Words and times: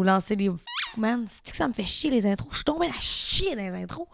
Vous 0.00 0.04
lancez 0.04 0.36
des. 0.36 0.48
Man, 0.96 1.24
c'est 1.26 1.50
que 1.50 1.56
ça 1.56 1.66
me 1.66 1.72
fait 1.72 1.84
chier 1.84 2.08
les 2.08 2.24
intros? 2.24 2.48
Je 2.52 2.58
suis 2.58 2.64
tombée 2.64 2.86
à 2.86 3.00
chier 3.00 3.56
dans 3.56 3.62
les 3.62 3.82
intros. 3.82 4.06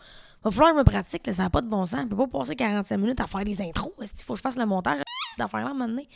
Va 0.42 0.50
falloir 0.50 0.70
que 0.70 0.76
je 0.76 0.78
me 0.78 0.84
pratique, 0.84 1.26
là, 1.26 1.32
ça 1.34 1.42
n'a 1.42 1.50
pas 1.50 1.60
de 1.60 1.68
bon 1.68 1.84
sens. 1.84 2.00
Je 2.04 2.06
peux 2.06 2.16
pas 2.16 2.26
passer 2.26 2.56
45 2.56 2.96
minutes 2.96 3.20
à 3.20 3.26
faire 3.26 3.44
des 3.44 3.60
intros. 3.60 3.92
Il 4.00 4.22
faut 4.22 4.32
que 4.32 4.38
je 4.38 4.42
fasse 4.42 4.56
le 4.56 4.64
montage 4.64 5.02
d'affaires 5.36 5.60
là 5.60 5.86
donné? 5.86 6.08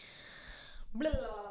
Blablabla. 0.94 1.47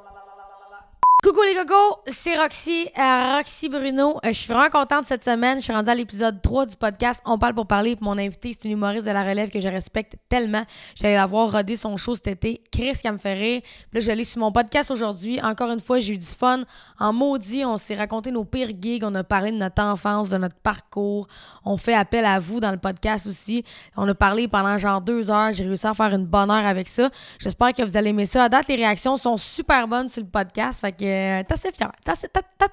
Coucou 1.27 1.41
les 1.41 1.55
cocos, 1.55 1.97
c'est 2.07 2.37
Roxy, 2.37 2.87
euh, 2.97 3.35
Roxy 3.35 3.67
Bruno. 3.67 4.11
Euh, 4.23 4.29
je 4.29 4.31
suis 4.31 4.47
vraiment 4.53 4.69
contente 4.69 5.03
cette 5.03 5.25
semaine. 5.25 5.57
Je 5.57 5.65
suis 5.65 5.73
rendue 5.73 5.89
à 5.89 5.95
l'épisode 5.95 6.41
3 6.41 6.67
du 6.67 6.77
podcast 6.77 7.21
On 7.25 7.37
parle 7.37 7.53
pour 7.53 7.67
parler. 7.67 7.97
Mon 7.99 8.17
invité, 8.17 8.53
c'est 8.53 8.63
une 8.63 8.71
humoriste 8.71 9.05
de 9.05 9.11
la 9.11 9.25
relève 9.25 9.49
que 9.49 9.59
je 9.59 9.67
respecte 9.67 10.15
tellement. 10.29 10.63
J'allais 10.95 11.15
la 11.15 11.25
voir 11.25 11.51
roder 11.51 11.75
son 11.75 11.97
show 11.97 12.15
cet 12.15 12.27
été. 12.27 12.61
Chris 12.71 12.93
qui 13.01 13.11
me 13.11 13.17
fait 13.17 13.33
rire. 13.33 13.61
Puis 13.61 13.99
là, 13.99 13.99
je 13.99 14.11
l'ai 14.13 14.23
sur 14.23 14.39
mon 14.39 14.53
podcast 14.53 14.89
aujourd'hui. 14.89 15.37
Encore 15.43 15.69
une 15.69 15.81
fois, 15.81 15.99
j'ai 15.99 16.13
eu 16.13 16.17
du 16.17 16.25
fun. 16.25 16.63
En 16.97 17.11
maudit, 17.11 17.65
on 17.65 17.75
s'est 17.75 17.95
raconté 17.95 18.31
nos 18.31 18.45
pires 18.45 18.71
gigs. 18.79 19.03
On 19.03 19.13
a 19.13 19.25
parlé 19.25 19.51
de 19.51 19.57
notre 19.57 19.81
enfance, 19.81 20.29
de 20.29 20.37
notre 20.37 20.55
parcours. 20.55 21.27
On 21.65 21.75
fait 21.75 21.95
appel 21.95 22.23
à 22.23 22.39
vous 22.39 22.61
dans 22.61 22.71
le 22.71 22.77
podcast 22.77 23.27
aussi. 23.27 23.65
On 23.97 24.07
a 24.07 24.15
parlé 24.15 24.47
pendant 24.47 24.77
genre 24.77 25.01
deux 25.01 25.29
heures. 25.29 25.51
J'ai 25.51 25.65
réussi 25.65 25.87
à 25.87 25.93
faire 25.93 26.13
une 26.13 26.25
bonne 26.25 26.49
heure 26.49 26.65
avec 26.65 26.87
ça. 26.87 27.09
J'espère 27.37 27.73
que 27.73 27.81
vous 27.81 27.97
allez 27.97 28.11
aimer 28.11 28.25
ça. 28.25 28.45
À 28.45 28.49
date, 28.49 28.69
les 28.69 28.75
réactions 28.75 29.17
sont 29.17 29.35
super 29.35 29.89
bonnes 29.89 30.07
sur 30.07 30.23
le 30.23 30.29
podcast. 30.29 30.79
Fait 30.79 30.93
que 30.93 31.16
euh, 31.17 31.43
t'es 31.43 31.53
assez 31.53 31.71
fier. 31.71 31.91
Assez, 32.05 32.27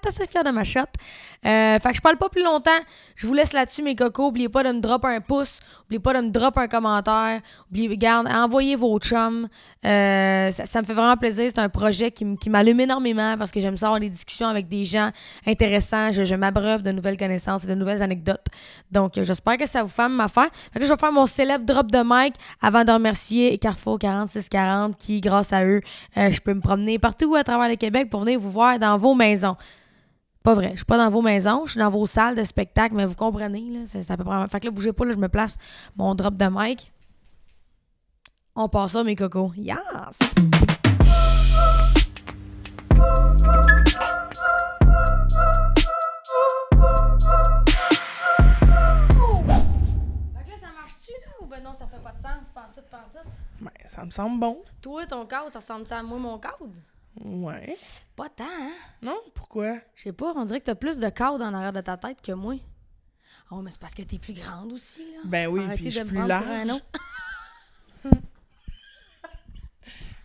assez 0.07 0.45
de 0.45 0.51
ma 0.51 0.65
shot. 0.65 0.80
Euh, 1.47 1.79
fait 1.79 1.91
que 1.91 1.97
je 1.97 2.01
parle 2.01 2.16
pas 2.16 2.29
plus 2.29 2.43
longtemps. 2.43 2.70
Je 3.17 3.27
vous 3.27 3.34
laisse 3.34 3.53
là-dessus, 3.53 3.83
mes 3.83 3.95
cocos. 3.95 4.29
Oubliez 4.29 4.48
pas 4.48 4.62
de 4.62 4.73
me 4.73 4.80
drop 4.80 5.05
un 5.05 5.20
pouce. 5.20 5.61
Oubliez 5.84 6.01
pas 6.01 6.15
de 6.15 6.27
me 6.27 6.30
drop 6.30 6.57
un 6.59 6.69
commentaire. 6.69 7.41
Oubliez, 7.70 7.97
garde, 7.97 8.27
envoyez 8.29 8.77
vos 8.77 8.98
chums. 8.98 9.48
Euh, 9.84 10.51
ça, 10.51 10.80
me 10.80 10.87
fait 10.87 10.95
vraiment 10.95 11.17
plaisir. 11.17 11.51
C'est 11.55 11.61
un 11.61 11.69
projet 11.69 12.11
qui, 12.11 12.37
qui 12.37 12.51
m'allume 12.51 12.80
énormément 12.80 13.37
parce 13.39 13.51
que 13.51 13.61
j'aime 13.61 13.77
ça 13.77 13.87
avoir 13.87 14.01
des 14.01 14.11
discussions 14.11 14.48
avec 14.48 14.69
des 14.69 14.84
gens 14.84 15.11
intéressants. 15.47 16.12
Je, 16.12 16.25
je 16.25 16.34
m'abreuve 16.34 16.83
de 16.83 16.92
nouvelles 16.92 17.19
connaissances 17.19 17.65
et 17.65 17.67
de 17.67 17.75
nouvelles 17.75 18.03
anecdotes. 18.03 18.47
Donc, 18.91 19.19
euh, 19.19 19.25
j'espère 19.25 19.56
que 19.56 19.67
ça 19.67 19.83
vous 19.83 19.89
fait 19.89 20.09
ma 20.09 20.25
affaire. 20.25 20.48
Fait 20.72 20.81
que 20.81 20.84
je 20.84 20.91
vais 20.91 20.98
faire 20.98 21.12
mon 21.12 21.27
célèbre 21.27 21.65
drop 21.65 21.91
de 21.91 22.03
mic 22.05 22.34
avant 22.61 22.84
de 22.84 22.92
remercier 22.92 23.56
Carrefour 23.59 23.98
4640 23.98 24.97
qui, 24.97 25.20
grâce 25.20 25.53
à 25.53 25.65
eux, 25.65 25.81
euh, 26.17 26.31
je 26.31 26.41
peux 26.41 26.55
me 26.55 26.61
promener 26.61 26.98
partout 26.98 27.34
à 27.34 27.45
travers 27.45 27.69
le 27.69 27.77
Québec 27.77 28.11
pour 28.11 28.23
venir 28.25 28.41
vous 28.41 28.50
voir 28.50 28.78
dans 28.78 28.97
vos 28.98 29.14
maisons. 29.14 29.56
Pas 30.42 30.55
vrai, 30.55 30.70
je 30.72 30.77
suis 30.77 30.84
pas 30.84 30.98
dans 30.98 31.11
vos 31.11 31.22
maisons, 31.22 31.62
je 31.64 31.72
suis 31.72 31.80
dans 31.80 31.91
vos 31.91 32.05
salles 32.06 32.34
de 32.34 32.44
spectacle, 32.44 32.94
mais 32.94 33.06
vous 33.06 33.14
comprenez, 33.14 33.70
là, 33.70 33.81
c'est 33.86 34.11
à 34.11 34.16
peu 34.16 34.25
près... 34.25 34.48
Fait 34.48 34.61
que 34.61 34.66
là, 34.66 34.72
bougez 34.72 34.92
pas, 34.92 35.06
là, 35.06 35.12
je 35.12 35.19
me 35.19 35.28
place 35.28 35.56
mon 35.97 36.14
drop 36.14 36.36
de 36.36 36.47
mic. 36.50 36.92
On 38.55 38.69
passe 38.69 38.92
ça, 38.92 39.03
mes 39.03 39.16
cocos. 39.16 39.53
Yes! 39.56 39.75
Fait 39.75 40.34
que 50.44 50.50
là, 50.50 50.56
ça 50.61 50.69
marche-tu, 50.77 51.12
là? 51.12 51.33
Ou 51.41 51.47
ben 51.47 51.62
non, 51.64 51.72
ça 51.72 51.86
fait 51.86 52.03
pas 52.03 52.12
de 52.12 52.19
sens, 52.20 52.44
pantoute, 52.55 52.84
pantoute? 52.91 53.33
Ben, 53.61 53.70
ça 53.86 54.05
me 54.05 54.11
semble 54.11 54.38
bon. 54.38 54.59
Toi, 54.83 55.06
ton 55.06 55.25
cadre, 55.25 55.50
ça 55.50 55.59
ressemble 55.61 55.86
à 55.91 56.03
moi, 56.03 56.19
mon 56.19 56.38
cadre? 56.38 56.69
Ouais. 57.23 57.77
Pas 58.17 58.29
tant, 58.29 58.45
hein? 58.45 58.73
Non, 59.03 59.19
pourquoi? 59.34 59.75
Je 59.95 60.03
sais 60.05 60.12
pas, 60.12 60.33
on 60.34 60.45
dirait 60.45 60.61
que 60.61 60.65
t'as 60.67 60.75
plus 60.75 60.98
de 60.98 61.09
cadre 61.09 61.45
en 61.45 61.55
arrière 61.55 61.73
de 61.73 61.81
ta 61.81 61.97
tête 61.97 62.21
que 62.21 62.33
moi. 62.33 62.55
Oh, 63.51 63.61
mais 63.62 63.71
c'est 63.71 63.81
parce 63.81 63.95
que 63.95 64.03
t'es 64.03 64.19
plus 64.19 64.33
grande 64.33 64.73
aussi, 64.73 65.03
là. 65.12 65.21
Ben 65.25 65.47
oui, 65.48 65.65
Arrêtez 65.65 65.83
puis 65.83 65.91
je 65.91 65.98
suis 65.98 66.05
plus 66.05 66.27
large. 66.27 66.71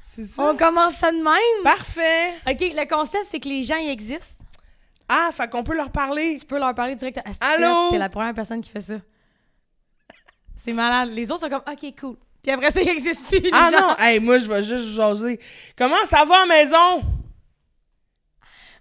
C'est 0.03 0.25
ça? 0.25 0.49
On 0.49 0.57
commence 0.57 0.95
ça 0.95 1.11
de 1.11 1.17
même? 1.17 1.63
Parfait. 1.63 2.33
OK, 2.47 2.59
le 2.59 2.89
concept, 2.89 3.25
c'est 3.25 3.39
que 3.39 3.47
les 3.47 3.63
gens, 3.63 3.77
ils 3.77 3.89
existent. 3.89 4.43
Ah, 5.07 5.29
fait 5.31 5.49
qu'on 5.49 5.63
peut 5.63 5.75
leur 5.75 5.91
parler. 5.91 6.35
Tu 6.39 6.45
peux 6.45 6.57
leur 6.57 6.73
parler 6.73 6.95
direct. 6.95 7.19
Allô? 7.39 7.91
T'es 7.91 7.97
la 7.99 8.09
première 8.09 8.33
personne 8.33 8.59
qui 8.59 8.69
fait 8.69 8.81
ça? 8.81 8.95
C'est 10.55 10.73
malade. 10.73 11.09
Les 11.09 11.31
autres 11.31 11.41
sont 11.41 11.49
comme, 11.49 11.61
OK, 11.71 11.95
cool. 11.99 12.17
Puis 12.41 12.51
après 12.51 12.71
ça, 12.71 12.81
ils 12.81 12.89
existent 12.89 13.25
plus. 13.27 13.39
les 13.39 13.49
Ah 13.53 13.69
gens. 13.71 13.87
non, 13.89 13.95
hey, 13.99 14.19
moi, 14.19 14.37
je 14.37 14.47
vais 14.47 14.63
juste 14.63 14.89
jaser. 14.95 15.39
Comment 15.77 16.05
ça 16.05 16.23
va 16.25 16.35
à 16.41 16.45
la 16.45 16.55
maison? 16.63 17.03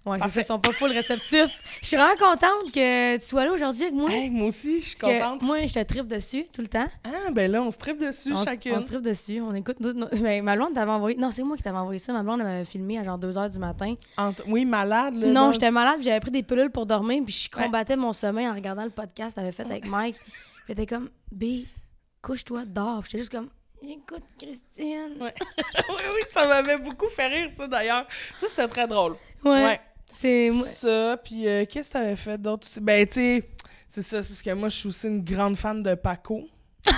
Ouais, 0.05 0.17
ils 0.33 0.43
sont 0.45 0.59
pas 0.59 0.71
full 0.71 0.91
réceptifs. 0.91 1.61
Je 1.81 1.87
suis 1.87 1.97
vraiment 1.97 2.15
contente 2.17 2.71
que 2.73 3.17
tu 3.17 3.25
sois 3.25 3.43
là 3.45 3.51
aujourd'hui 3.51 3.83
avec 3.83 3.93
moi. 3.95 4.09
Hey, 4.09 4.29
moi 4.29 4.47
aussi, 4.47 4.81
je 4.81 4.87
suis 4.87 4.95
contente. 4.97 5.41
moi, 5.41 5.65
je 5.67 5.73
te 5.73 5.83
tripe 5.83 6.07
dessus 6.07 6.45
tout 6.53 6.61
le 6.61 6.67
temps. 6.67 6.87
Ah, 7.03 7.29
ben 7.31 7.51
là, 7.51 7.61
on 7.61 7.69
se 7.69 7.77
tripe 7.77 7.99
dessus 7.99 8.31
on, 8.33 8.43
chacune. 8.45 8.75
on 8.75 8.81
se 8.81 8.87
tripe 8.87 9.01
dessus, 9.01 9.41
on 9.41 9.53
écoute. 9.53 9.75
nous- 9.81 9.93
ben, 10.21 10.41
ma 10.41 10.55
blonde 10.55 10.73
t'avait 10.73 10.89
envoyé. 10.91 11.17
Non, 11.17 11.31
c'est 11.31 11.43
moi 11.43 11.57
qui 11.57 11.63
t'avais 11.63 11.77
envoyé 11.77 11.99
ça. 11.99 12.13
Ma 12.13 12.23
blonde 12.23 12.41
m'avait 12.41 12.63
filmé 12.65 12.97
à 12.97 13.03
genre 13.03 13.17
2 13.17 13.33
h 13.33 13.51
du 13.51 13.59
matin. 13.59 13.93
Oui, 14.47 14.63
malade, 14.63 15.15
là. 15.15 15.27
non, 15.31 15.51
j'étais 15.51 15.69
malade, 15.69 15.99
j'avais 16.01 16.21
pris 16.21 16.31
des 16.31 16.43
pilules 16.43 16.71
pour 16.71 16.85
dormir, 16.85 17.21
puis 17.25 17.33
je 17.33 17.57
Ouais. 17.57 17.65
combattais 17.65 17.97
mon 17.97 18.13
sommeil 18.13 18.47
en 18.47 18.53
regardant 18.55 18.85
le 18.85 18.91
podcast 18.91 19.31
que 19.31 19.41
t'avais 19.41 19.51
fait 19.51 19.63
avec 19.65 19.85
Mike. 19.85 20.15
Puis 20.65 20.75
t'es 20.75 20.85
comme, 20.85 21.09
B, 21.29 21.65
couche-toi, 22.21 22.63
dors. 22.65 23.03
J'étais 23.03 23.17
juste 23.19 23.31
comme, 23.31 23.49
j'écoute 23.81 24.23
Christine. 24.37 25.17
Ouais. 25.19 25.33
oui, 25.89 25.95
oui, 26.13 26.21
ça 26.31 26.47
m'avait 26.47 26.77
beaucoup 26.77 27.07
fait 27.07 27.27
rire, 27.27 27.49
ça, 27.55 27.67
d'ailleurs. 27.67 28.07
Ça, 28.39 28.47
c'était 28.49 28.67
très 28.67 28.87
drôle. 28.87 29.15
Ouais. 29.43 29.63
Ouais. 29.63 29.79
C'est. 30.15 30.51
Ça, 30.65 31.17
puis 31.23 31.47
euh, 31.47 31.65
qu'est-ce 31.65 31.89
que 31.89 31.93
t'avais 31.93 32.15
fait 32.15 32.37
d'autre 32.37 32.67
aussi? 32.67 32.79
Ben, 32.79 33.05
tu 33.07 33.13
sais, 33.13 33.49
c'est 33.87 34.03
ça, 34.03 34.21
c'est 34.21 34.29
parce 34.29 34.41
que 34.41 34.53
moi, 34.53 34.69
je 34.69 34.77
suis 34.77 34.89
aussi 34.89 35.07
une 35.07 35.23
grande 35.23 35.55
fan 35.55 35.81
de 35.81 35.95
Paco. 35.95 36.43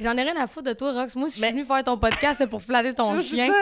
J'en 0.00 0.16
ai 0.16 0.22
rien 0.22 0.36
à 0.36 0.46
foutre 0.46 0.68
de 0.68 0.72
toi, 0.74 0.92
Rox. 0.92 1.16
Moi, 1.16 1.28
si 1.28 1.40
je 1.40 1.44
suis 1.44 1.52
venue 1.52 1.64
faire 1.64 1.82
ton 1.82 1.98
podcast, 1.98 2.36
c'est 2.38 2.46
pour 2.46 2.62
flatter 2.62 2.94
ton 2.94 3.20
C'est 3.20 3.26
chien. 3.26 3.52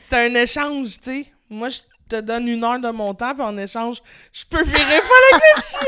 C'était 0.00 0.16
un 0.16 0.34
échange, 0.34 0.98
tu 0.98 1.04
sais. 1.04 1.26
Moi, 1.48 1.68
je 1.68 1.80
te 2.08 2.20
donne 2.20 2.48
une 2.48 2.62
heure 2.64 2.78
de 2.78 2.90
mon 2.90 3.14
temps, 3.14 3.34
puis 3.34 3.42
en 3.42 3.56
échange, 3.56 4.02
je 4.32 4.44
peux 4.44 4.62
virer 4.62 4.82
avec 4.82 5.42
le 5.56 5.62
chien! 5.62 5.80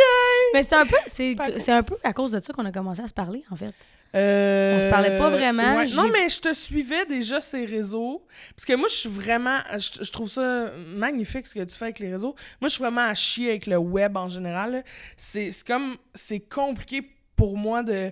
Mais 0.54 0.62
c'est 0.62 0.74
un 0.74 0.86
peu, 0.86 0.96
c'est, 1.06 1.36
c'est 1.58 1.72
un 1.72 1.82
peu 1.82 1.96
à 2.02 2.12
cause 2.12 2.32
de 2.32 2.40
ça 2.40 2.52
qu'on 2.52 2.64
a 2.64 2.72
commencé 2.72 3.02
à 3.02 3.08
se 3.08 3.12
parler, 3.12 3.44
en 3.50 3.56
fait. 3.56 3.74
Euh, 4.14 4.78
On 4.78 4.80
se 4.80 4.90
parlait 4.90 5.18
pas 5.18 5.28
vraiment, 5.30 5.76
ouais. 5.76 5.86
j'ai- 5.86 5.94
Non, 5.96 6.08
mais 6.08 6.28
je 6.30 6.40
te 6.40 6.54
suivais 6.54 7.04
déjà 7.04 7.40
ces 7.40 7.64
réseaux. 7.66 8.24
Parce 8.56 8.64
que 8.64 8.72
moi, 8.74 8.88
je 8.88 8.94
suis 8.94 9.08
vraiment. 9.08 9.58
Je, 9.78 10.02
je 10.04 10.10
trouve 10.10 10.30
ça 10.30 10.70
magnifique 10.94 11.46
ce 11.46 11.54
que 11.54 11.64
tu 11.64 11.74
fais 11.76 11.86
avec 11.86 11.98
les 11.98 12.10
réseaux. 12.12 12.34
Moi, 12.60 12.68
je 12.68 12.74
suis 12.74 12.82
vraiment 12.82 13.02
à 13.06 13.14
chier 13.14 13.50
avec 13.50 13.66
le 13.66 13.76
web 13.76 14.16
en 14.16 14.28
général. 14.28 14.82
c'est 15.16 15.52
comme. 15.66 15.96
C'est 16.14 16.40
compliqué 16.40 17.02
pour 17.36 17.56
moi 17.58 17.82
de. 17.82 18.10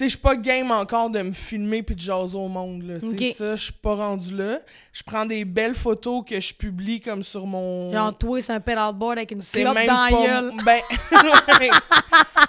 Sais, 0.00 0.06
je 0.06 0.10
suis 0.12 0.18
pas 0.18 0.34
game 0.34 0.70
encore 0.70 1.10
de 1.10 1.20
me 1.20 1.32
filmer 1.32 1.82
puis 1.82 1.94
de 1.94 2.00
jaser 2.00 2.34
au 2.38 2.48
monde. 2.48 2.82
Là. 2.84 3.00
Tu 3.00 3.08
sais, 3.08 3.28
Ok. 3.28 3.34
Ça, 3.36 3.56
je 3.56 3.64
suis 3.64 3.72
pas 3.74 3.94
rendu 3.96 4.34
là. 4.34 4.60
Je 4.94 5.02
prends 5.02 5.26
des 5.26 5.44
belles 5.44 5.74
photos 5.74 6.24
que 6.26 6.40
je 6.40 6.54
publie 6.54 7.00
comme 7.00 7.22
sur 7.22 7.46
mon. 7.46 7.92
Genre, 7.92 8.16
toi, 8.16 8.40
c'est 8.40 8.54
un 8.54 8.60
pedalboard 8.60 9.18
avec 9.18 9.30
une 9.32 9.42
clope 9.42 9.74
même 9.74 9.86
dans 9.86 10.04
la 10.04 10.10
pas- 10.10 10.26
gueule. 10.26 10.52
Ben, 10.64 10.80
ouais. 11.60 11.70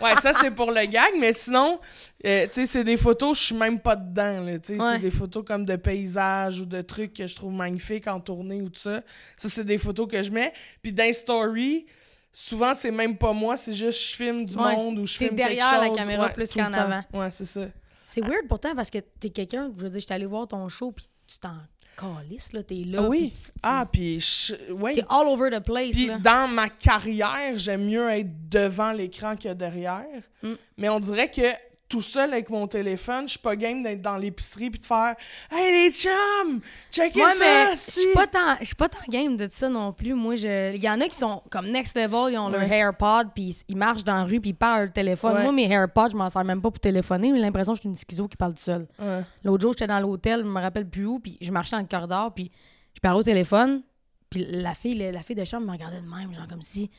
Ouais, 0.02 0.16
ça, 0.22 0.34
c'est 0.34 0.52
pour 0.52 0.72
le 0.72 0.86
gag, 0.86 1.12
mais 1.20 1.34
sinon, 1.34 1.78
euh, 2.26 2.46
tu 2.48 2.54
sais, 2.54 2.66
c'est 2.66 2.84
des 2.86 2.96
photos, 2.98 3.38
je 3.38 3.44
suis 3.48 3.56
même 3.56 3.80
pas 3.80 3.96
dedans, 3.98 4.40
là, 4.46 4.58
tu 4.58 4.74
sais, 4.78 4.82
Ouais. 4.82 4.94
c'est 4.94 5.00
des 5.02 5.12
photos 5.12 5.44
comme 5.46 5.66
de 5.66 5.76
paysages 5.76 6.62
ou 6.62 6.66
de 6.66 6.82
trucs 6.82 7.14
que 7.14 7.28
je 7.28 7.36
trouve 7.36 7.52
magnifiques 7.52 8.08
en 8.08 8.20
tournée 8.22 8.62
ou 8.62 8.70
tout 8.70 8.80
ça. 8.80 9.02
Ça, 9.36 9.50
c'est 9.50 9.66
des 9.66 9.78
photos 9.78 10.08
que 10.08 10.24
je 10.24 10.32
mets. 10.32 10.54
Puis 10.82 10.94
dans 10.94 11.04
les 11.04 11.14
stories, 11.14 11.86
souvent, 12.32 12.74
c'est 12.74 12.92
même 12.92 13.18
pas 13.18 13.34
moi, 13.34 13.58
c'est 13.58 13.74
juste 13.74 14.00
je 14.12 14.16
filme 14.16 14.46
du 14.46 14.56
Ouais. 14.56 14.76
monde 14.76 15.00
ou 15.00 15.06
je 15.06 15.18
filme 15.18 15.36
derrière 15.36 15.70
quelque 15.70 15.82
la 15.82 15.88
chose. 15.88 15.98
caméra 15.98 16.26
Ouais, 16.28 16.34
plus 16.34 16.52
qu'en 16.54 16.74
avant. 16.74 17.04
Ouais, 17.14 17.32
c'est 17.32 17.46
ça. 17.46 17.62
C'est 18.06 18.22
weird 18.22 18.48
pourtant 18.48 18.76
parce 18.76 18.90
que 18.90 18.98
t'es 19.00 19.30
quelqu'un, 19.30 19.72
je 19.78 19.82
veux 19.84 19.90
dire, 19.90 20.00
j'étais 20.02 20.14
allé 20.14 20.26
voir 20.26 20.48
ton 20.48 20.68
show, 20.68 20.92
puis 20.92 21.06
tu 21.28 21.40
t'en 21.40 21.54
calisses, 21.98 22.52
là, 22.54 22.64
t'es 22.64 22.84
là. 22.86 23.00
Ah 23.04 23.08
oui. 23.08 23.30
puis 23.30 23.30
tu- 23.38 23.46
tu- 23.46 23.52
Ah, 23.64 23.86
puis 23.92 24.20
je- 24.20 24.72
ouais. 24.74 24.96
T'es 24.96 25.06
all 25.10 25.28
over 25.28 25.50
the 25.50 25.60
place, 25.64 25.92
Puis 25.92 26.10
dans 26.22 26.48
ma 26.50 26.68
carrière, 26.70 27.58
j'aime 27.58 27.86
mieux 27.86 28.10
être 28.10 28.50
devant 28.50 28.92
l'écran 28.92 29.36
que 29.38 29.54
derrière. 29.54 30.06
Mm. 30.44 30.54
Mais 30.78 30.90
on 30.90 31.00
dirait 31.00 31.30
que 31.32 31.42
tout 31.92 32.02
seul 32.02 32.32
avec 32.32 32.50
mon 32.50 32.68
téléphone, 32.68 33.26
je 33.26 33.32
suis 33.32 33.40
pas 33.40 33.58
game 33.58 33.84
d'être 33.84 34.02
dans 34.02 34.16
l'épicerie 34.16 34.70
puis 34.70 34.80
de 34.80 34.86
faire 34.86 35.16
Hey 35.52 35.72
les 35.84 35.92
chums, 35.92 36.62
checkez 36.90 37.22
Ouais, 37.22 37.32
ça! 37.32 37.76
je 37.76 37.92
suis 37.92 38.14
pas 38.14 38.28
tant, 38.28 38.56
pas 38.78 38.88
game 39.10 39.36
de 39.36 39.48
ça 39.52 39.68
non 39.68 39.92
plus. 39.92 40.14
Moi, 40.14 40.38
je, 40.38 40.74
il 40.74 40.82
y 40.82 40.90
en 40.90 41.02
a 41.02 41.10
qui 41.10 41.18
sont 41.18 41.44
comme 41.50 41.68
next 41.68 41.98
level, 41.98 42.32
ils 42.32 42.38
ont 42.38 42.48
leur. 42.48 42.62
AirPod, 42.72 43.32
puis 43.36 43.58
ils 43.68 43.76
marchent 43.76 44.06
dans 44.06 44.16
la 44.16 44.24
rue, 44.24 44.40
puis 44.40 44.52
ils 44.52 44.56
parlent 44.56 44.88
au 44.88 44.92
téléphone. 44.92 45.34
Ouais. 45.34 45.44
Moi, 45.44 45.52
mes 45.52 45.70
AirPods, 45.70 46.12
je 46.12 46.16
m'en 46.16 46.30
sers 46.30 46.46
même 46.46 46.62
pas 46.62 46.72
pour 46.72 46.80
téléphoner. 46.80 47.34
J'ai 47.36 47.42
l'impression 47.42 47.74
que 47.74 47.78
je 47.78 47.82
suis 47.82 47.90
une 47.90 47.96
schizo 47.96 48.30
qui 48.30 48.38
parle 48.38 48.54
tout 48.54 48.62
seul. 48.62 48.88
Ouais. 48.98 49.20
L'autre 49.44 49.62
jour, 49.62 49.74
j'étais 49.74 49.88
dans 49.88 50.00
l'hôtel, 50.00 50.40
je 50.40 50.50
me 50.50 50.62
rappelle 50.62 50.88
plus 50.90 51.06
où, 51.06 51.20
puis 51.20 51.38
je 51.42 51.52
marchais 51.52 51.76
dans 51.76 51.82
le 51.82 51.88
corridor, 51.88 52.34
puis 52.34 52.50
je 52.94 53.02
parlais 53.02 53.20
au 53.20 53.24
téléphone, 53.24 53.82
puis 54.30 54.46
la 54.50 54.76
fille, 54.76 54.96
la, 54.96 55.12
la 55.12 55.24
fille 55.24 55.36
de 55.36 55.44
chambre 55.44 55.68
me 55.68 55.72
regardait 55.74 56.00
de 56.00 56.08
même, 56.08 56.34
genre 56.34 56.48
comme 56.48 56.62
si 56.62 56.90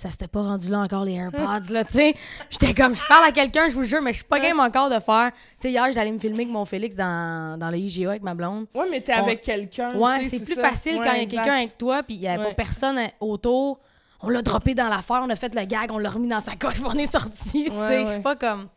ça 0.00 0.08
s'était 0.10 0.28
pas 0.28 0.40
rendu 0.42 0.68
là 0.70 0.78
encore 0.80 1.04
les 1.04 1.12
AirPods, 1.14 1.70
là, 1.72 1.84
tu 1.84 1.92
sais. 1.92 2.14
J'étais 2.48 2.72
comme, 2.74 2.94
je 2.94 3.06
parle 3.06 3.24
à 3.28 3.32
quelqu'un, 3.32 3.68
je 3.68 3.74
vous 3.74 3.82
jure, 3.84 4.00
mais 4.00 4.12
je 4.12 4.18
suis 4.18 4.24
pas 4.24 4.40
game 4.40 4.58
encore 4.58 4.88
de 4.88 4.98
faire. 4.98 5.30
Tu 5.32 5.38
sais, 5.58 5.70
hier, 5.70 5.92
j'allais 5.92 6.10
me 6.10 6.18
filmer 6.18 6.36
avec 6.44 6.48
mon 6.48 6.64
Félix 6.64 6.96
dans, 6.96 7.58
dans 7.58 7.70
le 7.70 7.76
IGA 7.76 8.10
avec 8.10 8.22
ma 8.22 8.34
blonde. 8.34 8.66
Ouais, 8.74 8.86
mais 8.90 9.00
t'es 9.02 9.12
On- 9.14 9.22
avec 9.22 9.42
quelqu'un. 9.42 9.94
Ouais, 9.94 10.24
c'est 10.24 10.42
plus 10.44 10.54
ça. 10.54 10.62
facile 10.62 10.96
Ouais, 10.98 11.04
quand 11.06 11.12
il 11.12 11.20
y 11.20 11.24
a 11.24 11.26
quelqu'un 11.26 11.56
avec 11.58 11.76
toi, 11.76 12.02
puis 12.02 12.14
il 12.16 12.22
y 12.22 12.28
Ouais. 12.28 12.36
pas 12.36 12.54
personne 12.54 12.98
autour. 13.20 13.78
On 14.22 14.28
l'a 14.30 14.42
droppé 14.42 14.74
dans 14.74 14.88
l'affaire, 14.88 15.20
on 15.24 15.30
a 15.30 15.36
fait 15.36 15.54
le 15.54 15.64
gag, 15.64 15.90
on 15.92 15.98
l'a 15.98 16.10
remis 16.10 16.28
dans 16.28 16.40
sa 16.40 16.54
coche, 16.56 16.80
on 16.84 16.94
est 16.94 17.10
sorti. 17.10 17.64
tu 17.64 17.70
sais, 17.70 18.04
je 18.04 18.10
suis 18.12 18.20
pas 18.20 18.36
comme. 18.36 18.68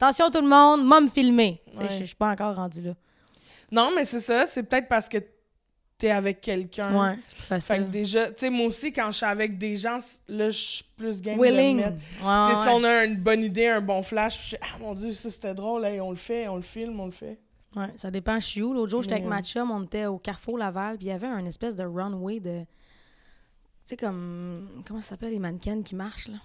Attention 0.00 0.30
tout 0.30 0.40
le 0.42 0.48
monde, 0.48 0.84
moi 0.84 1.00
me 1.00 1.08
filmer. 1.08 1.62
Je 1.90 2.04
suis 2.04 2.14
pas 2.14 2.30
encore 2.30 2.54
rendu 2.56 2.82
là. 2.82 2.92
Non, 3.70 3.90
mais 3.96 4.04
c'est 4.04 4.20
ça, 4.20 4.46
c'est 4.46 4.62
peut-être 4.64 4.88
parce 4.88 5.08
que 5.08 5.18
t'es 5.98 6.10
avec 6.10 6.40
quelqu'un. 6.40 6.94
Ouais, 7.00 7.18
c'est 7.26 7.34
plus 7.36 7.44
Fait 7.44 7.54
que 7.56 7.60
facile. 7.62 7.90
déjà, 7.90 8.26
tu 8.28 8.34
sais, 8.38 8.50
moi 8.50 8.66
aussi, 8.66 8.92
quand 8.92 9.10
je 9.12 9.16
suis 9.18 9.26
avec 9.26 9.58
des 9.58 9.76
gens, 9.76 9.98
là, 10.28 10.50
je 10.50 10.56
suis 10.58 10.84
plus 10.96 11.20
game 11.22 11.38
Willing. 11.40 11.78
de 11.78 11.82
le 11.84 11.90
mettre. 11.90 12.48
Tu 12.48 12.54
sais, 12.56 12.62
si 12.62 12.68
on 12.68 12.84
a 12.84 13.04
une 13.04 13.16
bonne 13.16 13.42
idée, 13.42 13.68
un 13.68 13.80
bon 13.80 14.02
flash, 14.02 14.38
je 14.40 14.46
suis, 14.48 14.56
ah 14.60 14.78
mon 14.78 14.94
dieu, 14.94 15.12
ça 15.12 15.30
c'était 15.30 15.54
drôle, 15.54 15.84
hey, 15.84 16.00
on 16.00 16.10
le 16.10 16.16
fait, 16.16 16.48
on 16.48 16.56
le 16.56 16.62
filme, 16.62 16.98
on 17.00 17.06
le 17.06 17.12
fait. 17.12 17.38
ouais, 17.76 17.90
ça 17.96 18.10
dépend. 18.10 18.38
Je 18.40 18.46
suis 18.46 18.62
où? 18.62 18.72
L'autre 18.74 18.90
jour, 18.90 19.02
j'étais 19.02 19.14
avec 19.14 19.24
Mais, 19.24 19.30
ma 19.36 19.42
chum, 19.42 19.70
on 19.70 19.84
était 19.84 20.06
au 20.06 20.18
Carrefour 20.18 20.58
Laval, 20.58 20.96
puis 20.98 21.06
il 21.06 21.10
y 21.10 21.12
avait 21.12 21.26
un 21.26 21.46
espèce 21.46 21.76
de 21.76 21.84
runway 21.84 22.40
de. 22.40 22.60
Tu 22.60 22.66
sais, 23.84 23.96
comme. 23.96 24.82
Comment 24.86 25.00
ça 25.00 25.10
s'appelle, 25.10 25.32
les 25.32 25.38
mannequins 25.38 25.82
qui 25.82 25.94
marchent, 25.94 26.28
là? 26.28 26.38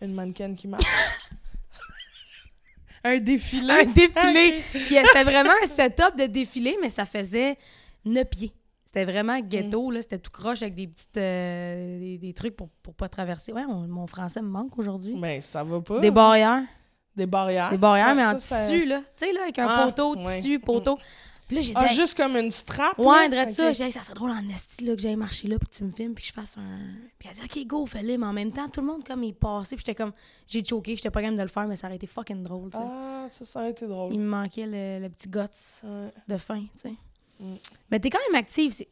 Une 0.00 0.14
mannequin 0.14 0.54
qui 0.54 0.68
marche. 0.68 0.84
un 3.04 3.18
défilé. 3.18 3.72
Un 3.72 3.84
défilé! 3.86 4.62
Euh, 4.74 5.02
c'était 5.06 5.24
vraiment 5.24 5.50
un 5.62 5.66
setup 5.66 6.16
de 6.16 6.26
défilé, 6.26 6.76
mais 6.80 6.88
ça 6.88 7.04
faisait 7.04 7.56
9 8.04 8.24
pieds. 8.28 8.52
C'était 8.94 9.10
vraiment 9.10 9.40
ghetto, 9.40 9.88
Mm. 9.88 9.92
là. 9.94 10.02
C'était 10.02 10.18
tout 10.18 10.30
croche 10.30 10.60
avec 10.62 10.74
des 10.74 10.86
petites. 10.86 11.16
euh, 11.16 11.98
des, 11.98 12.18
des 12.18 12.32
trucs 12.34 12.54
pour, 12.56 12.68
pour 12.82 12.94
pas 12.94 13.08
traverser. 13.08 13.52
Ouais, 13.52 13.64
on- 13.66 13.88
mon 13.88 14.06
français 14.06 14.42
me 14.42 14.48
manque 14.48 14.76
aujourd'hui. 14.78 15.16
Ben, 15.18 15.40
ça 15.40 15.64
va 15.64 15.80
pas. 15.80 15.98
Des 16.00 16.10
barrières. 16.10 16.62
Des 17.16 17.26
barrières. 17.26 17.70
Des 17.70 17.78
barrières, 17.78 18.08
Ouais, 18.08 18.14
mais 18.14 18.22
ça, 18.22 18.34
en 18.34 18.38
ça- 18.40 18.66
tissu, 18.66 18.84
là. 18.84 18.98
Tu 19.16 19.26
sais, 19.26 19.32
là, 19.32 19.42
avec 19.44 19.58
un 19.58 19.66
Ah, 19.68 19.84
poteau, 19.86 20.14
ouais. 20.16 20.20
tissu, 20.36 20.58
poteau. 20.58 20.98
Puis 21.46 21.56
là, 21.56 21.62
j'ai 21.62 21.72
dit, 21.72 21.78
Ah, 21.80 21.86
juste 21.88 22.14
comme 22.16 22.36
une 22.36 22.50
strap? 22.50 22.98
ouais, 22.98 23.28
là? 23.28 23.44
de 23.44 23.50
Ok. 23.50 23.54
ça. 23.56 23.72
J'ai 23.72 23.86
dit, 23.86 23.92
ça 23.92 24.02
serait 24.02 24.14
drôle 24.14 24.30
en 24.30 24.48
esti, 24.48 24.84
là, 24.84 24.94
que 24.94 25.00
j'aille 25.02 25.16
marcher 25.16 25.48
là, 25.48 25.58
puis 25.58 25.68
que 25.68 25.74
tu 25.74 25.84
me 25.84 25.90
filmes, 25.90 26.14
puis 26.14 26.22
que 26.22 26.28
je 26.28 26.32
fasse 26.34 26.56
un. 26.58 26.78
Puis 27.18 27.28
elle 27.30 27.36
dit, 27.36 27.42
OK, 27.62 27.66
go, 27.66 27.84
fais-le. 27.86 28.16
Mais 28.18 28.26
en 28.26 28.32
même 28.32 28.52
temps, 28.52 28.68
tout 28.68 28.80
le 28.80 28.86
monde, 28.86 29.04
comme, 29.04 29.24
il 29.24 29.34
passait, 29.34 29.76
puis 29.76 29.84
j'étais 29.86 30.02
comme, 30.02 30.12
j'ai 30.46 30.64
choqué, 30.64 30.96
j'étais 30.96 31.10
pas 31.10 31.20
game 31.22 31.36
de 31.36 31.42
le 31.42 31.48
faire, 31.48 31.66
mais 31.66 31.76
ça 31.76 31.86
aurait 31.88 31.96
été 31.96 32.06
fucking 32.06 32.42
drôle, 32.42 32.70
tu 32.70 32.76
sais. 32.78 32.82
Ah, 32.86 33.26
ça, 33.30 33.44
ça 33.44 33.60
aurait 33.60 33.70
été 33.70 33.86
drôle. 33.86 34.12
Il 34.14 34.20
me 34.20 34.28
manquait 34.28 34.66
le, 34.66 35.02
le 35.02 35.08
petit 35.10 35.28
guts 35.28 35.40
Ouais. 35.84 36.10
de 36.28 36.36
fin, 36.38 36.60
tu 36.60 36.68
sais. 36.76 36.92
Mm. 37.42 37.54
Mais 37.90 38.00
t'es 38.00 38.10
quand 38.10 38.18
même 38.30 38.38
active, 38.40 38.72
c'est. 38.72 38.88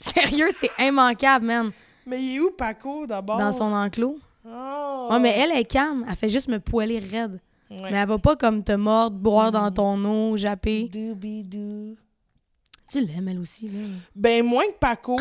Sérieux, 0.00 0.48
c'est 0.58 0.70
immanquable, 0.78 1.46
man, 1.46 1.72
Mais 2.06 2.22
il 2.22 2.36
est 2.36 2.40
où 2.40 2.50
Paco 2.50 3.06
d'abord? 3.06 3.38
dans 3.38 3.52
son 3.52 3.72
enclos. 3.72 4.18
Oh. 4.46 5.08
Ouais, 5.10 5.18
mais 5.18 5.30
elle 5.38 5.52
est 5.52 5.64
calme, 5.64 6.04
elle 6.08 6.16
fait 6.16 6.28
juste 6.28 6.48
me 6.48 6.60
poêler 6.60 6.98
raide. 6.98 7.40
Ouais. 7.70 7.90
Mais 7.90 7.96
elle 7.98 8.08
va 8.08 8.18
pas 8.18 8.36
comme 8.36 8.62
te 8.62 8.72
mordre, 8.72 9.16
boire 9.16 9.50
dans 9.50 9.70
ton 9.72 10.04
eau, 10.04 10.36
japper. 10.36 10.90
Tu 10.92 13.00
l'aimes, 13.00 13.28
elle 13.28 13.38
aussi, 13.38 13.68
là. 13.68 13.80
Ben, 14.14 14.44
moins 14.44 14.66
que 14.66 14.78
Paco. 14.78 15.16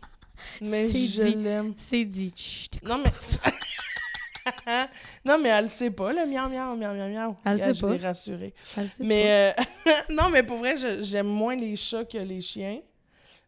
mais 0.60 0.86
C'est 0.88 1.06
je 1.06 1.22
dit. 1.22 1.34
l'aime. 1.36 1.72
C'est 1.78 2.04
dit. 2.04 2.30
Chut, 2.36 2.78
Non, 2.84 2.98
mais. 2.98 3.10
non, 5.24 5.38
mais 5.42 5.48
elle 5.50 5.64
le 5.64 5.70
sait 5.70 5.90
pas, 5.90 6.12
le 6.12 6.26
miau 6.26 6.48
miau 6.48 6.74
miau 6.76 6.92
miau 6.94 7.08
miau. 7.08 7.36
Elle 7.44 7.58
sait 7.60 7.74
je 7.74 7.80
pas. 7.80 7.90
l'ai 7.90 7.98
rassurée. 7.98 8.54
elle 8.76 8.88
sait 8.88 8.98
pas. 8.98 9.04
Mais 9.04 9.54
euh, 9.58 9.62
non, 10.10 10.28
mais 10.30 10.42
pour 10.42 10.58
vrai, 10.58 10.76
je- 10.76 11.02
j'aime 11.02 11.26
moins 11.28 11.56
les 11.56 11.76
chats 11.76 12.04
que 12.04 12.18
les 12.18 12.40
chiens. 12.40 12.80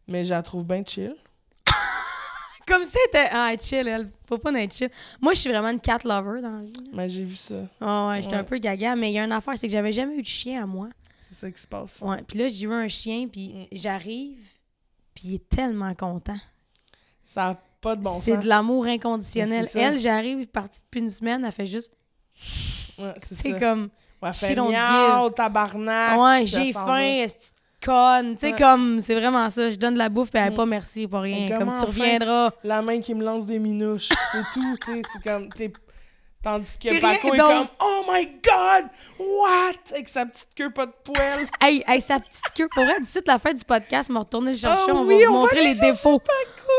Mais 0.07 0.25
je 0.25 0.31
la 0.31 0.41
trouve 0.41 0.65
bien 0.65 0.83
chill. 0.85 1.15
Comme 2.67 2.83
ça, 2.85 2.99
elle 3.13 3.19
était. 3.21 3.29
Ah, 3.31 3.53
chill, 3.59 3.87
elle. 3.87 4.09
Faut 4.27 4.37
pas 4.37 4.51
être 4.53 4.73
chill. 4.73 4.89
Moi, 5.19 5.33
je 5.33 5.39
suis 5.39 5.49
vraiment 5.49 5.69
une 5.69 5.79
cat 5.79 5.99
lover 6.03 6.41
dans 6.41 6.57
la 6.57 6.63
vie. 6.63 6.73
Mais 6.93 7.09
j'ai 7.09 7.23
vu 7.23 7.35
ça. 7.35 7.55
Ah 7.79 8.07
ouais, 8.09 8.21
j'étais 8.21 8.35
Ouais. 8.35 8.41
un 8.41 8.43
peu 8.43 8.57
gaga, 8.59 8.95
mais 8.95 9.09
il 9.11 9.13
y 9.13 9.19
a 9.19 9.23
une 9.25 9.31
affaire, 9.31 9.57
c'est 9.57 9.67
que 9.67 9.73
j'avais 9.73 9.91
jamais 9.91 10.15
eu 10.15 10.21
de 10.21 10.27
chien 10.27 10.63
à 10.63 10.65
moi. 10.65 10.87
C'est 11.19 11.35
ça 11.35 11.51
qui 11.51 11.61
se 11.61 11.67
passe. 11.67 11.99
Ouais, 12.01 12.21
puis 12.27 12.37
là, 12.39 12.47
j'ai 12.47 12.65
eu 12.65 12.71
un 12.73 12.87
chien, 12.87 13.27
puis 13.27 13.53
Mm. 13.53 13.65
j'arrive, 13.71 14.43
puis 15.13 15.23
il 15.29 15.35
est 15.35 15.49
tellement 15.49 15.93
content. 15.95 16.37
Ça 17.23 17.47
n'a 17.47 17.61
pas 17.81 17.95
de 17.95 18.03
bon 18.03 18.17
c'est 18.21 18.35
sens. 18.35 18.43
de 18.43 18.47
l'amour 18.49 18.85
inconditionnel. 18.85 19.67
C'est. 19.67 19.79
Elle, 19.79 19.99
j'arrive, 19.99 20.45
partie 20.47 20.81
depuis 20.83 20.99
une 21.01 21.09
semaine, 21.09 21.43
elle 21.45 21.51
fait 21.51 21.65
juste. 21.65 21.91
Ouais, 22.99 23.13
c'est 23.17 23.35
C'est 23.35 23.59
comme. 23.59 23.89
Ouais, 24.21 24.29
elle 24.29 24.33
fait 24.35 24.55
miaou, 24.55 25.29
tabarnak. 25.31 26.19
ouais, 26.19 26.45
j'ai 26.45 26.71
faim, 26.73 27.25
conne. 27.83 28.35
Tu 28.35 28.41
sais, 28.41 28.51
Ouais. 28.53 28.57
comme. 28.59 29.01
C'est 29.01 29.15
vraiment 29.15 29.49
ça. 29.49 29.69
Je 29.71 29.75
donne 29.75 29.93
de 29.95 29.97
la 29.99 30.09
bouffe, 30.09 30.29
puis 30.29 30.39
elle 30.39 30.51
Mm. 30.53 30.55
pas 30.55 30.65
merci 30.67 31.07
pour 31.07 31.21
rien. 31.21 31.57
Comme 31.57 31.73
tu 31.77 31.85
reviendras. 31.85 32.51
La 32.63 32.81
main 32.83 32.99
qui 32.99 33.15
me 33.15 33.23
lance 33.23 33.45
des 33.47 33.57
minouches. 33.57 34.09
C'est 34.31 34.43
tout, 34.53 34.77
tu 34.85 34.93
sais. 34.93 35.01
C'est 35.13 35.23
comme. 35.29 35.49
t'es- 35.49 35.73
Tandis 36.43 36.75
que 36.79 36.99
Paco 36.99 37.33
est 37.35 37.37
comme 37.37 37.67
Oh 37.83 38.03
my 38.11 38.25
god! 38.25 38.85
What? 39.19 39.93
Avec 39.93 40.09
sa 40.09 40.25
petite 40.25 40.47
queue 40.55 40.71
pas 40.71 40.87
de 40.87 40.93
poêle. 41.03 41.47
Hey, 41.61 41.83
hey, 41.87 42.01
sa 42.01 42.19
petite 42.19 42.41
queue. 42.55 42.67
Pour 42.73 42.83
vrai, 42.83 42.99
d'ici 42.99 43.19
la 43.27 43.37
fin 43.37 43.53
du 43.53 43.63
podcast, 43.63 44.09
me 44.09 44.17
retourner 44.17 44.53
le 44.53 44.57
chercher. 44.57 44.75
Ah 44.89 44.95
on 44.95 45.05
oui, 45.05 45.19
va 45.21 45.27
vous 45.27 45.33
on 45.33 45.35
va 45.35 45.39
montrer 45.41 45.63
les 45.63 45.75
défauts. 45.75 46.21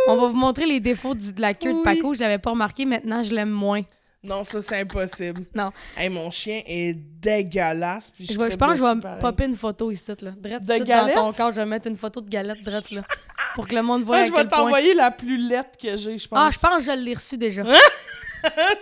On 0.09 0.17
va 0.17 0.27
vous 0.27 0.37
montrer 0.37 0.67
les 0.67 0.81
défauts 0.81 1.15
de 1.15 1.41
la 1.41 1.55
queue 1.55 1.73
de. 1.75 1.83
Paco. 1.83 2.13
Je 2.15 2.21
l'avais 2.21 2.39
pas 2.39 2.51
remarqué. 2.51 2.85
Maintenant, 2.85 3.23
je 3.23 3.33
l'aime 3.33 3.51
moins. 3.51 3.83
Non, 4.25 4.45
ça, 4.45 4.63
c'est 4.63 4.81
impossible. 4.81 5.45
Non. 5.55 5.71
Hey, 5.97 6.09
mon 6.09 6.31
chien 6.31 6.63
est 6.65 6.95
dégueulasse. 6.95 8.11
Puis 8.11 8.27
je, 8.27 8.37
pense 8.37 8.55
que 8.73 8.77
je 8.77 8.83
vais 8.95 9.01
pareil. 9.01 9.21
popper 9.21 9.45
une 9.47 9.57
photo 9.57 9.91
ici, 9.91 10.13
là. 10.23 10.31
Drette 10.37 10.65
De 10.65 10.73
ici, 10.73 10.79
dans 10.81 10.87
galette? 10.87 11.15
ton 11.17 11.33
corps, 11.33 11.51
je 11.51 11.57
vais 11.57 11.67
mettre 11.67 11.89
une 11.89 11.97
photo 11.97 12.21
de 12.21 12.29
galette 12.29 12.63
drette, 12.63 12.91
là. 12.93 13.03
Pour 13.57 13.67
que 13.67 13.75
le 13.75 13.83
monde 13.83 14.05
voit 14.05 14.19
Ah, 14.19 14.21
à 14.21 14.27
je 14.27 14.33
vais 14.33 14.45
t'envoyer 14.45 14.95
la 14.95 15.11
plus 15.11 15.39
lettre 15.39 15.77
que 15.77 15.97
j'ai, 15.97 16.19
je 16.19 16.29
pense. 16.29 16.39
Ah, 16.41 16.51
je 16.53 16.59
pense 16.59 16.85
que 16.87 16.93
je 16.93 16.97
l'ai 16.99 17.15
reçu 17.15 17.37
déjà. 17.37 17.63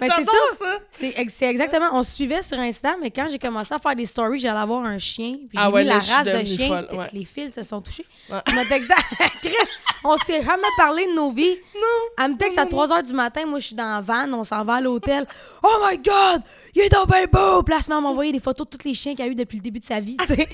Mais 0.01 0.09
c'est 0.11 0.25
ça. 0.25 0.33
ça. 0.59 0.79
C'est 0.91 1.13
ex- 1.17 1.35
c'est 1.37 1.47
exactement... 1.47 1.89
On 1.93 2.03
se 2.03 2.13
suivait 2.15 2.43
sur 2.43 2.59
Insta, 2.59 2.97
mais 3.01 3.11
quand 3.11 3.27
j'ai 3.31 3.39
commencé 3.39 3.73
à 3.75 3.79
faire 3.79 3.95
des 3.95 4.05
stories, 4.07 4.39
j'allais 4.39 4.59
avoir 4.59 4.85
un 4.85 4.99
chien. 4.99 5.33
Puis 5.33 5.49
j'ai 5.53 5.59
Ah 5.59 5.71
ouais, 5.71 5.83
mis 5.83 5.89
là, 5.89 5.99
la 5.99 6.15
race 6.17 6.27
de 6.43 6.45
chien. 6.47 6.69
folle, 6.69 6.89
ouais. 6.99 7.07
Les 7.13 7.25
fils 7.25 7.55
se 7.55 7.63
sont 7.63 7.81
touchés. 7.81 8.07
Ouais. 8.31 8.39
Je 8.47 8.53
me 8.55 8.69
texte... 8.69 8.91
Chris, 9.43 9.55
on 10.05 10.17
s'est 10.17 10.43
jamais 10.43 10.69
parlé 10.77 11.07
de 11.07 11.13
nos 11.15 11.31
vies. 11.31 11.57
Non. 11.75 12.25
Elle 12.25 12.33
me 12.33 12.37
texte 12.37 12.59
à 12.59 12.67
3 12.67 12.89
h 12.89 13.07
du 13.07 13.13
matin, 13.13 13.47
moi 13.47 13.59
je 13.59 13.67
suis 13.67 13.77
dans 13.77 13.85
la 13.95 14.01
van, 14.01 14.33
on 14.33 14.45
s'en 14.45 14.65
va 14.65 14.75
à 14.75 14.81
l'hôtel. 14.81 15.27
Oh 15.63 15.87
my 15.89 15.99
god! 15.99 16.43
Il 16.75 16.83
est 16.83 16.89
donc 16.89 17.09
bien 17.09 17.27
beau! 17.27 17.63
Elle 17.69 17.89
m'a 17.89 18.09
envoyé 18.09 18.33
des 18.33 18.41
photos 18.41 18.67
de 18.71 18.77
tous 18.77 18.89
les 18.89 18.95
chiens 18.95 19.15
qu'il 19.15 19.25
a 19.25 19.29
eu 19.29 19.35
depuis 19.35 19.57
le 19.59 19.63
début 19.63 19.79
de 19.79 19.85
sa 19.85 20.01
vie, 20.01 20.17
tu 20.17 20.27
sais. 20.27 20.49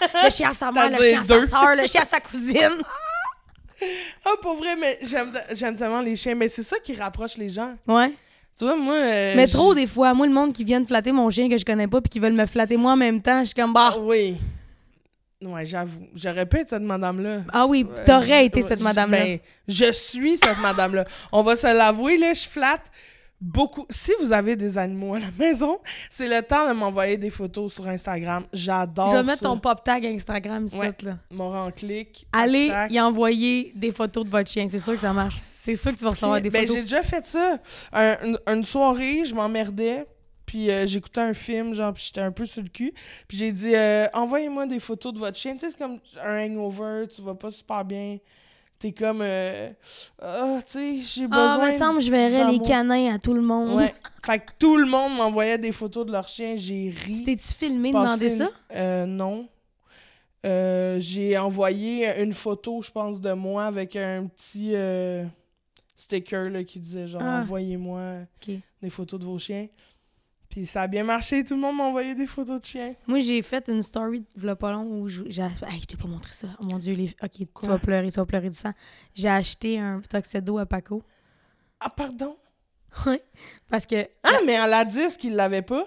le 0.24 0.30
chien 0.30 0.48
à 0.50 0.52
sa 0.54 0.72
mère, 0.72 0.88
le 0.88 0.96
chien 0.96 1.20
à 1.20 1.24
sa 1.24 1.46
soeur, 1.46 1.74
le 1.76 1.86
chien 1.86 2.00
à 2.02 2.06
sa 2.06 2.20
cousine. 2.20 2.80
Ah, 4.24 4.30
pour 4.42 4.54
vrai, 4.56 4.76
mais 4.76 4.98
j'aime 5.02 5.32
j'aime 5.52 5.76
tellement 5.76 6.00
les 6.00 6.16
chiens. 6.16 6.34
Mais 6.34 6.48
c'est 6.48 6.62
ça 6.62 6.78
qui 6.78 6.94
rapproche 6.94 7.36
les 7.36 7.48
gens. 7.48 7.74
Ouais. 7.86 8.12
Tu 8.60 8.66
vois, 8.66 8.76
moi. 8.76 8.94
euh, 8.94 9.32
Mais 9.36 9.46
trop 9.46 9.74
des 9.74 9.86
fois, 9.86 10.12
moi 10.12 10.26
le 10.26 10.34
monde 10.34 10.52
qui 10.52 10.64
vient 10.64 10.82
de 10.82 10.86
flatter 10.86 11.12
mon 11.12 11.30
chien 11.30 11.48
que 11.48 11.56
je 11.56 11.64
connais 11.64 11.88
pas 11.88 12.02
puis 12.02 12.10
qui 12.10 12.18
veulent 12.20 12.36
me 12.36 12.44
flatter 12.44 12.76
moi 12.76 12.92
en 12.92 12.96
même 12.96 13.22
temps, 13.22 13.40
je 13.40 13.46
suis 13.46 13.54
comme 13.54 13.72
bah. 13.72 13.92
Ah 13.94 13.98
oui. 13.98 14.36
Ouais, 15.42 15.64
j'avoue. 15.64 16.06
J'aurais 16.14 16.44
pu 16.44 16.58
être 16.58 16.68
cette 16.68 16.82
madame-là. 16.82 17.44
Ah 17.54 17.64
oui, 17.66 17.86
t'aurais 18.04 18.44
été 18.44 18.60
cette 18.60 18.82
madame-là. 18.82 19.24
ben, 19.24 19.38
je 19.66 19.90
suis 19.92 20.36
cette 20.36 20.58
madame-là. 20.60 21.06
On 21.32 21.40
va 21.42 21.56
se 21.56 21.66
l'avouer, 21.74 22.18
là, 22.18 22.34
je 22.34 22.46
flatte 22.46 22.84
beaucoup. 23.40 23.86
Si 23.90 24.12
vous 24.20 24.32
avez 24.32 24.56
des 24.56 24.76
animaux 24.78 25.14
à 25.14 25.18
la 25.20 25.30
maison, 25.38 25.78
c'est 26.10 26.28
le 26.28 26.42
temps 26.42 26.68
de 26.68 26.72
m'envoyer 26.74 27.16
des 27.16 27.30
photos 27.30 27.72
sur 27.72 27.88
Instagram. 27.88 28.44
J'adore 28.52 29.10
je 29.10 29.16
vais 29.16 29.22
mettre 29.22 29.40
ça. 29.42 29.46
ton 29.48 29.58
pop 29.58 29.82
tag 29.82 30.04
Instagram 30.06 30.66
ici, 30.66 30.76
Ouais. 30.76 30.92
là. 31.02 31.16
Mon 31.30 31.50
rend-clic. 31.50 32.26
Allez 32.32 32.70
y 32.90 33.00
envoyer 33.00 33.72
des 33.74 33.92
photos 33.92 34.24
de 34.24 34.30
votre 34.30 34.50
chien, 34.50 34.68
c'est 34.68 34.80
sûr 34.80 34.94
que 34.94 35.00
ça 35.00 35.12
marche. 35.12 35.36
C'est 35.38 35.76
sûr 35.76 35.92
que 35.92 35.96
tu 35.98 36.04
vas 36.04 36.10
recevoir 36.10 36.40
des 36.40 36.50
Ben, 36.50 36.60
photos. 36.62 36.76
j'ai 36.76 36.82
déjà 36.82 37.02
fait 37.02 37.26
ça. 37.26 37.58
Un- 37.92 38.16
une, 38.24 38.38
une 38.46 38.64
soirée, 38.64 39.24
je 39.24 39.34
m'emmerdais. 39.34 40.06
Puis 40.46 40.68
euh, 40.68 40.84
j'écoutais 40.84 41.20
un 41.20 41.32
film, 41.34 41.74
genre, 41.74 41.92
puis 41.94 42.02
j'étais 42.06 42.22
un 42.22 42.32
peu 42.32 42.44
sur 42.44 42.60
le 42.60 42.68
cul. 42.68 42.92
Puis 43.28 43.36
j'ai 43.38 43.52
dit, 43.52 43.72
euh, 43.72 44.06
envoyez-moi 44.14 44.66
des 44.66 44.80
photos 44.80 45.12
de 45.14 45.18
votre 45.20 45.38
chien. 45.38 45.52
Tu 45.54 45.60
sais, 45.60 45.66
c'est 45.70 45.78
comme 45.78 45.98
un 46.24 46.44
hangover, 46.44 47.04
tu 47.14 47.22
vas 47.22 47.34
pas 47.36 47.52
super 47.52 47.84
bien. 47.84 48.18
T'es 48.80 48.92
comme, 48.92 49.20
euh, 49.20 49.70
ah, 50.22 50.58
tu 50.64 50.72
sais, 50.72 51.00
j'ai 51.02 51.24
Ah, 51.30 51.58
besoin. 51.58 51.66
me 51.66 51.70
semble 51.70 51.98
que 51.98 52.04
je 52.06 52.10
verrais 52.10 52.50
les 52.50 52.58
canins 52.60 53.14
à 53.14 53.18
tout 53.18 53.34
le 53.34 53.42
monde. 53.42 53.74
Ouais. 53.76 53.92
fait 54.24 54.38
que 54.38 54.52
tout 54.58 54.76
le 54.78 54.86
monde 54.86 55.16
m'envoyait 55.16 55.58
des 55.58 55.70
photos 55.72 56.06
de 56.06 56.12
leur 56.12 56.26
chien. 56.26 56.54
J'ai 56.56 56.88
ri. 57.04 57.12
Tu 57.18 57.24
t'es-tu 57.24 57.52
filmé 57.52 57.90
une- 57.90 58.30
ça? 58.30 58.50
Euh, 58.74 59.04
non. 59.04 59.46
Euh, 60.46 60.96
j'ai 60.98 61.36
envoyé 61.36 62.22
une 62.22 62.32
photo, 62.32 62.80
je 62.80 62.90
pense, 62.90 63.20
de 63.20 63.32
moi 63.32 63.66
avec 63.66 63.96
un 63.96 64.26
petit 64.28 64.70
euh, 64.74 65.24
sticker 65.94 66.48
là, 66.48 66.64
qui 66.64 66.78
disait 66.78 67.06
genre 67.06 67.20
Ah. 67.22 67.40
envoyez-moi 67.40 68.20
des 68.82 68.88
photos 68.88 69.20
de 69.20 69.26
vos 69.26 69.38
chiens. 69.38 69.66
Puis 70.50 70.66
ça 70.66 70.82
a 70.82 70.86
bien 70.88 71.04
marché, 71.04 71.44
tout 71.44 71.54
le 71.54 71.60
monde 71.60 71.76
m'a 71.76 71.84
envoyé 71.84 72.14
des 72.16 72.26
photos 72.26 72.60
de 72.60 72.66
chiens. 72.66 72.94
Moi, 73.06 73.20
j'ai 73.20 73.40
fait 73.40 73.68
une 73.68 73.82
story 73.82 74.24
de 74.36 74.54
pas 74.54 74.72
long 74.72 74.82
où 75.00 75.08
je- 75.08 75.22
j'ai. 75.26 75.42
Hey, 75.42 75.80
je 75.80 75.86
t'ai 75.86 75.96
pas 75.96 76.08
montré 76.08 76.32
ça. 76.34 76.48
Oh 76.60 76.66
mon 76.66 76.78
dieu, 76.78 76.92
les... 76.94 77.14
ok, 77.22 77.30
tu 77.62 77.68
vas 77.68 77.78
pleurer, 77.78 78.10
tu 78.10 78.16
vas 78.18 78.26
pleurer 78.26 78.50
du 78.50 78.56
sang. 78.58 78.72
J'ai 79.14 79.28
acheté 79.28 79.78
un 79.78 80.00
tuxedo 80.00 80.58
à 80.58 80.66
Paco. 80.66 81.02
Ah, 81.78 81.88
pardon? 81.90 82.36
Ouais. 83.06 83.22
Parce 83.70 83.86
que. 83.86 84.08
Ah, 84.24 84.38
mais 84.44 84.56
à 84.56 84.66
la 84.66 84.84
disque, 84.84 85.22
il 85.22 85.34
l'avait 85.36 85.62
pas? 85.62 85.84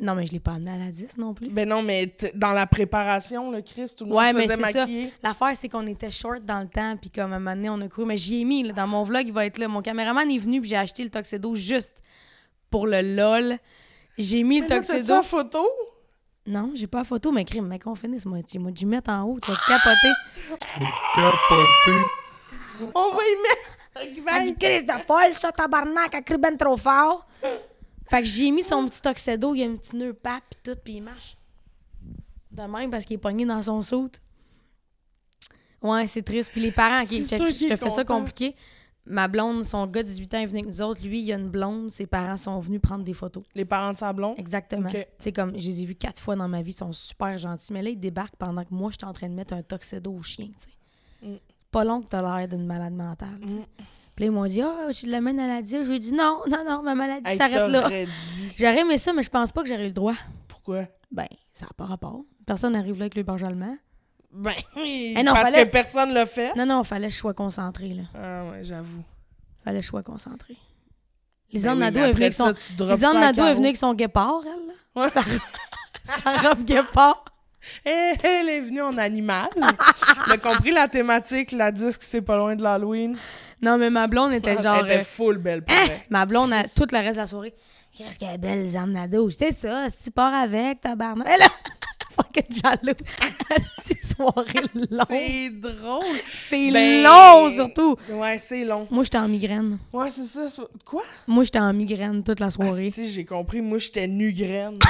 Non, 0.00 0.14
mais 0.16 0.26
je 0.26 0.32
l'ai 0.32 0.40
pas 0.40 0.54
amené 0.54 0.70
à 0.72 0.76
la 0.78 0.90
10 0.90 1.18
non 1.18 1.32
plus. 1.34 1.48
Ben 1.50 1.68
non, 1.68 1.82
mais 1.82 2.16
dans 2.34 2.52
la 2.52 2.66
préparation, 2.66 3.50
le 3.52 3.60
Christ, 3.60 3.98
tout 3.98 4.04
le 4.04 4.10
monde 4.10 4.18
Ouais, 4.18 4.30
se 4.32 4.36
mais 4.36 4.42
faisait 4.48 4.56
c'est 4.64 4.72
ça. 4.72 4.80
maquiller. 4.80 5.12
L'affaire, 5.22 5.52
c'est 5.54 5.68
qu'on 5.68 5.86
était 5.86 6.10
short 6.10 6.42
dans 6.44 6.60
le 6.62 6.68
temps, 6.68 6.96
puis 6.96 7.10
comme 7.10 7.32
à 7.32 7.36
un 7.36 7.38
moment 7.38 7.54
donné, 7.54 7.68
on 7.70 7.80
a 7.82 7.88
couru. 7.88 8.06
Mais 8.06 8.16
j'y 8.16 8.40
ai 8.40 8.44
mis, 8.44 8.62
là, 8.64 8.72
dans 8.72 8.86
mon 8.88 9.04
vlog, 9.04 9.28
il 9.28 9.32
va 9.34 9.44
être 9.46 9.58
là. 9.58 9.68
Mon 9.68 9.82
caméraman 9.82 10.28
est 10.30 10.38
venu, 10.38 10.60
puis 10.60 10.70
j'ai 10.70 10.76
acheté 10.76 11.04
le 11.04 11.10
tuxedo 11.10 11.54
juste 11.54 12.02
pour 12.70 12.86
le 12.88 13.14
lol. 13.14 13.58
J'ai 14.20 14.42
mis 14.42 14.60
le 14.60 14.66
Mais 14.68 14.80
tuxedo. 14.80 15.14
en 15.14 15.22
photo? 15.22 15.66
Non, 16.46 16.72
j'ai 16.74 16.86
pas 16.86 16.98
la 16.98 17.04
photo, 17.04 17.32
mais 17.32 17.44
crime, 17.44 17.66
mais 17.66 17.78
qu'on 17.78 17.94
finisse, 17.94 18.26
moi. 18.26 18.42
Tu 18.42 18.58
moi, 18.58 18.70
d'y 18.70 18.86
mettre 18.86 19.10
en 19.10 19.22
haut, 19.22 19.38
tu 19.40 19.50
vas 19.50 19.56
te 19.56 19.66
capoter. 19.66 20.12
On 22.94 23.10
va 23.10 23.22
y 23.22 23.36
mettre. 23.42 23.70
Elle 23.96 24.44
dit 24.44 24.56
Chris 24.56 24.84
de 24.84 24.92
folle, 25.06 25.32
ça, 25.34 25.52
tabarnak, 25.52 26.14
elle 26.14 26.24
crie 26.24 26.38
ben 26.38 26.56
trop 26.56 26.76
fort. 26.76 27.26
Fait 28.08 28.20
que 28.22 28.24
j'ai 28.26 28.50
mis 28.50 28.62
son 28.62 28.88
petit 28.88 29.02
tuxedo, 29.02 29.54
il 29.54 29.60
y 29.60 29.64
a 29.64 29.66
un 29.66 29.76
petit 29.76 29.96
nœud 29.96 30.14
pape 30.14 30.42
pis 30.50 30.58
tout, 30.62 30.78
puis 30.82 30.94
il 30.94 31.02
marche. 31.02 31.36
De 32.50 32.62
même 32.62 32.90
parce 32.90 33.04
qu'il 33.04 33.14
est 33.14 33.18
pogné 33.18 33.44
dans 33.44 33.62
son 33.62 33.82
saut. 33.82 34.10
Ouais, 35.82 36.06
c'est 36.06 36.22
triste. 36.22 36.50
Puis 36.52 36.60
les 36.60 36.72
parents, 36.72 37.04
sûr 37.06 37.18
je 37.20 37.68
te 37.68 37.76
fais 37.76 37.90
ça 37.90 38.04
compliqué. 38.04 38.54
Ma 39.10 39.26
blonde, 39.26 39.64
son 39.64 39.86
gars 39.86 40.02
de 40.02 40.08
18 40.08 40.34
ans 40.34 40.38
est 40.38 40.46
venu 40.46 40.60
avec 40.60 40.72
nous 40.72 40.82
autres. 40.82 41.02
Lui, 41.02 41.20
il 41.20 41.32
a 41.32 41.36
une 41.36 41.48
blonde. 41.48 41.90
Ses 41.90 42.06
parents 42.06 42.36
sont 42.36 42.60
venus 42.60 42.80
prendre 42.80 43.04
des 43.04 43.12
photos. 43.12 43.42
Les 43.54 43.64
parents 43.64 43.92
de 43.92 43.98
Sablon. 43.98 44.34
Exactement. 44.36 44.88
Ok. 44.88 44.92
Tu 44.94 45.06
sais, 45.18 45.32
comme, 45.32 45.52
je 45.58 45.66
les 45.66 45.82
ai 45.82 45.86
vus 45.86 45.96
quatre 45.96 46.20
fois 46.20 46.36
dans 46.36 46.48
ma 46.48 46.62
vie. 46.62 46.70
Ils 46.70 46.74
sont 46.74 46.92
super 46.92 47.36
gentils. 47.36 47.72
Mais 47.72 47.82
là, 47.82 47.90
ils 47.90 47.98
débarquent 47.98 48.36
pendant 48.36 48.62
que 48.62 48.72
moi, 48.72 48.90
j'étais 48.92 49.06
en 49.06 49.12
train 49.12 49.28
de 49.28 49.34
mettre 49.34 49.52
un 49.54 49.62
tuxedo 49.62 50.12
au 50.12 50.22
chien, 50.22 50.46
tu 50.46 50.52
sais. 50.64 51.28
Mm. 51.28 51.38
Pas 51.72 51.84
long 51.84 52.02
que 52.02 52.08
t'as 52.08 52.22
l'air 52.22 52.48
d'une 52.48 52.66
malade 52.66 52.92
mentale, 52.92 53.38
tu 53.42 53.48
sais. 53.48 53.54
Mm. 53.56 53.84
Puis 54.14 54.24
là, 54.24 54.26
ils 54.26 54.30
m'ont 54.30 54.46
dit, 54.46 54.62
ah, 54.62 54.92
je 54.92 55.06
l'amène 55.06 55.40
à 55.40 55.46
la. 55.46 55.62
Je 55.62 55.88
lui 55.88 55.96
ai 55.96 55.98
dit, 55.98 56.12
non, 56.12 56.42
non, 56.48 56.64
non, 56.64 56.82
ma 56.82 56.94
maladie 56.94 57.28
Hey, 57.28 57.36
s'arrête 57.36 57.68
là. 57.68 57.88
J'aurais 58.56 58.80
aimé 58.80 58.98
ça, 58.98 59.12
mais 59.12 59.22
je 59.22 59.30
pense 59.30 59.50
pas 59.50 59.62
que 59.62 59.68
j'aurais 59.68 59.84
eu 59.84 59.88
le 59.88 59.92
droit. 59.92 60.14
Pourquoi? 60.46 60.86
Ben, 61.10 61.26
ça 61.52 61.66
n'a 61.66 61.72
pas 61.76 61.86
rapport. 61.86 62.22
Personne 62.46 62.74
n'arrive 62.74 62.98
là 62.98 63.04
avec 63.04 63.16
le 63.16 63.22
barge 63.22 63.42
allemand. 63.44 63.76
Ben, 64.32 64.52
non, 65.24 65.32
parce 65.32 65.50
fallait- 65.50 65.66
que 65.66 65.70
personne 65.70 66.12
l'a 66.12 66.26
fait. 66.26 66.54
Non, 66.56 66.66
non, 66.66 66.84
fallait 66.84 67.08
que 67.08 67.14
je 67.14 67.18
sois 67.18 67.34
concentrée, 67.34 67.94
là. 67.94 68.02
Ah 68.14 68.44
ouais, 68.50 68.60
j'avoue. 68.62 69.02
Fallait 69.64 69.80
que 69.80 69.84
je 69.84 69.88
sois 69.90 70.02
concentrée. 70.02 70.54
Ben 70.54 71.58
Lisanne 71.58 71.74
oui, 71.74 71.80
Nadeau 71.80 72.00
est 72.00 72.12
venue 72.12 72.22
avec 72.24 72.32
son... 72.32 72.54
Lisanne 72.78 73.20
Nadeau 73.20 73.44
est 73.44 73.54
venue 73.54 73.66
avec 73.68 73.96
guépard, 73.96 74.40
elle, 74.44 74.68
là. 74.68 75.02
Ouais. 75.02 75.08
Sa, 75.08 75.22
sa 76.04 76.48
robe 76.48 76.64
guépard. 76.64 77.24
Eh, 77.84 78.12
Elle 78.22 78.48
est 78.48 78.60
venue 78.60 78.80
en 78.80 78.96
animal. 78.96 79.48
T'as 80.26 80.38
compris 80.38 80.70
la 80.70 80.88
thématique, 80.88 81.52
la 81.52 81.70
disque, 81.70 82.02
c'est 82.02 82.22
pas 82.22 82.38
loin 82.38 82.56
de 82.56 82.62
l'Halloween. 82.62 83.18
Non, 83.60 83.76
mais 83.76 83.90
ma 83.90 84.06
blonde 84.06 84.32
était 84.32 84.60
genre... 84.62 84.76
Elle 84.78 84.86
était 84.86 85.00
euh, 85.00 85.04
full 85.04 85.36
belle 85.36 85.62
pour 85.62 85.76
Hein? 85.76 85.88
Ma 86.08 86.24
blonde, 86.24 86.54
a, 86.54 86.64
tout 86.64 86.86
le 86.90 86.96
reste 86.98 87.16
de 87.16 87.20
la 87.20 87.26
soirée. 87.26 87.54
Qu'est-ce 87.94 88.18
qu'elle 88.18 88.30
est 88.34 88.38
belle, 88.38 88.62
Lisanne 88.62 88.92
Nadeau. 88.92 89.28
C'est 89.30 89.52
ça, 89.52 89.90
si 89.90 90.04
tu 90.04 90.10
pars 90.10 90.32
avec, 90.32 90.80
tabarnak. 90.80 91.28
Elle 91.30 91.42
a 91.42 91.48
fucking 92.22 92.62
jaloux. 92.62 92.94
Cette 93.82 94.04
soirée 94.16 94.62
longue. 94.74 95.06
C'est 95.08 95.50
drôle. 95.50 96.16
C'est 96.48 96.70
Ben, 96.70 97.02
long, 97.04 97.50
surtout. 97.54 97.96
Ouais, 98.08 98.38
c'est 98.38 98.64
long. 98.64 98.86
Moi, 98.90 99.04
j'étais 99.04 99.18
en 99.18 99.28
migraine. 99.28 99.78
Ouais, 99.92 100.10
c'est 100.10 100.26
ça. 100.26 100.46
Quoi? 100.84 101.02
Moi, 101.26 101.44
j'étais 101.44 101.58
en 101.58 101.72
migraine 101.72 102.22
toute 102.22 102.40
la 102.40 102.50
soirée. 102.50 102.88
Ah, 102.88 102.94
si, 102.94 103.10
j'ai 103.10 103.24
compris. 103.24 103.60
Moi, 103.60 103.78
j'étais 103.78 104.06
nu 104.06 104.32
graine. 104.32 104.78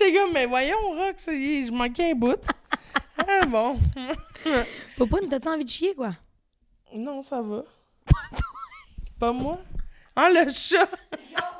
J'étais 0.00 0.16
comme, 0.16 0.32
mais 0.32 0.46
voyons, 0.46 0.76
Rox, 0.94 1.24
je 1.26 1.72
manquais 1.72 2.12
un 2.12 2.14
bout. 2.14 2.36
ah 3.18 3.46
bon. 3.46 3.80
Popoune, 4.96 5.28
t'as-tu 5.28 5.48
envie 5.48 5.64
de 5.64 5.70
chier, 5.70 5.92
quoi? 5.92 6.12
Non, 6.94 7.20
ça 7.20 7.42
va. 7.42 7.64
Pas 9.18 9.32
moi. 9.32 9.58
Ah, 10.14 10.28
le 10.30 10.48
chat! 10.52 10.88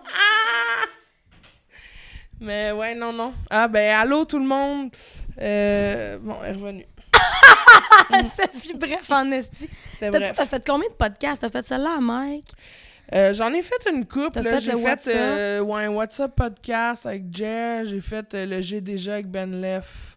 Ah! 0.07 0.85
Mais 2.41 2.73
ouais, 2.73 2.95
non, 2.95 3.13
non. 3.13 3.35
Ah, 3.51 3.69
ben, 3.69 3.97
allô 3.97 4.25
tout 4.25 4.39
le 4.39 4.47
monde. 4.47 4.91
Euh, 5.41 6.19
bon, 6.19 6.37
elle 6.45 6.51
est 6.51 6.57
revenue. 6.59 6.87
Sophie, 8.31 8.75
bref, 8.75 9.11
en 9.11 9.31
esti. 9.33 9.69
T'as 9.99 10.47
fait 10.47 10.65
combien 10.67 10.89
de 10.89 10.95
podcasts? 10.95 11.43
T'as 11.43 11.51
fait 11.51 11.67
celle-là 11.67 11.99
Mike? 12.01 12.53
Euh, 13.15 13.33
J'en 13.33 13.53
ai 13.53 13.63
fait 13.63 13.91
une 13.91 14.05
fait 14.43 14.61
J'ai 14.61 14.73
le 14.73 14.79
fait 14.79 14.85
What's 14.85 15.09
euh, 15.09 15.61
ouais, 15.61 15.85
un 15.85 15.89
WhatsApp 15.89 16.35
podcast 16.37 17.07
avec 17.07 17.25
Jer. 17.35 17.85
J'ai 17.87 18.01
fait 18.01 18.33
le 18.35 18.61
J'ai 18.61 18.81
déjà 18.81 19.15
avec 19.15 19.27
Ben 19.29 19.61
Leff. 19.61 20.17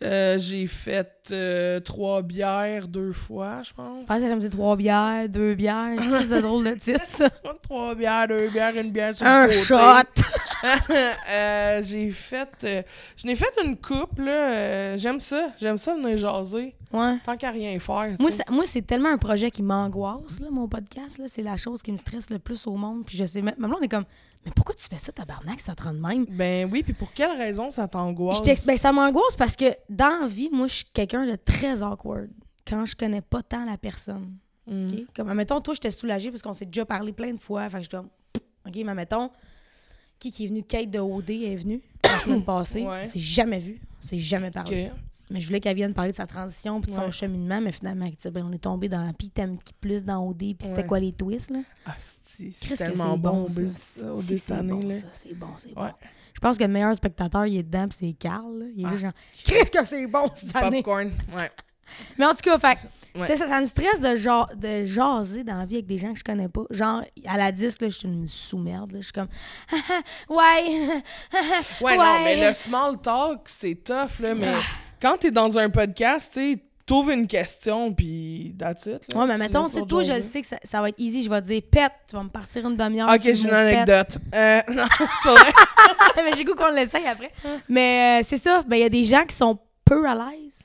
J'ai 0.00 0.66
fait 0.66 1.19
euh, 1.32 1.80
trois 1.80 2.22
bières 2.22 2.88
deux 2.88 3.12
fois, 3.12 3.62
je 3.62 3.72
pense. 3.72 4.02
Je 4.02 4.06
pense 4.06 4.20
qu'elle 4.20 4.34
me 4.34 4.40
dit 4.40 4.50
trois 4.50 4.76
bières, 4.76 5.28
deux 5.28 5.54
bières. 5.54 5.96
C'est 6.22 6.28
de 6.28 6.40
drôle 6.42 6.64
de 6.64 6.74
titre, 6.74 7.04
ça. 7.06 7.28
trois 7.62 7.94
bières, 7.94 8.28
deux 8.28 8.48
bières, 8.48 8.76
une 8.76 8.90
bière 8.90 9.16
sur 9.16 9.26
Un 9.26 9.46
le 9.46 9.52
côté. 9.52 9.62
shot! 9.64 10.24
Euh, 11.32 11.80
j'ai 11.82 12.10
fait. 12.10 12.48
euh, 12.64 12.82
je 13.16 13.26
n'ai 13.26 13.34
fait 13.34 13.50
une 13.64 13.76
coupe, 13.76 14.18
là. 14.18 14.96
j'aime 14.98 15.18
ça. 15.20 15.50
J'aime 15.58 15.78
ça 15.78 15.94
venir 15.94 16.18
jaser. 16.18 16.74
Ouais. 16.92 17.16
Tant 17.24 17.36
qu'à 17.36 17.50
rien 17.50 17.78
faire. 17.78 18.16
Moi, 18.18 18.30
ça- 18.30 18.44
moi, 18.50 18.64
c'est 18.66 18.82
tellement 18.82 19.10
un 19.10 19.16
projet 19.18 19.50
qui 19.50 19.62
m'angoisse, 19.62 20.40
là, 20.40 20.48
mon 20.50 20.68
podcast. 20.68 21.18
Là. 21.18 21.26
C'est 21.28 21.42
la 21.42 21.56
chose 21.56 21.82
qui 21.82 21.92
me 21.92 21.96
stresse 21.96 22.30
le 22.30 22.38
plus 22.38 22.66
au 22.66 22.72
monde. 22.76 23.04
Puis 23.06 23.16
je 23.16 23.24
sais, 23.24 23.40
même 23.42 23.54
là, 23.58 23.68
on 23.78 23.80
est 23.82 23.88
comme, 23.88 24.04
mais 24.44 24.50
pourquoi 24.56 24.74
tu 24.74 24.82
fais 24.88 24.98
ça, 24.98 25.12
tabarnak, 25.12 25.60
ça 25.60 25.74
te 25.74 25.82
rend 25.84 25.92
de 25.94 26.00
même? 26.00 26.26
Ben 26.28 26.68
oui, 26.70 26.82
puis 26.82 26.94
pour 26.94 27.12
quelle 27.12 27.36
raison 27.36 27.70
ça 27.70 27.86
t'angoisse? 27.86 28.42
Ben, 28.66 28.76
ça 28.76 28.90
m'angoisse 28.92 29.36
parce 29.36 29.54
que 29.54 29.66
dans 29.88 30.20
la 30.22 30.26
vie, 30.26 30.48
moi, 30.52 30.66
je 30.66 30.74
suis 30.76 30.84
quelqu'un 30.92 31.19
de 31.26 31.36
très 31.36 31.82
awkward 31.82 32.30
quand 32.66 32.86
je 32.86 32.94
connais 32.96 33.20
pas 33.22 33.42
tant 33.42 33.64
la 33.64 33.76
personne. 33.78 34.36
Mm. 34.66 34.88
Comme, 35.14 35.28
admettons, 35.30 35.60
toi, 35.60 35.74
j'étais 35.74 35.90
soulagée 35.90 36.30
parce 36.30 36.42
qu'on 36.42 36.52
s'est 36.52 36.66
déjà 36.66 36.84
parlé 36.84 37.12
plein 37.12 37.32
de 37.32 37.40
fois. 37.40 37.68
Fait 37.68 37.78
que 37.78 37.84
je 37.84 37.90
comme, 37.90 38.08
OK, 38.66 38.74
mais 38.76 38.88
admettons, 38.88 39.30
qui 40.18 40.30
qui 40.30 40.44
est 40.44 40.48
venu? 40.48 40.62
Kate 40.62 40.90
de 40.90 40.98
OD 41.00 41.30
est 41.30 41.56
venue 41.56 41.80
la 42.04 42.18
semaine 42.20 42.44
passée. 42.44 42.82
Ouais. 42.82 43.02
On 43.04 43.06
s'est 43.06 43.18
jamais 43.18 43.58
vu. 43.58 43.80
On 43.98 44.06
s'est 44.06 44.18
jamais 44.18 44.50
parlé. 44.50 44.90
Mais 45.30 45.40
je 45.40 45.46
voulais 45.46 45.60
qu'elle 45.60 45.76
vienne 45.76 45.94
parler 45.94 46.10
de 46.10 46.16
sa 46.16 46.26
transition 46.26 46.80
puis 46.80 46.90
de 46.90 46.96
son 46.96 47.10
cheminement, 47.12 47.60
mais 47.60 47.70
finalement, 47.70 48.08
ben, 48.32 48.44
on 48.44 48.52
est 48.52 48.58
tombé 48.58 48.88
dans 48.88 49.12
puis 49.12 49.28
t'aimes 49.28 49.58
qui 49.62 49.72
plus 49.72 50.04
dans 50.04 50.26
OD, 50.28 50.38
puis 50.38 50.56
c'était 50.60 50.80
Ouais. 50.80 50.86
quoi 50.88 50.98
les 50.98 51.12
twists, 51.12 51.50
là? 51.50 51.60
Ah, 51.86 51.94
c'est 52.00 52.50
que 52.50 52.74
tellement 52.74 53.16
bon, 53.16 53.42
bon, 53.42 53.48
ça? 53.48 54.62
bon, 54.62 54.80
là. 54.88 54.94
ça, 54.94 55.06
c'est 55.12 55.34
bon, 55.34 55.46
c'est 55.56 55.72
bon. 55.72 55.88
Je 56.34 56.40
pense 56.40 56.56
que 56.58 56.62
le 56.64 56.68
meilleur 56.70 56.94
spectateur, 56.94 57.46
il 57.46 57.58
est 57.58 57.62
dedans, 57.62 57.86
puis 57.88 57.98
c'est 58.00 58.12
Carl. 58.18 58.66
Il 58.76 58.82
est 58.82 58.86
Ah, 58.86 58.90
juste 58.90 59.02
genre, 59.02 59.12
qu'est-ce 59.44 59.70
que 59.72 59.84
c'est 59.84 60.06
bon, 60.06 60.30
cette 60.34 60.56
année? 60.56 60.82
Popcorn, 60.82 61.10
ouais. 61.36 61.50
Mais 62.18 62.24
en 62.24 62.30
tout 62.30 62.42
cas, 62.42 62.56
fait, 62.56 62.86
Ouais. 63.18 63.26
ça, 63.26 63.36
ça 63.48 63.60
me 63.60 63.66
stresse 63.66 64.00
de, 64.00 64.14
ja- 64.14 64.48
de 64.54 64.84
jaser 64.84 65.42
dans 65.42 65.56
la 65.58 65.66
vie 65.66 65.74
avec 65.74 65.86
des 65.86 65.98
gens 65.98 66.12
que 66.12 66.18
je 66.20 66.24
connais 66.24 66.48
pas. 66.48 66.62
Genre, 66.70 67.02
à 67.26 67.36
la 67.36 67.50
disque, 67.50 67.82
là, 67.82 67.88
je 67.88 67.98
suis 67.98 68.06
une 68.08 68.28
sous-merde. 68.28 68.92
Je 68.94 69.02
suis 69.02 69.12
comme, 69.12 69.26
ouais, 70.28 71.02
Ouais, 71.80 71.96
non, 71.96 72.20
mais 72.24 72.48
le 72.48 72.54
small 72.54 72.96
talk, 72.98 73.40
c'est 73.48 73.74
tough, 73.82 74.20
là, 74.20 74.34
mais 74.36 74.48
Ah. 74.54 74.60
quand 75.02 75.16
t'es 75.18 75.32
dans 75.32 75.58
un 75.58 75.68
podcast, 75.68 76.32
tu 76.34 76.52
sais, 76.54 76.62
t'ouvres 76.90 77.10
une 77.10 77.28
question, 77.28 77.94
puis 77.94 78.52
that's 78.58 78.84
it. 78.86 79.12
là. 79.14 79.20
Ouais, 79.20 79.26
mais 79.28 79.38
mettons, 79.38 79.66
tu 79.68 79.74
sais, 79.74 79.82
toi, 79.82 80.02
je 80.02 80.10
le 80.12 80.22
sais 80.22 80.40
que 80.40 80.46
ça, 80.48 80.56
ça 80.64 80.80
va 80.82 80.88
être 80.88 80.98
easy. 80.98 81.22
Je 81.22 81.30
vais 81.30 81.40
te 81.40 81.46
dire, 81.46 81.62
pète, 81.70 81.92
tu 82.08 82.16
vas 82.16 82.24
me 82.24 82.28
partir 82.28 82.68
une 82.68 82.76
demi-heure. 82.76 83.08
Ok, 83.08 83.20
j'ai 83.22 83.44
une 83.44 83.50
anecdote. 83.50 84.18
Euh, 84.34 84.60
non, 84.74 84.84
c'est 85.22 85.28
vrai. 85.28 85.52
mais 86.24 86.32
j'ai 86.36 86.42
goût 86.44 86.56
qu'on 86.56 86.70
l'essaye 86.72 87.06
après. 87.06 87.30
Mais 87.68 88.20
euh, 88.22 88.26
c'est 88.28 88.38
ça, 88.38 88.64
ben, 88.66 88.74
il 88.74 88.80
y 88.80 88.84
a 88.84 88.88
des 88.88 89.04
gens 89.04 89.24
qui 89.24 89.36
sont 89.36 89.56
peu 89.84 90.04
à 90.08 90.14
l'aise. 90.16 90.62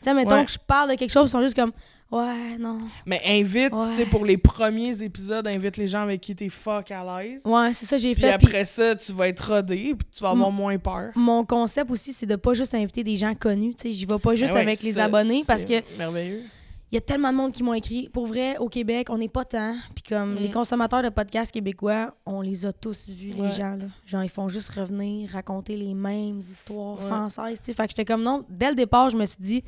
Tu 0.00 0.04
sais, 0.04 0.14
mettons 0.14 0.36
Ouais. 0.36 0.46
que 0.46 0.52
je 0.52 0.58
parle 0.58 0.88
de 0.92 0.94
quelque 0.94 1.12
chose, 1.12 1.28
ils 1.28 1.32
sont 1.32 1.42
juste 1.42 1.54
comme, 1.56 1.72
ouais, 2.10 2.58
non. 2.58 2.78
Mais 3.06 3.20
invite, 3.26 3.72
Ouais. 3.72 3.90
tu 3.90 3.96
sais, 3.96 4.06
pour 4.06 4.24
les 4.24 4.36
premiers 4.38 5.02
épisodes, 5.02 5.46
invite 5.46 5.76
les 5.76 5.86
gens 5.86 6.02
avec 6.02 6.20
qui 6.20 6.34
t'es 6.34 6.48
fuck 6.48 6.90
à 6.90 7.04
l'aise. 7.22 7.42
Ouais, 7.44 7.72
c'est 7.74 7.86
ça, 7.86 7.98
j'ai 7.98 8.14
fait. 8.14 8.36
puis- 8.38 8.46
après 8.48 8.64
ça, 8.64 8.94
tu 8.96 9.12
vas 9.12 9.28
être 9.28 9.52
rodé, 9.54 9.94
puis 9.98 10.08
tu 10.16 10.22
vas 10.22 10.30
avoir 10.30 10.50
moins 10.50 10.78
peur. 10.78 11.10
mon 11.14 11.44
concept 11.44 11.90
aussi, 11.90 12.12
c'est 12.12 12.26
de 12.26 12.36
pas 12.36 12.54
juste 12.54 12.74
inviter 12.74 13.04
des 13.04 13.16
gens 13.16 13.34
connus. 13.34 13.74
Tu 13.74 13.82
sais, 13.82 13.90
j'y 13.90 14.06
vais 14.06 14.18
pas 14.18 14.34
juste 14.34 14.52
Ben 14.52 14.60
ouais, 14.60 14.66
avec 14.66 14.82
les 14.82 14.98
abonnés 14.98 15.42
parce 15.46 15.64
que 15.64 15.82
merveilleux. 15.98 16.42
il 16.90 16.94
y 16.94 16.98
a 16.98 17.02
tellement 17.02 17.30
de 17.30 17.36
monde 17.36 17.52
qui 17.52 17.62
m'ont 17.62 17.74
écrit. 17.74 18.08
Pour 18.10 18.26
vrai, 18.26 18.56
au 18.58 18.68
Québec, 18.68 19.08
on 19.10 19.18
n'est 19.18 19.28
pas 19.28 19.44
tant. 19.44 19.74
Puis 19.94 20.02
comme 20.08 20.34
Mm. 20.34 20.38
les 20.38 20.50
consommateurs 20.50 21.02
de 21.02 21.10
podcasts 21.10 21.52
québécois, 21.52 22.14
on 22.24 22.40
les 22.40 22.64
a 22.64 22.72
tous 22.72 23.10
vus, 23.10 23.32
les 23.38 23.50
gens. 23.50 23.76
Là. 23.76 23.84
Genre, 24.06 24.24
ils 24.24 24.30
font 24.30 24.48
juste 24.48 24.70
revenir, 24.70 25.28
raconter 25.30 25.76
les 25.76 25.92
mêmes 25.92 26.38
histoires 26.40 27.02
sans 27.02 27.28
cesse. 27.28 27.60
tu 27.60 27.66
sais. 27.66 27.72
Fait 27.74 27.82
que 27.84 27.90
j'étais 27.90 28.06
comme 28.06 28.22
non. 28.22 28.44
Dès 28.48 28.70
le 28.70 28.74
départ, 28.74 29.10
je 29.10 29.16
me 29.18 29.26
suis 29.26 29.36
dit, 29.40 29.62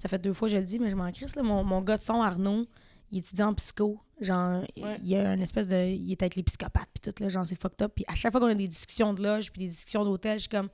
ça 0.00 0.08
fait 0.08 0.18
deux 0.18 0.32
fois 0.32 0.48
que 0.48 0.52
je 0.54 0.58
le 0.58 0.64
dis, 0.64 0.78
mais 0.78 0.90
je 0.90 0.96
m'en 0.96 1.10
crisse. 1.12 1.36
Là, 1.36 1.42
mon, 1.42 1.62
mon 1.62 1.80
gars 1.82 1.96
de 1.98 2.02
son, 2.02 2.20
Arnaud, 2.22 2.66
il 3.12 3.18
étudie 3.18 3.42
en 3.42 3.54
psycho. 3.54 4.00
Genre, 4.20 4.62
Ouais. 4.76 4.96
il 5.02 5.08
y 5.08 5.16
a 5.16 5.32
une 5.34 5.42
espèce 5.42 5.66
de. 5.68 5.76
Il 5.94 6.10
est 6.12 6.22
avec 6.22 6.36
les 6.36 6.42
psychopathes, 6.42 6.88
puis 6.92 7.12
tout, 7.12 7.22
là, 7.22 7.28
genre, 7.28 7.46
c'est 7.46 7.60
fucked 7.60 7.80
up. 7.82 7.92
Puis 7.94 8.04
à 8.08 8.14
chaque 8.14 8.32
fois 8.32 8.40
qu'on 8.40 8.48
a 8.48 8.54
des 8.54 8.68
discussions 8.68 9.12
de 9.14 9.22
loge, 9.22 9.50
puis 9.52 9.62
des 9.62 9.68
discussions 9.68 10.04
d'hôtel, 10.04 10.34
je 10.38 10.40
suis 10.42 10.48
comme, 10.48 10.68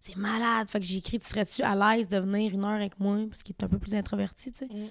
c'est 0.00 0.16
malade. 0.16 0.68
Fait 0.70 0.80
que 0.80 0.86
j'ai 0.86 0.98
écrit, 0.98 1.18
tu 1.18 1.26
serais-tu 1.28 1.62
à 1.62 1.74
l'aise 1.74 2.08
de 2.08 2.18
venir 2.18 2.52
une 2.52 2.64
heure 2.64 2.70
avec 2.70 2.98
moi, 2.98 3.18
parce 3.28 3.42
qu'il 3.42 3.54
est 3.58 3.64
un 3.64 3.68
peu 3.68 3.78
plus 3.78 3.94
introverti, 3.94 4.50
tu 4.52 4.58
sais. 4.58 4.66
Mm. 4.66 4.88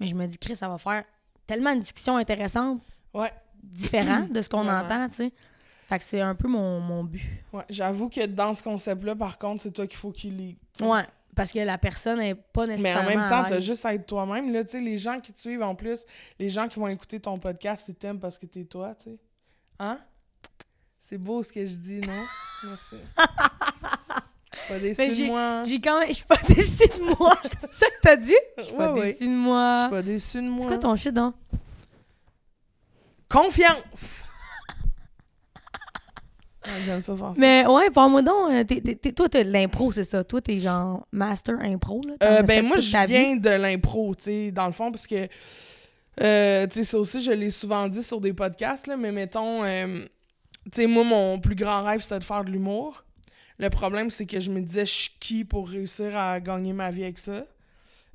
Mais 0.00 0.08
je 0.08 0.14
me 0.14 0.26
dis, 0.26 0.38
Chris, 0.38 0.56
ça 0.56 0.68
va 0.68 0.78
faire 0.78 1.04
tellement 1.46 1.70
une 1.72 1.80
discussion 1.80 2.16
intéressante, 2.16 2.80
Ouais, 3.14 3.30
différente 3.62 4.32
de 4.32 4.40
ce 4.42 4.48
qu'on 4.48 4.66
entend, 4.68 5.08
tu 5.08 5.16
sais. 5.16 5.32
Fait 5.88 5.98
que 5.98 6.04
c'est 6.04 6.20
un 6.22 6.34
peu 6.34 6.48
mon, 6.48 6.80
mon 6.80 7.04
but. 7.04 7.20
ouais. 7.52 7.64
J'avoue 7.68 8.08
que 8.08 8.24
dans 8.26 8.54
ce 8.54 8.62
concept-là, 8.62 9.14
par 9.14 9.38
contre, 9.38 9.62
c'est 9.62 9.72
toi 9.72 9.86
qu'il 9.86 9.98
faut 9.98 10.10
qu'il 10.10 10.56
sais. 10.72 10.84
Ouais. 10.86 11.04
Parce 11.34 11.50
que 11.52 11.60
la 11.60 11.78
personne 11.78 12.18
n'est 12.18 12.34
pas 12.34 12.66
Mais 12.66 12.72
en 12.74 12.76
nécessairement. 12.76 13.08
même 13.08 13.28
temps, 13.30 13.44
t'as 13.48 13.60
juste 13.60 13.86
à 13.86 13.94
être 13.94 14.06
toi-même. 14.06 14.52
Là, 14.52 14.64
tu 14.64 14.72
sais, 14.72 14.80
les 14.80 14.98
gens 14.98 15.18
qui 15.20 15.32
te 15.32 15.40
suivent 15.40 15.62
en 15.62 15.74
plus, 15.74 16.04
les 16.38 16.50
gens 16.50 16.68
qui 16.68 16.78
vont 16.78 16.88
écouter 16.88 17.18
ton 17.20 17.38
podcast, 17.38 17.88
ils 17.88 17.94
t'aiment 17.94 18.20
parce 18.20 18.38
que 18.38 18.44
t'es 18.46 18.64
toi, 18.64 18.94
tu 18.94 19.10
sais. 19.10 19.18
Hein? 19.78 19.98
C'est 20.98 21.16
beau 21.18 21.42
ce 21.42 21.50
que 21.52 21.64
je 21.64 21.74
dis, 21.76 22.00
non? 22.00 22.24
Merci. 22.64 22.96
Je 24.54 24.58
suis 24.58 24.68
pas 24.68 24.78
déçue 24.78 25.22
de 25.22 25.26
moi. 25.26 25.62
J'ai 25.66 25.80
quand 25.80 25.98
même. 26.00 26.08
Je 26.08 26.12
suis 26.12 26.24
pas 26.26 26.36
déçue 26.48 26.86
de 26.88 27.16
moi. 27.18 27.32
c'est 27.58 27.70
ça 27.70 27.86
que 27.86 28.00
t'as 28.02 28.16
dit? 28.16 28.34
Je 28.58 28.62
suis 28.64 28.74
pas 28.76 28.92
Ouais, 28.92 29.00
ouais. 29.00 29.06
déçue 29.12 29.24
de 29.26 29.30
Je 29.30 29.36
moi. 29.36 29.80
suis 29.86 29.90
pas 29.96 30.02
déçue 30.02 30.42
de 30.42 30.48
moi. 30.48 30.60
C'est 30.62 30.68
quoi 30.68 30.78
ton 30.78 30.96
shit, 30.96 31.14
donc? 31.14 31.34
Confiance! 33.28 34.28
Ah, 36.64 36.70
J'aime 36.84 37.00
ça 37.00 37.16
faire 37.16 37.34
ça. 37.34 37.40
Mais 37.40 37.66
ouais, 37.66 37.90
parle-moi 37.90 38.22
donc. 38.22 38.50
euh, 38.52 38.64
t'es- 38.64 38.80
t'es- 38.80 38.94
t'es- 38.94 39.12
toi, 39.12 39.28
t'as 39.28 39.42
de 39.44 39.50
l'impro, 39.50 39.90
c'est 39.92 40.04
ça? 40.04 40.22
Toi, 40.22 40.40
t'es 40.40 40.60
genre 40.60 41.06
master 41.12 41.56
impro, 41.60 42.00
là? 42.06 42.14
Euh, 42.22 42.42
ben 42.42 42.64
moi, 42.64 42.78
je 42.78 42.96
vie? 43.04 43.06
viens 43.12 43.36
de 43.36 43.50
l'impro, 43.50 44.14
tu 44.14 44.24
sais, 44.24 44.50
dans 44.52 44.66
le 44.66 44.72
fond, 44.72 44.90
parce 44.92 45.06
que, 45.06 45.28
euh, 46.22 46.66
tu 46.66 46.74
sais, 46.74 46.84
ça 46.84 46.98
aussi, 46.98 47.20
je 47.20 47.32
l'ai 47.32 47.50
souvent 47.50 47.88
dit 47.88 48.02
sur 48.02 48.20
des 48.20 48.32
podcasts, 48.32 48.86
là, 48.86 48.96
mais 48.96 49.12
mettons, 49.12 49.64
euh, 49.64 50.04
tu 50.66 50.70
sais, 50.82 50.86
moi, 50.86 51.04
mon 51.04 51.40
plus 51.40 51.54
grand 51.56 51.82
rêve, 51.84 52.00
c'était 52.00 52.18
de 52.20 52.24
faire 52.24 52.44
de 52.44 52.50
l'humour. 52.50 53.04
Le 53.58 53.68
problème, 53.70 54.10
c'est 54.10 54.26
que 54.26 54.40
je 54.40 54.50
me 54.50 54.60
disais, 54.60 54.86
je 54.86 54.92
suis 54.92 55.10
qui 55.20 55.44
pour 55.44 55.68
réussir 55.68 56.16
à 56.16 56.40
gagner 56.40 56.72
ma 56.72 56.90
vie 56.90 57.04
avec 57.04 57.18
ça? 57.18 57.44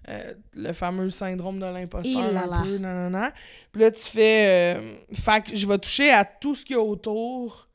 Euh, 0.09 0.33
le 0.55 0.71
fameux 0.71 1.09
syndrome 1.09 1.59
de 1.59 1.65
l'imposteur. 1.65 2.31
Là 2.31 2.43
un 2.43 2.63
peu, 2.63 2.77
nanana. 2.77 3.33
Puis 3.73 3.81
là, 3.81 3.91
tu 3.91 4.01
fais. 4.03 4.77
euh, 4.77 4.95
fait 5.13 5.43
que 5.43 5.55
je 5.55 5.67
vais 5.67 5.77
toucher 5.79 6.11
à 6.11 6.23
tout 6.23 6.55
ce 6.55 6.63
qu'il 6.63 6.77
y 6.77 6.79
a 6.79 6.81
autour 6.81 7.66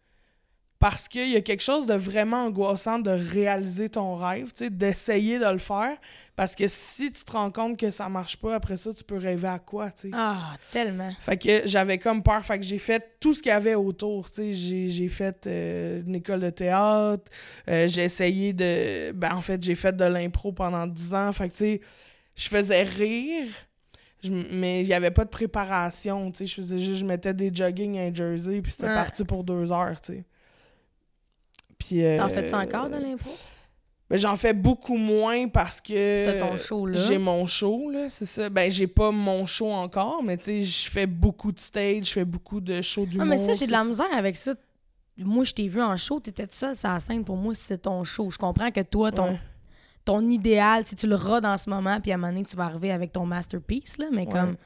parce 0.83 1.07
qu'il 1.07 1.31
y 1.31 1.37
a 1.37 1.41
quelque 1.41 1.63
chose 1.63 1.87
de 1.87 1.95
vraiment 1.95 2.47
angoissant 2.47 2.99
de 2.99 3.11
réaliser 3.11 3.89
ton 3.89 4.17
rêve, 4.17 4.51
d'essayer 4.69 5.39
de 5.39 5.47
le 5.47 5.59
faire. 5.59 5.97
Parce 6.35 6.57
que 6.57 6.67
si 6.67 7.13
tu 7.13 7.23
te 7.25 7.31
rends 7.31 7.53
compte 7.53 7.79
que 7.79 7.93
ça 7.93 8.09
marche 8.09 8.37
pas, 8.37 8.57
après 8.57 8.77
ça, 8.77 8.93
tu 8.93 9.05
peux 9.05 9.17
rêver 9.17 9.47
à 9.47 9.61
quoi, 9.61 9.93
tu 9.93 10.09
sais. 10.09 10.11
Ah, 10.13 10.57
tellement. 10.73 11.13
Fait 11.21 11.37
que 11.37 11.69
j'avais 11.69 11.99
comme 11.99 12.21
peur. 12.25 12.45
Fait 12.45 12.59
que 12.59 12.65
j'ai 12.65 12.79
fait 12.79 13.17
tout 13.21 13.33
ce 13.33 13.41
qu'il 13.41 13.51
y 13.51 13.55
avait 13.55 13.77
autour. 13.77 14.29
Tu 14.29 14.53
sais, 14.53 14.89
j'ai, 14.91 15.09
fait 15.09 15.47
euh, 15.47 16.03
une 16.05 16.17
école 16.17 16.41
de 16.41 16.51
théâtre. 16.51 17.31
euh, 17.69 17.87
j'ai 17.87 18.03
essayé 18.03 18.53
de. 18.53 19.13
Ben, 19.13 19.37
en 19.37 19.41
fait, 19.41 19.63
j'ai 19.63 19.77
fait 19.77 19.97
de 19.97 20.05
l'impro 20.05 20.51
pendant 20.51 20.89
10 20.89 21.15
ans. 21.15 21.33
Fait 21.33 21.49
que, 21.49 21.53
tu 21.53 21.59
sais, 21.59 21.81
je 22.35 22.49
faisais 22.49 22.83
rire. 22.83 23.47
mais 24.51 24.81
il 24.81 24.87
n'y 24.89 24.95
avait 24.95 25.13
pas 25.13 25.25
de 25.25 25.31
préparation. 25.31 26.33
Tu 26.33 26.39
sais, 26.39 26.47
je 26.47 26.55
faisais 26.57 26.79
juste. 26.81 27.01
Je 27.01 27.05
mettais 27.05 27.35
des 27.35 27.55
jogging 27.55 27.99
à 28.01 28.03
un 28.03 28.13
jersey. 28.13 28.61
Puis 28.63 28.73
c'était 28.73 28.89
Ouais. 28.89 28.95
parti 28.95 29.23
pour 29.25 29.45
deux 29.45 29.71
heures, 29.71 30.01
tu 30.01 30.15
sais. 30.15 30.25
Puis. 31.93 32.05
euh, 32.05 32.19
T'en 32.19 32.29
fais 32.29 32.49
ça 32.49 32.59
encore 32.59 32.89
dans 32.89 32.99
l'impro? 32.99 33.31
ben, 34.11 34.19
j'en 34.19 34.37
fais 34.37 34.53
beaucoup 34.53 34.97
moins 34.97 35.49
parce 35.49 35.81
que. 35.81 36.27
T'as 36.39 36.47
ton 36.47 36.59
show 36.59 36.87
là. 36.87 36.99
J'ai 37.01 37.19
mon 37.19 37.47
show, 37.47 37.91
là, 37.91 38.09
c'est 38.09 38.27
ça. 38.27 38.49
Ben, 38.49 38.71
j'ai 38.71 38.87
pas 38.87 39.11
mon 39.11 39.47
show 39.47 39.71
encore, 39.71 40.23
mais 40.23 40.37
tu 40.37 40.45
sais, 40.45 40.63
je 40.63 40.91
fais 40.91 41.07
beaucoup 41.07 41.53
de 41.53 41.61
stage, 41.61 42.07
je 42.07 42.13
fais 42.13 42.25
beaucoup 42.25 42.61
de 42.61 42.81
shows 42.83 43.07
d'humour. 43.07 43.27
Ah, 43.27 43.31
mais 43.31 43.39
ça, 43.39 43.55
j'ai 43.55 43.67
de 43.67 43.73
la 43.73 43.85
misère 43.85 44.13
avec 44.15 44.37
ça. 44.37 44.55
Moi, 45.19 45.45
je 45.45 45.53
t'ai 45.53 45.69
vu 45.69 45.81
en 45.83 45.97
show, 45.97 46.21
t'étais 46.21 46.47
seule 46.51 46.75
sur 46.77 46.89
la 46.89 46.99
scène. 47.01 47.23
Pour 47.25 47.37
moi, 47.37 47.55
c'est 47.55 47.79
ton 47.83 48.03
show. 48.05 48.31
Je 48.31 48.39
comprends 48.39 48.71
que 48.71 48.81
toi, 48.81 49.13
ton, 49.13 49.31
Ouais. 49.33 49.41
ton 50.05 50.29
idéal, 50.29 50.85
si 50.87 50.95
tu 50.95 51.07
le 51.07 51.17
rodes 51.17 51.45
en 51.47 51.59
ce 51.59 51.69
moment, 51.71 52.01
puis 52.01 52.13
à 52.13 52.15
un 52.15 52.19
moment 52.19 52.33
donné, 52.33 52.45
tu 52.45 52.57
vas 52.57 52.65
arriver 52.65 52.91
avec 52.91 53.13
ton 53.13 53.25
masterpiece, 53.27 53.99
là, 53.99 54.07
mais 54.11 54.23
Ouais. 54.27 54.33
comme 54.33 54.57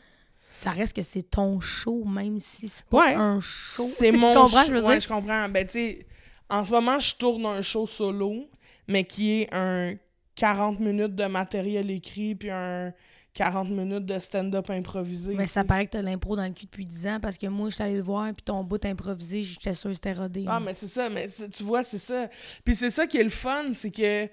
ça 0.52 0.70
reste 0.70 0.94
que 0.96 1.02
c'est 1.02 1.24
ton 1.24 1.60
show, 1.60 2.04
même 2.04 2.38
si 2.40 2.68
c'est 2.68 2.84
pas 2.86 2.98
Ouais. 2.98 3.14
un 3.14 3.40
show. 3.40 3.86
C'est 3.92 4.12
mon 4.12 4.46
show. 4.46 4.62
je 4.68 4.72
Ouais, 4.82 5.00
je 5.00 5.08
comprends. 5.08 5.48
Ben, 5.48 5.66
tu 5.66 5.72
sais, 5.72 6.06
en 6.48 6.64
ce 6.64 6.70
moment, 6.72 6.98
je 6.98 7.14
tourne 7.16 7.46
un 7.46 7.62
show 7.62 7.86
solo, 7.86 8.48
mais 8.88 9.04
qui 9.04 9.42
est 9.42 9.54
un 9.54 9.94
40 10.36 10.80
minutes 10.80 11.14
de 11.14 11.24
matériel 11.24 11.90
écrit, 11.90 12.34
puis 12.34 12.50
un 12.50 12.92
40 13.34 13.68
minutes 13.68 14.06
de 14.06 14.18
stand-up 14.18 14.70
improvisé. 14.70 15.34
Mais 15.34 15.46
ça 15.46 15.62
paraît 15.64 15.86
que 15.86 15.92
t'as 15.92 16.02
l'impro 16.02 16.36
dans 16.36 16.46
le 16.46 16.52
cul 16.52 16.64
depuis 16.66 16.86
10 16.86 17.06
ans 17.06 17.18
parce 17.20 17.36
que 17.36 17.46
moi, 17.46 17.68
je 17.68 17.82
allée 17.82 17.96
le 17.96 18.02
voir, 18.02 18.26
puis 18.32 18.42
ton 18.42 18.64
bout 18.64 18.82
improvisé, 18.84 19.42
j'étais 19.42 19.74
sûre 19.74 19.90
que 19.90 19.94
c'était 19.94 20.14
rodé. 20.14 20.44
Ah, 20.48 20.58
mais 20.58 20.72
c'est 20.74 20.88
ça, 20.88 21.08
mais 21.10 21.28
tu 21.52 21.62
vois, 21.62 21.84
c'est 21.84 21.98
ça. 21.98 22.28
Puis 22.64 22.74
c'est 22.74 22.90
ça 22.90 23.06
qui 23.06 23.18
est 23.18 23.24
le 23.24 23.30
fun, 23.30 23.72
c'est 23.74 23.90
que 23.90 24.28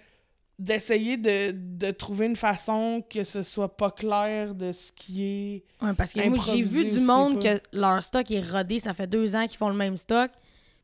d'essayer 0.57 1.17
de, 1.17 1.51
de 1.51 1.91
trouver 1.91 2.27
une 2.27 2.35
façon 2.35 3.03
que 3.09 3.23
ce 3.23 3.43
soit 3.43 3.75
pas 3.75 3.91
clair 3.91 4.55
de 4.55 4.71
ce 4.71 4.91
qui 4.93 5.23
est. 5.23 5.63
Ouais, 5.85 5.93
parce 5.93 6.13
que 6.13 6.25
moi, 6.29 6.43
j'ai 6.45 6.61
vu 6.61 6.85
du 6.85 7.01
monde 7.01 7.41
que 7.41 7.59
leur 7.73 8.01
stock 8.01 8.29
est 8.31 8.39
rodé, 8.49 8.79
ça 8.79 8.93
fait 8.93 9.07
deux 9.07 9.35
ans 9.35 9.45
qu'ils 9.47 9.57
font 9.57 9.69
le 9.69 9.75
même 9.75 9.97
stock. 9.97 10.29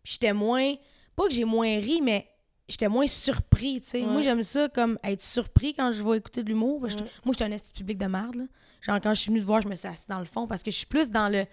Puis 0.04 0.14
j'étais 0.14 0.34
moins. 0.34 0.74
Pas 1.20 1.28
que 1.28 1.34
j'ai 1.34 1.44
moins 1.44 1.78
ri, 1.80 2.00
mais 2.02 2.26
j'étais 2.70 2.88
moins 2.88 3.06
surpris, 3.08 3.82
tu 3.82 3.90
sais. 3.90 4.00
Ouais. 4.02 4.08
Moi, 4.08 4.22
j'aime 4.22 4.42
ça 4.42 4.70
comme 4.70 4.98
être 5.04 5.22
surpris 5.22 5.74
quand 5.74 5.92
je 5.92 6.02
vais 6.02 6.18
écouter 6.18 6.44
de 6.44 6.48
l'humour. 6.48 6.82
Ouais. 6.82 6.90
Moi, 7.26 7.34
j'étais 7.34 7.44
un 7.44 7.52
esti 7.52 7.74
public 7.74 7.98
de 7.98 8.06
merde, 8.06 8.36
là. 8.36 8.44
Genre, 8.82 9.00
quand 9.04 9.14
je 9.14 9.20
suis 9.20 9.30
venue 9.30 9.42
te 9.42 9.46
voir, 9.46 9.62
je 9.62 9.68
me 9.68 9.76
suis 9.76 9.88
assise 9.90 10.08
dans 10.08 10.20
le 10.20 10.26
fond 10.26 10.48
parce 10.48 10.64
que 10.64 10.72
je 10.72 10.78
suis 10.78 10.86
plus 10.86 11.10
dans 11.10 11.28
le. 11.28 11.46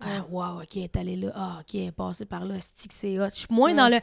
Ah, 0.00 0.24
wow, 0.30 0.62
ok, 0.62 0.76
elle 0.76 0.82
est 0.84 0.96
allée 0.96 1.16
là. 1.16 1.32
Ah, 1.34 1.56
ok, 1.60 1.74
elle 1.74 1.80
est 1.88 1.92
passée 1.92 2.24
par 2.24 2.44
là. 2.46 2.54
C'est 2.60 2.88
que 2.88 2.94
c'est 2.94 3.18
hot. 3.20 3.26
Je 3.30 3.40
suis 3.40 3.46
moins 3.50 3.70
Ouais. 3.72 3.76
dans 3.76 3.88
le. 3.88 3.96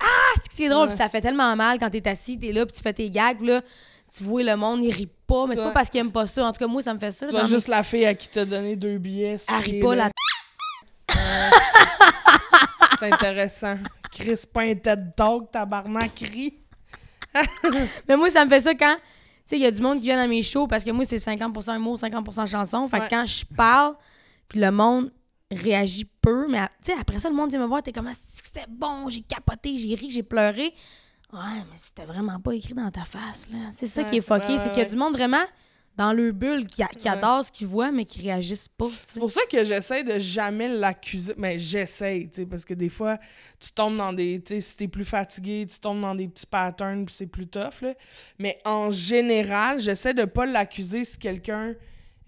Ah, 0.00 0.06
c'est 0.42 0.48
que 0.48 0.54
c'est 0.54 0.68
drôle. 0.68 0.88
Puis 0.88 0.96
ça 0.96 1.08
fait 1.08 1.20
tellement 1.20 1.54
mal 1.54 1.78
quand 1.78 1.90
t'es 1.90 2.08
assis, 2.08 2.36
t'es 2.38 2.50
là, 2.50 2.66
puis 2.66 2.74
tu 2.74 2.82
fais 2.82 2.92
tes 2.94 3.08
gags, 3.10 3.36
puis 3.38 3.46
là, 3.46 3.60
tu 4.12 4.24
vois 4.24 4.42
le 4.42 4.56
monde, 4.56 4.82
il 4.82 4.90
rit 4.92 5.08
pas. 5.26 5.46
Mais 5.46 5.54
c'est 5.54 5.62
pas 5.62 5.70
parce 5.70 5.88
qu'il 5.90 6.00
aime 6.00 6.10
pas 6.10 6.26
ça. 6.26 6.44
En 6.46 6.52
tout 6.52 6.58
cas, 6.58 6.66
moi, 6.66 6.82
ça 6.82 6.92
me 6.94 6.98
fait 6.98 7.12
ça. 7.12 7.26
Tu 7.28 7.34
mes- 7.34 7.46
juste 7.46 7.68
la 7.68 7.84
fille 7.84 8.06
à 8.06 8.14
qui 8.14 8.28
t'a 8.28 8.44
donné 8.44 8.74
deux 8.74 8.98
billets. 8.98 9.36
Elle 9.48 9.54
rit 9.62 9.80
pas, 9.80 9.94
là. 9.94 10.08
la 10.08 11.12
C'est 12.98 13.12
intéressant. 13.12 13.76
Chris, 14.12 14.42
pas 14.52 14.62
un 14.62 14.74
TED 14.74 15.14
Talk, 15.16 15.50
tabarnak, 15.50 16.18
rit. 16.20 16.58
Mais 18.08 18.16
moi, 18.16 18.30
ça 18.30 18.44
me 18.44 18.50
fait 18.50 18.60
ça 18.60 18.74
quand. 18.74 18.96
Tu 18.96 19.02
sais, 19.46 19.56
il 19.56 19.62
y 19.62 19.66
a 19.66 19.70
du 19.70 19.80
monde 19.82 19.98
qui 19.98 20.06
vient 20.06 20.22
dans 20.22 20.28
mes 20.28 20.42
shows 20.42 20.66
parce 20.66 20.84
que 20.84 20.90
moi, 20.90 21.04
c'est 21.04 21.16
50% 21.16 21.76
humour, 21.76 21.96
50% 21.96 22.46
chanson. 22.46 22.86
Fait 22.88 22.98
que 22.98 23.02
Ouais. 23.04 23.08
quand 23.10 23.24
je 23.26 23.44
parle, 23.56 23.94
puis 24.48 24.60
le 24.60 24.70
monde 24.70 25.10
réagit 25.50 26.04
peu, 26.20 26.46
mais 26.48 26.60
tu 26.84 26.92
sais, 26.92 26.98
après 26.98 27.18
ça, 27.18 27.28
le 27.28 27.34
monde 27.34 27.50
vient 27.50 27.58
me 27.60 27.66
voir, 27.66 27.82
t'es 27.82 27.92
comme, 27.92 28.06
Ah, 28.06 28.12
c'était 28.32 28.66
bon, 28.68 29.08
j'ai 29.08 29.22
capoté, 29.22 29.76
j'ai 29.76 29.94
ri, 29.94 30.10
j'ai 30.10 30.22
pleuré. 30.22 30.72
Ouais, 31.32 31.40
mais 31.70 31.76
c'était 31.78 32.04
vraiment 32.04 32.38
pas 32.38 32.52
écrit 32.54 32.74
dans 32.74 32.90
ta 32.90 33.04
face, 33.04 33.48
là. 33.50 33.58
C'est 33.72 33.86
ça 33.86 34.04
qui 34.04 34.18
est 34.18 34.20
fucké, 34.20 34.52
ouais, 34.52 34.58
c'est 34.58 34.70
qu'il 34.72 34.82
y 34.82 34.86
a 34.86 34.88
du 34.88 34.96
monde 34.96 35.14
vraiment 35.14 35.44
dans 35.96 36.12
leur 36.12 36.32
bulle 36.32 36.66
qui, 36.66 36.82
qui 36.98 37.04
Ouais. 37.04 37.10
adore 37.10 37.44
ce 37.44 37.52
qu'ils 37.52 37.66
voient, 37.66 37.92
mais 37.92 38.04
qui 38.04 38.22
réagissent 38.22 38.68
pas. 38.68 38.86
C'est 39.06 39.20
pour 39.20 39.30
ça 39.30 39.42
que 39.50 39.62
j'essaie 39.64 40.02
de 40.04 40.18
jamais 40.18 40.68
l'accuser. 40.68 41.34
Mais 41.36 41.58
j'essaie, 41.58 42.30
tu 42.32 42.40
sais, 42.42 42.46
parce 42.46 42.64
que 42.64 42.72
des 42.74 42.88
fois, 42.88 43.18
tu 43.60 43.72
tombes 43.72 43.96
dans 43.98 44.12
des. 44.12 44.40
Tu 44.40 44.54
sais, 44.54 44.60
si 44.60 44.76
t'es 44.76 44.88
plus 44.88 45.04
fatigué, 45.04 45.66
tu 45.70 45.78
tombes 45.80 46.00
dans 46.00 46.14
des 46.14 46.28
petits 46.28 46.46
patterns, 46.46 47.04
puis 47.04 47.14
c'est 47.14 47.26
plus 47.26 47.46
tough, 47.46 47.82
là. 47.82 47.94
Mais 48.38 48.58
en 48.64 48.90
général, 48.90 49.80
j'essaie 49.80 50.14
de 50.14 50.24
pas 50.24 50.46
l'accuser 50.46 51.04
si 51.04 51.18
quelqu'un 51.18 51.74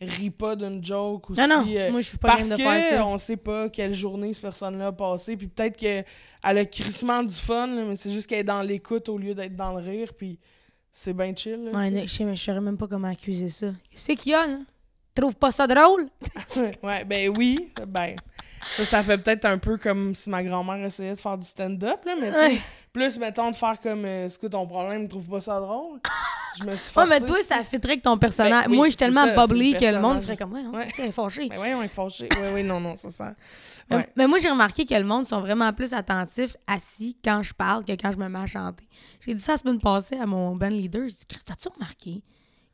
rit 0.01 0.29
pas 0.31 0.57
d'une 0.57 0.85
joke 0.85 1.31
ou 1.31 1.35
Non, 1.35 1.47
non, 1.49 1.65
si, 1.65 1.79
euh, 1.79 1.91
moi, 1.91 2.01
je 2.03 2.09
suis 2.09 2.19
pas 2.19 2.29
parce 2.29 2.49
de 2.49 2.57
que 2.57 2.63
faire 2.63 2.99
ça. 2.99 3.07
on 3.07 3.17
sait 3.17 3.39
pas 3.39 3.71
quelle 3.71 3.95
journée 3.95 4.35
cette 4.35 4.43
personne-là 4.43 4.89
a 4.89 4.93
passé, 4.93 5.37
puis 5.39 5.47
peut-être 5.47 5.77
qu'elle 5.79 6.05
a 6.43 6.65
crissement 6.67 7.23
du 7.23 7.33
fun, 7.35 7.69
là, 7.69 7.85
mais 7.89 7.97
c'est 7.97 8.11
juste 8.11 8.27
qu'elle 8.27 8.41
est 8.41 8.45
dans 8.45 8.61
l'écoute 8.61 9.09
au 9.09 9.17
lieu 9.17 9.35
d'être 9.35 9.57
dans 9.57 9.73
le 9.73 9.81
rire, 9.83 10.13
puis 10.13 10.39
c'est 10.97 11.13
bien 11.13 11.35
chill. 11.35 11.65
là, 11.65 11.73
Ouais, 11.77 11.91
tu 12.03 12.09
sais. 12.09 12.25
Mais 12.25 12.37
je 12.37 12.43
saurais 12.45 12.61
même 12.61 12.79
pas 12.79 12.87
comment 12.87 13.09
accuser 13.09 13.49
ça. 13.49 13.67
C'est 13.93 14.15
qu'il 14.15 14.31
y 14.31 14.35
a, 14.35 14.47
là? 14.47 14.59
Trouve 15.13 15.35
pas 15.35 15.51
ça 15.51 15.67
drôle? 15.67 16.09
ouais, 16.83 17.05
ben 17.05 17.29
oui. 17.37 17.73
Ben, 17.87 18.17
ça, 18.77 18.85
ça 18.85 19.03
fait 19.03 19.19
peut-être 19.19 19.45
un 19.45 19.59
peu 19.59 19.77
comme 19.77 20.15
si 20.15 20.31
ma 20.31 20.43
grand-mère 20.43 20.85
essayait 20.85 21.15
de 21.15 21.21
faire 21.21 21.37
du 21.39 21.47
stand-up, 21.47 22.05
là, 22.05 22.15
mais 22.21 22.31
tu 22.33 22.39
sais, 22.39 22.47
Ouais. 22.47 22.61
plus, 22.93 23.19
mettons, 23.19 23.51
de 23.51 23.57
faire 23.57 23.79
comme 23.81 24.05
euh, 24.05 24.27
Est-ce 24.27 24.39
que 24.39 24.47
ton 24.47 24.67
problème, 24.67 25.07
trouve 25.09 25.29
pas 25.29 25.41
ça 25.41 25.59
drôle? 25.61 26.01
Je 26.59 26.65
me 26.65 26.77
suis 26.77 26.89
Ouais, 26.99 27.07
forcée. 27.07 27.11
mais 27.21 27.27
toi, 27.27 27.43
ça 27.43 27.63
fitterait 27.65 27.93
avec 27.93 28.03
ton 28.03 28.17
personnage. 28.19 28.65
Ben 28.65 28.71
oui, 28.71 28.77
Moi, 28.77 28.87
je 28.87 28.91
suis 28.91 28.99
tellement 28.99 29.25
ça, 29.27 29.47
bubbly 29.47 29.77
que 29.77 29.85
le 29.85 30.01
monde 30.01 30.21
ferait 30.23 30.37
comme, 30.37 30.53
ouais, 30.53 30.61
hein, 30.61 30.71
Ouais. 30.73 30.89
c'est 30.95 31.11
fâché. 31.13 31.49
Ben 31.49 31.59
ouais, 31.61 31.75
on 31.75 31.83
est 31.83 31.89
fâché. 31.89 32.29
Oui, 32.41 32.47
oui, 32.55 32.63
non, 32.63 32.81
non, 32.81 32.95
c'est 32.97 33.11
ça. 33.11 33.35
Mais- 33.91 33.97
Ouais. 33.97 34.09
Mais 34.17 34.27
moi, 34.27 34.39
j'ai 34.39 34.49
remarqué 34.49 34.85
que 34.87 34.95
le 34.95 35.05
monde 35.05 35.27
sont 35.27 35.41
vraiment 35.41 35.73
plus 35.73 35.93
attentifs 35.93 36.57
assis 36.67 37.17
quand 37.25 37.43
je 37.43 37.53
parle 37.53 37.85
que 37.85 37.93
quand 37.93 38.13
je 38.13 38.17
me 38.19 38.29
mets 38.29 38.39
à 38.39 38.47
chanter. 38.47 38.85
J'ai 39.21 39.35
dit 39.35 39.41
ça 39.43 39.53
la 39.53 39.59
semaine 39.59 39.81
passée 39.81 40.17
à 40.17 40.27
mon 40.27 40.55
band 40.57 40.69
leader. 40.69 41.03
J'ai 41.09 41.15
dit, 41.15 41.27
Chris, 41.29 41.41
t'as-tu 41.45 41.69
remarqué? 41.69 42.23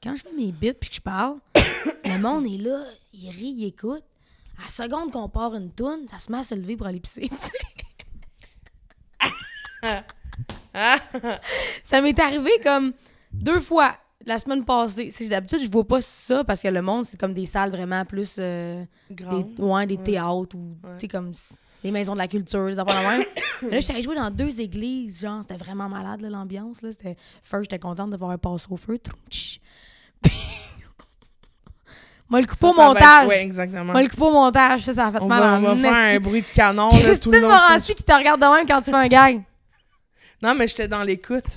Quand 0.02 0.14
je 0.16 0.22
fais 0.22 0.32
mes 0.36 0.52
bits 0.52 0.72
puis 0.72 0.88
que 0.90 0.96
je 0.96 1.00
parle, 1.00 1.36
le 2.04 2.18
monde 2.18 2.46
est 2.46 2.58
là, 2.62 2.84
il 3.12 3.28
rit, 3.30 3.54
il 3.58 3.64
écoute. 3.66 4.02
À 4.58 4.64
la 4.64 4.68
seconde 4.68 5.10
qu'on 5.10 5.28
part 5.28 5.54
une 5.54 5.70
toune, 5.72 6.06
ça 6.10 6.18
se 6.18 6.30
met 6.30 6.38
à 6.38 6.42
se 6.42 6.54
lever 6.54 6.76
pour 6.76 6.86
aller 6.86 7.00
pisser, 7.00 7.28
tu 7.28 7.36
sais. 7.36 7.50
ça 11.82 12.00
m'est 12.00 12.18
arrivé 12.18 12.50
comme 12.62 12.92
deux 13.32 13.60
fois 13.60 13.94
la 14.26 14.38
semaine 14.38 14.64
passée. 14.64 15.12
D'habitude, 15.28 15.60
je 15.64 15.70
vois 15.70 15.86
pas 15.86 16.00
ça 16.00 16.44
parce 16.44 16.60
que 16.60 16.68
le 16.68 16.82
monde, 16.82 17.04
c'est 17.06 17.18
comme 17.18 17.32
des 17.34 17.46
salles 17.46 17.70
vraiment 17.70 18.04
plus. 18.04 18.36
euh, 18.38 18.84
des, 19.10 19.24
ouais, 19.58 19.86
des 19.86 19.96
Ouais. 19.96 20.02
théâtres 20.02 20.54
ou 20.56 20.76
Ouais. 20.84 20.90
tu 20.98 21.00
sais 21.00 21.08
comme 21.08 21.32
les 21.82 21.90
maisons 21.90 22.12
de 22.12 22.18
la 22.18 22.28
culture, 22.28 22.66
des 22.66 22.78
affaires 22.78 23.00
même. 23.08 23.24
Mais 23.62 23.70
là, 23.70 23.80
j'étais 23.80 23.94
allée 23.94 24.02
jouer 24.02 24.14
dans 24.16 24.30
deux 24.30 24.60
églises, 24.60 25.22
genre, 25.22 25.40
c'était 25.42 25.56
vraiment 25.56 25.88
malade 25.88 26.20
là, 26.20 26.28
l'ambiance 26.28 26.82
là, 26.82 26.90
c'était 26.92 27.16
first, 27.42 27.64
j'étais 27.64 27.78
contente 27.78 28.10
de 28.10 28.16
voir 28.18 28.32
un 28.32 28.38
passe 28.38 28.66
au 28.70 28.76
feu. 28.76 28.98
Puis 29.30 29.60
Moi 32.28 32.42
le 32.42 32.46
coupe 32.46 32.58
Ça, 32.58 32.68
au 32.68 32.74
montage. 32.74 33.26
Ouais, 33.28 33.42
exactement. 33.42 33.84
Moi 33.92 34.02
le 34.02 34.08
coupe 34.08 34.20
au 34.22 34.30
montage, 34.30 34.82
ça 34.84 34.94
ça 34.94 35.06
a 35.08 35.12
fait 35.12 35.18
On 35.22 35.26
mal 35.26 35.40
va, 35.40 35.54
on 35.70 35.74
va 35.74 35.76
faire 35.76 35.94
un 36.16 36.20
bruit 36.20 36.42
de 36.42 36.46
canon 36.46 36.88
là, 36.90 37.16
tout 37.18 37.30
le 37.32 37.40
long. 37.40 37.48
Morancy 37.48 37.94
qui 37.94 38.04
te 38.04 38.12
regarde 38.12 38.40
de 38.40 38.46
même 38.46 38.66
quand 38.66 38.80
tu 38.82 38.90
fais 38.90 38.96
un 38.96 39.08
gag. 39.08 39.42
Non, 40.42 40.54
mais 40.54 40.68
j'étais 40.68 40.86
dans 40.86 41.02
l'écoute. 41.02 41.44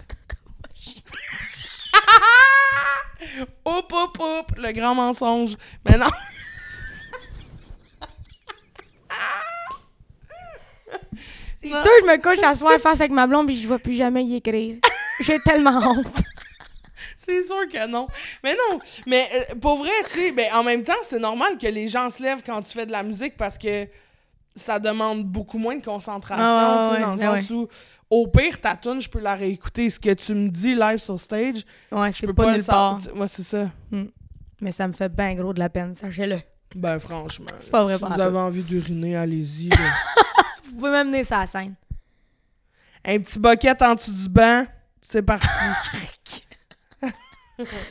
Oup, 3.65 3.91
oup, 3.93 4.19
oup, 4.19 4.57
le 4.57 4.71
grand 4.73 4.93
mensonge. 4.95 5.55
Mais 5.87 5.97
non. 5.97 6.07
C'est 11.61 11.69
sûr, 11.69 11.91
je 12.01 12.05
me 12.05 12.21
couche 12.21 12.43
à 12.43 12.55
soir 12.55 12.77
face 12.79 12.99
avec 12.99 13.11
ma 13.11 13.25
blonde 13.25 13.47
puis 13.47 13.55
je 13.55 13.67
vais 13.67 13.79
plus 13.79 13.93
jamais 13.93 14.23
y 14.23 14.35
écrire. 14.35 14.77
J'ai 15.21 15.39
tellement 15.39 15.77
honte. 15.77 16.07
C'est 17.17 17.41
sûr 17.43 17.67
que 17.71 17.87
non. 17.87 18.07
Mais 18.43 18.53
non, 18.53 18.79
mais 19.07 19.25
euh, 19.33 19.55
pour 19.55 19.77
vrai, 19.77 19.91
tu 20.11 20.19
sais, 20.19 20.31
ben, 20.33 20.45
en 20.53 20.63
même 20.63 20.83
temps, 20.83 20.91
c'est 21.03 21.19
normal 21.19 21.57
que 21.57 21.67
les 21.67 21.87
gens 21.87 22.09
se 22.09 22.21
lèvent 22.21 22.41
quand 22.45 22.61
tu 22.61 22.71
fais 22.73 22.85
de 22.85 22.91
la 22.91 23.01
musique 23.01 23.37
parce 23.37 23.57
que 23.57 23.87
ça 24.53 24.77
demande 24.77 25.23
beaucoup 25.23 25.57
moins 25.57 25.77
de 25.77 25.85
concentration, 25.85 26.43
Ah, 26.45 26.91
ouais, 26.91 26.99
dans 26.99 27.15
le 27.15 27.19
ouais, 27.19 27.41
sens 27.41 27.49
où, 27.51 27.69
au 28.13 28.27
pire, 28.27 28.59
ta 28.61 28.75
tune, 28.75 29.01
je 29.01 29.09
peux 29.09 29.19
la 29.19 29.35
réécouter. 29.35 29.89
Ce 29.89 29.99
que 29.99 30.13
tu 30.13 30.35
me 30.35 30.49
dis 30.49 30.75
live 30.75 30.99
sur 30.99 31.19
stage, 31.19 31.65
Ouais, 31.91 32.11
je 32.11 32.25
peux 32.25 32.33
pas, 32.33 32.43
pas, 32.43 32.57
le. 32.57 33.15
Moi, 33.15 33.27
c'est 33.27 33.43
ça. 33.43 33.71
Mais 34.61 34.71
ça 34.71 34.87
me 34.87 34.93
fait 34.93 35.09
bien 35.09 35.33
gros 35.33 35.53
de 35.53 35.59
la 35.59 35.69
peine, 35.69 35.95
sachez-le. 35.95 36.39
Ben, 36.75 36.99
franchement. 36.99 37.51
C'est 37.57 37.71
pas 37.71 37.83
vrai, 37.83 37.97
Si 37.97 38.03
vous 38.03 38.21
avez 38.21 38.37
envie 38.37 38.63
d'uriner, 38.63 39.15
allez-y. 39.15 39.69
Vous 40.65 40.75
pouvez 40.77 40.91
m'amener 40.91 41.23
ça 41.23 41.37
à 41.37 41.41
la 41.41 41.47
scène. 41.47 41.75
Un 43.05 43.19
petit 43.19 43.37
bucket 43.37 43.81
en 43.81 43.95
dessous 43.95 44.13
du 44.13 44.29
banc, 44.29 44.65
c'est 45.01 45.23
parti. 45.23 45.47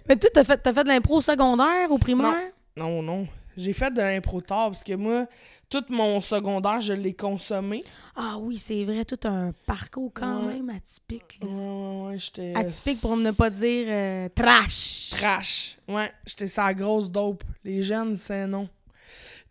Mais 0.09 0.17
toi, 0.17 0.31
t'as 0.33 0.45
fait, 0.45 0.59
t'as 0.59 0.73
fait 0.73 0.85
de 0.85 0.89
l'impro 0.89 1.21
secondaire, 1.21 1.91
au 1.91 1.99
primaire? 1.99 2.35
non, 2.77 3.03
non. 3.03 3.27
J'ai 3.57 3.73
fait 3.75 3.93
de 3.93 4.01
l'impro 4.01 4.41
tard 4.41 4.71
parce 4.71 4.83
que 4.83 4.95
moi, 4.95 5.27
tout 5.73 5.85
mon 5.89 6.21
secondaire, 6.21 6.83
je 6.83 6.93
l'ai 6.93 7.15
consommé. 7.15 7.83
Ah 8.15 8.37
oui, 8.39 8.59
c'est 8.59 8.85
vrai, 8.85 9.07
tout 9.07 9.19
un 9.27 9.53
parcours 9.67 10.13
quand 10.15 10.45
Ouais. 10.47 10.55
même 10.57 10.69
atypique. 10.69 11.39
là. 11.41 11.49
Ouais, 11.49 11.55
ouais, 11.55 12.07
ouais, 12.11 12.19
j'étais. 12.19 12.53
Atypique 12.55 13.01
pour 13.01 13.17
ne 13.17 13.31
pas 13.31 13.49
dire 13.49 13.87
euh, 13.89 14.29
trash. 14.35 15.09
Trash. 15.13 15.79
Ouais, 15.89 16.13
j'étais 16.27 16.47
sa 16.47 16.75
grosse 16.75 17.11
dope. 17.11 17.43
Les 17.65 17.83
jeunes, 17.83 18.15
c'est 18.17 18.47
non. 18.47 18.69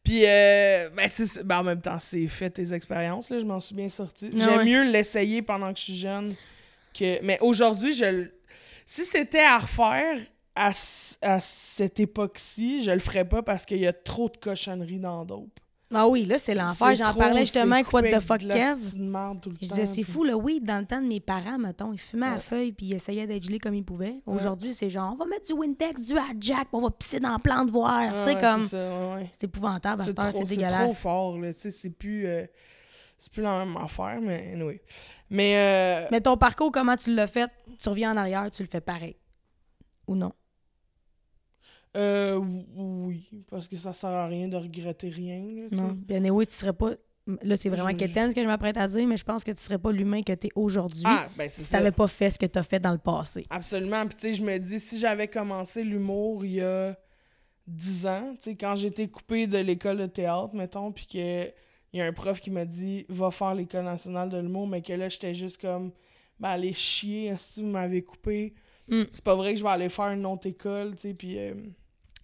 Puis, 0.03 0.23
euh, 0.25 0.89
ben, 0.95 1.07
c'est, 1.10 1.43
ben, 1.43 1.60
en 1.60 1.63
même 1.63 1.81
temps, 1.81 1.99
c'est 1.99 2.27
fait 2.27 2.49
tes 2.51 2.71
expériences, 2.73 3.29
là, 3.31 3.39
je 3.39 3.45
m'en 3.45 3.60
suis 3.60 3.73
bien 3.75 3.89
sorti. 3.89 4.29
Ah 4.34 4.38
J'aime 4.45 4.65
mieux 4.67 4.84
l'essayer 4.91 5.41
pendant 5.41 5.73
que 5.73 5.79
je 5.79 5.84
suis 5.86 5.97
jeune 5.97 6.36
que. 6.93 7.23
Mais 7.23 7.39
aujourd'hui, 7.41 7.93
je 7.93 8.27
si 8.86 9.05
c'était 9.05 9.43
à 9.43 9.57
refaire 9.60 10.19
à, 10.55 10.71
à 11.21 11.39
cette 11.39 11.99
époque-ci, 11.99 12.84
je 12.84 12.91
le 12.91 12.99
ferais 12.99 13.25
pas 13.27 13.41
parce 13.41 13.65
qu'il 13.65 13.77
y 13.77 13.88
a 13.88 13.93
trop 13.93 14.27
de 14.29 14.36
cochonneries 14.38 14.99
dans 14.99 15.23
dope. 15.23 15.60
Ah 15.93 16.08
oui, 16.08 16.25
là, 16.25 16.38
c'est 16.38 16.56
l'enfer. 16.56 16.95
J'en 16.95 17.13
parlais 17.13 17.41
justement 17.41 17.75
avec 17.75 17.91
What 17.91 18.04
the 18.04 18.19
fuck 18.19 18.41
de 18.41 18.54
Kev. 18.54 18.95
de 18.95 19.56
Je 19.62 19.67
disais, 19.67 19.86
c'est 19.86 20.04
fou, 20.04 20.23
le 20.23 20.34
weed, 20.36 20.63
dans 20.63 20.80
le 20.80 20.86
temps 20.86 21.01
de 21.01 21.08
mes 21.08 21.19
parents, 21.19 21.58
mettons, 21.58 21.91
ils 21.93 21.99
fumaient 21.99 22.27
à 22.27 22.39
feuille 22.39 22.71
puis 22.71 22.88
ils 22.88 22.93
essayaient 22.95 23.27
d'être 23.27 23.43
gelés 23.43 23.60
comme 23.60 23.75
ils 23.75 23.84
pouvaient. 23.84 24.21
Aujourd'hui, 24.25 24.73
c'est 24.73 24.89
genre, 24.89 25.12
on 25.13 25.15
va 25.17 25.25
mettre 25.25 25.47
du 25.47 25.54
Wintex, 25.54 26.01
du 26.01 26.13
Jack, 26.39 26.67
on 26.71 26.82
va 26.82 26.89
pisser 26.91 27.19
dans 27.19 27.32
la 27.32 27.39
plante 27.39 27.69
voir. 27.69 27.99
Ah 28.01 28.23
tu 28.23 28.30
sais, 28.30 28.36
ouais, 28.36 28.41
comme, 28.41 28.67
c'est 29.32 29.43
épouvantable 29.43 30.01
à 30.01 30.06
C'est 30.06 30.12
cette 30.12 30.19
heure, 30.19 30.30
trop, 30.30 30.39
c'est 30.39 30.45
c'est 30.45 30.56
trop 30.62 30.69
dégueulasse. 30.71 30.97
fort, 30.97 31.38
là. 31.38 31.54
Tu 31.54 31.60
sais, 31.62 31.71
c'est 31.71 31.89
plus. 31.89 32.25
euh, 32.27 32.45
c'est 33.17 33.32
plus 33.32 33.43
la 33.43 33.63
même 33.65 33.77
affaire, 33.77 34.19
mais 34.21 34.51
anyway. 34.54 34.82
Mais. 35.30 35.54
euh, 35.58 36.08
Mais 36.12 36.21
ton 36.21 36.38
parcours, 36.38 36.71
comment 36.71 36.95
tu 36.95 37.13
l'as 37.13 37.27
fait? 37.27 37.51
Tu 37.80 37.88
reviens 37.89 38.13
en 38.13 38.17
arrière, 38.17 38.49
tu 38.49 38.63
le 38.63 38.67
fais 38.69 38.82
pareil. 38.82 39.15
Ou 40.08 40.15
non? 40.15 40.32
Euh, 41.97 42.39
oui, 42.75 43.30
parce 43.49 43.67
que 43.67 43.75
ça 43.77 43.93
sert 43.93 44.10
à 44.10 44.27
rien 44.27 44.47
de 44.47 44.56
regretter 44.58 45.10
rien, 45.10 45.39
là, 45.39 45.69
tu. 45.69 45.75
Non. 45.75 45.89
Bien, 46.08 46.23
oui, 46.30 46.47
tu 46.47 46.54
serais 46.56 46.73
pas. 46.73 46.91
Là, 47.43 47.56
c'est 47.56 47.69
vraiment 47.69 47.93
quétaine 47.95 48.32
ce 48.32 48.36
que 48.36 48.41
je 48.41 48.47
m'apprête 48.47 48.77
à 48.77 48.88
dire, 48.88 49.06
mais 49.08 49.15
je 49.17 49.23
pense 49.23 49.43
que 49.43 49.51
tu 49.51 49.60
serais 49.62 49.77
pas 49.77 49.91
l'humain 49.91 50.21
que 50.23 50.34
tu 50.34 50.47
es 50.47 50.49
aujourd'hui 50.56 51.04
Ah, 51.06 51.27
ben 51.38 51.49
c'est 51.49 51.62
si 51.62 51.67
ça. 51.67 51.77
t'avais 51.77 51.91
pas 51.91 52.08
fait 52.08 52.32
ce 52.32 52.39
que 52.39 52.45
tu 52.47 52.58
as 52.58 52.63
fait 52.63 52.80
dans 52.80 52.91
le 52.91 52.97
passé. 52.97 53.45
Absolument. 53.49 54.06
Puis, 54.08 54.15
tu 54.15 54.21
sais, 54.21 54.34
je 54.34 54.43
me 54.43 54.58
dis, 54.58 54.80
si 54.80 54.97
j'avais 54.97 55.27
commencé 55.27 55.84
l'humour 55.84 56.43
il 56.45 56.54
y 56.54 56.62
a 56.62 56.97
10 57.67 58.06
ans, 58.08 58.34
tu 58.38 58.49
sais, 58.51 58.56
quand 58.56 58.75
j'étais 58.75 59.08
coupé 59.08 59.45
de 59.45 59.60
l'école 59.60 59.97
de 59.97 60.08
théâtre, 60.08 60.49
mettons, 60.56 60.91
puis 60.91 61.06
que 61.06 61.45
il 61.93 61.97
y 61.99 62.01
a 62.01 62.06
un 62.06 62.13
prof 62.13 62.39
qui 62.39 62.49
m'a 62.49 62.65
dit, 62.65 63.06
va 63.10 63.32
faire 63.32 63.54
l'école 63.54 63.84
nationale 63.86 64.30
de 64.30 64.38
l'humour, 64.38 64.65
mais 64.67 64.82
que 64.82 64.93
là, 64.93 65.08
j'étais 65.10 65.36
juste 65.36 65.60
comme, 65.62 65.91
ben, 66.39 66.49
allez 66.49 66.73
chier, 66.73 67.34
si 67.38 67.62
vous 67.62 67.67
m'avez 67.69 68.01
coupé. 68.01 68.54
Mm. 68.88 69.04
C'est 69.12 69.23
pas 69.23 69.36
vrai 69.36 69.54
que 69.54 69.60
je 69.60 69.63
vais 69.63 69.69
aller 69.69 69.89
faire 69.89 70.10
une 70.10 70.25
autre 70.25 70.47
école, 70.47 70.95
tu 70.95 71.01
sais, 71.10 71.13
puis. 71.13 71.38
euh, 71.38 71.54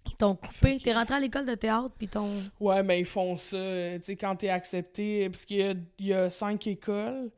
Ils 0.10 0.16
t'ont 0.16 0.36
coupé. 0.36 0.78
T'es 0.84 0.94
rentré 0.94 1.16
à 1.16 1.20
l'école 1.20 1.46
de 1.46 1.56
théâtre, 1.56 1.92
puis 1.98 2.08
ton. 2.08 2.30
Ouais, 2.60 2.84
mais 2.84 3.00
ils 3.00 3.06
font 3.06 3.38
ça, 3.38 3.58
tu 3.58 4.04
sais, 4.04 4.16
quand 4.16 4.36
t'es 4.36 4.50
accepté, 4.50 5.30
parce 5.30 5.46
qu'il 5.46 5.58
y 5.58 5.64
a, 5.64 5.74
il 6.00 6.06
y 6.08 6.14
a 6.14 6.30
cinq 6.30 6.68
écoles, 6.68 7.30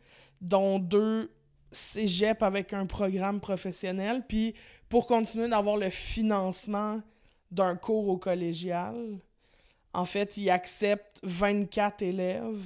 dont 0.42 0.80
deux 0.80 1.32
cégep 1.72 2.42
avec 2.42 2.74
un 2.74 2.86
programme 2.86 3.40
professionnel, 3.40 4.24
puis 4.28 4.56
pour 4.88 5.06
continuer 5.06 5.48
d'avoir 5.48 5.78
le 5.78 5.90
financement 5.90 7.02
d'un 7.52 7.76
cours 7.76 8.08
au 8.10 8.18
collégial, 8.18 9.20
en 9.94 10.06
fait, 10.06 10.38
ils 10.38 10.50
acceptent 10.50 11.20
24 11.24 12.02
élèves 12.02 12.64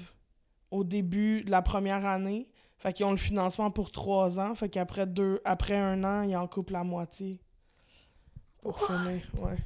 au 0.72 0.84
début 0.84 1.44
de 1.44 1.52
la 1.52 1.62
première 1.62 2.06
année, 2.06 2.50
fait 2.78 2.94
qu'ils 2.94 3.06
ont 3.06 3.12
le 3.12 3.18
financement 3.18 3.72
pour 3.72 3.92
trois 3.92 4.40
ans, 4.40 4.56
fait 4.56 4.70
qu'après 4.70 5.08
deux, 5.08 5.42
après 5.46 5.78
un 5.78 6.04
an, 6.04 6.24
ils 6.24 6.36
en 6.36 6.48
coupent 6.48 6.72
la 6.72 6.84
moitié. 6.84 7.40
Pour 8.62 8.80
finir, 8.86 9.22
ouais. 9.40 9.58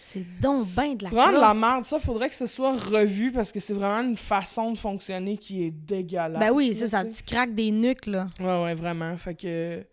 C'est 0.00 0.40
donc 0.40 0.68
ben 0.68 0.94
de 0.94 1.02
la 1.02 1.10
C'est 1.10 1.16
vraiment 1.16 1.36
de 1.38 1.42
la 1.42 1.54
merde. 1.54 1.84
Ça, 1.84 1.98
faudrait 1.98 2.28
que 2.28 2.36
ce 2.36 2.46
soit 2.46 2.72
revu 2.72 3.32
parce 3.32 3.50
que 3.50 3.58
c'est 3.58 3.72
vraiment 3.72 4.08
une 4.08 4.16
façon 4.16 4.70
de 4.70 4.78
fonctionner 4.78 5.36
qui 5.36 5.64
est 5.64 5.72
dégueulasse. 5.72 6.38
Ben 6.38 6.52
oui, 6.52 6.68
là, 6.68 6.74
ça, 6.86 6.86
ça, 6.86 7.04
tu 7.04 7.20
craques 7.24 7.54
des 7.54 7.72
nuques, 7.72 8.06
là. 8.06 8.28
Ouais, 8.38 8.62
ouais, 8.62 8.74
vraiment. 8.74 9.16
Fait 9.16 9.34
que 9.34 9.84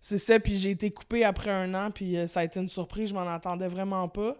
c'est 0.00 0.18
ça. 0.18 0.40
Puis 0.40 0.56
j'ai 0.56 0.70
été 0.70 0.90
coupé 0.90 1.22
après 1.22 1.52
un 1.52 1.72
an, 1.74 1.92
puis 1.92 2.16
euh, 2.16 2.26
ça 2.26 2.40
a 2.40 2.44
été 2.44 2.58
une 2.58 2.68
surprise. 2.68 3.10
Je 3.10 3.14
m'en 3.14 3.32
attendais 3.32 3.68
vraiment 3.68 4.08
pas. 4.08 4.36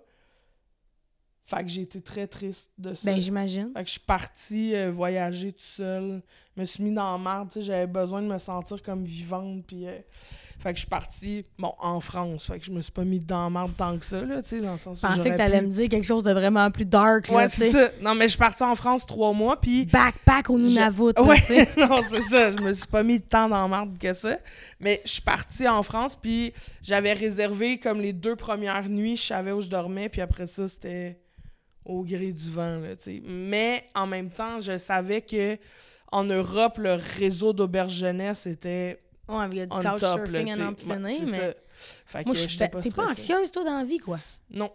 Fait 1.45 1.63
que 1.63 1.69
j'ai 1.69 1.83
été 1.83 2.01
très 2.01 2.27
triste 2.27 2.71
de 2.77 2.95
ça. 2.95 3.13
Ben, 3.13 3.21
j'imagine. 3.21 3.71
Fait 3.73 3.83
que 3.83 3.87
je 3.87 3.93
suis 3.93 4.01
partie 4.01 4.75
euh, 4.75 4.91
voyager 4.91 5.53
tout 5.53 5.63
seul. 5.63 6.23
Je 6.57 6.61
me 6.61 6.67
suis 6.67 6.83
mis 6.83 6.93
dans 6.93 7.13
la 7.13 7.19
marde, 7.19 7.51
tu 7.51 7.61
sais, 7.61 7.63
j'avais 7.63 7.87
besoin 7.87 8.21
de 8.21 8.27
me 8.27 8.39
sentir 8.39 8.83
comme 8.83 9.05
vivante, 9.05 9.65
puis... 9.65 9.87
euh, 9.87 9.97
fait 10.59 10.71
que 10.71 10.77
je 10.77 10.81
suis 10.81 10.89
partie, 10.89 11.45
bon, 11.59 11.73
en 11.79 12.01
France. 12.01 12.47
Fait 12.47 12.59
que 12.59 12.65
je 12.65 12.71
me 12.71 12.81
suis 12.81 12.93
pas 12.93 13.05
mis 13.05 13.19
dans 13.21 13.51
marde 13.51 13.77
tant 13.77 13.99
que 13.99 14.05
ça, 14.05 14.23
là, 14.23 14.43
tu 14.43 14.49
sais, 14.51 14.61
dans 14.61 14.73
le 14.73 14.79
sens 14.79 15.01
Je 15.01 15.07
où 15.07 15.11
pensais 15.11 15.31
que 15.31 15.37
t'allais 15.37 15.61
pu- 15.61 15.67
me 15.67 15.71
dire 15.71 15.89
quelque 15.89 16.07
chose 16.07 16.25
de 16.25 16.33
vraiment 16.33 16.71
plus 16.71 16.85
dark, 16.87 17.29
là, 17.29 17.35
Ouais, 17.37 17.49
c'est 17.49 17.71
ça. 17.71 17.91
Non, 18.01 18.15
mais 18.15 18.25
je 18.25 18.31
suis 18.31 18.39
partie 18.39 18.63
en 18.63 18.75
France 18.75 19.05
trois 19.05 19.33
mois, 19.33 19.61
puis... 19.61 19.85
Backpack 19.87 20.51
au 20.51 20.59
Nunavut, 20.59 21.13
Ouais, 21.21 21.37
tu 21.37 21.45
sais. 21.45 21.69
non, 21.77 22.01
c'est 22.09 22.23
ça. 22.23 22.57
Je 22.57 22.63
me 22.63 22.73
suis 22.73 22.87
pas 22.87 23.03
mis 23.03 23.21
tant 23.21 23.49
dans 23.49 23.69
marde 23.69 23.99
que 23.99 24.13
ça. 24.13 24.37
Mais 24.81 25.01
je 25.05 25.11
suis 25.13 25.23
partie 25.23 25.69
en 25.69 25.83
France, 25.83 26.17
puis 26.21 26.53
j'avais 26.83 27.13
réservé 27.13 27.79
comme 27.79 28.01
les 28.01 28.13
deux 28.13 28.37
premières 28.37 28.89
nuits, 28.89 29.17
je 29.17 29.23
savais 29.25 29.53
où 29.53 29.61
je 29.61 29.69
dormais, 29.69 30.09
puis 30.09 30.21
après 30.21 30.47
ça, 30.47 30.69
c'était 30.69 31.19
au 31.85 32.03
gré 32.03 32.33
du 32.33 32.51
vent, 32.51 32.79
là, 32.79 32.97
tu 32.97 33.05
sais. 33.05 33.23
Mais 33.27 33.85
en 33.95 34.07
même 34.07 34.31
temps, 34.31 34.61
je 34.61 34.79
savais 34.79 35.21
que 35.21 35.59
en 36.13 36.25
Europe, 36.25 36.79
le 36.79 36.95
réseau 37.19 37.53
d'auberge 37.53 37.95
jeunesse 37.95 38.47
était 38.47 39.01
Ouais, 39.29 39.49
il 39.53 39.57
y 39.57 39.61
a 39.63 39.67
du 39.67 39.75
couchsurfing 39.77 40.51
à 40.53 40.55
sais. 40.55 40.61
n'en 40.63 40.69
Ouais, 40.69 40.99
mais... 40.99 41.27
ça. 41.27 42.23
Moi, 42.27 42.35
je 42.35 42.49
suis 42.49 42.59
pas... 42.59 42.81
T'es 42.81 42.91
pas 42.91 43.11
anxieuse, 43.11 43.51
toi, 43.51 43.65
dans 43.65 43.79
la 43.79 43.85
vie, 43.85 43.99
quoi? 43.99 44.19
Non, 44.51 44.71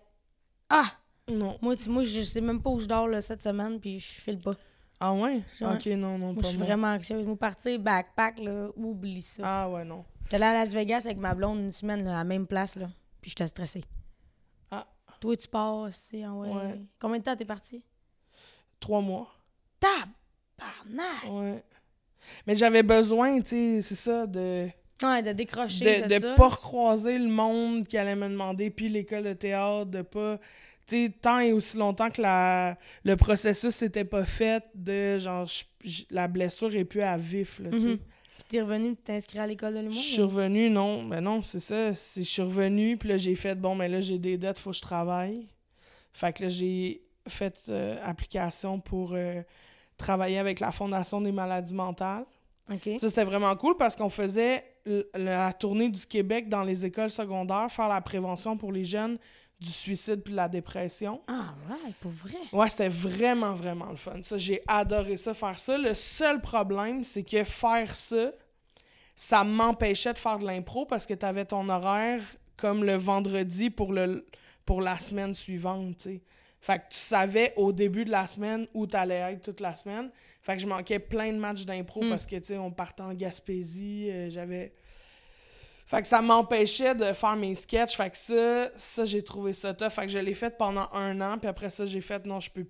Ah! 0.69 0.85
non. 1.31 1.57
Moi, 1.61 1.75
moi, 1.87 2.03
je 2.03 2.21
sais 2.23 2.41
même 2.41 2.61
pas 2.61 2.69
où 2.71 2.79
je 2.79 2.87
dors, 2.87 3.07
là, 3.07 3.21
cette 3.21 3.41
semaine, 3.41 3.79
puis 3.79 3.99
je 3.99 4.07
file 4.21 4.39
pas. 4.39 4.55
Ah 4.99 5.13
ouais? 5.13 5.41
Ok, 5.61 5.85
non, 5.87 6.17
non, 6.17 6.33
Moi, 6.33 6.35
pas 6.35 6.41
je 6.41 6.47
suis 6.47 6.57
vraiment 6.57 6.87
anxieuse. 6.87 7.25
Moi, 7.25 7.37
partir 7.37 7.79
backpack, 7.79 8.39
là, 8.39 8.69
oublie 8.75 9.21
ça. 9.21 9.43
Ah 9.45 9.69
ouais, 9.69 9.85
non. 9.85 10.03
J'étais 10.23 10.35
allée 10.35 10.45
à 10.45 10.53
Las 10.53 10.73
Vegas 10.73 11.03
avec 11.05 11.17
ma 11.17 11.33
blonde 11.33 11.59
une 11.59 11.71
semaine, 11.71 12.03
là, 12.03 12.15
à 12.15 12.17
la 12.17 12.23
même 12.23 12.45
place, 12.47 12.75
là, 12.75 12.89
puis 13.21 13.29
j'étais 13.29 13.47
stressée. 13.47 13.83
Ah. 14.71 14.85
Toi, 15.21 15.37
tu 15.37 15.47
pars 15.47 15.75
aussi, 15.75 16.23
ah 16.23 16.33
ouais. 16.33 16.49
Ouais. 16.49 16.81
Combien 16.99 17.19
de 17.19 17.23
temps 17.23 17.35
t'es 17.35 17.45
parti? 17.45 17.81
Trois 18.79 19.01
mois. 19.01 19.29
Tabarnak! 19.79 21.31
Ouais. 21.31 21.63
Mais 22.47 22.55
j'avais 22.55 22.83
besoin, 22.83 23.39
tu 23.41 23.49
sais, 23.49 23.81
c'est 23.81 23.95
ça, 23.95 24.25
de... 24.27 24.67
Ouais, 25.01 25.21
de 25.21 25.31
décrocher 25.31 26.01
de, 26.07 26.19
ça. 26.19 26.33
pas 26.35 26.47
recroiser 26.49 27.17
le 27.17 27.29
monde 27.29 27.87
qui 27.87 27.97
allait 27.97 28.15
me 28.17 28.27
demander, 28.27 28.69
puis 28.69 28.89
l'école 28.89 29.23
de 29.23 29.33
théâtre, 29.33 29.85
de 29.89 30.01
pas. 30.01 30.37
Tu 30.87 31.05
sais, 31.05 31.13
tant 31.21 31.39
et 31.39 31.53
aussi 31.53 31.77
longtemps 31.77 32.09
que 32.09 32.21
la, 32.21 32.77
le 33.05 33.15
processus 33.15 33.81
n'était 33.81 34.03
pas 34.03 34.25
fait, 34.25 34.63
de 34.75 35.17
genre, 35.17 35.45
je- 35.45 35.63
je- 35.89 36.03
la 36.09 36.27
blessure 36.27 36.75
est 36.75 36.83
plus 36.83 37.01
à 37.01 37.17
vif, 37.17 37.59
là, 37.59 37.69
tu 37.71 37.79
sais. 37.81 37.87
Mhm. 37.89 37.97
Puis 37.97 38.45
T'es 38.49 38.61
revenu 38.61 38.95
t'inscrire 38.97 39.43
à 39.43 39.47
l'école 39.47 39.73
de 39.73 39.77
Je 39.77 39.83
l'humour? 39.83 39.97
suis 40.01 40.21
revenu, 40.21 40.69
non, 40.69 41.05
ben 41.05 41.21
non, 41.21 41.41
c'est 41.43 41.59
ça. 41.59 41.91
Je 41.91 42.23
suis 42.23 42.41
revenu, 42.41 42.97
puis 42.97 43.07
là, 43.09 43.17
j'ai 43.17 43.35
fait, 43.35 43.55
bon, 43.55 43.75
mais 43.75 43.87
là, 43.87 44.01
j'ai 44.01 44.17
des 44.17 44.37
dettes, 44.37 44.57
faut 44.59 44.71
que 44.71 44.75
je 44.75 44.81
travaille. 44.81 45.47
Fait 46.11 46.33
que 46.35 46.43
là, 46.43 46.49
j'ai 46.49 47.01
fait 47.27 47.55
euh, 47.69 47.95
application 48.03 48.79
pour 48.79 49.13
euh, 49.13 49.41
travailler 49.99 50.39
avec 50.39 50.59
la 50.59 50.71
Fondation 50.71 51.21
des 51.21 51.31
maladies 51.31 51.75
mentales. 51.75 52.25
Ça, 52.99 53.09
c'était 53.09 53.23
vraiment 53.23 53.55
cool 53.55 53.75
parce 53.77 53.95
qu'on 53.95 54.09
faisait 54.09 54.63
la 55.15 55.53
tournée 55.53 55.89
du 55.89 56.05
Québec 56.05 56.49
dans 56.49 56.63
les 56.63 56.85
écoles 56.85 57.09
secondaires, 57.09 57.71
faire 57.71 57.89
la 57.89 58.01
prévention 58.01 58.57
pour 58.57 58.71
les 58.71 58.85
jeunes 58.85 59.17
du 59.59 59.69
suicide 59.69 60.21
puis 60.23 60.31
de 60.31 60.37
la 60.37 60.47
dépression. 60.47 61.21
Ah 61.27 61.53
ouais, 61.69 61.93
pour 61.99 62.11
vrai. 62.11 62.37
Ouais, 62.53 62.69
c'était 62.69 62.89
vraiment, 62.89 63.55
vraiment 63.55 63.89
le 63.89 63.97
fun. 63.97 64.21
Ça, 64.23 64.37
j'ai 64.37 64.61
adoré 64.67 65.17
ça, 65.17 65.33
faire 65.33 65.59
ça. 65.59 65.77
Le 65.77 65.93
seul 65.93 66.39
problème, 66.41 67.03
c'est 67.03 67.23
que 67.23 67.43
faire 67.43 67.95
ça, 67.95 68.31
ça 69.15 69.43
m'empêchait 69.43 70.13
de 70.13 70.19
faire 70.19 70.39
de 70.39 70.45
l'impro 70.45 70.85
parce 70.85 71.05
que 71.05 71.13
t'avais 71.13 71.45
ton 71.45 71.67
horaire 71.67 72.21
comme 72.55 72.83
le 72.83 72.95
vendredi 72.95 73.69
pour, 73.69 73.91
le, 73.91 74.25
pour 74.65 74.81
la 74.81 74.97
semaine 74.97 75.33
suivante, 75.33 75.97
tu 75.97 76.03
sais. 76.03 76.21
Fait 76.61 76.79
que 76.79 76.83
tu 76.91 76.97
savais 76.99 77.53
au 77.55 77.71
début 77.71 78.03
de 78.05 78.11
la 78.11 78.27
semaine 78.27 78.67
où 78.73 78.85
t'allais 78.85 79.33
être 79.33 79.41
toute 79.41 79.59
la 79.61 79.75
semaine. 79.75 80.09
Fait 80.41 80.55
que 80.55 80.61
je 80.61 80.67
manquais 80.67 80.99
plein 80.99 81.31
de 81.31 81.37
matchs 81.37 81.65
d'impro 81.65 82.03
Mm. 82.03 82.09
parce 82.09 82.25
que, 82.25 82.35
tu 82.35 82.45
sais, 82.45 82.57
on 82.57 82.71
partait 82.71 83.03
en 83.03 83.13
Gaspésie, 83.13 84.09
euh, 84.11 84.29
j'avais... 84.29 84.73
Fait 85.85 86.01
que 86.03 86.07
ça 86.07 86.21
m'empêchait 86.21 86.93
de 86.93 87.05
faire 87.13 87.35
mes 87.35 87.55
sketchs. 87.55 87.95
Fait 87.97 88.11
que 88.11 88.17
ça, 88.17 88.69
ça 88.75 89.05
j'ai 89.05 89.23
trouvé 89.23 89.53
ça 89.53 89.73
tough. 89.73 89.89
Fait 89.89 90.03
que 90.05 90.09
je 90.11 90.19
l'ai 90.19 90.35
fait 90.35 90.55
pendant 90.55 90.87
un 90.93 91.19
an. 91.19 91.37
Puis 91.39 91.47
après 91.47 91.71
ça, 91.71 91.85
j'ai 91.87 92.01
fait 92.01 92.25
non, 92.27 92.39
je 92.39 92.51
peux, 92.51 92.65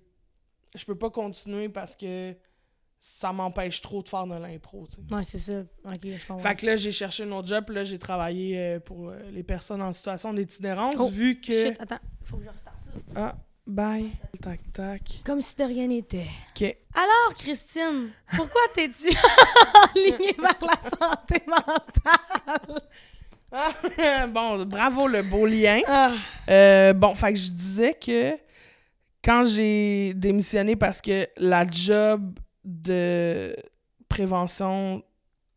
je 0.74 0.84
peux 0.86 0.94
pas 0.94 1.10
continuer 1.10 1.68
parce 1.68 1.94
que 1.94 2.34
ça 2.98 3.30
m'empêche 3.32 3.82
trop 3.82 4.02
de 4.02 4.08
faire 4.08 4.26
de 4.26 4.36
l'impro. 4.36 4.86
tu 4.86 4.96
sais. 5.06 5.14
Ouais, 5.14 5.24
c'est 5.24 5.38
ça. 5.38 5.60
OK, 5.84 5.98
je 6.02 6.26
comprends. 6.26 6.38
Fait 6.38 6.54
que 6.56 6.64
là, 6.64 6.76
j'ai 6.76 6.92
cherché 6.92 7.24
un 7.24 7.32
autre 7.32 7.48
job. 7.48 7.64
Puis 7.66 7.74
là, 7.74 7.84
j'ai 7.84 7.98
travaillé 7.98 8.58
euh, 8.58 8.80
pour 8.80 9.10
euh, 9.10 9.18
les 9.32 9.42
personnes 9.42 9.82
en 9.82 9.92
situation 9.92 10.32
d'itinérance. 10.32 10.94
Oh, 10.98 11.08
vu 11.08 11.40
que. 11.42 11.52
Shit, 11.52 11.76
attends, 11.78 11.98
faut 12.24 12.38
que 12.38 12.44
je 12.44 12.48
restarte 12.50 12.76
ça. 12.86 12.98
Ah, 13.16 13.36
bye. 13.70 14.10
tac, 14.42 14.60
tac. 14.72 15.20
Comme 15.24 15.40
si 15.40 15.54
de 15.56 15.64
rien 15.64 15.86
n'était. 15.86 16.26
OK. 16.50 16.76
Alors, 16.94 17.34
Christine, 17.38 18.10
pourquoi 18.36 18.60
t'es-tu 18.74 19.08
alignée 19.94 20.34
vers 20.38 20.58
la 20.62 20.80
santé 20.90 21.42
mentale? 21.46 22.80
Ah, 23.52 24.26
bon, 24.28 24.64
bravo 24.64 25.08
le 25.08 25.22
beau 25.22 25.46
lien. 25.46 25.80
Ah, 25.86 26.12
Euh, 26.48 26.92
bon, 26.92 27.14
fait 27.14 27.32
que 27.32 27.38
je 27.38 27.50
disais 27.50 27.94
que 27.94 28.36
quand 29.24 29.44
j'ai 29.44 30.14
démissionné 30.14 30.76
parce 30.76 31.00
que 31.00 31.26
la 31.36 31.64
job 31.68 32.38
de 32.64 33.56
prévention 34.08 35.02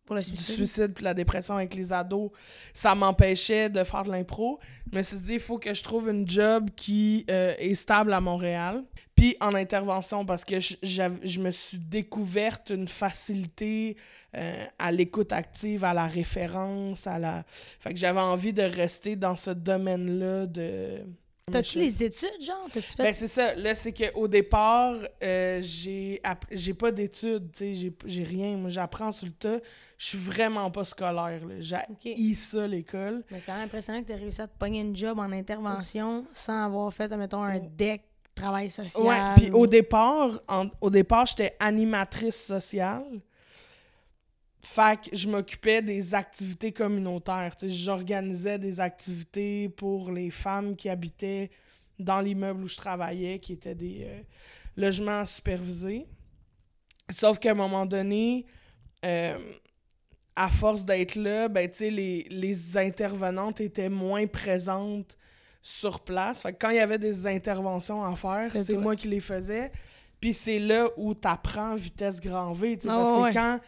pour 0.05 0.15
le 0.15 0.21
du 0.21 0.27
suicide. 0.27 0.55
suicide 0.55 0.93
puis 0.93 1.03
la 1.03 1.13
dépression 1.13 1.55
avec 1.55 1.73
les 1.75 1.93
ados, 1.93 2.31
ça 2.73 2.95
m'empêchait 2.95 3.69
de 3.69 3.83
faire 3.83 4.03
de 4.03 4.11
l'impro. 4.11 4.59
Je 4.91 4.97
me 4.97 5.03
suis 5.03 5.19
dit, 5.19 5.33
il 5.33 5.39
faut 5.39 5.57
que 5.57 5.73
je 5.73 5.83
trouve 5.83 6.09
une 6.09 6.27
job 6.27 6.69
qui 6.75 7.25
euh, 7.29 7.53
est 7.57 7.75
stable 7.75 8.13
à 8.13 8.19
Montréal. 8.19 8.83
Puis 9.15 9.37
en 9.39 9.53
intervention, 9.53 10.25
parce 10.25 10.43
que 10.43 10.59
je 10.59 11.39
me 11.39 11.51
suis 11.51 11.77
découverte 11.77 12.71
une 12.71 12.87
facilité 12.87 13.95
euh, 14.35 14.65
à 14.79 14.91
l'écoute 14.91 15.31
active, 15.31 15.83
à 15.83 15.93
la 15.93 16.07
référence, 16.07 17.05
à 17.07 17.19
la... 17.19 17.43
Fait 17.79 17.93
que 17.93 17.99
j'avais 17.99 18.19
envie 18.19 18.51
de 18.53 18.63
rester 18.63 19.15
dans 19.15 19.35
ce 19.35 19.51
domaine-là 19.51 20.47
de... 20.47 21.05
T'as-tu 21.51 21.77
les 21.79 22.03
études, 22.05 22.41
genre? 22.41 22.67
T'as-tu 22.71 22.87
fait. 22.87 23.03
Ben, 23.03 23.13
c'est 23.13 23.27
ça. 23.27 23.53
Là, 23.55 23.75
c'est 23.75 23.91
qu'au 23.91 24.29
départ, 24.29 24.95
euh, 25.21 25.59
j'ai 25.61 26.21
app- 26.23 26.45
pas 26.79 26.91
d'études, 26.91 27.51
tu 27.51 27.57
sais, 27.59 27.73
j'ai- 27.75 27.93
j'ai 28.05 28.23
rien. 28.23 28.55
Moi, 28.55 28.69
j'apprends 28.69 29.11
sur 29.11 29.25
le 29.27 29.33
tas. 29.33 29.59
Je 29.97 30.05
suis 30.07 30.17
vraiment 30.17 30.71
pas 30.71 30.85
scolaire. 30.85 31.41
J'ai 31.59 31.75
Ok. 31.89 32.05
haï 32.05 32.33
ça, 32.33 32.65
l'école. 32.65 33.25
Mais 33.29 33.41
c'est 33.41 33.47
quand 33.47 33.55
même 33.57 33.65
impressionnant 33.65 34.01
que 34.01 34.07
t'aies 34.07 34.15
réussi 34.15 34.41
à 34.41 34.47
te 34.47 34.57
pogner 34.57 34.79
une 34.81 34.95
job 34.95 35.19
en 35.19 35.31
intervention 35.33 36.25
sans 36.31 36.63
avoir 36.63 36.93
fait, 36.93 37.09
mettons, 37.17 37.43
un 37.43 37.59
deck 37.59 38.03
travail 38.33 38.69
social. 38.69 39.05
Ouais, 39.05 39.35
puis 39.35 39.51
ou- 39.51 39.57
au 39.59 39.67
départ, 39.67 40.41
en- 40.47 40.67
au 40.79 40.89
départ, 40.89 41.25
j'étais 41.25 41.57
animatrice 41.59 42.41
sociale. 42.41 43.03
Fait 44.65 44.97
que 45.01 45.15
je 45.15 45.27
m'occupais 45.27 45.81
des 45.81 46.15
activités 46.15 46.71
communautaires. 46.71 47.53
J'organisais 47.63 48.57
des 48.57 48.79
activités 48.79 49.67
pour 49.67 50.09
les 50.09 50.29
femmes 50.31 50.77
qui 50.77 50.87
habitaient 50.87 51.51
dans 51.99 52.21
l'immeuble 52.21 52.63
où 52.63 52.67
je 52.69 52.77
travaillais, 52.77 53.39
qui 53.39 53.53
étaient 53.53 53.75
des 53.75 54.05
euh, 54.05 54.21
logements 54.77 55.25
supervisés. 55.25 56.07
Sauf 57.09 57.39
qu'à 57.39 57.51
un 57.51 57.55
moment 57.55 57.85
donné, 57.85 58.45
euh, 59.05 59.37
à 60.35 60.49
force 60.49 60.85
d'être 60.85 61.15
là, 61.15 61.49
ben, 61.49 61.69
tu 61.69 61.77
sais, 61.79 61.89
les, 61.89 62.25
les 62.29 62.77
intervenantes 62.77 63.59
étaient 63.59 63.89
moins 63.89 64.27
présentes 64.27 65.17
sur 65.61 65.99
place. 65.99 66.41
Fait 66.41 66.53
que 66.53 66.57
quand 66.59 66.69
il 66.69 66.77
y 66.77 66.79
avait 66.79 66.97
des 66.97 67.27
interventions 67.27 68.03
à 68.03 68.15
faire, 68.15 68.49
c'est 68.53 68.77
moi 68.77 68.95
qui 68.95 69.09
les 69.09 69.19
faisais. 69.19 69.73
Puis 70.21 70.33
c'est 70.33 70.59
là 70.59 70.87
où 70.95 71.13
tu 71.13 71.27
apprends 71.27 71.75
vitesse 71.75 72.21
grand 72.21 72.53
V, 72.53 72.77
Ah 72.83 72.87
parce 72.87 73.11
que 73.11 73.23
ouais. 73.23 73.33
quand 73.33 73.59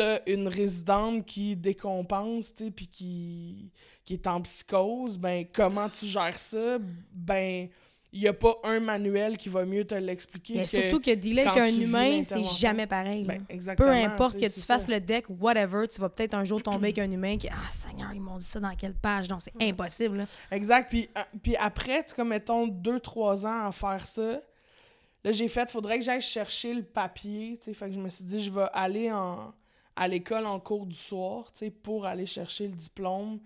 t'as 0.00 0.20
une 0.26 0.48
résidente 0.48 1.26
qui 1.26 1.56
décompense, 1.56 2.54
tu 2.54 2.64
sais, 2.64 2.70
puis 2.70 2.88
qui, 2.88 3.70
qui 4.06 4.14
est 4.14 4.26
en 4.26 4.40
psychose, 4.40 5.18
ben 5.18 5.44
comment 5.52 5.90
tu 5.90 6.06
gères 6.06 6.38
ça? 6.38 6.78
Ben, 7.12 7.68
il 8.12 8.20
n'y 8.22 8.26
a 8.26 8.32
pas 8.32 8.54
un 8.64 8.80
manuel 8.80 9.36
qui 9.36 9.50
va 9.50 9.66
mieux 9.66 9.84
te 9.84 9.94
l'expliquer 9.94 10.54
Mais 10.54 10.64
que... 10.64 10.70
surtout 10.70 11.00
que 11.00 11.14
dealer 11.14 11.46
avec 11.46 11.62
un 11.62 11.80
humain, 11.80 12.22
c'est 12.22 12.42
jamais 12.42 12.86
pareil. 12.86 13.24
Ben, 13.24 13.44
Peu 13.46 13.52
exactement, 13.54 13.90
importe 13.90 14.34
tu 14.34 14.40
sais, 14.40 14.48
que 14.48 14.54
tu 14.54 14.60
fasses 14.62 14.86
ça. 14.86 14.92
le 14.92 15.00
deck 15.00 15.26
whatever, 15.28 15.86
tu 15.86 16.00
vas 16.00 16.08
peut-être 16.08 16.34
un 16.34 16.44
jour 16.44 16.62
tomber 16.62 16.88
avec 16.88 16.98
un 16.98 17.10
humain 17.10 17.36
qui 17.36 17.48
Ah 17.48 17.70
Seigneur, 17.70 18.10
ils 18.14 18.22
m'ont 18.22 18.38
dit 18.38 18.44
ça 18.46 18.58
dans 18.58 18.74
quelle 18.74 18.94
page? 18.94 19.28
Non, 19.28 19.38
c'est 19.38 19.52
impossible. 19.62 20.16
là. 20.16 20.24
Exact. 20.50 20.88
Puis, 20.88 21.10
euh, 21.16 21.20
puis 21.42 21.56
après, 21.56 22.04
tu 22.04 22.14
comme 22.14 22.28
mettons 22.28 22.66
deux, 22.66 23.00
trois 23.00 23.44
ans 23.44 23.66
à 23.66 23.72
faire 23.72 24.06
ça, 24.06 24.40
là, 25.24 25.30
j'ai 25.30 25.48
fait, 25.48 25.70
faudrait 25.70 25.98
que 25.98 26.04
j'aille 26.06 26.22
chercher 26.22 26.72
le 26.72 26.84
papier. 26.84 27.60
Fait 27.62 27.88
que 27.88 27.92
je 27.92 28.00
me 28.00 28.08
suis 28.08 28.24
dit, 28.24 28.40
je 28.40 28.50
vais 28.50 28.66
aller 28.72 29.12
en, 29.12 29.52
à 29.96 30.08
l'école 30.08 30.46
en 30.46 30.58
cours 30.60 30.86
du 30.86 30.96
soir, 30.96 31.50
tu 31.52 31.60
sais, 31.66 31.70
pour 31.70 32.06
aller 32.06 32.26
chercher 32.26 32.68
le 32.68 32.74
diplôme, 32.74 33.40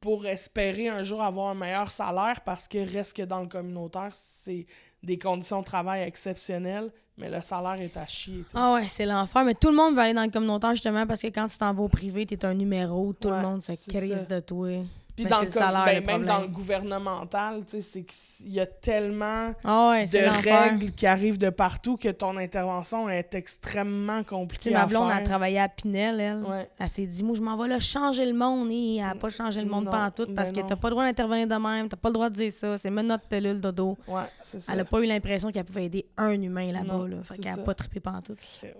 pour 0.00 0.26
espérer 0.26 0.88
un 0.88 1.02
jour 1.02 1.22
avoir 1.22 1.48
un 1.50 1.54
meilleur 1.54 1.90
salaire, 1.90 2.40
parce 2.44 2.68
que 2.68 2.78
reste 2.78 3.16
que 3.16 3.22
dans 3.22 3.40
le 3.40 3.48
communautaire, 3.48 4.10
c'est 4.14 4.66
des 5.02 5.18
conditions 5.18 5.60
de 5.60 5.64
travail 5.64 6.02
exceptionnelles, 6.02 6.92
mais 7.16 7.28
le 7.30 7.40
salaire 7.42 7.80
est 7.80 7.96
à 7.96 8.06
chier, 8.06 8.38
tu 8.44 8.50
sais. 8.50 8.56
Ah 8.56 8.74
ouais, 8.74 8.86
c'est 8.86 9.06
l'enfer. 9.06 9.44
Mais 9.44 9.54
tout 9.54 9.68
le 9.70 9.74
monde 9.76 9.94
veut 9.94 10.00
aller 10.00 10.14
dans 10.14 10.24
le 10.24 10.30
communautaire 10.30 10.70
justement 10.72 11.06
parce 11.06 11.20
que 11.22 11.28
quand 11.28 11.46
tu 11.48 11.58
t'en 11.58 11.72
vas 11.74 11.82
au 11.82 11.88
privé, 11.88 12.26
t'es 12.26 12.44
un 12.44 12.54
numéro, 12.54 13.12
tout 13.12 13.28
Ouais, 13.28 13.36
le 13.36 13.42
monde 13.42 13.62
se 13.62 13.72
crise 13.72 14.26
ça. 14.28 14.36
de 14.36 14.40
toi. 14.40 14.68
Puis 15.18 15.24
Mais 15.24 15.30
dans 15.30 15.40
le, 15.40 15.50
salaire, 15.50 15.84
ben, 15.84 15.98
le 15.98 16.06
même 16.06 16.24
dans 16.24 16.42
le 16.42 16.46
gouvernemental, 16.46 17.64
tu 17.64 17.82
c'est 17.82 18.04
qu'il 18.04 18.52
y 18.52 18.60
a 18.60 18.66
tellement 18.66 19.52
Ah 19.64 19.90
ouais, 19.90 20.04
de 20.04 20.48
règles 20.48 20.92
qui 20.92 21.08
arrivent 21.08 21.38
de 21.38 21.50
partout 21.50 21.96
que 21.96 22.08
ton 22.08 22.36
intervention 22.36 23.08
est 23.08 23.34
extrêmement 23.34 24.20
Tu 24.20 24.28
compliquée 24.28 24.70
sais, 24.70 24.76
ma 24.76 24.86
blonde 24.86 25.10
a 25.10 25.20
travaillé 25.20 25.58
à 25.58 25.68
Pinel, 25.68 26.20
elle. 26.20 26.44
Ouais. 26.44 26.70
Elle 26.78 26.88
s'est 26.88 27.06
dit, 27.06 27.24
moi, 27.24 27.34
je 27.34 27.42
m'en 27.42 27.56
vais 27.56 27.66
là 27.66 27.80
changer 27.80 28.26
le 28.26 28.32
monde. 28.32 28.70
Et 28.70 28.98
elle 28.98 29.06
n'a 29.06 29.16
pas 29.16 29.28
changé 29.28 29.60
le 29.60 29.68
monde 29.68 29.86
Non, 29.86 29.90
pas 29.90 30.06
en 30.06 30.10
tout 30.12 30.32
parce 30.36 30.52
ben 30.52 30.62
que 30.62 30.68
t'as 30.68 30.76
pas 30.76 30.86
le 30.86 30.92
droit 30.92 31.04
d'intervenir 31.04 31.48
de 31.48 31.56
même, 31.56 31.88
t'as 31.88 31.96
pas 31.96 32.10
le 32.10 32.14
droit 32.14 32.30
de 32.30 32.36
dire 32.36 32.52
ça. 32.52 32.78
C'est 32.78 32.90
notre 32.90 33.26
pilule, 33.26 33.60
dodo. 33.60 33.98
Ouais, 34.06 34.22
c'est 34.40 34.60
ça. 34.60 34.72
Elle 34.72 34.80
a 34.80 34.84
pas 34.84 35.00
eu 35.00 35.06
l'impression 35.06 35.50
qu'elle 35.50 35.64
pouvait 35.64 35.86
aider 35.86 36.06
un 36.16 36.40
humain 36.40 36.70
là-bas. 36.70 37.08
Là. 37.08 37.16
Fait 37.24 37.38
qu'elle 37.38 37.54
a 37.54 37.56
ça. 37.56 37.62
pas 37.62 37.74
trippé 37.74 37.98
pantoute. 37.98 38.38
Mais 38.62 38.72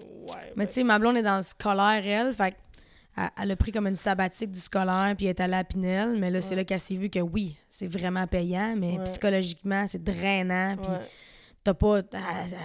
ben, 0.57 0.67
tu 0.69 0.75
sais, 0.75 0.85
ma 0.85 1.01
blonde 1.01 1.17
est 1.17 1.23
dans 1.23 1.39
le 1.39 1.43
scolaire, 1.43 2.07
elle. 2.07 2.33
Fait 2.33 2.55
elle, 3.19 3.29
elle 3.45 3.51
a 3.53 3.57
pris 3.57 3.73
comme 3.73 3.87
une 3.87 3.97
sabbatique 3.97 4.51
du 4.53 4.61
scolaire, 4.61 5.15
puis 5.17 5.27
elle 5.27 5.31
est 5.31 5.41
allée 5.41 5.55
à 5.55 5.65
Pinel. 5.65 6.19
Mais 6.19 6.31
là, 6.31 6.41
c'est 6.41 6.55
là 6.57 6.65
qu'elle 6.65 6.81
s'est 6.81 6.95
vue 6.97 7.11
que 7.11 7.19
oui, 7.21 7.57
c'est 7.69 7.87
vraiment 7.87 8.27
payant, 8.27 8.75
mais 8.77 8.99
Ouais. 8.99 9.05
psychologiquement, 9.05 9.87
c'est 9.87 10.03
drainant. 10.03 10.77
Puis 10.81 10.91
t'as 11.65 11.75
pas. 11.75 11.99
Elle, 11.99 12.05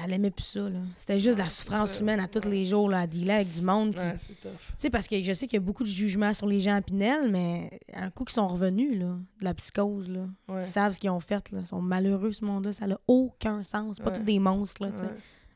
elle 0.05 0.13
aimait 0.13 0.31
plus 0.31 0.43
ça, 0.45 0.69
là. 0.69 0.79
C'était 0.97 1.19
juste 1.19 1.37
de 1.37 1.43
la 1.43 1.49
souffrance 1.49 1.99
humaine 1.99 2.19
à 2.21 2.27
tous 2.27 2.47
les 2.47 2.63
jours, 2.65 2.89
là, 2.89 3.01
à 3.01 3.07
dealer 3.07 3.31
avec 3.35 3.49
du 3.49 3.61
monde. 3.61 3.95
qui- 3.95 4.01
c'est 4.17 4.39
tough. 4.39 4.51
Tu 4.51 4.73
sais, 4.77 4.89
parce 4.89 5.07
que 5.07 5.21
je 5.21 5.33
sais 5.33 5.45
qu'il 5.47 5.57
y 5.57 5.61
a 5.61 5.65
beaucoup 5.65 5.83
de 5.83 5.89
jugements 5.89 6.33
sur 6.33 6.47
les 6.47 6.59
gens 6.61 6.75
à 6.75 6.81
Pinel, 6.81 7.29
mais 7.31 7.79
un 7.93 8.09
coup 8.09 8.23
qu'ils 8.23 8.33
sont 8.35 8.47
revenus, 8.47 8.97
là, 8.97 9.17
de 9.39 9.43
la 9.45 9.53
psychose, 9.55 10.09
là. 10.09 10.27
Ils 10.59 10.65
savent 10.65 10.93
ce 10.93 10.99
qu'ils 10.99 11.09
ont 11.09 11.19
fait, 11.19 11.51
là. 11.51 11.59
Ils 11.61 11.67
sont 11.67 11.81
malheureux, 11.81 12.31
ce 12.31 12.45
monde-là. 12.45 12.71
Ça 12.73 12.87
n'a 12.87 12.97
aucun 13.07 13.61
sens. 13.63 13.97
C'est 13.97 14.03
pas 14.03 14.11
tous 14.11 14.21
des 14.23 14.39
monstres, 14.39 14.83
là, 14.85 14.91
tu 14.91 14.99
sais. 14.99 15.09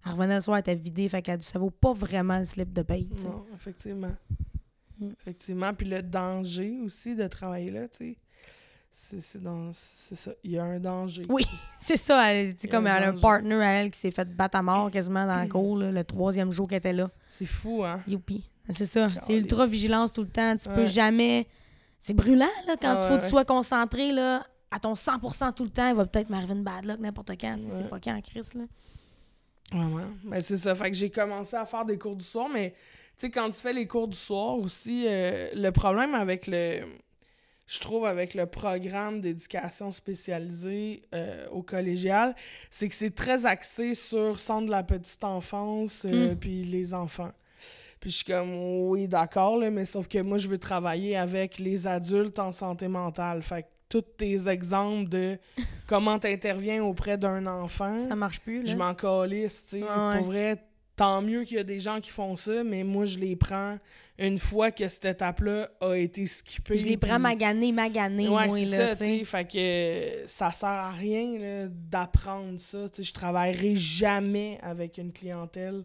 Elle 0.05 0.11
revenait 0.13 0.35
le 0.35 0.41
soir, 0.41 0.55
elle 0.57 0.61
était 0.61 0.75
vidée, 0.75 1.09
fait 1.09 1.21
qu'elle 1.21 1.41
ça 1.41 1.59
vaut 1.59 1.69
pas 1.69 1.91
vraiment 1.91 2.39
le 2.39 2.45
slip 2.45 2.71
de 2.71 2.81
paye. 2.81 3.09
Non, 3.25 3.43
effectivement. 3.53 4.11
Mm. 4.99 5.09
Effectivement. 5.21 5.73
Puis 5.73 5.87
le 5.87 6.01
danger 6.01 6.79
aussi 6.83 7.15
de 7.15 7.27
travailler 7.27 7.71
là, 7.71 7.87
tu 7.87 7.97
sais. 8.11 8.17
C'est 9.19 9.41
dans- 9.43 9.71
ça. 9.73 10.31
Il 10.43 10.51
y 10.51 10.57
a 10.57 10.63
un 10.63 10.79
danger. 10.79 11.21
Oui, 11.29 11.45
c'est 11.79 11.97
ça. 11.97 12.33
Elle, 12.33 12.55
c'est 12.57 12.67
comme 12.67 12.87
un 12.87 12.95
elle 12.97 13.03
a 13.03 13.07
un 13.09 13.13
partner 13.17 13.55
à 13.55 13.71
elle 13.81 13.91
qui 13.91 13.99
s'est 13.99 14.09
fait 14.11 14.27
battre 14.35 14.57
à 14.57 14.63
mort 14.63 14.89
quasiment 14.89 15.25
dans 15.27 15.35
la 15.35 15.47
cour, 15.47 15.77
là, 15.77 15.91
le 15.91 16.03
troisième 16.03 16.51
jour 16.51 16.67
qu'elle 16.67 16.79
était 16.79 16.93
là. 16.93 17.09
C'est 17.29 17.45
fou, 17.45 17.83
hein? 17.83 18.01
Youpi. 18.07 18.49
C'est 18.71 18.85
ça. 18.85 19.09
C'est 19.21 19.33
ultra 19.37 19.67
vigilance 19.67 20.13
tout 20.13 20.23
le 20.23 20.29
temps. 20.29 20.57
Tu 20.57 20.67
peux 20.69 20.81
Ouais. 20.81 20.87
jamais. 20.87 21.47
C'est 21.99 22.13
brûlant, 22.15 22.45
là, 22.65 22.75
quand 22.81 22.95
Ah 22.97 22.99
il 23.03 23.07
faut 23.07 23.13
que 23.15 23.19
tu 23.19 23.23
ouais. 23.25 23.29
sois 23.29 23.45
concentré, 23.45 24.11
là, 24.11 24.45
à 24.71 24.79
ton 24.79 24.93
100% 24.95 25.51
tout 25.53 25.63
le 25.63 25.69
temps. 25.69 25.87
Il 25.89 25.95
va 25.95 26.05
peut-être 26.05 26.29
m'arriver 26.29 26.53
une 26.53 26.63
bad 26.63 26.83
luck 26.85 26.99
n'importe 26.99 27.31
quand. 27.39 27.57
C'est 27.61 27.75
Ouais. 27.77 27.87
fucking 27.89 28.13
en 28.13 28.21
crise, 28.21 28.53
là. 28.55 28.63
Vraiment. 29.71 30.05
Ben, 30.23 30.41
c'est 30.41 30.57
ça. 30.57 30.73
Fait 30.75 30.89
que 30.89 30.97
j'ai 30.97 31.09
commencé 31.09 31.55
à 31.55 31.65
faire 31.65 31.85
des 31.85 31.97
cours 31.97 32.15
du 32.15 32.25
soir, 32.25 32.47
mais 32.51 32.73
sais, 33.17 33.29
quand 33.29 33.49
tu 33.49 33.59
fais 33.59 33.73
les 33.73 33.87
cours 33.87 34.07
du 34.07 34.17
soir 34.17 34.57
aussi, 34.59 35.05
euh, 35.07 35.49
le 35.55 35.69
problème 35.71 36.13
avec 36.15 36.47
le. 36.47 36.81
Je 37.69 37.79
trouve 37.81 38.05
avec 38.05 38.33
le 38.33 38.45
programme 38.45 39.19
d'éducation 39.19 39.91
spécialisée 39.91 41.01
euh, 41.13 41.47
au 41.51 41.61
collégial, 41.63 42.33
c'est 42.71 42.87
que 42.87 42.95
c'est 42.95 43.13
très 43.13 43.45
axé 43.45 43.93
sur 43.93 44.39
centre 44.39 44.67
de 44.67 44.71
la 44.71 44.83
petite 44.83 45.23
enfance 45.25 46.05
euh, 46.05 46.31
Mm. 46.33 46.37
puis 46.37 46.63
les 46.63 46.93
enfants. 46.93 47.31
Puis 47.99 48.11
je 48.11 48.15
suis 48.17 48.25
comme, 48.25 48.87
oui, 48.87 49.07
d'accord, 49.07 49.57
mais 49.57 49.83
sauf 49.85 50.07
que 50.07 50.19
moi, 50.21 50.37
je 50.37 50.47
veux 50.47 50.59
travailler 50.59 51.17
avec 51.17 51.57
les 51.59 51.87
adultes 51.87 52.39
en 52.39 52.51
santé 52.51 52.87
mentale. 52.87 53.41
Fait 53.43 53.63
que 53.63 53.67
tous 53.89 54.01
tes 54.17 54.47
exemples 54.47 55.09
de 55.09 55.37
comment 55.87 56.19
tu 56.19 56.27
interviens 56.27 56.83
auprès 56.83 57.17
d'un 57.17 57.45
enfant, 57.47 57.97
Ça 57.97 58.15
marche 58.15 58.39
plus, 58.39 58.63
là. 58.63 58.71
je 58.71 58.75
m'en 58.77 58.93
calisse, 58.93 59.63
tu 59.65 59.79
sais. 59.79 59.83
Ouais. 59.83 60.17
Pour 60.19 60.27
vrai, 60.27 60.63
tant 60.97 61.21
mieux 61.21 61.45
qu'il 61.45 61.55
y 61.55 61.59
a 61.59 61.63
des 61.63 61.79
gens 61.79 62.01
qui 62.01 62.09
font 62.09 62.35
ça, 62.35 62.63
mais 62.65 62.83
moi, 62.83 63.05
je 63.05 63.17
les 63.19 63.35
prends 63.37 63.77
une 64.17 64.39
fois 64.39 64.71
que 64.71 64.89
cette 64.89 65.05
étape-là 65.05 65.69
a 65.79 65.93
été 65.93 66.25
skippée. 66.25 66.79
Je 66.79 66.85
les 66.85 66.97
prends 66.97 67.13
puis- 67.13 67.21
magané, 67.23 67.71
magané, 67.71 68.27
Ouais, 68.27 68.49
c'est 68.49 68.65
là, 68.77 68.87
ça, 68.87 68.95
tu 68.95 69.03
sais. 69.19 69.23
Fait 69.23 69.45
que 69.49 70.27
ça 70.27 70.51
sert 70.51 70.67
à 70.67 70.91
rien 70.91 71.69
d'apprendre 71.71 72.59
ça. 72.59 72.89
Tu 72.89 72.97
sais, 72.97 73.03
je 73.03 73.13
travaillerai 73.13 73.75
jamais 73.75 74.57
avec 74.63 74.97
une 74.97 75.13
clientèle 75.13 75.83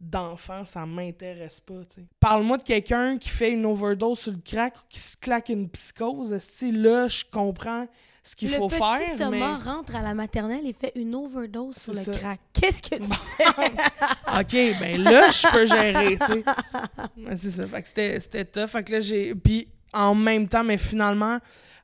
d'enfants, 0.00 0.64
ça 0.64 0.86
m'intéresse 0.86 1.60
pas. 1.60 1.80
Parle-moi 2.18 2.58
de 2.58 2.62
quelqu'un 2.64 3.18
qui 3.18 3.28
fait 3.28 3.50
une 3.52 3.66
overdose 3.66 4.18
sur 4.20 4.32
le 4.32 4.38
crack 4.44 4.76
ou 4.76 4.80
qui 4.88 4.98
se 5.00 5.16
claque 5.16 5.48
une 5.48 5.68
psychose. 5.68 6.32
là, 6.62 7.08
je 7.08 7.24
comprends 7.30 7.86
ce 8.22 8.36
qu'il 8.36 8.50
le 8.50 8.56
faut 8.56 8.68
petit 8.68 8.78
faire, 8.78 9.16
Thomas 9.16 9.58
mais... 9.58 9.70
rentre 9.70 9.96
à 9.96 10.02
la 10.02 10.14
maternelle 10.14 10.64
et 10.64 10.72
fait 10.72 10.92
une 10.94 11.14
overdose 11.14 11.76
sur 11.76 11.92
le 11.92 11.98
ça. 11.98 12.12
crack. 12.12 12.40
Qu'est-ce 12.52 12.82
que 12.82 12.96
tu 12.96 13.12
fais? 13.36 13.44
OK, 14.40 14.80
ben 14.80 15.02
là, 15.02 15.30
je 15.30 15.50
peux 15.50 15.66
gérer, 15.66 16.16
tu 16.18 16.26
sais. 16.26 17.36
C'est 17.36 17.50
ça. 17.50 17.66
Fait 17.66 17.82
que 17.82 17.88
c'était, 17.88 18.20
c'était 18.20 18.44
tough. 18.44 18.68
Fait 18.68 18.84
que 18.84 18.92
là, 18.92 19.00
j'ai... 19.00 19.34
Puis 19.34 19.66
en 19.92 20.14
même 20.14 20.48
temps, 20.48 20.62
mais 20.62 20.78
finalement, 20.78 21.38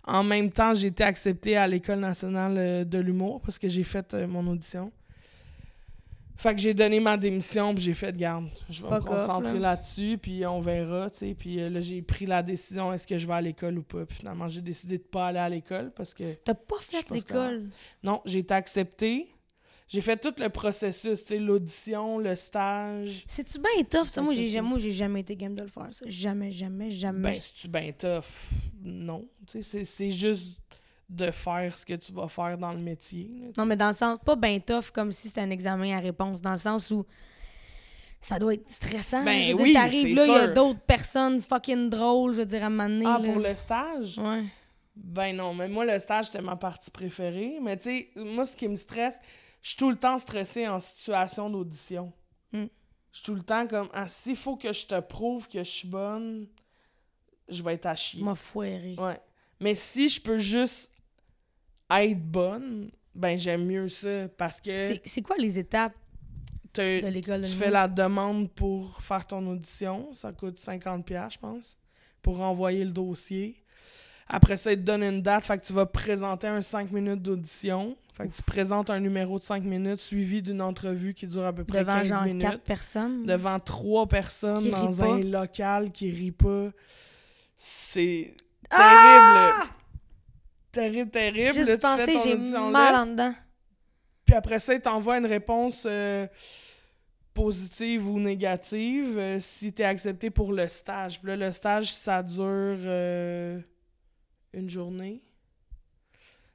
en 0.04 0.24
même 0.24 0.50
temps, 0.50 0.74
j'ai 0.74 0.88
été 0.88 1.04
acceptée 1.04 1.56
à 1.56 1.66
l'École 1.66 1.98
nationale 1.98 2.54
euh, 2.56 2.84
de 2.84 2.98
l'humour 2.98 3.40
parce 3.42 3.58
que 3.58 3.68
j'ai 3.68 3.84
fait 3.84 4.14
euh, 4.14 4.26
mon 4.26 4.46
audition. 4.46 4.90
Fait 6.40 6.54
que 6.54 6.60
j'ai 6.60 6.72
donné 6.72 7.00
ma 7.00 7.16
démission, 7.16 7.74
puis 7.74 7.82
j'ai 7.82 7.94
fait 7.94 8.12
de 8.12 8.18
garde. 8.18 8.48
Je 8.70 8.80
vais 8.82 8.88
me 8.88 8.94
off, 8.94 9.04
concentrer 9.04 9.54
là. 9.54 9.74
là-dessus, 9.74 10.18
puis 10.22 10.46
on 10.46 10.60
verra, 10.60 11.10
tu 11.10 11.18
sais. 11.18 11.34
Puis 11.36 11.60
euh, 11.60 11.68
là, 11.68 11.80
j'ai 11.80 12.00
pris 12.00 12.26
la 12.26 12.44
décision, 12.44 12.92
est-ce 12.92 13.06
que 13.08 13.18
je 13.18 13.26
vais 13.26 13.34
à 13.34 13.40
l'école 13.40 13.76
ou 13.78 13.82
pas. 13.82 14.06
Puis 14.06 14.18
finalement, 14.18 14.48
j'ai 14.48 14.60
décidé 14.60 14.98
de 14.98 15.02
pas 15.02 15.26
aller 15.26 15.40
à 15.40 15.48
l'école 15.48 15.90
parce 15.94 16.14
que, 16.14 16.34
T'as 16.44 16.54
pas 16.54 16.76
fait 16.80 17.10
l'école. 17.10 17.64
non, 18.04 18.22
j'ai 18.24 18.38
été 18.38 18.54
acceptée. 18.54 19.26
J'ai 19.88 20.00
fait 20.02 20.16
tout 20.18 20.34
le 20.38 20.48
processus, 20.50 21.20
tu 21.22 21.26
sais, 21.28 21.38
l'audition, 21.38 22.18
le 22.18 22.36
stage. 22.36 23.24
C'est-tu 23.26 23.58
bien 23.58 23.82
tough, 23.84 24.06
ça? 24.08 24.20
Moi, 24.22 24.34
j'ai 24.34 24.46
jamais, 24.46 24.68
moi, 24.68 24.78
j'ai 24.78 24.92
jamais 24.92 25.20
été 25.20 25.34
game 25.34 25.54
de 25.56 25.62
le 25.62 25.68
faire, 25.68 25.88
ça. 25.90 26.04
Jamais, 26.06 26.52
jamais, 26.52 26.90
jamais. 26.90 27.32
Ben, 27.32 27.40
c'est-tu 27.40 27.68
ben 27.68 27.92
tough? 27.94 28.52
Non. 28.84 29.26
Tu 29.46 29.60
sais, 29.60 29.62
c'est- 29.62 29.84
c'est 29.86 30.10
juste 30.12 30.60
de 31.08 31.30
faire 31.30 31.76
ce 31.76 31.86
que 31.86 31.94
tu 31.94 32.12
vas 32.12 32.28
faire 32.28 32.58
dans 32.58 32.72
le 32.72 32.80
métier. 32.80 33.30
là, 33.40 33.46
non, 33.56 33.64
mais 33.64 33.76
dans 33.76 33.88
le 33.88 33.94
sens, 33.94 34.18
pas 34.24 34.36
bien 34.36 34.58
tough 34.60 34.90
comme 34.92 35.10
si 35.12 35.28
c'était 35.28 35.40
un 35.40 35.50
examen 35.50 35.96
à 35.96 36.00
réponse, 36.00 36.40
dans 36.42 36.52
le 36.52 36.58
sens 36.58 36.90
où 36.90 37.06
ça 38.20 38.38
doit 38.38 38.54
être 38.54 38.68
stressant. 38.70 39.24
Ben 39.24 39.40
je 39.40 39.48
veux 39.52 39.56
dire, 39.56 39.62
oui, 39.64 39.72
t'arrives 39.72 40.16
là, 40.16 40.26
il 40.26 40.32
y 40.32 40.34
a 40.36 40.48
d'autres 40.48 40.80
personnes 40.80 41.40
fucking 41.40 41.88
drôles, 41.88 42.34
je 42.34 42.40
veux 42.40 42.46
dire, 42.46 42.64
à 42.64 42.68
donné, 42.68 43.04
Ah, 43.06 43.18
là. 43.18 43.32
pour 43.32 43.40
le 43.40 43.54
stage? 43.54 44.18
Ouais. 44.18 44.44
Ben 44.96 45.32
non, 45.34 45.54
mais 45.54 45.68
moi, 45.68 45.84
le 45.84 45.98
stage, 45.98 46.26
c'était 46.26 46.42
ma 46.42 46.56
partie 46.56 46.90
préférée. 46.90 47.58
Mais 47.62 47.76
tu 47.76 47.84
sais, 47.84 48.10
moi, 48.16 48.44
ce 48.44 48.56
qui 48.56 48.68
me 48.68 48.74
stresse, 48.76 49.18
je 49.62 49.68
suis 49.68 49.76
tout 49.76 49.90
le 49.90 49.96
temps 49.96 50.18
stressée 50.18 50.66
en 50.66 50.80
situation 50.80 51.48
d'audition. 51.48 52.12
Mm. 52.52 52.64
Je 53.12 53.16
suis 53.18 53.24
tout 53.24 53.34
le 53.34 53.42
temps 53.42 53.66
comme, 53.66 53.88
ah, 53.92 54.08
s'il 54.08 54.36
faut 54.36 54.56
que 54.56 54.72
je 54.72 54.86
te 54.86 54.98
prouve 55.00 55.48
que 55.48 55.60
je 55.60 55.70
suis 55.70 55.88
bonne, 55.88 56.48
je 57.48 57.62
vais 57.62 57.74
être 57.74 57.86
à 57.86 57.94
chier. 57.96 58.22
M'a 58.22 58.34
foiré. 58.34 58.96
Ouais. 58.98 59.18
Mais 59.60 59.74
si 59.74 60.08
je 60.08 60.20
peux 60.20 60.38
juste 60.38 60.92
être 61.90 62.20
bonne, 62.22 62.90
ben 63.14 63.38
j'aime 63.38 63.64
mieux 63.64 63.88
ça 63.88 64.28
parce 64.36 64.60
que 64.60 64.70
C'est 65.04 65.22
quoi 65.22 65.36
les 65.38 65.58
étapes 65.58 65.94
de 66.74 67.08
l'école 67.08 67.40
de 67.42 67.46
tu 67.46 67.52
fais 67.52 67.70
la 67.70 67.88
demande 67.88 68.50
pour 68.50 69.02
faire 69.02 69.26
ton 69.26 69.44
audition. 69.48 70.08
Ça 70.12 70.32
coûte 70.32 70.58
50$, 70.60 71.02
piastres, 71.02 71.32
je 71.34 71.38
pense, 71.38 71.76
pour 72.22 72.40
envoyer 72.40 72.84
le 72.84 72.90
dossier. 72.92 73.64
Après 74.28 74.56
ça, 74.58 74.72
ils 74.72 74.76
te 74.78 74.82
donnent 74.82 75.02
une 75.02 75.22
date. 75.22 75.44
Fait 75.46 75.58
que 75.58 75.64
tu 75.66 75.72
vas 75.72 75.86
présenter 75.86 76.46
un 76.46 76.60
5 76.60 76.92
minutes 76.92 77.22
d'audition. 77.22 77.96
Fait 78.14 78.28
que 78.28 78.36
tu 78.36 78.42
présentes 78.42 78.90
un 78.90 79.00
numéro 79.00 79.38
de 79.38 79.42
5 79.42 79.64
minutes 79.64 80.00
suivi 80.00 80.42
d'une 80.42 80.60
entrevue 80.60 81.14
qui 81.14 81.26
dure 81.26 81.46
à 81.46 81.52
peu 81.52 81.64
près 81.64 81.80
Devant 81.80 81.94
15 82.00 82.08
genre 82.08 82.22
minutes. 82.24 82.42
quatre 82.42 82.60
personnes? 82.62 83.24
Devant 83.24 83.58
trois 83.58 84.06
personnes 84.06 84.62
Qui 84.64 84.70
dans 84.70 85.02
un 85.02 85.16
pas? 85.22 85.24
local 85.24 85.90
qui 85.92 86.10
rit 86.10 86.32
pas. 86.32 86.68
C'est. 87.56 88.34
Ah! 88.70 88.76
Terrible, 89.56 89.74
terrible. 91.10 91.54
Juste 91.66 91.82
Là, 91.82 91.96
tu 91.96 92.04
fais 92.04 92.12
ton 92.12 92.22
j'ai 92.22 92.36
mal 92.36 92.72
là. 92.72 93.02
en 93.02 93.06
dedans. 93.06 93.34
Puis 94.24 94.34
après 94.34 94.58
ça, 94.58 94.74
il 94.74 94.80
t'envoie 94.80 95.18
une 95.18 95.26
réponse 95.26 95.84
euh, 95.86 96.26
positive 97.34 98.08
ou 98.08 98.18
négative 98.18 99.16
euh, 99.16 99.38
si 99.40 99.72
t'es 99.72 99.84
accepté 99.84 100.28
pour 100.28 100.52
le 100.52 100.66
stage. 100.68 101.20
Puis 101.20 101.28
là, 101.28 101.36
le 101.36 101.52
stage, 101.52 101.92
ça 101.92 102.22
dure 102.22 102.42
euh, 102.44 103.60
une 104.52 104.68
journée. 104.68 105.22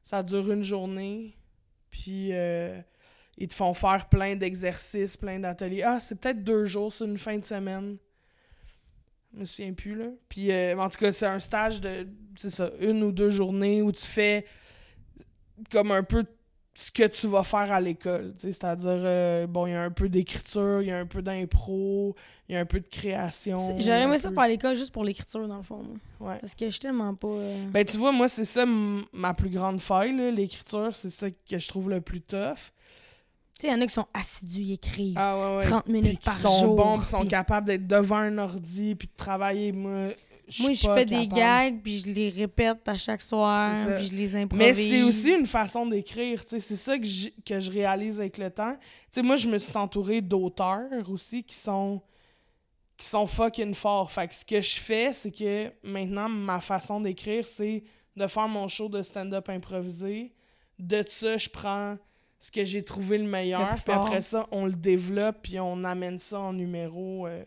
Ça 0.04 0.22
dure 0.22 0.52
une 0.52 0.64
journée. 0.64 1.38
Puis 1.90 2.30
euh, 2.34 2.80
ils 3.38 3.48
te 3.48 3.54
font 3.54 3.74
faire 3.74 4.10
plein 4.10 4.36
d'exercices, 4.36 5.16
plein 5.16 5.40
d'ateliers. 5.40 5.84
Ah, 5.84 6.00
c'est 6.02 6.16
peut-être 6.16 6.44
deux 6.44 6.66
jours, 6.66 6.92
c'est 6.92 7.06
une 7.06 7.18
fin 7.18 7.38
de 7.38 7.46
semaine. 7.46 7.98
Je 9.34 9.40
me 9.40 9.46
souviens 9.46 9.74
plus, 9.74 9.96
là. 9.96 10.06
Puis 10.30 10.52
euh, 10.52 10.78
en 10.78 10.90
tout 10.90 10.98
cas, 10.98 11.12
c'est 11.12 11.26
un 11.26 11.40
stage 11.40 11.82
de, 11.82 12.08
c'est 12.36 12.50
ça, 12.52 12.70
une 12.80 13.04
ou 13.04 13.12
deux 13.12 13.30
journées 13.30 13.82
où 13.82 13.92
tu 13.92 14.06
fais 14.06 14.46
comme 15.72 15.92
un 15.92 16.04
peu 16.04 16.24
ce 16.76 16.92
que 16.92 17.06
tu 17.06 17.28
vas 17.28 17.44
faire 17.44 17.72
à 17.72 17.80
l'école. 17.80 18.34
C'est-à-dire, 18.38 18.90
euh, 18.90 19.46
bon, 19.46 19.68
il 19.68 19.72
y 19.72 19.76
a 19.76 19.84
un 19.84 19.92
peu 19.92 20.10
d'écriture, 20.10 20.82
il 20.82 20.88
y 20.88 20.92
a 20.92 20.98
un 20.98 21.06
peu 21.06 21.22
d'impro, 21.22 22.16
il 22.50 22.56
y 22.56 22.58
a 22.58 22.62
un 22.62 22.66
peu 22.66 22.80
de 22.80 22.88
création. 22.88 23.60
J'aurais 23.80 24.04
aimé 24.04 24.18
ça 24.18 24.32
faire 24.32 24.48
l'école 24.48 24.76
juste 24.76 24.92
pour 24.92 25.04
l'écriture, 25.04 25.48
dans 25.48 25.58
le 25.58 25.64
fond. 25.64 25.84
moi. 26.20 26.32
Ouais. 26.32 26.40
Parce 26.40 26.56
que 26.56 26.66
je 26.66 26.72
suis 26.72 26.80
tellement 26.80 27.14
pas. 27.14 27.28
euh, 27.28 27.66
Ben, 27.72 27.86
tu 27.86 27.98
vois, 27.98 28.12
moi, 28.12 28.28
c'est 28.28 28.46
ça 28.46 28.66
ma 29.12 29.34
plus 29.36 29.50
grande 29.50 29.80
faille, 29.80 30.14
l'écriture. 30.36 30.90
C'est 30.96 31.12
ça 31.12 31.30
que 31.30 31.60
je 31.60 31.68
trouve 31.68 31.90
le 31.92 32.02
plus 32.02 32.22
tough. 32.22 32.72
Tu 33.60 33.62
sais, 33.62 33.68
il 33.68 33.72
y 33.72 33.74
en 33.74 33.82
a 33.82 33.86
qui 33.88 33.94
sont 33.94 34.08
assidus, 34.14 34.62
ils 34.62 34.74
écrivent 34.74 35.16
Ah 35.18 35.38
ouais, 35.38 35.58
ouais. 35.58 35.64
30 35.66 35.84
Puis 35.84 35.94
minutes 35.94 36.24
par 36.24 36.36
sont 36.38 36.62
jour. 36.62 36.76
bons, 36.76 36.98
puis 37.00 37.08
sont 37.08 37.26
capables 37.26 37.68
d'être 37.68 37.88
devant 37.88 38.18
un 38.18 38.38
ordi, 38.40 38.96
puis 38.96 39.08
de 39.08 39.14
travailler. 39.16 39.72
Moi, 39.72 40.10
je 40.48 40.64
Moi, 40.64 40.74
je 40.74 40.82
fais 40.82 41.06
des 41.06 41.28
gags, 41.28 41.80
puis 41.82 42.00
je 42.00 42.10
les 42.10 42.30
répète 42.30 42.88
à 42.88 42.98
chaque 42.98 43.22
soir, 43.22 43.74
puis 43.98 44.08
je 44.08 44.14
les 44.14 44.36
improvise. 44.36 44.68
Mais 44.68 44.74
c'est 44.74 45.04
aussi 45.04 45.32
une 45.40 45.48
façon 45.48 45.86
d'écrire, 45.86 46.44
tu 46.44 46.50
sais, 46.50 46.60
c'est 46.60 46.76
ça 46.76 46.98
que, 46.98 47.06
que 47.46 47.60
je 47.60 47.72
réalise 47.72 48.20
avec 48.20 48.38
le 48.38 48.50
temps. 48.50 48.74
Tu 48.76 48.88
sais, 49.12 49.22
moi, 49.22 49.36
je 49.38 49.48
me 49.48 49.58
suis 49.58 49.78
entourée 49.78 50.20
d'auteurs 50.22 51.10
aussi 51.10 51.44
qui 51.44 51.56
sont 51.56 52.02
qui 52.98 53.08
sont 53.08 53.26
fucking 53.28 53.74
forts. 53.74 54.12
Fait 54.12 54.28
que 54.28 54.36
ce 54.36 54.46
que 54.46 54.62
je 54.62 54.80
fais, 54.80 55.14
c'est 55.14 55.32
que 55.32 55.72
maintenant, 55.84 56.30
ma 56.30 56.60
façon 56.60 57.02
d'écrire, 57.02 57.46
c'est 57.48 57.84
de 58.16 58.28
faire 58.28 58.48
mon 58.48 58.68
show 58.68 58.88
de 58.88 59.02
stand-up 59.02 59.50
improvisé. 59.50 60.32
De 60.78 61.04
ça, 61.08 61.38
je 61.38 61.50
prends 61.50 61.98
ce 62.44 62.52
que 62.52 62.66
j'ai 62.66 62.84
trouvé 62.84 63.18
le 63.18 63.24
meilleur, 63.24 63.72
Le 63.72 63.78
puis 63.78 63.94
après 63.94 64.22
ça, 64.22 64.46
on 64.52 64.66
le 64.66 64.74
développe, 64.74 65.38
puis 65.44 65.62
on 65.62 65.82
amène 65.86 66.20
ça 66.20 66.42
en 66.42 66.52
numéro 66.52 67.26
euh, 67.26 67.42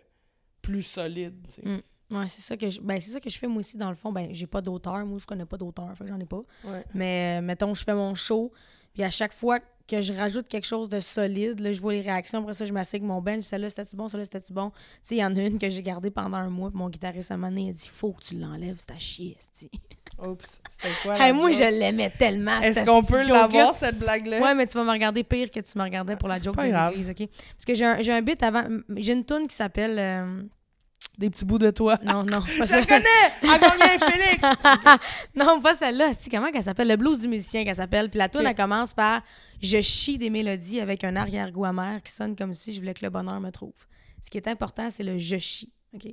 plus 0.63 0.81
solide, 0.83 1.35
tu 1.51 1.57
sais. 1.57 1.69
Mm. 1.69 2.17
Ouais, 2.17 2.29
c'est 2.29 2.41
ça 2.41 2.57
que 2.57 2.71
je 2.71 2.81
ben 2.81 2.99
c'est 2.99 3.11
ça 3.11 3.21
que 3.21 3.29
je 3.29 3.37
fais 3.37 3.47
moi 3.47 3.59
aussi 3.59 3.77
dans 3.77 3.91
le 3.91 3.95
fond. 3.95 4.11
Ben 4.11 4.29
j'ai 4.33 4.47
pas 4.47 4.63
d'auteur, 4.63 5.05
moi 5.05 5.19
je 5.19 5.27
connais 5.27 5.45
pas 5.45 5.59
d'auteur, 5.59 5.95
fait 5.99 6.07
j'en 6.07 6.19
ai 6.19 6.25
pas. 6.25 6.41
Ouais. 6.65 6.83
Mais 6.95 7.39
euh, 7.39 7.45
mettons 7.45 7.75
je 7.75 7.85
fais 7.85 7.95
mon 7.95 8.15
show, 8.15 8.51
puis 8.95 9.03
à 9.03 9.11
chaque 9.11 9.35
fois 9.35 9.59
que 9.89 10.01
je 10.03 10.13
rajoute 10.13 10.49
quelque 10.49 10.67
chose 10.67 10.89
de 10.89 11.01
solide, 11.01 11.61
là, 11.61 11.73
je 11.73 11.81
vois 11.81 11.93
les 11.93 12.01
réactions, 12.01 12.41
après 12.41 12.55
ça 12.55 12.67
je 12.67 12.73
m'assieds 12.73 12.99
avec 12.99 13.09
mon 13.09 13.21
bench, 13.21 13.43
celle-là 13.45 13.71
c'était 13.71 13.85
bon, 13.97 14.09
celle-là 14.09 14.25
c'était 14.25 14.53
bon. 14.53 14.71
Tu 14.71 14.77
sais, 15.03 15.15
il 15.17 15.19
y 15.19 15.25
en 15.25 15.35
a 15.37 15.41
une 15.41 15.59
que 15.59 15.71
j'ai 15.71 15.83
gardée 15.83 16.11
pendant 16.11 16.37
un 16.39 16.51
mois, 16.51 16.71
puis 16.71 16.79
mon 16.79 16.89
guitariste 16.89 17.31
à 17.31 17.35
un 17.35 17.37
moment 17.37 17.49
donné, 17.51 17.63
il 17.67 17.71
a 17.71 17.73
dit 17.73 17.91
faut 17.93 18.13
que 18.13 18.23
tu 18.25 18.35
l'enlèves, 18.37 18.77
c'est 18.79 18.91
à 18.93 18.99
chier. 18.99 19.37
Oups, 20.19 20.63
c'était 20.69 20.89
quoi 21.03 21.19
Hey, 21.19 21.33
moi 21.33 21.51
joke? 21.53 21.61
je 21.61 21.65
l'aimais 21.79 22.11
tellement. 22.19 22.59
Est-ce 22.61 22.85
qu'on 22.87 23.03
peut 23.03 23.27
l'avoir, 23.29 23.75
cette 23.75 23.99
blague-là? 23.99 24.41
Ouais, 24.41 24.55
mais 24.55 24.67
tu 24.67 24.79
vas 24.79 24.85
me 24.85 24.91
regarder 24.91 25.23
pire 25.25 25.51
que 25.51 25.61
tu 25.61 25.79
me 25.79 25.83
regardais 25.85 26.17
pour 26.17 26.29
la 26.29 26.39
joke 26.39 26.57
de 26.57 27.11
OK? 27.11 27.29
Parce 27.29 27.65
que 27.67 27.75
j'ai 27.75 27.85
un, 27.85 28.01
j'ai 28.01 28.13
un 28.13 28.23
bit 28.23 28.43
avant. 28.43 28.65
J'ai 28.97 29.13
une 29.13 29.25
tune 29.25 29.47
qui 29.47 29.55
s'appelle. 29.55 29.99
euh, 29.99 30.43
Des 31.19 31.31
petits 31.31 31.47
bouts 31.47 31.59
de 31.59 31.71
toi. 31.71 31.99
Non, 32.05 32.25
non, 32.25 32.43
pas 32.43 32.47
Je 32.47 32.65
ça. 32.67 32.81
la 32.81 32.87
connais! 32.87 33.05
Elle 33.43 34.13
Félix! 34.13 34.43
non, 35.35 35.61
pas 35.63 35.75
celle-là. 35.75 36.13
Comment 36.31 36.51
qu'elle 36.51 36.63
s'appelle? 36.63 36.89
Le 36.89 36.97
blues 36.97 37.21
du 37.21 37.29
musicien 37.29 37.65
qu'elle 37.65 37.77
s'appelle. 37.77 38.11
Puis 38.11 38.19
la 38.19 38.29
tune, 38.29 38.43
elle 38.45 38.55
commence 38.55 38.93
par 38.93 39.23
Je 39.63 39.81
chie 39.81 40.19
des 40.19 40.29
mélodies 40.29 40.81
avec 40.81 41.05
un 41.05 41.17
arrière-goût 41.17 41.65
amer 41.65 42.03
qui 42.03 42.13
sonne 42.13 42.37
comme 42.37 42.53
si 42.53 42.75
je 42.75 42.81
voulais 42.81 42.93
que 42.93 43.05
le 43.05 43.11
bonheur 43.11 43.41
me 43.41 43.51
trouve. 43.51 43.87
Ce 44.23 44.29
qui 44.29 44.37
est 44.37 44.49
important, 44.49 44.91
c'est 44.91 45.05
le 45.05 45.19
je 45.19 45.39
chie. 45.39 45.73
OK? 45.95 46.07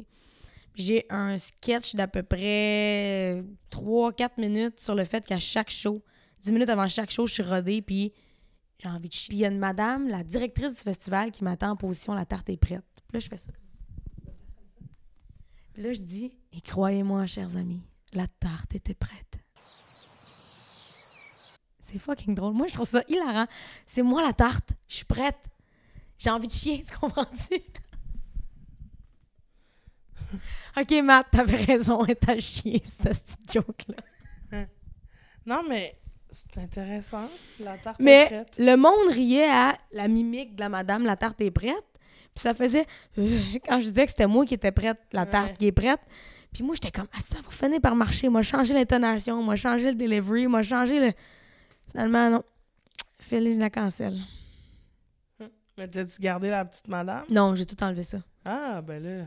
J'ai 0.76 1.06
un 1.10 1.38
sketch 1.38 1.96
d'à 1.96 2.08
peu 2.08 2.24
près 2.24 3.44
3-4 3.72 4.30
minutes 4.40 4.80
sur 4.80 4.96
le 4.96 5.04
fait 5.04 5.24
qu'à 5.26 5.40
chaque 5.40 5.70
show, 5.70 6.02
10 6.42 6.52
minutes 6.52 6.70
avant 6.70 6.88
chaque 6.88 7.12
show, 7.12 7.28
je 7.28 7.34
suis 7.34 7.44
rodée, 7.44 7.82
puis 7.82 8.12
j'ai 8.80 8.90
envie 8.90 9.08
de 9.10 9.14
chier. 9.14 9.28
Puis 9.30 9.38
il 9.38 9.42
y 9.42 9.46
a 9.46 9.50
une 9.50 9.60
madame, 9.60 10.08
la 10.08 10.24
directrice 10.24 10.74
du 10.74 10.82
festival, 10.82 11.32
qui 11.32 11.44
m'attend 11.44 11.72
en 11.72 11.76
position 11.76 12.14
La 12.14 12.26
tarte 12.26 12.50
est 12.50 12.58
prête. 12.58 12.84
Puis 13.08 13.16
là, 13.16 13.20
je 13.20 13.28
fais 13.28 13.38
ça. 13.38 13.52
Là, 15.78 15.92
je 15.94 16.02
dis 16.02 16.38
Et 16.52 16.62
croyez-moi, 16.62 17.26
chers 17.26 17.56
amis, 17.58 17.82
la 18.14 18.28
tarte 18.28 18.76
était 18.76 18.94
prête. 18.94 19.40
C'est 21.82 22.00
fucking 22.00 22.34
drôle. 22.36 22.54
Moi, 22.54 22.68
je 22.68 22.74
trouve 22.74 22.88
ça 22.88 23.04
hilarant. 23.08 23.46
C'est 23.86 24.02
moi 24.04 24.24
la 24.24 24.34
tarte. 24.34 24.70
Je 24.88 24.96
suis 24.98 25.06
prête. 25.06 25.50
J'ai 26.18 26.30
envie 26.30 26.48
de 26.48 26.54
chier, 26.54 26.84
tu 26.88 26.98
comprends-tu? 26.98 27.62
ok, 30.78 31.04
Matt, 31.04 31.28
t'avais 31.32 31.58
raison, 31.58 32.06
elle 32.06 32.16
t'a 32.16 32.40
chier, 32.40 32.82
cette 32.86 33.24
petite 33.24 33.54
joke-là. 33.54 33.96
Non, 35.46 35.62
mais 35.68 36.00
c'est 36.32 36.58
intéressant. 36.58 37.28
La 37.60 37.78
tarte 37.78 38.00
est 38.00 38.04
Mais 38.04 38.26
prête. 38.28 38.54
le 38.58 38.78
monde 38.78 39.10
riait 39.12 39.50
à 39.52 39.78
la 39.92 40.08
mimique 40.08 40.56
de 40.56 40.62
la 40.62 40.70
madame, 40.70 41.04
la 41.04 41.18
tarte 41.18 41.42
est 41.42 41.52
prête. 41.52 41.93
Puis 42.36 42.42
ça 42.42 42.54
faisait 42.54 42.86
euh, 43.18 43.40
quand 43.68 43.80
je 43.80 43.86
disais 43.86 44.06
que 44.06 44.12
c'était 44.12 44.28
moi 44.28 44.46
qui 44.46 44.54
était 44.56 44.72
prête, 44.72 44.98
la 45.12 45.26
tarte 45.26 45.50
Ouais. 45.52 45.56
qui 45.58 45.68
est 45.68 45.72
prête. 45.72 46.00
Puis 46.52 46.64
moi, 46.64 46.76
j'étais 46.76 46.92
comme, 46.92 47.08
ah, 47.14 47.20
ça 47.20 47.38
va 47.44 47.50
finir 47.52 47.82
par 47.82 47.96
marcher. 47.96 48.30
Moi, 48.30 48.42
changer 48.44 48.74
l'intonation, 48.74 49.42
moi, 49.42 49.56
changer 49.56 49.90
le 49.92 49.96
delivery, 49.98 50.48
moi, 50.48 50.62
changer 50.62 51.00
le. 51.00 51.12
Finalement, 51.92 52.30
non. 52.30 52.44
Félix, 53.20 53.56
je 53.56 53.60
la 53.62 53.70
cancelle. 53.70 54.20
Mais 55.78 55.88
t'as-tu 55.88 56.22
gardé 56.22 56.50
la 56.50 56.66
petite 56.66 56.88
madame? 56.88 57.24
Non, 57.30 57.56
j'ai 57.56 57.66
tout 57.66 57.82
enlevé 57.84 58.04
ça. 58.04 58.20
Ah, 58.46 58.82
ben 58.82 59.02
là. 59.02 59.26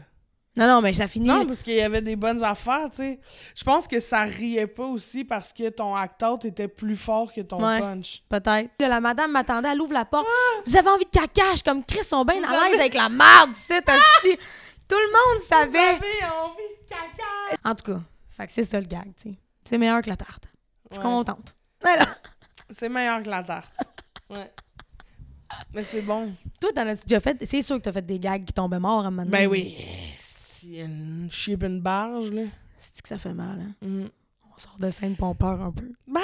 Non, 0.57 0.67
non, 0.67 0.81
mais 0.81 0.95
ça 0.95 1.07
finit. 1.07 1.29
Non, 1.29 1.45
parce 1.47 1.63
qu'il 1.63 1.75
y 1.75 1.81
avait 1.83 2.01
des 2.01 2.17
bonnes 2.17 2.43
affaires, 2.43 2.89
tu 2.91 2.97
sais. 2.97 3.21
Je 3.55 3.63
pense 3.63 3.87
que 3.87 4.01
ça 4.01 4.23
riait 4.23 4.67
pas 4.67 4.85
aussi 4.87 5.23
parce 5.25 5.53
que 5.53 5.69
ton 5.69 5.95
act-out 5.95 6.45
était 6.47 6.69
plus 6.69 6.97
fort 6.97 7.33
que 7.33 7.43
ton 7.43 7.59
Ouais. 7.63 7.79
punch. 7.79 8.23
Peut-être. 8.29 8.71
La 8.81 9.01
madame 9.01 9.33
m'attendait, 9.33 9.69
elle 9.71 9.81
ouvre 9.83 9.93
la 9.93 10.05
porte. 10.07 10.27
Vous 10.65 10.77
avez 10.77 10.89
envie 10.89 11.05
de 11.05 11.11
cacache, 11.11 11.63
comme 11.63 11.85
Chris 11.85 12.05
sont 12.05 12.25
bien 12.25 12.37
à 12.43 12.51
l'aise 12.53 12.63
avez- 12.73 12.75
avec 12.81 12.95
la 12.95 13.09
merde, 13.11 13.51
c'est 13.55 13.87
asti. 13.89 14.37
Tout 14.89 14.97
le 14.97 15.13
monde 15.13 15.43
savait. 15.43 15.97
Vous 15.97 16.05
avez 16.05 16.33
envie 16.43 16.75
de 16.83 16.89
caca! 16.89 17.61
En 17.71 17.75
tout 17.75 17.93
cas, 17.93 18.01
fait 18.31 18.47
que 18.47 18.53
c'est 18.53 18.65
ça 18.65 18.81
le 18.81 18.87
gag, 18.87 19.13
tu 19.17 19.31
sais. 19.31 19.35
C'est 19.65 19.77
meilleur 19.79 20.01
que 20.01 20.09
la 20.09 20.17
tarte. 20.17 20.45
Je 20.91 20.97
suis 20.97 21.05
Ouais. 21.05 21.11
contente. 21.11 21.55
Voilà. 21.83 22.05
C'est 22.71 22.89
meilleur 22.89 23.23
que 23.23 23.29
la 23.29 23.43
tarte. 23.43 23.73
Ouais. 24.31 24.51
Mais 25.75 25.85
c'est 25.85 26.03
bon. 26.03 26.33
Toi, 26.61 26.71
t'en 26.75 26.87
as 26.87 27.03
déjà 27.03 27.21
fait? 27.21 27.37
C'est 27.45 27.63
sûr 27.63 27.77
que 27.77 27.83
t'as 27.83 27.93
fait 27.93 28.05
des 28.07 28.19
gags 28.19 28.45
qui 28.45 28.53
tombaient 28.53 28.79
morts 28.81 29.05
à 29.05 29.09
un 29.09 29.11
moment 29.11 29.25
donné. 29.25 29.31
Ben 29.47 29.49
oui. 29.51 29.77
C'est 30.69 30.79
une 30.79 31.29
chip 31.31 31.63
une 31.63 31.81
barge, 31.81 32.31
là. 32.33 32.43
C'est 32.79 33.01
que 33.03 33.09
ça 33.09 33.19
fait 33.19 33.35
mal, 33.35 33.61
hein? 33.61 33.87
Mm. 33.87 34.07
On 34.55 34.59
sort 34.59 34.79
de 34.79 34.91
scène 34.91 35.15
pis 35.17 35.23
on 35.23 35.35
peur 35.35 35.61
un 35.61 35.73
peu. 35.73 35.91
Ben, 36.07 36.21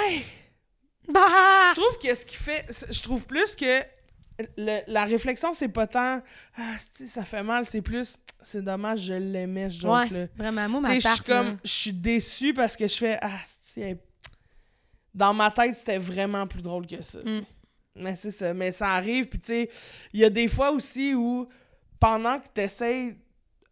Bah! 1.09 1.73
je 1.75 1.81
trouve 1.81 1.97
que 1.99 2.13
ce 2.15 2.25
qui 2.25 2.35
fait. 2.35 2.65
Je 2.91 3.01
trouve 3.01 3.25
plus 3.25 3.55
que 3.55 3.79
le- 4.57 4.81
la 4.91 5.05
réflexion, 5.05 5.53
c'est 5.53 5.67
pas 5.69 5.87
tant. 5.87 6.21
Ah, 6.57 6.75
si 6.77 7.07
ça 7.07 7.25
fait 7.25 7.43
mal, 7.43 7.65
c'est 7.65 7.81
plus. 7.81 8.15
C'est 8.41 8.61
dommage, 8.61 9.01
je 9.03 9.13
l'aimais, 9.13 9.69
ce 9.69 9.81
joke-là. 9.81 10.19
Ouais, 10.19 10.29
vraiment. 10.35 10.67
Moi, 10.69 10.81
ma 10.81 10.93
je 10.95 10.99
suis 10.99 11.09
là, 11.09 11.15
comme. 11.25 11.57
Je 11.63 11.71
suis 11.71 11.93
déçue 11.93 12.53
parce 12.53 12.75
que 12.75 12.87
je 12.87 12.95
fais. 12.95 13.17
Ah, 13.21 13.39
si, 13.61 13.81
elle- 13.81 13.99
Dans 15.13 15.33
ma 15.33 15.51
tête, 15.51 15.75
c'était 15.75 15.99
vraiment 15.99 16.47
plus 16.47 16.61
drôle 16.63 16.87
que 16.87 17.01
ça. 17.03 17.19
Mm. 17.19 17.41
Mais 17.97 18.15
c'est 18.15 18.31
ça. 18.31 18.53
Mais 18.53 18.71
ça 18.71 18.89
arrive. 18.93 19.27
Puis, 19.27 19.39
tu 19.39 19.45
sais, 19.47 19.69
il 20.11 20.19
y 20.21 20.25
a 20.25 20.29
des 20.29 20.47
fois 20.47 20.71
aussi 20.71 21.13
où, 21.13 21.47
pendant 21.99 22.39
que 22.39 22.47
tu 22.53 22.61
essaies 22.61 23.15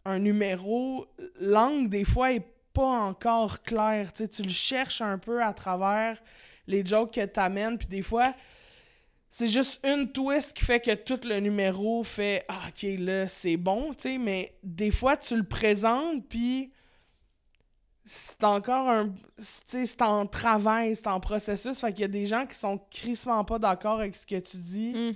un 0.06 0.20
numéro, 0.20 1.08
l'angle, 1.40 1.90
des 1.90 2.06
fois, 2.06 2.34
est 2.34 2.46
pas 2.74 3.00
encore 3.02 3.64
clair. 3.64 4.12
Tu 4.14 4.42
le 4.42 4.50
cherches 4.50 5.02
un 5.02 5.18
peu 5.18 5.44
à 5.44 5.54
travers 5.54 6.22
les 6.68 6.86
jokes 6.86 7.14
que 7.14 7.26
t'amènes. 7.26 7.78
Puis, 7.78 7.88
des 7.88 8.02
fois, 8.02 8.34
c'est 9.30 9.48
juste 9.48 9.86
une 9.86 10.12
twist 10.12 10.54
qui 10.54 10.66
fait 10.66 10.80
que 10.80 10.94
tout 10.94 11.20
le 11.24 11.40
numéro 11.40 12.04
fait 12.04 12.44
Ah, 12.48 12.60
ok, 12.68 12.86
là, 13.00 13.28
c'est 13.28 13.58
bon, 13.58 13.94
tu. 13.94 14.18
Mais 14.20 14.58
des 14.64 14.92
fois, 14.92 15.18
tu 15.18 15.36
le 15.36 15.44
présentes, 15.44 16.28
puis 16.28 16.72
c'est 18.04 18.44
encore 18.44 18.90
un. 18.90 19.14
C'est 19.38 20.02
en 20.02 20.26
travail, 20.26 20.96
c'est 20.96 21.08
en 21.08 21.20
processus. 21.20 21.80
Fait 21.80 21.94
qu'il 21.94 22.02
y 22.02 22.06
a 22.06 22.10
des 22.10 22.26
gens 22.26 22.46
qui 22.46 22.56
sont 22.56 22.80
crissement 22.90 23.44
pas 23.46 23.60
d'accord 23.60 24.00
avec 24.00 24.16
ce 24.16 24.26
que 24.26 24.40
tu 24.40 24.58
dis. 24.58 24.94
Mm. 24.94 25.14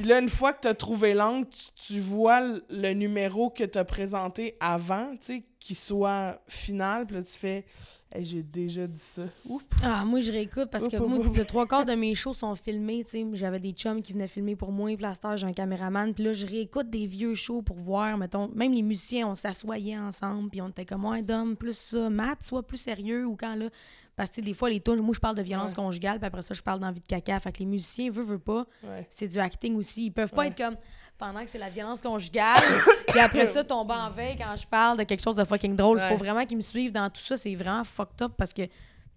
Puis 0.00 0.08
là, 0.08 0.18
une 0.18 0.30
fois 0.30 0.54
que 0.54 0.62
tu 0.62 0.68
as 0.68 0.72
trouvé 0.72 1.12
l'angle, 1.12 1.46
tu, 1.50 1.92
tu 1.92 2.00
vois 2.00 2.40
le, 2.70 2.94
numéro 2.94 3.50
que 3.50 3.64
tu 3.64 3.76
as 3.76 3.84
présenté 3.84 4.56
avant, 4.58 5.10
tu 5.10 5.18
sais, 5.20 5.44
qui 5.58 5.74
soit 5.74 6.40
final. 6.48 7.04
Puis 7.04 7.16
là, 7.16 7.22
tu 7.22 7.38
fais 7.38 7.66
Hey, 8.12 8.24
j'ai 8.24 8.42
déjà 8.42 8.88
dit 8.88 9.00
ça. 9.00 9.22
Oups. 9.48 9.64
Ah, 9.84 10.04
moi, 10.04 10.18
je 10.18 10.32
réécoute 10.32 10.68
parce 10.72 10.88
que 10.88 10.96
moi, 10.96 11.24
le 11.32 11.44
trois 11.44 11.66
quarts 11.66 11.84
de 11.84 11.92
mes 11.94 12.14
shows 12.16 12.32
sont 12.32 12.56
filmés. 12.56 13.04
tu 13.04 13.10
sais. 13.10 13.26
J'avais 13.34 13.60
des 13.60 13.70
chums 13.70 14.02
qui 14.02 14.14
venaient 14.14 14.26
filmer 14.26 14.56
pour 14.56 14.72
moi. 14.72 14.96
Puis 14.96 15.02
là, 15.02 15.12
j'ai 15.36 15.46
un 15.46 15.52
caméraman. 15.52 16.12
Puis 16.12 16.24
là, 16.24 16.32
je 16.32 16.44
réécoute 16.44 16.88
des 16.88 17.06
vieux 17.06 17.36
shows 17.36 17.62
pour 17.62 17.76
voir. 17.76 18.16
Mettons, 18.18 18.48
même 18.52 18.72
les 18.72 18.82
musiciens, 18.82 19.28
on 19.28 19.36
s'assoyait 19.36 19.98
ensemble. 19.98 20.50
Puis 20.50 20.60
on 20.60 20.68
était 20.68 20.86
comme, 20.86 21.04
ouais, 21.04 21.22
Dom, 21.22 21.56
plus 21.56 21.76
ça. 21.76 22.10
Matt, 22.10 22.42
sois 22.42 22.64
plus 22.64 22.78
sérieux. 22.78 23.26
Ou 23.26 23.36
quand 23.36 23.54
là. 23.54 23.68
Parce 24.20 24.28
que 24.28 24.42
des 24.42 24.52
fois, 24.52 24.68
les 24.68 24.80
tunes, 24.80 24.96
moi, 25.00 25.14
je 25.14 25.18
parle 25.18 25.34
de 25.34 25.40
violence 25.40 25.70
Ouais. 25.70 25.76
conjugale. 25.76 26.18
Puis 26.18 26.26
après 26.26 26.42
ça, 26.42 26.52
je 26.52 26.60
parle 26.60 26.78
d'envie 26.78 27.00
de 27.00 27.06
caca. 27.06 27.40
Fait 27.40 27.52
que 27.52 27.60
les 27.60 27.64
musiciens, 27.64 28.10
veulent, 28.10 28.26
veulent 28.26 28.38
pas. 28.38 28.66
Ouais. 28.84 29.06
C'est 29.08 29.26
du 29.28 29.38
acting 29.38 29.74
aussi. 29.76 30.04
Ils 30.04 30.10
peuvent 30.10 30.30
pas 30.30 30.42
Ouais. 30.42 30.48
être 30.48 30.58
comme 30.58 30.76
pendant 31.16 31.42
que 31.42 31.48
c'est 31.48 31.56
la 31.56 31.70
violence 31.70 32.02
conjugale. 32.02 32.60
puis 33.08 33.18
après 33.18 33.46
ça, 33.46 33.64
tomber 33.64 33.94
en 33.94 34.10
veille 34.10 34.36
quand 34.36 34.54
je 34.58 34.66
parle 34.66 34.98
de 34.98 35.04
quelque 35.04 35.22
chose 35.22 35.36
de 35.36 35.44
fucking 35.44 35.74
drôle. 35.74 35.98
Faut 36.00 36.18
vraiment 36.18 36.44
qu'ils 36.44 36.58
me 36.58 36.62
suivent 36.62 36.92
dans 36.92 37.08
tout 37.08 37.22
ça. 37.22 37.38
C'est 37.38 37.54
vraiment 37.54 37.82
fucked 37.82 38.20
up 38.20 38.32
parce 38.36 38.52
que 38.52 38.60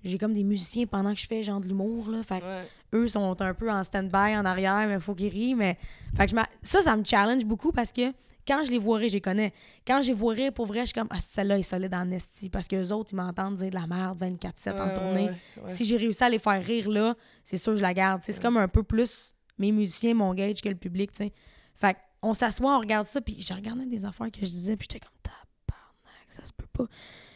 j'ai 0.05 0.17
comme 0.17 0.33
des 0.33 0.45
musiciens 0.45 0.85
pendant 0.85 1.13
que 1.13 1.19
je 1.19 1.27
fais 1.27 1.43
genre 1.43 1.59
de 1.59 1.67
l'humour. 1.67 2.09
Là. 2.09 2.23
Fait 2.23 2.39
que 2.39 2.95
eux 2.95 3.09
sont 3.09 3.41
un 3.41 3.53
peu 3.53 3.69
en 3.69 3.83
stand-by 3.83 4.37
en 4.37 4.45
arrière, 4.45 4.87
mais 4.87 5.01
faut 5.01 5.15
qu'ils 5.15 5.27
rient. 5.33 5.55
Mais... 5.55 5.77
Fait 6.15 6.27
que 6.27 6.31
je 6.31 6.41
ça, 6.61 6.81
ça 6.81 6.95
me 6.95 7.03
challenge 7.03 7.43
beaucoup 7.43 7.73
parce 7.73 7.91
que 7.91 8.13
quand 8.47 8.63
je 8.65 8.71
les 8.71 8.77
vois 8.77 8.97
rire, 8.97 9.09
je 9.09 9.15
les 9.15 9.21
connais. 9.21 9.53
Quand 9.85 10.01
je 10.01 10.09
les 10.09 10.13
vois 10.13 10.33
rire, 10.33 10.53
pour 10.53 10.65
vrai, 10.65 10.81
je 10.81 10.85
suis 10.87 10.93
comme, 10.93 11.07
ah, 11.09 11.19
celle-là 11.19 11.59
est 11.59 11.63
solide 11.63 11.93
en 11.93 12.09
esti. 12.11 12.49
Parce 12.49 12.67
que 12.67 12.75
les 12.75 12.91
autres, 12.91 13.11
ils 13.13 13.15
m'entendent 13.15 13.55
dire 13.55 13.69
de 13.69 13.75
la 13.75 13.87
merde 13.87 14.17
24-7 14.19 14.81
en 14.81 14.93
tournée. 14.93 15.25
ouais, 15.25 15.35
ouais. 15.63 15.69
Si 15.69 15.85
j'ai 15.85 15.97
réussi 15.97 16.23
à 16.23 16.29
les 16.29 16.39
faire 16.39 16.63
rire 16.63 16.89
là, 16.89 17.15
c'est 17.43 17.57
sûr 17.57 17.73
que 17.73 17.77
je 17.77 17.81
la 17.83 17.93
garde. 17.93 18.21
C'est 18.23 18.39
comme 18.41 18.57
un 18.57 18.67
peu 18.67 18.83
plus 18.83 19.33
mes 19.57 19.71
musiciens, 19.71 20.13
mon 20.13 20.33
gage 20.33 20.61
que 20.61 20.69
le 20.69 20.75
public. 20.75 21.11
tu 21.11 21.17
sais. 21.17 21.33
Fait 21.75 21.97
on 22.21 22.33
s'assoit, 22.33 22.77
on 22.77 22.79
regarde 22.79 23.05
ça, 23.05 23.19
puis 23.19 23.41
je 23.41 23.53
regardais 23.53 23.85
des 23.85 24.05
affaires 24.05 24.31
que 24.31 24.39
je 24.39 24.49
disais, 24.49 24.77
puis 24.77 24.87
j'étais 24.89 25.05
comme 25.05 25.17
tabarnak, 25.21 26.27
ça 26.29 26.45
se 26.45 26.53
peut 26.53 26.65
pas. 26.71 26.85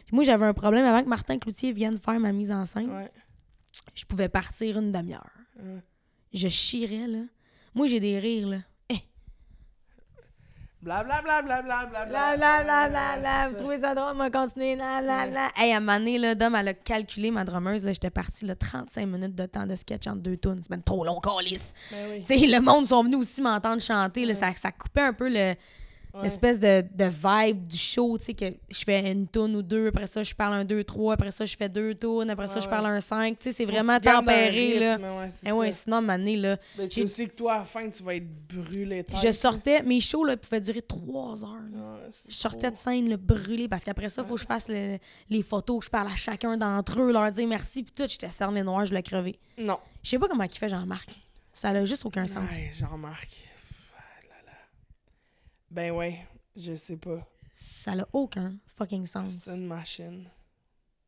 Puis 0.05 0.15
moi, 0.15 0.23
j'avais 0.23 0.45
un 0.45 0.53
problème 0.53 0.85
avant 0.85 1.03
que 1.03 1.09
Martin 1.09 1.37
Cloutier 1.37 1.73
vienne 1.73 1.97
faire 1.97 2.17
ma 2.19 2.31
mise 2.31 2.51
en 2.53 2.65
scène. 2.65 2.89
Ouais. 2.89 3.11
Je 3.93 4.05
pouvais 4.05 4.29
partir 4.29 4.79
une 4.79 4.93
demi-heure. 4.93 5.29
Ouais. 5.59 5.81
Je 6.33 6.47
chierais, 6.47 7.07
là. 7.07 7.23
Moi, 7.75 7.87
j'ai 7.87 7.99
des 7.99 8.17
rires, 8.17 8.47
là. 8.47 8.57
Bla 10.79 11.03
bla 11.03 11.21
bla 11.23 11.41
bla 11.41 11.61
bla 11.63 11.85
bla 11.85 12.05
La 12.05 12.37
la 12.37 12.63
la 12.63 12.87
la 12.87 13.17
la, 13.17 13.43
C'est 13.43 13.49
vous 13.49 13.57
trouvez 13.57 13.77
ça 13.77 13.95
drôle, 13.95 14.15
m'a 14.15 14.29
continué, 14.29 14.75
la 14.75 15.01
la 15.01 15.25
la. 15.25 15.49
Hey, 15.55 15.73
à 15.73 15.77
un 15.77 15.79
moment 15.79 15.97
donné, 15.97 16.19
là, 16.19 16.35
Dom, 16.35 16.55
elle 16.55 16.67
a 16.67 16.73
calculé 16.75 17.31
ma 17.31 17.43
drummeuse, 17.43 17.83
là, 17.83 17.93
j'étais 17.93 18.11
partie, 18.11 18.45
là, 18.45 18.55
35 18.55 19.07
minutes 19.07 19.33
de 19.33 19.47
temps 19.47 19.65
de 19.65 19.75
sketch 19.75 20.05
entre 20.05 20.21
deux 20.21 20.37
tunes. 20.37 20.59
C'est 20.61 20.69
même 20.69 20.83
trop 20.83 21.03
long, 21.03 21.19
calice. 21.19 21.73
Ben 21.91 21.97
oui. 22.11 22.23
Tu 22.23 22.37
sais, 22.37 22.45
le 22.45 22.59
monde 22.61 22.85
sont 22.85 23.03
venus 23.03 23.17
aussi 23.17 23.41
m'entendre 23.41 23.81
chanter, 23.81 24.25
là, 24.25 24.35
ça, 24.35 24.53
ça 24.53 24.71
coupait 24.71 25.01
un 25.01 25.13
peu 25.13 25.29
le, 25.29 25.55
Ouais. 26.13 26.23
l'espèce 26.23 26.59
de, 26.59 26.83
de 26.95 27.03
vibe 27.05 27.67
du 27.67 27.77
show, 27.77 28.17
tu 28.17 28.25
sais, 28.25 28.33
que 28.33 28.45
je 28.69 28.83
fais 28.83 29.11
une 29.11 29.27
tune 29.27 29.55
ou 29.55 29.61
deux, 29.61 29.87
après 29.87 30.07
ça, 30.07 30.23
je 30.23 30.33
parle 30.33 30.53
un 30.55 30.65
deux, 30.65 30.83
trois, 30.83 31.13
après 31.13 31.29
ça, 31.31 31.45
je 31.45 31.55
fais 31.55 31.69
deux 31.69 31.93
tunes, 31.93 32.29
après 32.29 32.47
ça, 32.47 32.59
je 32.59 32.67
parle 32.67 32.87
un 32.87 33.01
cinq, 33.01 33.37
tu 33.37 33.43
sais, 33.43 33.51
c'est 33.51 33.65
vraiment 33.65 33.99
tempéré, 33.99 34.79
là. 34.79 34.95
rythme, 34.95 35.03
ouais, 35.05 35.29
c'est 35.29 35.47
Eh 35.67 35.71
sinon, 35.71 36.01
donné, 36.01 36.37
là, 36.37 36.57
j'ai- 36.79 36.87
tu 36.87 37.07
sais 37.07 37.25
que 37.27 37.35
toi, 37.35 37.53
à 37.55 37.59
la 37.59 37.65
fin, 37.65 37.87
tu 37.89 38.01
vas 38.01 38.15
être 38.15 38.27
brûlé 38.47 39.03
tête, 39.03 39.17
je 39.19 39.25
là. 39.27 39.33
sortais, 39.33 39.83
mes 39.83 40.01
shows, 40.01 40.23
là, 40.23 40.37
pouvaient 40.37 40.61
durer 40.61 40.81
trois 40.81 41.43
heures, 41.43 41.61
là. 41.73 41.99
C'est 42.09 42.31
Je 42.31 42.35
sortais 42.35 42.71
de 42.71 42.75
scène, 42.75 43.09
le 43.09 43.17
brûlé, 43.17 43.67
parce 43.67 43.83
qu'après 43.83 44.09
ça, 44.09 44.23
il 44.23 44.27
faut 44.27 44.35
que 44.35 44.41
je 44.41 44.47
fasse 44.47 44.69
le- 44.69 44.97
les 45.29 45.43
photos, 45.43 45.79
que 45.79 45.85
je 45.85 45.91
parle 45.91 46.11
à 46.11 46.15
chacun 46.15 46.57
d'entre 46.57 46.99
eux, 47.01 47.11
leur 47.11 47.29
dire 47.31 47.47
merci, 47.47 47.83
puis 47.83 47.93
tout. 47.95 48.09
J'étais 48.09 48.31
cerné 48.31 48.63
noir, 48.63 48.85
je 48.85 48.93
l'ai 48.95 49.03
crevé. 49.03 49.37
Non. 49.57 49.77
Je 50.01 50.09
sais 50.09 50.17
pas 50.19 50.27
comment 50.27 50.43
il 50.45 50.51
fait 50.57 50.69
Jean-Marc. 50.69 51.09
Ça 51.53 51.69
a 51.69 51.85
juste 51.85 52.05
aucun 52.05 52.25
sens. 52.27 52.49
Ouais, 52.49 52.71
Jean-Marc. 52.79 53.29
Ben 55.69 55.91
ouais, 55.91 56.25
je 56.55 56.75
sais 56.75 56.97
pas. 56.97 57.25
Ça 57.55 57.91
a 57.93 58.05
aucun 58.13 58.55
fucking 58.75 59.05
sens. 59.05 59.29
C'est 59.43 59.55
une 59.55 59.67
machine. 59.67 60.29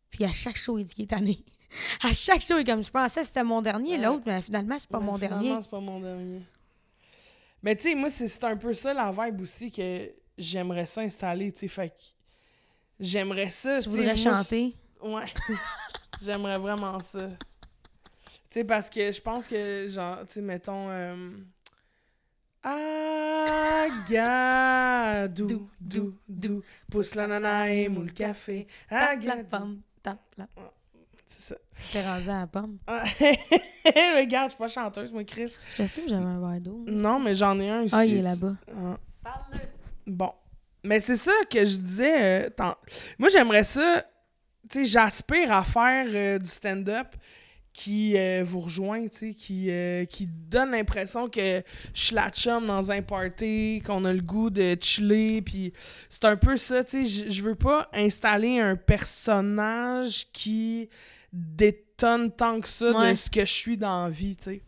Puis 0.10 0.24
à 0.26 0.32
chaque 0.32 0.58
show, 0.58 0.78
il 0.78 0.86
dit 0.86 0.94
qu'il 0.94 1.04
est 1.04 1.08
tanné. 1.08 1.44
À 2.04 2.12
chaque 2.14 2.42
show, 2.42 2.58
il 2.58 2.62
est 2.62 2.64
comme 2.64 2.84
je 2.84 2.90
pensais 2.90 3.22
que 3.22 3.28
c'était 3.28 3.44
mon 3.44 3.62
dernier, 3.62 3.92
Ouais. 3.92 3.98
l'autre, 4.06 4.24
mais 4.26 4.42
finalement, 4.42 4.78
c'est 4.80 4.90
pas 4.90 5.00
Mais 5.00 5.06
mon 5.06 5.18
finalement, 5.18 5.42
dernier. 5.44 5.62
c'est 5.62 5.70
pas 5.70 5.80
mon 5.80 6.00
dernier. 6.00 6.42
Mais 7.62 7.76
tu 7.76 7.84
sais, 7.90 7.96
moi, 7.96 8.10
c'est 8.10 8.44
un 8.44 8.58
peu 8.58 8.74
ça 8.74 8.92
la 8.94 9.12
vibe 9.12 9.42
aussi 9.42 9.70
que 9.70 10.12
j'aimerais 10.36 10.88
ça 10.88 11.02
installer, 11.02 11.52
tu 11.52 11.60
sais. 11.60 11.68
Fait 11.68 11.90
que 11.90 11.96
j'aimerais 13.00 13.52
ça. 13.52 13.80
Tu 13.84 13.90
voudrais 13.90 14.06
moi, 14.06 14.16
chanter? 14.16 14.76
Ouais. 15.04 15.26
J'aimerais 16.24 16.58
vraiment 16.58 17.00
ça. 17.02 17.30
Tu 17.30 17.38
sais, 18.50 18.64
parce 18.64 18.90
que 18.90 19.12
je 19.12 19.22
pense 19.22 19.48
que, 19.48 19.88
genre, 19.88 20.26
tu 20.26 20.34
sais, 20.34 20.42
mettons. 20.42 20.90
Euh... 20.90 21.30
Agadou, 24.10 25.46
Dou, 25.48 25.70
dou, 25.80 26.14
dou, 26.28 26.62
pousse 26.92 27.16
la 27.16 27.28
nana 27.28 27.70
et 27.72 27.88
moule 27.90 28.08
le 28.08 28.12
café. 28.12 28.68
Tape 28.90 29.24
la 29.24 29.34
Agadou. 29.34 29.50
pomme. 29.50 29.82
Tape 30.04 30.20
la... 30.38 30.48
C'est 31.26 31.42
ça. 31.54 31.56
T'es 31.92 32.02
rendu 32.06 32.30
à 32.30 32.40
la 32.40 32.48
pomme. 32.48 32.78
Ah, 32.88 33.04
mais 33.22 33.40
regarde, 34.20 34.48
je 34.50 34.56
suis 34.56 34.58
pas 34.58 34.68
chanteuse, 34.68 35.12
moi, 35.14 35.24
Chris. 35.24 35.54
Je 35.78 35.86
sûr 35.86 36.04
que 36.04 36.10
j'avais 36.10 36.26
un 36.26 36.40
verre 36.40 36.60
d'eau. 36.62 36.84
Non, 36.88 37.20
mais 37.20 37.36
j'en 37.36 37.60
ai 37.60 37.70
un 37.70 37.84
ici. 37.84 37.94
Ah, 37.96 38.06
il 38.06 38.18
est 38.18 38.22
là-bas. 38.22 38.56
Ah. 38.76 38.98
Parle-le. 39.24 39.60
Bon. 40.08 40.32
Mais 40.84 41.00
c'est 41.00 41.18
ça 41.18 41.32
que 41.50 41.60
je 41.66 41.78
disais. 41.78 42.46
euh, 42.46 42.50
tant- 42.50 42.76
Moi, 43.20 43.30
j'aimerais 43.30 43.64
ça. 43.64 44.04
Tu 44.70 44.80
sais, 44.80 44.86
j'aspire 44.86 45.52
à 45.52 45.64
faire 45.64 46.08
euh, 46.10 46.38
du 46.40 46.50
stand-up 46.50 47.08
qui 47.82 48.18
euh, 48.18 48.44
vous 48.46 48.60
rejoint, 48.60 49.08
qui, 49.08 49.70
euh, 49.72 50.04
qui 50.04 50.28
donne 50.28 50.72
l'impression 50.72 51.30
que 51.30 51.64
je 51.94 52.02
suis 52.02 52.14
la 52.16 52.30
chum 52.30 52.66
dans 52.68 52.92
un 52.92 53.02
party, 53.02 53.82
qu'on 53.86 54.04
a 54.04 54.12
le 54.12 54.20
goût 54.22 54.50
de 54.50 54.76
chiller, 54.82 55.42
puis 55.42 55.72
c'est 56.10 56.26
un 56.26 56.36
peu 56.36 56.58
ça, 56.58 56.84
tu 56.84 57.06
sais, 57.06 57.30
je- 57.30 57.42
veux 57.42 57.56
pas 57.56 57.90
installer 57.94 58.60
un 58.60 58.76
personnage 58.76 60.28
qui 60.34 60.90
détonne 61.32 62.32
tant 62.32 62.60
que 62.60 62.68
ça 62.68 62.92
Ouais. 62.92 63.12
de 63.14 63.18
ce 63.18 63.30
que 63.30 63.42
je 63.42 63.52
suis 63.54 63.78
dans 63.78 64.04
la 64.04 64.10
vie, 64.10 64.36
tu 64.36 64.62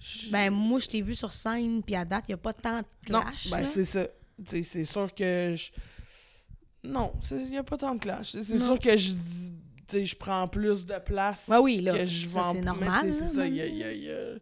sais. 0.00 0.30
Ben, 0.30 0.50
moi, 0.50 0.78
je 0.80 0.86
t'ai 0.86 1.00
vu 1.02 1.14
sur 1.14 1.32
scène, 1.32 1.82
puis 1.82 1.94
à 1.96 2.04
date, 2.04 2.24
il 2.28 2.32
n'y 2.32 2.34
a 2.34 2.38
pas 2.38 2.52
tant 2.52 2.80
de 2.80 3.12
non, 3.12 3.20
clash. 3.22 3.50
ben 3.50 3.60
là. 3.60 3.66
c'est 3.66 3.84
ça. 3.86 4.06
C'est 4.46 4.84
sûr 4.84 5.12
que 5.14 5.54
je... 5.56 5.70
Non, 6.84 7.12
il 7.32 7.50
n'y 7.50 7.56
a 7.58 7.64
pas 7.64 7.76
tant 7.76 7.94
de 7.94 8.00
clash. 8.00 8.32
C'est 8.40 8.56
Non. 8.58 8.66
sûr 8.66 8.78
que 8.78 8.96
je 8.96 9.12
dis- 9.12 9.52
tu 9.88 9.96
sais, 9.98 10.04
je 10.04 10.16
prends 10.16 10.46
plus 10.48 10.84
de 10.86 10.98
place 10.98 11.46
Ouais, 11.48 11.58
oui, 11.58 11.80
là, 11.80 11.92
que 11.98 12.06
je 12.06 12.28
vends 12.28 12.52
c'est 12.52 12.60
normal, 12.60 13.00
C'est 13.10 13.26
ça, 13.26 13.46
il 13.46 13.56
y 13.56 13.60
a- 13.60 13.64
maintenant. 13.64 13.76
il 13.76 13.78
y 13.78 13.84
a- 13.84 13.92
il 13.92 14.04
y 14.04 14.10
a- 14.10 14.38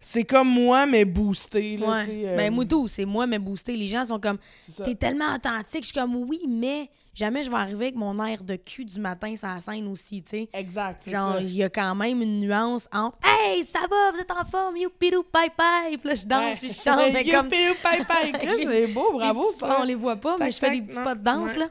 C'est 0.00 0.22
comme 0.22 0.48
moi, 0.48 0.86
mais 0.86 1.04
boosté. 1.04 1.76
Là, 1.76 1.88
Ouais. 1.88 2.06
euh, 2.24 2.36
Ben, 2.36 2.54
moi, 2.54 2.64
tout, 2.64 2.86
c'est 2.86 3.04
moi, 3.04 3.26
mais 3.26 3.40
boosté. 3.40 3.76
Les 3.76 3.88
gens 3.88 4.04
sont 4.04 4.20
comme, 4.20 4.38
t'es 4.84 4.94
tellement 4.94 5.34
authentique. 5.34 5.80
Je 5.82 5.86
suis 5.86 5.92
comme, 5.92 6.14
oui, 6.14 6.40
mais 6.46 6.88
jamais 7.12 7.42
je 7.42 7.50
vais 7.50 7.56
arriver 7.56 7.86
avec 7.86 7.96
mon 7.96 8.24
air 8.24 8.44
de 8.44 8.54
cul 8.54 8.84
du 8.84 9.00
matin 9.00 9.34
sur 9.34 9.48
la 9.48 9.58
scène 9.60 9.88
aussi, 9.88 10.22
tu 10.22 10.28
sais. 10.30 10.48
Exact, 10.52 11.10
Genre, 11.10 11.40
il 11.40 11.52
y 11.52 11.64
a 11.64 11.68
quand 11.68 11.96
même 11.96 12.22
une 12.22 12.38
nuance 12.38 12.88
entre 12.92 13.18
Hey, 13.26 13.64
ça 13.64 13.80
va, 13.90 14.12
vous 14.14 14.20
êtes 14.20 14.30
en 14.30 14.44
forme, 14.44 14.76
youpidou, 14.76 15.24
bye 15.34 15.50
bye. 15.58 15.98
Puis 15.98 16.08
là, 16.08 16.14
je 16.14 16.26
danse, 16.26 16.58
puis 16.60 16.68
je 16.68 16.74
chante. 16.74 17.00
mais 17.12 17.24
comme... 17.24 17.46
Youpidou, 17.46 17.74
c'est 18.70 18.86
beau, 18.86 19.12
bravo, 19.14 19.46
Les 19.46 19.48
petits- 19.48 19.58
ça. 19.58 19.78
On 19.80 19.84
les 19.84 19.94
voit 19.96 20.16
pas, 20.16 20.36
mais 20.38 20.52
je 20.52 20.58
fais 20.58 20.66
tac, 20.68 20.76
des 20.76 20.82
petits 20.82 20.96
non, 20.96 21.04
pas 21.04 21.14
de 21.16 21.24
danse, 21.24 21.50
ouais. 21.54 21.58
là. 21.58 21.68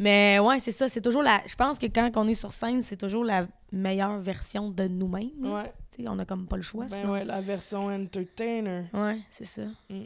Mais 0.00 0.38
ouais, 0.38 0.58
c'est 0.58 0.72
ça. 0.72 0.88
C'est 0.88 1.02
toujours 1.02 1.22
la. 1.22 1.42
Je 1.46 1.54
pense 1.54 1.78
que 1.78 1.86
quand 1.86 2.10
on 2.16 2.26
est 2.26 2.34
sur 2.34 2.50
scène, 2.52 2.82
c'est 2.82 2.96
toujours 2.96 3.22
la, 3.22 3.46
meilleure 3.72 4.18
version 4.18 4.70
de 4.70 4.88
nous-mêmes. 4.88 5.30
Ouais. 5.40 5.72
On 6.06 6.18
a 6.18 6.24
comme 6.24 6.46
pas 6.46 6.56
le 6.56 6.62
choix, 6.62 6.86
Ben 6.86 6.96
sinon. 6.96 7.12
ouais, 7.12 7.24
la 7.24 7.40
version 7.40 7.86
entertainer. 7.86 8.84
Ouais, 8.94 9.18
c'est 9.28 9.44
ça. 9.44 9.62
Mm. 9.90 10.04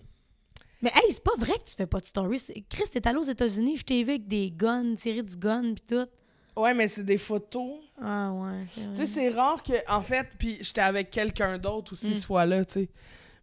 Mais 0.82 0.90
hey, 0.94 1.12
c'est 1.12 1.22
pas 1.22 1.36
vrai 1.38 1.52
que 1.52 1.64
tu 1.70 1.76
fais 1.76 1.86
pas 1.86 2.00
de 2.00 2.04
stories. 2.04 2.42
Chris, 2.68 2.84
t'es 2.92 3.06
allé 3.06 3.18
aux 3.18 3.22
États-Unis, 3.22 3.76
je 3.76 3.84
t'ai 3.84 4.02
vu 4.02 4.10
avec 4.10 4.26
des 4.26 4.50
guns, 4.50 4.94
tirer 4.96 5.22
du 5.22 5.36
gun 5.36 5.74
pis 5.74 5.82
tout. 5.86 6.06
Ouais, 6.56 6.74
mais 6.74 6.88
c'est 6.88 7.04
des 7.04 7.16
photos. 7.18 7.78
Ah 8.02 8.32
ouais, 8.32 8.64
c'est 8.66 8.80
Tu 8.94 8.96
sais, 8.96 9.06
c'est 9.06 9.28
rare 9.30 9.62
que, 9.62 9.72
en 9.90 10.02
fait, 10.02 10.26
puis 10.38 10.58
j'étais 10.60 10.80
avec 10.80 11.10
quelqu'un 11.10 11.58
d'autre 11.58 11.92
aussi 11.92 12.08
Mm. 12.10 12.14
ce 12.14 12.26
fois-là, 12.26 12.64
tu 12.64 12.72
sais. 12.80 12.88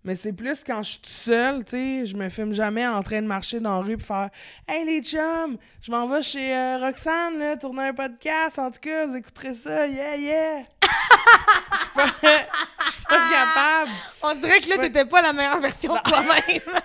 Mais 0.03 0.15
c'est 0.15 0.33
plus 0.33 0.63
quand 0.65 0.81
je 0.81 0.89
suis 0.91 1.01
seule, 1.05 1.63
tu 1.63 1.71
sais, 1.71 2.05
je 2.07 2.15
me 2.17 2.27
filme 2.29 2.53
jamais 2.53 2.87
en 2.87 3.03
train 3.03 3.21
de 3.21 3.27
marcher 3.27 3.59
dans 3.59 3.75
la 3.81 3.85
rue 3.85 3.97
pour 3.97 4.07
faire 4.07 4.29
Hey 4.67 4.83
les 4.83 5.03
chums, 5.03 5.57
je 5.81 5.91
m'en 5.91 6.07
vais 6.07 6.23
chez 6.23 6.55
euh, 6.55 6.79
Roxane, 6.79 7.37
là, 7.37 7.55
tourner 7.55 7.89
un 7.89 7.93
podcast, 7.93 8.57
en 8.57 8.71
tout 8.71 8.79
cas, 8.81 9.05
vous 9.05 9.15
écouterez 9.15 9.53
ça, 9.53 9.85
yeah, 9.85 10.15
yeah! 10.15 10.63
Je 10.81 11.77
suis 11.77 11.87
pas, 11.93 12.05
je 12.23 12.91
suis 12.91 13.03
pas 13.03 13.29
capable! 13.29 13.91
On 14.23 14.33
dirait 14.35 14.59
que 14.59 14.69
là, 14.69 14.77
t'étais 14.79 15.05
pas 15.05 15.21
la 15.21 15.33
meilleure 15.33 15.59
version 15.59 15.93
de 15.93 15.99
toi-même. 15.99 16.79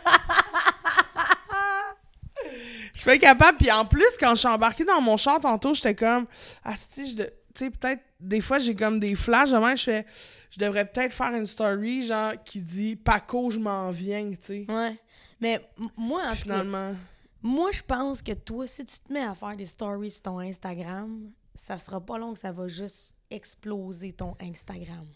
Je 2.94 3.00
suis 3.00 3.04
pas 3.10 3.18
capable, 3.18 3.58
puis 3.58 3.70
en 3.70 3.84
plus, 3.84 4.06
quand 4.18 4.30
je 4.30 4.40
suis 4.40 4.48
embarquée 4.48 4.84
dans 4.84 5.00
mon 5.00 5.16
char 5.16 5.40
tantôt, 5.40 5.74
j'étais 5.74 5.94
comme 5.94 6.26
Ah, 6.64 6.72
si, 6.76 7.10
je. 7.10 7.16
de- 7.16 7.32
Tu 7.54 7.64
sais, 7.64 7.70
peut-être, 7.70 8.02
des 8.18 8.40
fois, 8.40 8.58
j'ai 8.58 8.74
comme 8.74 8.98
des 8.98 9.14
flashs, 9.14 9.50
je 9.50 9.82
fais 9.84 10.06
Je 10.50 10.58
devrais 10.58 10.84
peut-être 10.86 11.12
faire 11.12 11.32
une 11.34 11.46
story, 11.46 12.02
genre, 12.02 12.32
qui 12.44 12.62
dit 12.62 12.96
Paco, 12.96 13.50
je 13.50 13.58
m'en 13.58 13.90
viens, 13.90 14.30
tu 14.30 14.36
sais. 14.40 14.66
ouais. 14.68 14.98
Mais 15.40 15.60
moi, 15.96 16.22
en 16.22 16.30
tout 16.30 16.36
cas, 16.48 16.62
Finalement. 16.62 16.94
moi, 17.42 17.70
je 17.72 17.82
pense 17.82 18.22
que 18.22 18.32
toi, 18.32 18.66
si 18.66 18.84
tu 18.84 18.98
te 19.00 19.12
mets 19.12 19.20
à 19.24 19.34
faire 19.34 19.56
des 19.56 19.66
stories 19.66 20.10
sur 20.10 20.22
ton 20.22 20.38
Instagram, 20.38 21.30
ça 21.54 21.76
sera 21.78 22.00
pas 22.00 22.16
long 22.18 22.32
que 22.32 22.38
ça 22.38 22.52
va 22.52 22.68
juste 22.68 23.16
exploser 23.30 24.12
ton 24.12 24.34
Instagram. 24.40 25.06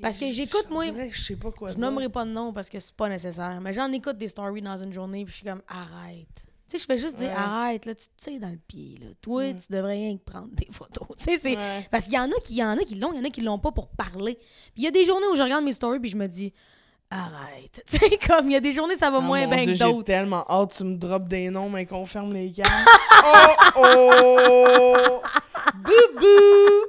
Parce 0.00 0.18
que 0.18 0.30
j'écoute, 0.30 0.66
moi- 0.70 0.84
Je 1.10 1.20
sais 1.22 1.36
pas 1.36 1.50
quoi 1.50 1.70
Je 1.72 1.78
nommerai 1.78 2.08
pas 2.08 2.24
de 2.24 2.30
nom 2.30 2.52
parce 2.52 2.68
que 2.68 2.78
c'est 2.80 2.94
pas 2.94 3.08
nécessaire. 3.08 3.58
Mais 3.62 3.72
j'en 3.72 3.90
écoute 3.92 4.18
des 4.18 4.28
stories 4.28 4.60
dans 4.62 4.76
une 4.76 4.92
journée 4.92 5.24
puis 5.24 5.32
je 5.32 5.36
suis 5.38 5.46
comme 5.46 5.62
arrête. 5.68 6.44
Tu 6.72 6.78
sais, 6.78 6.82
je 6.82 6.86
fais 6.86 6.96
juste 6.96 7.16
dire 7.18 7.28
Ouais. 7.28 7.34
arrête, 7.36 7.84
là, 7.84 7.94
tu 7.94 8.06
te 8.06 8.24
tires 8.24 8.40
dans 8.40 8.48
le 8.48 8.58
pied. 8.66 8.96
Là. 9.00 9.08
Toi, 9.20 9.52
Mm. 9.52 9.56
tu 9.58 9.72
devrais 9.72 9.92
rien 9.92 10.16
que 10.16 10.22
prendre 10.24 10.48
des 10.52 10.68
photos. 10.72 11.06
Tu 11.18 11.36
sais. 11.38 11.56
Ouais. 11.56 11.86
Parce 11.90 12.04
qu'il 12.04 12.14
y 12.14 12.18
en 12.18 12.30
a 12.30 12.40
qui 12.42 12.54
y 12.54 12.64
en 12.64 12.78
a 12.78 12.82
qui 12.82 12.94
l'ont, 12.94 13.12
il 13.12 13.18
y 13.18 13.20
en 13.20 13.24
a 13.24 13.30
qui 13.30 13.42
l'ont 13.42 13.58
pas 13.58 13.72
pour 13.72 13.88
parler. 13.88 14.36
Puis 14.36 14.72
il 14.78 14.82
y 14.84 14.86
a 14.86 14.90
des 14.90 15.04
journées 15.04 15.26
où 15.30 15.36
je 15.36 15.42
regarde 15.42 15.64
mes 15.64 15.72
stories 15.72 16.00
puis 16.00 16.08
je 16.10 16.16
me 16.16 16.26
dis 16.26 16.52
arrête. 17.10 17.82
Tu 17.90 17.98
sais, 17.98 18.18
comme 18.26 18.46
il 18.48 18.54
y 18.54 18.56
a 18.56 18.60
des 18.60 18.72
journées 18.72 18.96
ça 18.96 19.10
va 19.10 19.18
Oh 19.18 19.22
moins 19.22 19.46
bien 19.46 19.56
Dieu, 19.64 19.66
que 19.66 19.74
J'ai 19.74 19.84
d'autres. 19.84 20.04
tellement 20.04 20.44
hâte, 20.48 20.74
tu 20.76 20.84
me 20.84 20.96
drops 20.96 21.28
des 21.28 21.50
noms, 21.50 21.68
mais 21.68 21.84
qu'on 21.84 22.06
ferme 22.06 22.32
les 22.32 22.50
cams. 22.56 22.64
oh 23.76 23.76
oh! 23.76 25.22
Boubou! 25.74 26.86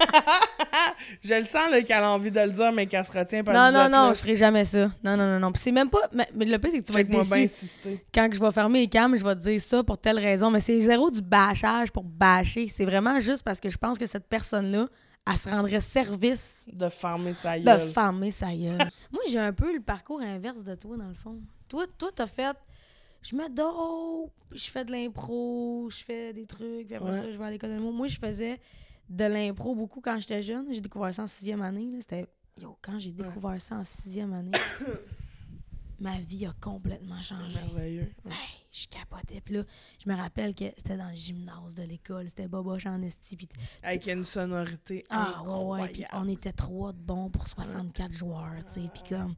je 1.22 1.34
le 1.34 1.44
sens 1.44 1.70
là, 1.70 1.82
qu'elle 1.82 2.02
a 2.02 2.10
envie 2.10 2.30
de 2.30 2.40
le 2.40 2.50
dire, 2.50 2.72
mais 2.72 2.86
qu'elle 2.86 3.04
se 3.04 3.12
retient 3.16 3.42
parce 3.44 3.56
Non, 3.56 3.68
que 3.78 3.84
non, 3.90 3.96
non, 3.98 4.06
là. 4.08 4.14
je 4.14 4.18
ferai 4.20 4.36
jamais 4.36 4.64
ça. 4.64 4.86
Non, 5.02 5.16
non, 5.16 5.26
non, 5.26 5.38
non. 5.40 5.52
Puis 5.52 5.62
c'est 5.62 5.72
même 5.72 5.90
pas. 5.90 6.08
Mais, 6.12 6.28
mais 6.34 6.44
le 6.44 6.58
pire, 6.58 6.70
c'est 6.72 6.80
que 6.82 6.86
tu 6.86 6.92
vas 6.92 7.00
être 7.00 7.08
déçu. 7.10 7.68
quand 8.14 8.28
je 8.32 8.40
vais 8.40 8.52
fermer 8.52 8.80
les 8.80 8.88
cams, 8.88 9.16
je 9.16 9.24
vais 9.24 9.34
te 9.34 9.40
dire 9.40 9.60
ça 9.60 9.82
pour 9.82 9.98
telle 9.98 10.18
raison. 10.18 10.50
Mais 10.50 10.60
c'est 10.60 10.80
zéro 10.80 11.10
du 11.10 11.20
bâchage 11.22 11.90
pour 11.90 12.04
bâcher. 12.04 12.68
C'est 12.68 12.84
vraiment 12.84 13.18
juste 13.20 13.42
parce 13.42 13.60
que 13.60 13.70
je 13.70 13.78
pense 13.78 13.98
que 13.98 14.06
cette 14.06 14.26
personne-là, 14.28 14.86
elle 15.30 15.38
se 15.38 15.48
rendrait 15.48 15.80
service 15.80 16.66
De 16.72 16.88
fermer 16.88 17.32
sa 17.32 17.58
de 17.58 17.64
gueule. 17.64 17.80
fermer 17.88 18.30
sa 18.30 18.46
gueule. 18.54 18.78
Moi, 19.12 19.22
j'ai 19.28 19.38
un 19.38 19.52
peu 19.52 19.72
le 19.72 19.80
parcours 19.80 20.20
inverse 20.20 20.62
de 20.64 20.74
toi, 20.74 20.96
dans 20.96 21.08
le 21.08 21.14
fond. 21.14 21.38
Toi, 21.68 21.86
toi, 21.98 22.10
t'as 22.14 22.26
fait. 22.26 22.56
Je 23.22 23.34
me 23.34 23.48
dope, 23.48 24.30
je 24.54 24.68
fais 24.68 24.84
de 24.84 24.92
l'impro, 24.92 25.88
je 25.90 26.04
fais 26.04 26.34
des 26.34 26.44
trucs, 26.44 26.86
puis 26.88 26.94
après 26.94 27.10
Ouais. 27.12 27.18
ça, 27.18 27.32
je 27.32 27.38
vais 27.38 27.44
à 27.46 27.50
l'école 27.50 27.70
de 27.70 27.76
l'humour. 27.76 27.94
Moi, 27.94 28.06
je 28.06 28.18
faisais 28.18 28.60
de 29.08 29.24
l'impro 29.24 29.74
beaucoup 29.74 30.00
quand 30.00 30.18
j'étais 30.18 30.42
jeune. 30.42 30.66
J'ai 30.72 30.80
découvert 30.80 31.14
ça 31.14 31.22
en 31.22 31.26
sixième 31.26 31.62
année. 31.62 31.90
là. 31.92 31.98
C'était. 32.00 32.26
Yo, 32.60 32.76
quand 32.80 32.98
j'ai 32.98 33.10
découvert 33.10 33.60
ça 33.60 33.76
en 33.76 33.84
sixième 33.84 34.32
année, 34.32 34.52
ma 36.00 36.18
vie 36.20 36.46
a 36.46 36.52
complètement 36.60 37.16
C'est 37.18 37.34
changé. 37.34 37.58
merveilleux. 37.58 38.12
Hey, 38.26 38.32
je 38.70 38.86
capotais. 38.86 39.40
Puis 39.40 39.54
là, 39.54 39.62
je 40.04 40.08
me 40.10 40.16
rappelle 40.16 40.54
que 40.54 40.64
c'était 40.76 40.96
dans 40.96 41.08
le 41.10 41.16
gymnase 41.16 41.74
de 41.74 41.82
l'école. 41.82 42.28
C'était 42.28 42.46
boboche 42.48 42.86
en 42.86 43.00
esti. 43.02 43.36
Avec 43.82 44.06
une 44.06 44.24
sonorité 44.24 45.04
ah, 45.10 45.42
ouais, 45.44 45.80
ouais. 45.82 45.88
Puis 45.88 46.04
on 46.12 46.28
était 46.28 46.52
trois 46.52 46.92
de 46.92 46.98
bons 46.98 47.28
pour 47.30 47.46
64 47.48 48.12
joueurs, 48.12 48.54
tu 48.66 48.82
sais. 48.82 48.88
Puis 48.92 49.02
comme, 49.08 49.34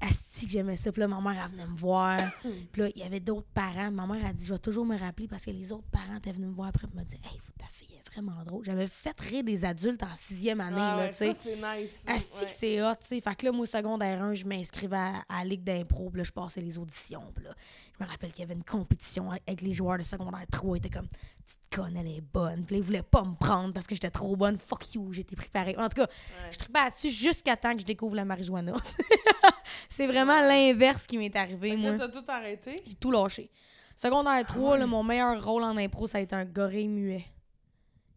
asti 0.00 0.46
que 0.46 0.52
j'aimais 0.52 0.76
ça. 0.76 0.92
Puis 0.92 1.00
là, 1.00 1.08
ma 1.08 1.20
mère, 1.20 1.42
elle 1.46 1.50
venait 1.52 1.66
me 1.66 1.76
voir. 1.76 2.20
Puis 2.72 2.82
là, 2.82 2.88
il 2.94 2.98
y 3.00 3.04
avait 3.04 3.20
d'autres 3.20 3.48
parents. 3.54 3.90
Ma 3.90 4.06
mère 4.06 4.26
a 4.26 4.32
dit, 4.32 4.44
je 4.44 4.52
vais 4.52 4.58
toujours 4.58 4.84
me 4.84 4.98
rappeler 4.98 5.28
parce 5.28 5.44
que 5.44 5.50
les 5.50 5.72
autres 5.72 5.88
parents 5.90 6.16
étaient 6.16 6.32
venus 6.32 6.48
me 6.48 6.54
voir 6.54 6.68
après 6.68 6.86
et 6.92 6.96
me 6.96 7.04
dire, 7.04 7.18
hey, 7.24 7.40
ta 7.58 7.66
fille 7.70 7.83
vraiment 8.14 8.42
drôle. 8.44 8.64
J'avais 8.64 8.86
fait 8.86 9.18
rire 9.20 9.44
des 9.44 9.64
adultes 9.64 10.02
en 10.02 10.14
sixième 10.14 10.60
année, 10.60 10.76
Ah 10.78 10.96
là, 10.96 11.02
ouais, 11.04 11.10
tu 11.10 11.16
sais. 11.16 11.34
c'est 11.42 11.56
nice. 11.56 11.90
Asti 12.06 12.38
Ouais. 12.40 12.44
que 12.44 12.50
c'est 12.50 12.82
hot, 12.82 12.94
tu 13.00 13.06
sais. 13.08 13.20
Fait 13.20 13.34
que 13.34 13.46
là, 13.46 13.52
moi, 13.52 13.62
au 13.62 13.66
secondaire 13.66 14.22
1, 14.22 14.34
je 14.34 14.44
m'inscrivais 14.44 14.96
à, 14.96 15.24
à 15.28 15.38
la 15.38 15.44
Ligue 15.44 15.64
d'impro, 15.64 16.10
puis 16.10 16.18
là, 16.18 16.24
je 16.24 16.30
passais 16.32 16.60
les 16.60 16.78
auditions, 16.78 17.32
puis 17.34 17.44
là, 17.44 17.50
je 17.98 18.04
me 18.04 18.08
rappelle 18.08 18.30
qu'il 18.32 18.40
y 18.40 18.44
avait 18.44 18.54
une 18.54 18.64
compétition 18.64 19.30
avec 19.30 19.60
les 19.62 19.72
joueurs 19.72 19.98
de 19.98 20.02
secondaire 20.02 20.44
3, 20.50 20.76
ils 20.76 20.78
étaient 20.78 20.90
comme, 20.90 21.08
petite 21.44 21.58
conne, 21.74 21.96
elle 21.96 22.08
est 22.08 22.20
bonne, 22.20 22.64
puis 22.64 22.76
là, 22.76 22.78
ils 22.80 22.84
voulaient 22.84 23.02
pas 23.02 23.22
me 23.22 23.34
prendre 23.34 23.72
parce 23.72 23.86
que 23.86 23.94
j'étais 23.94 24.10
trop 24.10 24.34
bonne, 24.36 24.58
fuck 24.58 24.94
you, 24.94 25.12
j'étais 25.12 25.36
préparée. 25.36 25.74
En 25.76 25.88
tout 25.88 25.96
cas, 26.02 26.08
je 26.50 26.58
tripais 26.58 26.80
là-dessus 26.84 27.10
jusqu'à 27.10 27.56
temps 27.56 27.74
que 27.74 27.80
je 27.80 27.86
découvre 27.86 28.16
la 28.16 28.24
marijuana. 28.24 28.72
c'est 29.88 30.06
vraiment 30.06 30.40
l'inverse 30.40 31.06
qui 31.06 31.18
m'est 31.18 31.34
arrivé, 31.36 31.70
Fait 31.70 31.76
moi. 31.76 31.92
t'as 31.98 32.08
tout 32.08 32.24
arrêté? 32.28 32.76
J'ai 32.86 32.94
tout 32.94 33.10
lâché. 33.10 33.50
Secondaire 33.96 34.44
3, 34.44 34.78
là, 34.78 34.86
mon 34.86 35.02
meilleur 35.04 35.42
rôle 35.44 35.62
en 35.62 35.76
impro, 35.76 36.06
ça 36.06 36.18
a 36.18 36.20
été 36.20 36.34
un 36.34 36.44
gorille 36.44 36.88
muet. 36.88 37.24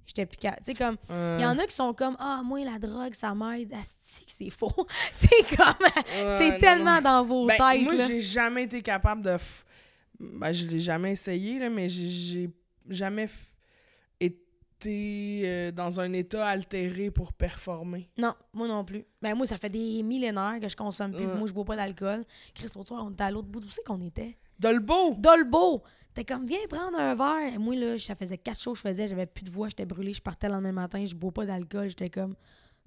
J'étais 0.07 0.25
plus 0.25 0.37
capable. 0.37 0.63
Tu 0.65 0.71
sais, 0.71 0.77
comme, 0.77 0.95
il 1.09 1.41
y 1.41 1.45
en 1.45 1.59
a 1.59 1.67
qui 1.67 1.75
sont 1.75 1.93
comme 1.93 2.15
Ah, 2.17 2.41
moi, 2.43 2.63
la 2.63 2.79
drogue, 2.79 3.13
ça 3.13 3.35
m'aide. 3.35 3.71
Asti, 3.73 4.25
c'est 4.27 4.49
faux. 4.49 4.71
c'est 5.13 5.55
comme. 5.55 5.87
c'est 6.39 6.51
non, 6.51 6.57
tellement 6.59 7.01
dans 7.01 7.23
vos 7.23 7.45
Ben, 7.45 7.55
têtes. 7.57 7.83
moi, 7.83 7.93
j'ai 8.07 8.21
jamais 8.21 8.63
été 8.63 8.81
capable 8.81 9.21
de. 9.21 9.31
f- 9.31 9.63
Ben, 10.19 10.51
je 10.53 10.65
l'ai 10.67 10.79
jamais 10.79 11.11
essayé, 11.11 11.59
là, 11.59 11.69
mais 11.69 11.89
j'ai- 11.89 12.49
jamais 12.89 13.25
f- 13.27 13.51
été 14.19 15.41
euh, 15.43 15.71
dans 15.71 15.99
un 15.99 16.13
état 16.13 16.47
altéré 16.47 17.09
pour 17.11 17.33
performer. 17.33 18.09
Non, 18.17 18.33
moi 18.53 18.67
non 18.67 18.85
plus. 18.85 19.03
Ben, 19.21 19.35
moi, 19.35 19.45
ça 19.45 19.57
fait 19.57 19.69
des 19.69 20.03
millénaires 20.03 20.59
que 20.61 20.69
je 20.69 20.75
consomme 20.75 21.11
plus. 21.13 21.25
Moi, 21.25 21.47
je 21.47 21.53
bois 21.53 21.65
pas 21.65 21.75
d'alcool. 21.75 22.23
Chris, 22.53 22.69
soir, 22.69 22.85
on 23.05 23.11
était 23.11 23.23
à 23.23 23.31
l'autre 23.31 23.47
bout. 23.47 23.59
Où 23.63 23.69
c'est 23.71 23.83
qu'on 23.83 24.01
était? 24.01 24.37
Dolbeau! 24.59 25.15
Dolbeau! 25.17 25.83
T'es 26.17 26.25
comme, 26.25 26.47
viens 26.47 26.57
prendre 26.67 26.97
un 26.97 27.13
verre. 27.13 27.53
Et 27.53 27.59
moi, 27.59 27.75
là, 27.75 27.95
ça 27.99 28.15
faisait 28.15 28.39
quatre 28.39 28.59
choses 28.59 28.81
que 28.81 28.89
je 28.89 28.91
faisais. 28.91 29.07
J'avais 29.07 29.27
plus 29.27 29.43
de 29.43 29.51
voix. 29.51 29.69
J'étais 29.69 29.85
brûlée. 29.85 30.13
Je 30.13 30.21
partais 30.21 30.47
le 30.47 30.53
lendemain 30.53 30.71
matin. 30.71 31.05
Je 31.05 31.13
bois 31.13 31.31
pas 31.31 31.45
d'alcool. 31.45 31.89
J'étais 31.89 32.09
comme, 32.09 32.33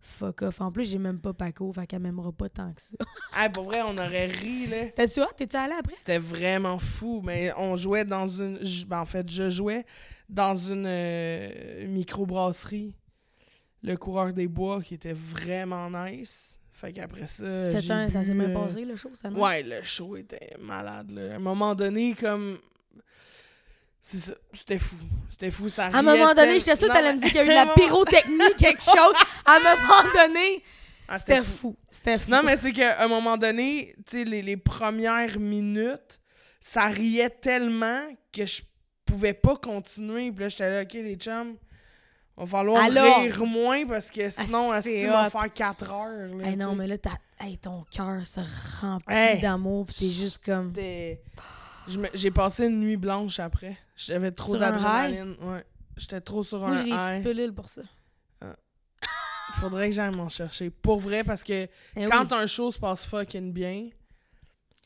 fuck 0.01 0.43
off. 0.43 0.61
En 0.61 0.73
plus, 0.73 0.91
j'ai 0.91 0.99
même 0.99 1.21
pas 1.21 1.33
Paco. 1.33 1.73
Fait 1.73 1.87
qu'elle 1.87 2.01
m'aimera 2.01 2.33
pas 2.33 2.49
tant 2.49 2.73
que 2.73 2.83
ça. 2.83 2.97
Ah, 3.37 3.49
pour 3.49 3.67
vrai, 3.67 3.83
on 3.87 3.97
aurait 3.97 4.27
ri, 4.27 4.67
là. 4.67 4.87
Hot? 4.87 5.33
T'es-tu 5.37 5.57
allé 5.57 5.75
après? 5.79 5.95
C'était 5.95 6.19
vraiment 6.19 6.81
fou. 6.81 7.23
Mais 7.23 7.53
on 7.57 7.77
jouait 7.77 8.05
dans 8.05 8.27
une. 8.27 8.59
ben, 8.89 8.99
en 8.99 9.07
fait, 9.07 9.31
je 9.31 9.49
jouais 9.49 9.87
dans 10.29 10.57
une 10.57 10.87
euh, 10.89 11.87
microbrasserie. 11.87 12.97
Le 13.85 13.95
coureur 13.97 14.33
des 14.33 14.49
bois 14.49 14.83
qui 14.83 14.95
était 14.95 15.15
vraiment 15.15 15.89
nice. 15.89 16.61
Fait 16.73 16.93
qu'après 16.93 17.27
ça. 17.27 17.71
Ça, 17.81 18.11
ça 18.11 18.25
s'est 18.25 18.35
même 18.35 18.57
euh, 18.57 18.61
passé, 18.67 18.85
le 18.85 18.97
show, 18.97 19.11
ça, 19.15 19.31
non? 19.31 19.41
Ouais, 19.41 19.63
le 19.63 19.85
show 19.85 20.17
était 20.17 20.57
malade. 20.59 21.13
Là. 21.13 21.35
À 21.35 21.37
un 21.37 21.39
moment 21.39 21.77
donné, 21.77 22.15
comme. 22.15 22.59
C'est 24.03 24.19
ça. 24.19 24.33
C'était 24.55 24.79
fou. 24.79 24.97
C'était 25.31 25.51
fou. 25.51 25.69
Ça 25.69 25.87
À 25.87 25.99
un 25.99 26.03
moment 26.03 26.33
donné, 26.35 26.59
j'étais 26.59 26.77
sûre 26.77 26.89
que 26.89 26.93
t'allais 26.95 27.15
me 27.15 27.19
dire 27.21 27.29
qu'il 27.29 27.37
y 27.37 27.41
a 27.41 27.45
eu 27.45 27.49
de 27.49 27.53
la 27.55 27.67
pyrotechnie, 27.75 28.39
quelque 28.59 28.83
chose. 28.83 29.15
À 29.45 29.57
un 29.57 29.59
moment 29.59 30.13
donné, 30.15 30.63
Ah, 31.09 31.19
c'était 31.19 31.43
fou. 31.43 31.77
C'était 31.91 32.19
fou. 32.19 32.31
Non, 32.31 32.41
mais 32.45 32.57
c'est 32.57 32.73
qu'à 32.73 33.03
un 33.03 33.09
moment 33.09 33.37
donné, 33.37 33.95
tu 34.07 34.19
sais, 34.19 34.25
les, 34.25 34.41
les 34.43 34.57
premières 34.57 35.39
minutes, 35.39 36.19
ça 36.61 36.87
riait 36.87 37.31
tellement 37.31 38.01
que 38.33 38.47
je 38.47 38.63
pouvais 39.05 39.35
pas 39.35 39.57
continuer. 39.57 40.31
Puis 40.33 40.45
là, 40.45 40.49
j'étais 40.49 40.71
là, 40.71 40.83
OK, 40.83 40.93
les 40.95 41.17
chums, 41.17 41.57
va 42.37 42.47
falloir 42.47 42.83
Alors? 42.83 43.21
rire 43.21 43.45
moins 43.45 43.85
parce 43.85 44.11
que 44.11 44.31
sinon, 44.31 44.71
Asti, 44.71 44.89
Asti 44.91 45.01
c'est 45.03 45.07
va 45.09 45.29
faire 45.29 45.53
4 45.53 45.93
heures. 45.93 46.37
Là, 46.39 46.47
Hey, 46.49 46.57
non, 46.57 46.75
mais 46.75 46.87
là, 46.87 46.97
hey, 47.41 47.59
ton 47.59 47.85
cœur 47.91 48.25
se 48.25 48.41
remplit 48.81 49.15
Hey. 49.15 49.41
d'amour, 49.43 49.87
pis 49.87 49.95
t'es 49.95 50.07
juste 50.09 50.43
comme. 50.45 50.73
J'ai 52.15 52.31
passé 52.31 52.67
une 52.67 52.81
nuit 52.81 52.97
blanche 52.97 53.41
après. 53.41 53.77
J'avais 54.07 54.31
trop 54.33 54.57
d'adrénaline. 54.57 55.37
Ouais. 55.43 55.65
J'étais 55.97 56.21
trop 56.21 56.43
sur 56.43 56.59
Moi, 56.61 56.71
un 56.71 56.77
j'ai 56.77 56.85
des 56.85 56.91
high. 56.91 57.23
petites 57.23 57.23
pilules 57.33 57.53
pour 57.55 57.69
ça. 57.69 57.83
Faudrait 59.55 59.89
que 59.89 59.95
j'aille 59.95 60.15
m'en 60.15 60.29
chercher. 60.29 60.71
Pour 60.71 61.01
vrai, 61.01 61.25
parce 61.25 61.43
que 61.43 61.69
Eh 61.97 62.07
quand 62.07 62.23
oui, 62.33 62.39
un 62.39 62.47
show 62.47 62.71
se 62.71 62.79
passe 62.79 63.05
fucking 63.05 63.53
bien, 63.53 63.89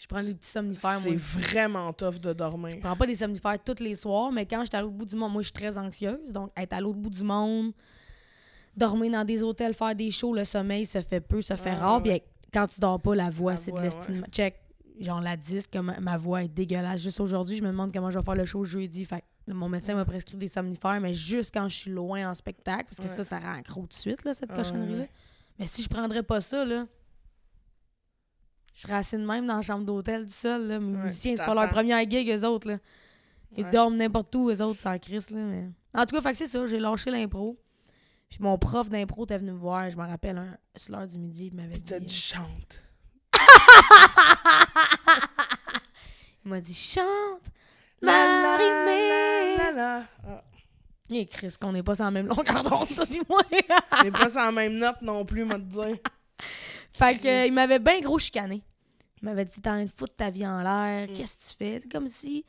je 0.01 0.07
prends 0.07 0.23
des 0.23 0.35
petits 0.35 0.49
somnifères, 0.49 0.99
c'est 1.01 1.15
vraiment 1.17 1.93
tough 1.93 2.19
de 2.19 2.33
dormir. 2.33 2.73
Je 2.77 2.81
prends 2.81 2.97
pas 2.97 3.07
des 3.07 3.15
somnifères 3.15 3.63
tous 3.63 3.81
les 3.83 3.95
soirs, 3.95 4.33
mais 4.33 4.47
quand 4.47 4.65
j'étais 4.65 4.79
à 4.79 4.83
l'autre 4.83 4.95
bout 4.95 5.05
du 5.05 5.17
monde, 5.17 5.33
moi, 5.33 5.43
je 5.43 5.47
suis 5.49 5.53
très 5.53 5.77
anxieuse. 5.79 6.33
Donc, 6.33 6.51
être 6.57 6.73
à 6.73 6.81
l'autre 6.81 6.99
bout 6.99 7.11
du 7.11 7.23
monde, 7.23 7.73
dormir 8.77 9.13
dans 9.13 9.25
des 9.25 9.43
hôtels, 9.43 9.75
faire 9.75 9.95
des 9.95 10.11
shows, 10.11 10.35
le 10.35 10.45
sommeil 10.47 10.87
se 10.87 11.01
fait 11.03 11.21
peu, 11.21 11.43
se 11.43 11.55
fait 11.57 11.71
Ouais, 11.71 11.77
rare. 11.77 12.03
Puis 12.03 12.23
quand 12.53 12.67
tu 12.67 12.81
dors 12.81 13.01
pas, 13.01 13.15
la 13.15 13.29
voix, 13.31 13.57
c'est 13.57 13.71
de 13.71 13.81
l'estime. 13.81 14.25
Check. 14.33 14.57
Genre 15.01 15.21
la 15.21 15.37
disque, 15.37 15.75
ma, 15.77 15.99
ma 16.01 16.17
voix 16.17 16.45
est 16.45 16.49
dégueulasse. 16.49 17.01
Juste 17.03 17.19
aujourd'hui, 17.21 17.57
je 17.57 17.63
me 17.63 17.69
demande 17.69 17.93
comment 17.93 18.11
je 18.11 18.19
vais 18.19 18.25
faire 18.25 18.37
le 18.37 18.45
show 18.47 18.65
jeudi. 18.65 19.05
Fait 19.05 19.25
mon 19.49 19.69
médecin 19.69 19.95
m'a 19.95 20.05
prescrit 20.05 20.37
des 20.37 20.49
somnifères, 20.49 21.01
mais 21.01 21.13
juste 21.13 21.53
quand 21.53 21.69
je 21.69 21.75
suis 21.77 21.91
loin 21.91 22.31
en 22.31 22.35
spectacle, 22.35 22.85
parce 22.85 22.99
que 22.99 23.03
Ouais. 23.03 23.09
ça, 23.09 23.25
ça 23.25 23.39
rend 23.41 23.59
accro 23.59 23.87
de 23.87 23.93
suite, 23.93 24.25
là, 24.25 24.33
cette 24.33 24.51
Ah 24.51 24.57
ouais, 24.57 24.63
cochonnerie-là. 24.63 25.07
Mais 25.59 25.67
si 25.67 25.83
je 25.83 25.89
prendrais 25.89 26.23
pas 26.23 26.41
ça, 26.41 26.65
là, 26.65 26.87
je 28.75 28.81
serais 28.83 28.95
assis 28.95 29.17
de 29.17 29.25
même 29.25 29.47
dans 29.47 29.57
la 29.57 29.63
chambre 29.63 29.85
d'hôtel 29.85 30.25
du 30.27 30.33
sol, 30.33 30.63
là. 30.67 30.81
Mes 30.81 30.97
Ouais, 30.97 31.05
musiciens, 31.05 31.35
c'est 31.37 31.45
pas 31.45 31.55
leur 31.55 31.69
première 31.71 32.09
gig, 32.09 32.29
eux 32.31 32.45
autres, 32.47 32.69
là. 32.69 32.79
Ils 33.57 33.69
dorment 33.71 33.97
n'importe 33.97 34.35
où, 34.35 34.49
eux 34.51 34.63
autres, 34.63 34.81
sans 34.81 34.99
Chris, 34.99 35.27
là. 35.31 35.39
Mais... 35.41 35.69
En 35.95 36.07
tout 36.07 36.15
cas, 36.17 36.23
fait 36.23 36.33
que 36.33 36.39
c'est 36.39 36.47
ça, 36.47 36.67
j'ai 36.67 36.81
lâché 36.81 37.11
l'impro. 37.11 37.57
Puis 38.31 38.39
mon 38.41 38.59
prof 38.59 38.91
d'impro 38.91 39.25
était 39.25 39.39
venu 39.39 39.53
me 39.53 39.59
voir, 39.59 39.89
je 39.91 39.97
me 39.97 40.03
rappelle, 40.05 40.39
un, 40.39 40.57
c'est 40.75 40.91
l'heure 40.91 41.07
du 41.07 41.19
midi, 41.19 41.51
il 41.53 41.57
m'avait 41.57 41.79
dit... 41.79 41.89
t'as 41.91 42.01
dit 42.01 42.13
chante. 42.15 42.83
Il 46.45 46.51
m'a 46.51 46.61
dit, 46.61 46.75
chante, 46.75 47.07
La, 48.03 48.13
la, 48.13 48.59
la, 48.59 49.73
la. 49.73 50.05
Ah, 50.29 50.45
Et 51.11 51.25
Chris, 51.27 51.55
qu'on 51.61 51.73
n'est 51.73 51.83
pas 51.83 51.95
sur 51.95 52.05
la 52.05 52.11
même 52.11 52.27
longueur 52.27 52.63
d'onde, 52.63 52.87
toi 52.89 53.05
et 53.11 53.21
moi. 53.29 53.41
T'es 54.03 54.11
pas 54.11 54.29
sur 54.29 54.41
la 54.41 54.53
même 54.53 54.75
note 54.75 55.01
non 55.01 55.25
plus, 55.25 55.47
te 55.49 55.57
dire. 55.57 55.97
fait 56.93 57.19
que, 57.19 57.47
il 57.47 57.53
m'avait 57.53 57.79
bien 57.79 58.01
gros 58.01 58.19
chicané. 58.19 58.63
Il 59.23 59.25
m'avait 59.27 59.47
dit, 59.47 59.53
t'es 59.53 59.69
en 59.71 59.75
train 59.75 59.85
de 59.85 59.91
foutre 59.91 60.15
ta 60.17 60.29
vie 60.31 60.47
en 60.47 60.61
l'air, 60.63 61.09
Mm. 61.09 61.13
qu'est-ce 61.15 61.37
que 61.39 61.53
tu 61.53 61.57
fais? 61.57 61.81
C'est 61.83 61.89
comme 61.91 62.09
si 62.09 62.45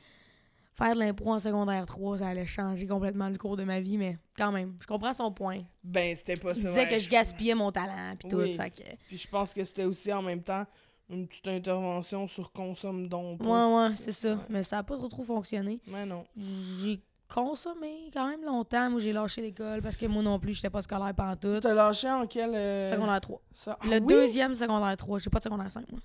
faire 0.73 0.93
de 0.93 0.99
l'impro 0.99 1.31
en 1.33 1.39
secondaire 1.39 1.85
3, 1.85 2.17
ça 2.17 2.27
allait 2.27 2.45
changer 2.47 2.85
complètement 2.85 3.29
le 3.29 3.37
cours 3.37 3.55
de 3.55 3.63
ma 3.63 3.79
vie, 3.79 3.97
mais 3.97 4.17
quand 4.37 4.51
même, 4.51 4.75
je 4.81 4.85
comprends 4.87 5.13
son 5.13 5.31
point. 5.31 5.61
Ben, 5.81 6.13
c'était 6.17 6.35
pas 6.35 6.51
Il 6.53 6.61
ça. 6.61 6.67
disait 6.67 6.81
ouais, 6.83 6.89
que 6.89 6.99
je 6.99 7.09
gaspillais 7.09 7.55
mon 7.55 7.71
talent, 7.71 8.15
puis 8.19 8.27
tout. 8.27 8.41
Fait 8.41 8.71
que, 8.71 8.83
Puis 9.07 9.17
je 9.19 9.27
pense 9.29 9.53
que 9.53 9.63
c'était 9.63 9.85
aussi 9.85 10.11
en 10.11 10.21
même 10.21 10.43
temps 10.43 10.65
une 11.09 11.27
petite 11.27 11.47
intervention 11.47 12.27
sur 12.27 12.51
consomme 12.51 13.07
donc. 13.07 13.41
ouais, 13.41 13.47
ouais, 13.75 13.95
c'est 13.95 14.11
ça. 14.11 14.33
Ouais. 14.35 14.41
Mais 14.49 14.63
ça 14.63 14.79
a 14.79 14.83
pas 14.83 14.95
trop, 14.97 15.07
trop 15.07 15.23
fonctionné. 15.23 15.79
Mais 15.87 16.05
non. 16.05 16.25
J'ai 16.37 17.01
consommé 17.27 18.09
quand 18.13 18.27
même 18.27 18.43
longtemps. 18.43 18.89
Moi, 18.89 18.99
j'ai 18.99 19.13
lâché 19.13 19.41
l'école 19.41 19.81
parce 19.81 19.97
que 19.97 20.05
moi 20.05 20.23
non 20.23 20.39
plus, 20.39 20.53
j'étais 20.53 20.69
pas 20.69 20.81
scolaire 20.81 21.13
pendant 21.15 21.35
tout. 21.35 21.59
T'as 21.59 21.73
lâché 21.73 22.09
en 22.09 22.25
quel. 22.27 22.53
euh, 22.55 22.89
Secondaire 22.89 23.21
3. 23.21 23.41
ça? 23.53 23.77
Le 23.83 23.93
Ah 23.93 23.97
oui? 23.99 24.05
deuxième 24.07 24.55
secondaire 24.55 24.95
3. 24.97 25.19
J'ai 25.19 25.29
pas 25.29 25.39
de 25.39 25.43
secondaire 25.43 25.71
5, 25.71 25.91
moi. 25.91 26.01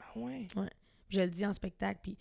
Ah 0.00 0.18
ouais. 0.18 0.46
Je 1.08 1.20
le 1.20 1.28
dis 1.28 1.46
en 1.46 1.52
spectacle, 1.52 2.00
puis 2.02 2.16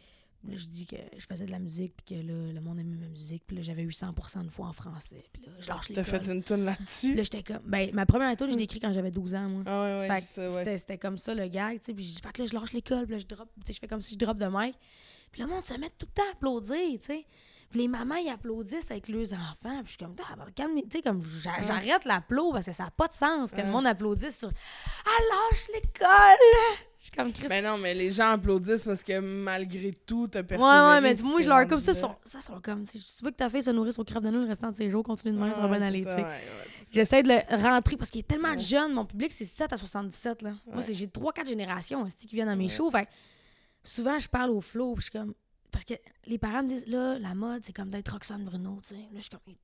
là, 0.46 0.58
je 0.58 0.66
dis 0.66 0.86
que 0.86 0.96
je 1.18 1.26
faisais 1.26 1.46
de 1.46 1.52
la 1.52 1.60
musique, 1.60 1.94
puis 1.96 2.16
que 2.16 2.22
là, 2.22 2.52
le 2.54 2.60
monde 2.62 2.80
aimait 2.80 2.98
ma 2.98 3.08
musique, 3.08 3.44
puis 3.48 3.56
là, 3.56 3.62
j'avais 3.64 3.84
eu 3.84 3.90
100% 3.90 4.44
de 4.44 4.50
fois 4.50 4.68
en 4.68 4.74
français, 4.74 5.24
puis 5.32 5.42
là, 5.46 5.52
je 5.60 5.68
lâche 5.70 5.88
T'as 5.94 6.04
fait 6.04 6.26
une 6.32 6.44
tune 6.44 6.66
là-dessus? 6.66 7.16
là, 7.16 7.24
j'étais 7.24 7.44
comme... 7.44 7.62
Ben, 7.66 7.90
ma 7.94 8.06
première 8.06 8.36
tune, 8.36 8.52
je 8.52 8.58
l'ai 8.58 8.64
écrite 8.64 8.82
quand 8.84 8.92
j'avais 8.94 9.12
12 9.12 9.36
ans, 9.36 9.48
moi. 9.50 9.64
Ah 9.66 9.84
ouais, 9.84 10.00
ouais, 10.10 10.78
c'était- 10.78 10.98
comme 10.98 11.18
ça, 11.18 11.34
le 11.34 11.48
gag, 11.48 11.80
tu 11.80 11.86
sais, 11.86 11.94
puis 11.94 12.04
je- 12.04 12.20
fait 12.20 12.32
que 12.34 12.42
là, 12.42 12.48
je 12.48 12.54
lâche 12.54 12.74
l'école, 12.74 13.04
puis 13.06 13.14
là, 13.14 13.20
je 13.20 13.26
drop, 13.26 13.48
tu 13.56 13.62
sais, 13.68 13.74
je 13.74 13.80
fais 13.80 13.88
comme 13.88 14.02
si 14.02 14.16
je 14.16 14.20
drop 14.20 14.38
de 14.38 14.48
mic. 14.52 14.76
Puis 15.32 15.42
le 15.42 15.48
monde 15.48 15.64
se 15.64 15.74
met 15.76 15.90
tout 15.98 16.06
le 16.08 16.14
temps 16.14 16.28
à 16.30 16.34
applaudir, 16.34 17.00
tu 17.00 17.06
sais. 17.06 17.26
Puis 17.72 17.80
les 17.80 17.88
mamans, 17.88 18.18
ils 18.18 18.30
applaudissent 18.30 18.92
avec 18.92 19.08
leurs 19.08 19.34
enfants. 19.34 19.82
Puis 19.84 19.86
je 19.86 19.90
suis 19.92 19.98
comme, 19.98 20.16
Ah, 20.30 20.36
ben, 20.36 20.46
calme 20.54 20.76
tu 20.84 20.90
sais, 20.92 21.02
comme, 21.02 21.24
j'arrête 21.42 22.06
l'applaud 22.06 22.52
parce 22.52 22.68
que 22.68 22.72
ça 22.72 22.84
n'a 22.84 22.92
pas 22.92 23.08
de 23.08 23.14
sens 23.14 23.52
que 23.52 23.62
le 23.62 23.68
monde 23.72 23.88
applaudisse 23.88 24.38
sur 24.38 24.50
Ah, 25.06 25.20
lâche 25.52 25.68
l'école! 25.74 26.88
Je 27.04 27.08
suis 27.10 27.18
comme, 27.18 27.34
Chris. 27.34 27.48
Ben 27.50 27.62
non, 27.62 27.78
mais 27.78 27.94
les 27.94 28.12
gens 28.12 28.32
applaudissent 28.32 28.84
parce 28.84 29.04
que 29.04 29.20
malgré 29.20 29.92
tout, 29.92 30.30
t'as 30.30 30.40
Ouais, 30.40 30.46
persévéré. 30.46 30.80
ouais, 30.88 31.02
mais 31.02 31.14
moi, 31.22 31.42
je 31.42 31.50
leur 31.50 31.68
coupe 31.68 31.82
ça. 31.82 31.94
sont- 31.94 32.16
Ça, 32.24 32.40
sont 32.40 32.62
comme, 32.62 32.86
tu 32.86 32.98
veux 33.24 33.32
que 33.32 33.36
ta 33.36 33.50
fille 33.50 33.62
se 33.62 33.72
nourrisse 33.72 34.00
au 34.00 34.06
crève 34.06 34.22
de 34.24 34.30
nous 34.30 34.40
le 34.40 34.48
restant 34.48 34.70
de 34.72 34.76
ses 34.76 34.90
jours, 34.90 35.04
continue 35.04 35.34
de 35.34 35.38
même, 35.38 35.54
ça 35.54 35.60
va 35.60 35.68
Ouais, 35.68 35.78
bien 35.80 35.88
aller, 35.88 36.06
ouais, 36.06 36.16
ouais. 36.16 36.24
J'essaie 36.94 37.22
de 37.22 37.28
le 37.28 37.62
rentrer 37.62 37.98
parce 37.98 38.10
qu'il 38.10 38.22
a 38.22 38.24
tellement 38.24 38.54
de 38.54 38.60
Ouais. 38.60 38.66
jeunes. 38.66 38.94
Mon 38.94 39.04
public, 39.06 39.34
c'est 39.34 39.44
7 39.44 39.74
à 39.74 39.78
77. 39.78 40.44
Là. 40.44 40.52
Moi, 40.66 40.78
Ouais. 40.78 40.94
j'ai 40.94 41.08
3-4 41.10 41.46
générations 41.50 42.04
aussi, 42.04 42.26
qui 42.26 42.36
viennent 42.36 42.48
à 42.48 42.56
mes 42.56 42.64
Ouais. 42.66 42.70
shows. 42.70 42.90
Fait 42.90 43.06
que 43.06 43.10
souvent, 43.84 44.18
je 44.18 44.30
parle 44.30 44.52
au 44.52 44.62
flow. 44.62 44.96
Je 44.98 45.02
suis 45.04 45.12
comme. 45.12 45.34
Parce 45.72 45.84
que 45.84 45.96
les 46.28 46.38
parents 46.38 46.64
me 46.64 46.70
disent, 46.70 46.86
là, 46.88 47.18
la 47.20 47.34
mode, 47.36 47.64
c'est 47.66 47.74
comme 47.74 47.90
d'être 47.90 48.10
Roxane 48.14 48.44
Bruno. 48.46 48.78
tu 48.82 48.90
sais. 48.96 49.02
Là, 49.02 49.08
je 49.16 49.22
suis 49.22 49.30
comme, 49.30 49.40
Eh, 49.48 49.58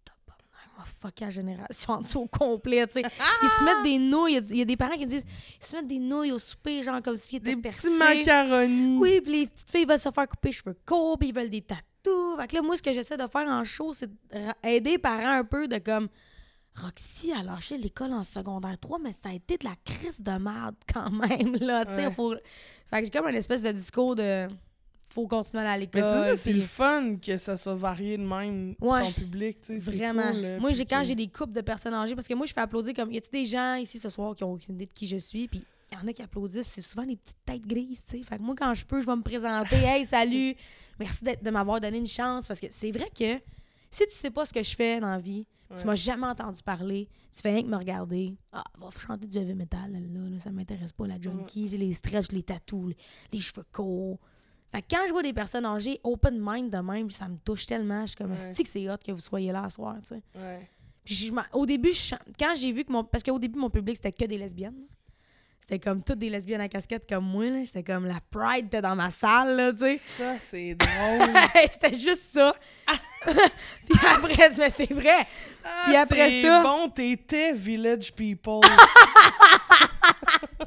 tabarnak, 0.80 1.02
moi, 1.02 1.10
fuck 1.12 1.20
la 1.20 1.30
génération 1.30 1.94
en 1.94 1.98
dessous 2.02 2.20
au 2.22 2.28
complet. 2.28 2.86
tu 2.88 2.94
sais. 2.94 3.02
Ils 3.02 3.50
se 3.50 3.64
mettent 3.64 3.84
des 3.84 3.98
nouilles. 3.98 4.34
Il 4.34 4.36
y 4.36 4.38
a- 4.38 4.52
il 4.52 4.58
y, 4.58 4.62
a 4.62 4.66
des 4.66 4.78
parents 4.78 4.96
qui 4.96 5.06
me 5.06 5.10
disent, 5.10 5.26
ils 5.62 5.66
se 5.66 5.76
mettent 5.76 5.88
des 5.88 6.00
nouilles 6.00 6.32
au 6.32 6.40
souper, 6.40 6.82
genre 6.84 7.02
comme 7.02 7.16
s'ils 7.16 7.38
étaient 7.40 7.56
Des 7.56 7.62
percés. 7.62 7.88
petits 7.88 7.98
macaronis. 7.98 8.98
Oui, 8.98 9.22
puis 9.22 9.32
les 9.42 9.48
petites 9.48 9.70
filles 9.70 9.86
veulent 9.86 10.00
se 10.00 10.12
faire 10.12 10.28
couper 10.28 10.50
les 10.50 10.54
cheveux 10.54 10.78
courts, 10.86 11.18
puis 11.18 11.30
ils 11.30 11.36
veulent 11.36 11.50
des 11.50 11.62
tatous. 11.62 12.38
Fait 12.38 12.48
que 12.48 12.56
là, 12.56 12.62
moi, 12.62 12.78
ce 12.78 12.82
que 12.82 12.94
j'essaie 12.94 13.18
de 13.18 13.28
faire 13.28 13.48
en 13.48 13.64
show, 13.66 13.94
c'est 13.94 14.10
aider 14.64 14.92
les 14.92 14.98
parents 14.98 15.40
un 15.40 15.44
peu 15.44 15.68
de 15.68 15.78
comme. 15.80 16.08
Roxy 16.76 17.34
a 17.34 17.44
lâché 17.44 17.78
l'école 17.78 18.14
en 18.14 18.24
secondaire 18.24 18.78
3, 18.80 19.00
mais 19.00 19.12
ça 19.12 19.30
a 19.30 19.34
été 19.34 19.58
de 19.58 19.66
la 19.66 19.76
crise 19.84 20.22
de 20.22 20.32
merde 20.32 20.76
quand 20.94 21.10
même, 21.10 21.56
là. 21.60 21.84
Tu 21.86 21.94
sais, 21.96 22.06
Ouais. 22.08 22.14
faut. 22.14 22.36
Fait 22.90 23.00
que 23.00 23.06
j'ai 23.06 23.12
comme 23.12 23.28
une 23.28 23.36
espèce 23.36 23.62
de 23.62 23.72
discours 23.72 24.16
de. 24.16 24.48
Faut 25.12 25.26
continuer 25.28 25.64
à 25.64 25.72
aller 25.72 25.86
à 25.86 25.90
Mais 25.94 26.02
l'école. 26.02 26.24
c'est 26.24 26.30
ça, 26.30 26.38
c'est 26.38 26.52
puis- 26.52 26.60
le 26.62 26.66
fun 26.68 27.16
que 27.18 27.38
ça 27.38 27.58
soit 27.58 27.74
varié 27.76 28.18
de 28.18 28.24
même, 28.24 28.76
Ouais. 28.80 29.02
ton 29.02 29.12
public, 29.12 29.60
tu 29.62 29.80
sais. 29.82 29.92
Vraiment. 29.92 30.32
cool, 30.32 30.58
moi, 30.60 30.72
j'ai 30.72 30.86
quand 30.86 31.04
j'ai 31.04 31.16
des 31.16 31.28
couples 31.28 31.54
de 31.54 31.62
personnes 31.62 31.94
âgées, 31.96 32.14
parce 32.16 32.28
que 32.28 32.34
moi, 32.36 32.46
je 32.46 32.54
fais 32.54 32.62
applaudir 32.62 32.94
comme. 32.94 33.12
Y 33.12 33.18
a-tu 33.18 33.30
des 33.32 33.46
gens 33.46 33.76
ici 33.76 33.98
ce 33.98 34.10
soir 34.10 34.36
qui 34.36 34.44
ont 34.44 34.54
aucune 34.54 34.76
idée 34.76 34.86
de 34.86 34.94
qui 34.94 35.08
je 35.08 35.18
suis? 35.18 35.48
Puis 35.48 35.64
il 35.92 35.98
y 35.98 36.02
en 36.02 36.08
a 36.08 36.14
qui 36.14 36.22
applaudissent, 36.22 36.66
puis 36.66 36.72
c'est 36.74 36.82
souvent 36.82 37.06
des 37.08 37.16
petites 37.16 37.44
têtes 37.44 37.66
grises, 37.66 38.04
tu 38.06 38.18
sais. 38.20 38.24
Fait 38.24 38.38
que 38.38 38.44
moi, 38.44 38.54
quand 38.56 38.74
je 38.76 38.86
peux, 38.86 39.02
je 39.02 39.08
vais 39.08 39.16
me 39.16 39.24
présenter. 39.24 39.78
Hey, 39.78 40.06
salut! 40.06 40.54
Merci 41.00 41.24
de 41.24 41.50
m'avoir 41.50 41.82
donné 41.82 41.98
une 41.98 42.08
chance, 42.08 42.46
parce 42.46 42.60
que 42.60 42.68
c'est 42.70 42.92
vrai 42.92 43.10
que 43.10 43.40
si 43.90 44.04
tu 44.06 44.12
sais 44.12 44.30
pas 44.30 44.46
ce 44.46 44.54
que 44.54 44.62
je 44.62 44.76
fais 44.76 45.00
dans 45.00 45.10
la 45.10 45.18
vie, 45.20 45.48
Ouais. 45.72 45.78
tu 45.78 45.86
m'as 45.86 45.96
jamais 45.96 46.26
entendu 46.28 46.62
parler, 46.64 47.08
tu 47.32 47.42
fais 47.42 47.52
rien 47.52 47.62
que 47.64 47.68
me 47.68 47.78
regarder. 47.78 48.36
Ah, 48.52 48.64
va 48.80 48.90
chanter 48.92 49.26
du 49.28 49.38
heavy 49.38 49.54
metal, 49.56 49.92
là, 49.92 50.00
là, 50.00 50.30
là, 50.30 50.40
ça 50.40 50.52
m'intéresse 50.52 50.92
pas, 50.92 51.08
la 51.08 51.20
junkie. 51.22 51.68
J'ai 51.68 51.78
les 51.78 51.94
stretches, 51.94 52.32
les 52.32 52.42
tatous, 52.44 52.94
les 53.32 53.40
cheveux 53.40 53.64
courts. 53.72 54.20
Fait 54.72 54.82
que 54.84 54.88
quand 54.92 55.02
je 55.08 55.12
vois 55.12 55.24
des 55.24 55.34
personnes 55.34 55.66
âgées 55.66 56.00
open 56.04 56.38
mind 56.40 56.70
de 56.70 56.78
même, 56.78 57.10
ça 57.10 57.28
me 57.28 57.38
touche 57.38 57.66
tellement. 57.66 58.02
Je 58.02 58.08
suis 58.08 58.16
comme, 58.18 58.32
Ouais. 58.32 58.38
que 58.64 58.68
c'est 58.70 58.90
hot 58.90 58.98
que 59.06 59.12
vous 59.12 59.20
soyez 59.20 59.52
là 59.52 59.64
ce 59.70 59.76
soir, 59.76 59.96
tu 60.02 60.10
sais? 60.10 60.22
Ouais. 60.36 60.70
Puis 61.04 61.16
je 61.16 61.34
au 61.54 61.66
début, 61.66 61.92
je 61.92 62.14
quand 62.38 62.54
j'ai 62.56 62.72
vu 62.72 62.84
que 62.84 62.92
mon. 62.92 63.04
Parce 63.04 63.24
qu'au 63.24 63.40
début, 63.40 63.58
mon 63.58 63.70
public, 63.72 63.96
c'était 63.96 64.12
que 64.12 64.26
des 64.26 64.38
lesbiennes. 64.38 64.86
C'était 65.62 65.80
comme 65.80 66.02
toutes 66.04 66.20
des 66.20 66.30
lesbiennes 66.30 66.62
à 66.62 66.70
casquette 66.70 67.08
comme 67.10 67.26
moi. 67.26 67.46
là. 67.46 67.66
C'était 67.66 67.84
comme 67.84 68.06
la 68.06 68.20
Pride 68.32 68.68
était 68.68 68.82
dans 68.82 68.96
ma 68.96 69.10
salle, 69.10 69.56
là, 69.58 69.72
tu 69.74 69.80
sais. 69.80 69.98
Ça, 69.98 70.40
c'est 70.40 70.76
drôle. 70.76 71.30
c'était 71.72 71.98
juste 71.98 72.22
ça. 72.24 72.54
Puis 73.26 74.00
après, 74.16 74.50
mais 74.58 74.70
c'est 74.70 74.92
vrai. 74.94 75.26
Puis 75.86 75.96
Ah, 75.96 76.02
après 76.02 76.30
c'est 76.30 76.42
ça- 76.44 76.64
bon, 76.64 76.90
t'étais 76.90 77.54
Village 77.54 78.14
People. 78.14 78.62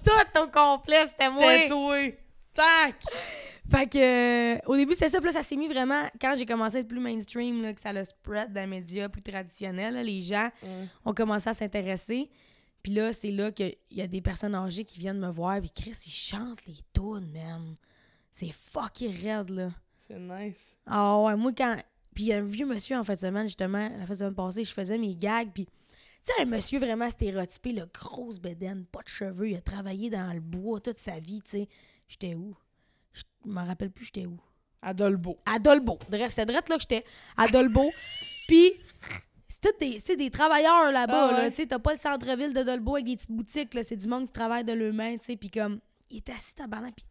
Tout 0.05 0.41
au 0.43 0.47
complet, 0.49 1.07
c'était 1.07 1.31
moi. 1.31 1.43
Tac! 2.55 2.95
Fait 3.71 3.89
que, 3.89 4.57
euh, 4.57 4.59
au 4.67 4.77
début, 4.77 4.93
c'était 4.95 5.09
ça. 5.09 5.19
Puis 5.19 5.27
là, 5.27 5.33
ça 5.33 5.43
s'est 5.43 5.57
mis 5.57 5.69
vraiment, 5.69 6.03
quand 6.21 6.35
j'ai 6.37 6.45
commencé 6.47 6.77
à 6.77 6.81
être 6.81 6.89
plus 6.89 7.01
mainstream, 7.01 7.63
là, 7.63 7.73
que 7.73 7.81
ça 7.81 7.93
le 7.93 8.05
spread 8.05 8.53
dans 8.53 8.61
les 8.61 8.67
médias 8.67 9.09
plus 9.09 9.23
traditionnels, 9.23 9.95
là, 9.95 10.03
les 10.03 10.21
gens 10.23 10.51
Ouais. 10.63 10.87
ont 11.05 11.15
commencé 11.15 11.49
à 11.49 11.55
s'intéresser. 11.55 12.29
Puis 12.83 12.93
là, 12.93 13.13
c'est 13.13 13.31
là 13.31 13.53
qu'il 13.53 13.77
y 13.93 14.03
a 14.03 14.07
des 14.09 14.21
personnes 14.21 14.55
âgées 14.55 14.85
qui 14.85 14.99
viennent 14.99 15.21
me 15.21 15.31
voir. 15.31 15.61
Puis 15.61 15.71
Chris, 15.71 15.97
ils 16.07 16.11
chantent 16.11 16.67
les 16.67 16.75
tunes, 16.93 17.31
man. 17.33 17.77
C'est 18.33 18.51
fucking 18.51 19.15
raide, 19.25 19.51
là. 19.51 19.71
C'est 20.07 20.19
nice. 20.19 20.75
Ah 20.87 21.19
ouais, 21.21 21.37
moi, 21.37 21.53
quand. 21.57 21.77
Puis 22.15 22.25
il 22.25 22.27
y 22.27 22.33
a 22.33 22.39
un 22.39 22.45
vieux 22.45 22.67
monsieur 22.67 22.99
en 22.99 23.05
fin 23.05 23.15
de 23.15 23.19
semaine, 23.21 23.47
justement, 23.47 23.89
la 23.97 24.05
fin 24.07 24.13
de 24.13 24.19
semaine 24.19 24.35
passée, 24.35 24.65
je 24.65 24.73
faisais 24.75 24.99
mes 24.99 25.15
gags. 25.15 25.51
Puis, 25.55 25.65
tu 25.67 25.71
sais, 26.23 26.43
un 26.43 26.45
monsieur 26.47 26.79
vraiment 26.79 27.09
stéréotypé, 27.09 27.73
le 27.73 27.87
grosse 27.87 28.39
bédaine, 28.39 28.85
pas 28.85 29.01
de 29.03 29.09
cheveux, 29.09 29.49
il 29.51 29.57
a 29.57 29.61
travaillé 29.61 30.11
dans 30.11 30.31
le 30.35 30.41
bois 30.41 30.81
toute 30.81 30.99
sa 30.99 31.19
vie, 31.19 31.41
tu 31.43 31.51
sais. 31.53 31.69
J'étais 32.13 32.35
où? 32.35 32.55
Je 33.13 33.23
me 33.47 33.65
rappelle 33.67 33.91
plus, 33.91 34.05
j'étais 34.07 34.27
où? 34.27 34.39
À 34.83 34.93
Dolbeau. 34.93 35.39
à 35.47 35.59
Dolbeau. 35.59 35.99
C'était 36.29 36.45
direct 36.47 36.69
là 36.69 36.77
que 36.77 36.83
j'étais, 36.83 37.05
à 37.37 37.49
Dolbeau. 37.49 37.91
Puis, 38.49 38.73
c'est 39.49 39.79
des, 39.81 39.99
c'est 40.01 40.17
des 40.17 40.29
travailleurs 40.31 40.91
là-bas, 40.93 41.29
Ah 41.31 41.35
ouais. 41.35 41.43
là. 41.45 41.51
Tu 41.51 41.57
sais, 41.57 41.67
t'as 41.67 41.79
pas 41.79 41.93
le 41.93 41.99
centre-ville 41.99 42.53
de 42.53 42.63
Dolbeau 42.63 42.97
avec 42.97 43.07
des 43.07 43.17
petites 43.17 43.31
boutiques. 43.31 43.71
C'est 43.83 43.97
du 43.97 44.09
monde 44.09 44.27
qui 44.27 44.33
travaille 44.33 44.65
de 44.65 44.73
leurs 44.73 44.93
mains, 44.93 45.17
tu 45.17 45.25
sais. 45.25 45.37
Puis 45.37 45.49
comme, 45.49 45.81
il 46.11 46.19
était 46.19 46.33
assis 46.33 46.55
tabarnak, 46.55 46.95
puis 46.97 47.07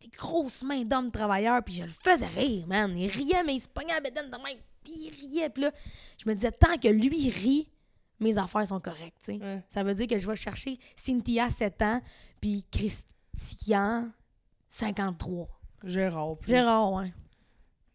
des 0.00 0.08
grosses 0.16 0.62
mains 0.62 0.84
d'hommes 0.84 1.10
travailleurs, 1.10 1.62
puis 1.64 1.74
je 1.74 1.82
le 1.82 1.90
faisais 1.90 2.26
rire, 2.28 2.66
man. 2.68 2.96
Il 2.96 3.08
riait, 3.10 3.42
mais 3.44 3.56
il 3.56 3.60
se 3.60 3.68
pognait 3.68 3.92
à 3.92 3.96
la 3.96 4.00
bédaine 4.00 4.30
de 4.30 4.36
même, 4.36 4.58
puis 4.84 4.94
il 4.96 5.10
riait. 5.10 5.50
Puis 5.50 5.64
là, 5.64 5.72
je 6.24 6.28
me 6.28 6.34
disais, 6.34 6.52
tant 6.52 6.78
que 6.78 6.88
lui 6.88 7.18
il 7.18 7.30
rit, 7.30 7.68
mes 8.20 8.38
affaires 8.38 8.66
sont 8.66 8.80
correctes. 8.80 9.26
Ouais. 9.28 9.62
Ça 9.68 9.82
veut 9.82 9.94
dire 9.94 10.06
que 10.06 10.18
je 10.18 10.26
vais 10.26 10.36
chercher 10.36 10.78
Cynthia, 10.96 11.50
7 11.50 11.82
ans, 11.82 12.00
puis 12.40 12.64
Christian, 12.70 14.08
53. 14.68 15.48
Gérard. 15.84 16.36
plus. 16.38 16.50
Gérard, 16.50 16.92
ouais. 16.92 17.12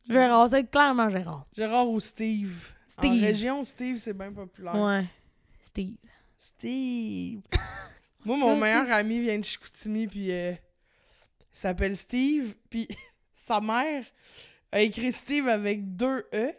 Gérard, 0.10 0.50
c'est 0.50 0.70
clairement 0.70 1.10
Gérard. 1.10 1.46
Gérard 1.56 1.90
ou 1.90 2.00
Steve. 2.00 2.74
En 2.98 3.02
Steve. 3.02 3.24
région, 3.24 3.64
Steve, 3.64 3.98
c'est 3.98 4.14
bien 4.14 4.32
populaire. 4.32 4.76
Ouais. 4.76 5.06
Steve. 5.62 5.96
Steve. 6.38 7.42
Moi, 8.26 8.38
mon 8.38 8.56
meilleur 8.58 8.92
ami 8.92 9.20
vient 9.20 9.38
de 9.38 9.44
Chicoutimi, 9.44 10.08
puis 10.08 10.32
euh, 10.32 10.52
il 10.52 10.58
s'appelle 11.58 11.98
Steve, 11.98 12.54
puis 12.70 12.88
sa 13.36 13.60
mère 13.60 14.06
a 14.72 14.80
écrit 14.82 15.12
Steve 15.12 15.48
avec 15.48 15.96
deux 15.96 16.26
E, 16.34 16.54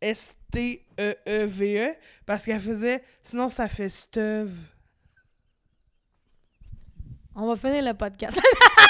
S-T-E-E-V-E, 0.00 1.94
parce 2.26 2.44
qu'elle 2.44 2.60
faisait, 2.60 3.02
sinon 3.22 3.48
ça 3.48 3.68
fait 3.68 3.88
Steve. 3.88 4.54
On 7.34 7.46
va 7.46 7.56
finir 7.56 7.82
le 7.84 7.94
podcast. 7.94 8.38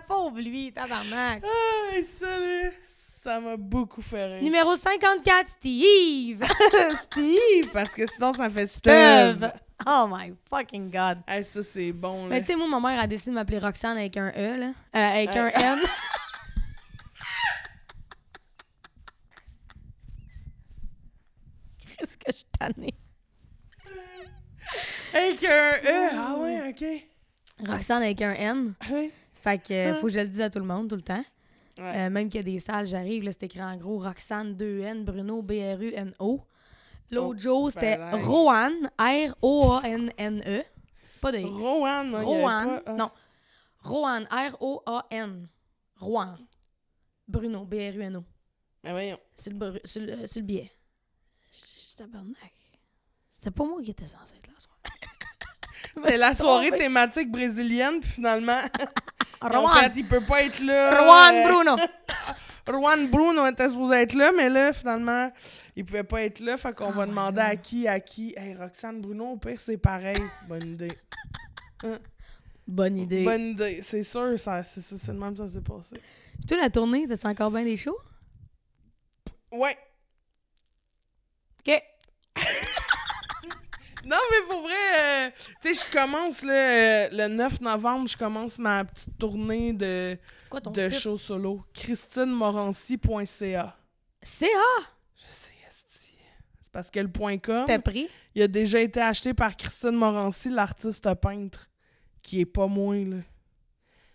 Pauvre 0.00 0.40
lui, 0.40 0.72
tabarnak. 0.72 1.42
Ah, 1.44 1.96
ça, 2.04 2.38
là, 2.38 2.70
Ça 2.88 3.40
m'a 3.40 3.56
beaucoup 3.56 4.02
fait 4.02 4.34
rire. 4.34 4.42
Numéro 4.42 4.74
54, 4.76 5.48
Steve. 5.48 6.44
Steve, 7.02 7.68
parce 7.72 7.92
que 7.92 8.06
sinon 8.06 8.32
ça 8.32 8.50
fait 8.50 8.66
Steve. 8.66 9.50
Oh 9.86 10.06
my 10.08 10.32
fucking 10.48 10.90
God. 10.90 11.18
Hey, 11.26 11.44
ça, 11.44 11.62
c'est 11.62 11.92
bon, 11.92 12.24
là. 12.24 12.30
Mais 12.30 12.40
tu 12.40 12.46
sais, 12.46 12.56
moi, 12.56 12.68
ma 12.68 12.80
mère 12.80 13.00
a 13.00 13.06
décidé 13.06 13.30
de 13.32 13.34
m'appeler 13.34 13.58
Roxane 13.58 13.96
avec 13.98 14.16
un 14.16 14.30
E, 14.36 14.56
là. 14.56 14.66
Euh, 14.68 14.72
avec 14.94 15.30
un 15.36 15.48
N. 15.48 15.78
Qu'est-ce 21.98 22.16
que 22.16 22.30
je 22.32 22.36
suis 22.36 22.46
tannée? 22.58 22.94
Avec 25.14 25.44
un 25.44 25.72
E. 25.84 26.08
Ah 26.16 26.36
ouais, 26.38 26.70
OK. 26.70 26.84
Roxane 27.68 28.02
avec 28.02 28.22
un 28.22 28.32
N. 28.34 28.74
Oui. 28.90 29.10
Fait 29.42 29.58
que 29.58 29.72
euh, 29.72 29.92
Ah. 29.92 29.94
faut 29.96 30.06
que 30.06 30.12
je 30.12 30.20
le 30.20 30.28
dise 30.28 30.40
à 30.40 30.48
tout 30.50 30.58
le 30.60 30.64
monde 30.64 30.88
tout 30.88 30.96
le 30.96 31.02
temps. 31.02 31.24
Ouais. 31.78 32.06
Euh, 32.06 32.10
même 32.10 32.28
qu'il 32.28 32.36
y 32.38 32.40
a 32.40 32.44
des 32.44 32.60
salles, 32.60 32.86
j'arrive, 32.86 33.24
là, 33.24 33.32
c'est 33.32 33.44
écrit 33.44 33.62
en 33.62 33.76
gros 33.76 33.98
Roxane 33.98 34.54
2N, 34.54 35.04
Bruno 35.04 35.42
B-R-U-N-O. 35.42 36.42
L'autre 37.10 37.34
Oh, 37.36 37.42
jour, 37.42 37.70
c'était 37.72 37.96
ben. 37.96 38.16
Rohan, 38.16 38.70
R-O-A-N-N-E. 38.98 40.62
Pas 41.20 41.32
de 41.32 41.38
X. 41.38 41.48
Rowan, 41.50 42.10
non, 42.10 42.24
Rohan, 42.24 42.78
pas- 42.84 42.92
non. 42.94 43.10
Rohan, 43.80 44.24
R-O-A-N. 44.30 45.48
Rohan. 45.96 46.36
Bruno, 47.28 47.64
B-R-U-N-O. 47.64 48.24
Mais 48.84 48.90
voyons. 48.90 49.18
Sur 49.36 49.52
le, 49.52 50.40
billet. 50.42 50.70
Je 51.52 51.58
je- 51.90 51.96
tabarnak. 51.96 52.52
C'était 53.30 53.50
pas 53.50 53.64
moi 53.64 53.80
qui 53.82 53.90
étais 53.90 54.06
censé 54.06 54.36
être 54.36 54.46
là 54.48 54.54
ce 54.58 54.64
soir. 54.64 54.78
C'était 55.96 56.16
la 56.16 56.34
soirée 56.34 56.70
thématique 56.70 57.30
brésilienne, 57.30 58.00
puis 58.00 58.10
finalement, 58.10 58.58
en 59.44 59.68
fait, 59.68 59.92
il 59.96 60.06
peut 60.06 60.20
pas 60.24 60.42
être 60.42 60.60
là. 60.60 61.02
Rohan 61.02 61.34
Euh, 61.34 61.52
Bruno. 61.52 61.76
Juan 62.68 63.08
Bruno 63.08 63.44
était 63.48 63.68
supposé 63.68 63.96
être 63.96 64.14
là, 64.14 64.30
mais 64.36 64.48
là, 64.48 64.72
finalement, 64.72 65.32
il 65.74 65.84
pouvait 65.84 66.04
pas 66.04 66.22
être 66.22 66.38
là. 66.38 66.56
Fait 66.56 66.72
qu'on 66.72 66.90
Oh 66.90 66.92
va 66.92 67.06
my 67.06 67.10
demander 67.10 67.40
God. 67.40 67.50
à 67.50 67.56
qui, 67.56 67.88
à 67.88 67.98
qui. 67.98 68.34
Hey, 68.36 68.54
Roxane 68.54 69.00
Bruno, 69.00 69.32
au 69.32 69.36
pire, 69.36 69.60
c'est 69.60 69.78
pareil. 69.78 70.22
Bonne 70.46 70.74
idée. 70.74 70.96
Bonne 72.68 72.96
idée. 72.96 73.24
Bonne 73.24 73.48
idée. 73.50 73.80
C'est 73.82 74.04
sûr, 74.04 74.38
ça, 74.38 74.62
c'est, 74.62 74.80
c'est, 74.80 74.96
c'est 74.96 75.12
le 75.12 75.18
même 75.18 75.32
que 75.32 75.38
ça 75.38 75.48
s'est 75.48 75.60
passé. 75.60 75.96
Toi, 76.46 76.56
la 76.58 76.70
tournée, 76.70 77.06
t'as-tu 77.08 77.26
encore 77.26 77.50
bien 77.50 77.64
des 77.64 77.76
shows? 77.76 77.98
Ouais. 79.50 79.76
OK. 81.66 81.82
Non, 84.04 84.16
mais 84.30 84.46
pour 84.48 84.62
vrai, 84.62 85.26
euh, 85.26 85.30
tu 85.60 85.74
sais, 85.74 85.86
je 85.86 85.92
commence 85.92 86.42
là, 86.42 86.52
euh, 86.52 87.08
le 87.12 87.28
9 87.28 87.60
novembre, 87.60 88.08
je 88.08 88.16
commence 88.16 88.58
ma 88.58 88.84
petite 88.84 89.16
tournée 89.18 89.72
de, 89.72 90.18
quoi 90.50 90.60
ton 90.60 90.70
de 90.72 90.88
site? 90.90 91.00
show 91.00 91.16
solo? 91.18 91.62
christinemorancy.ca. 91.72 93.76
CA! 94.22 94.46
Je 95.16 95.26
sais, 95.32 95.52
esti. 95.68 96.16
C'est 96.62 96.72
parce 96.72 96.90
que 96.90 97.00
le 97.00 97.08
point 97.08 97.38
.com, 97.38 97.64
T'as 97.66 97.78
pris? 97.78 98.08
il 98.34 98.42
a 98.42 98.48
déjà 98.48 98.80
été 98.80 99.00
acheté 99.00 99.34
par 99.34 99.56
Christine 99.56 99.92
Morancy, 99.92 100.50
l'artiste 100.50 101.08
peintre, 101.20 101.68
qui 102.22 102.40
est 102.40 102.46
pas 102.46 102.66
moi, 102.66 102.96
là. 102.96 103.16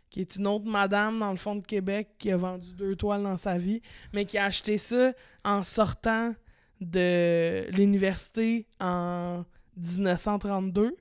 Qui 0.10 0.22
est 0.22 0.36
une 0.38 0.48
autre 0.48 0.66
madame 0.66 1.20
dans 1.20 1.32
le 1.32 1.38
fond 1.38 1.56
de 1.56 1.66
Québec 1.66 2.10
qui 2.18 2.32
a 2.32 2.38
vendu 2.38 2.74
deux 2.74 2.96
toiles 2.96 3.24
dans 3.24 3.38
sa 3.38 3.58
vie, 3.58 3.82
mais 4.14 4.26
qui 4.26 4.38
a 4.38 4.46
acheté 4.46 4.78
ça 4.78 5.12
en 5.44 5.64
sortant 5.64 6.34
de 6.80 7.66
l'université 7.72 8.68
en 8.80 9.44
1932. 9.78 10.96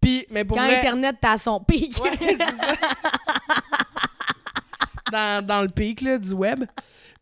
Puis, 0.00 0.26
mais 0.30 0.44
pour 0.44 0.56
Quand 0.56 0.64
vrai, 0.64 0.78
Internet 0.78 1.16
t'as 1.20 1.38
son 1.38 1.60
pic. 1.60 1.98
Ouais, 2.02 2.36
dans, 5.12 5.46
dans 5.46 5.62
le 5.62 5.68
pic 5.68 6.00
là, 6.02 6.18
du 6.18 6.32
web. 6.32 6.64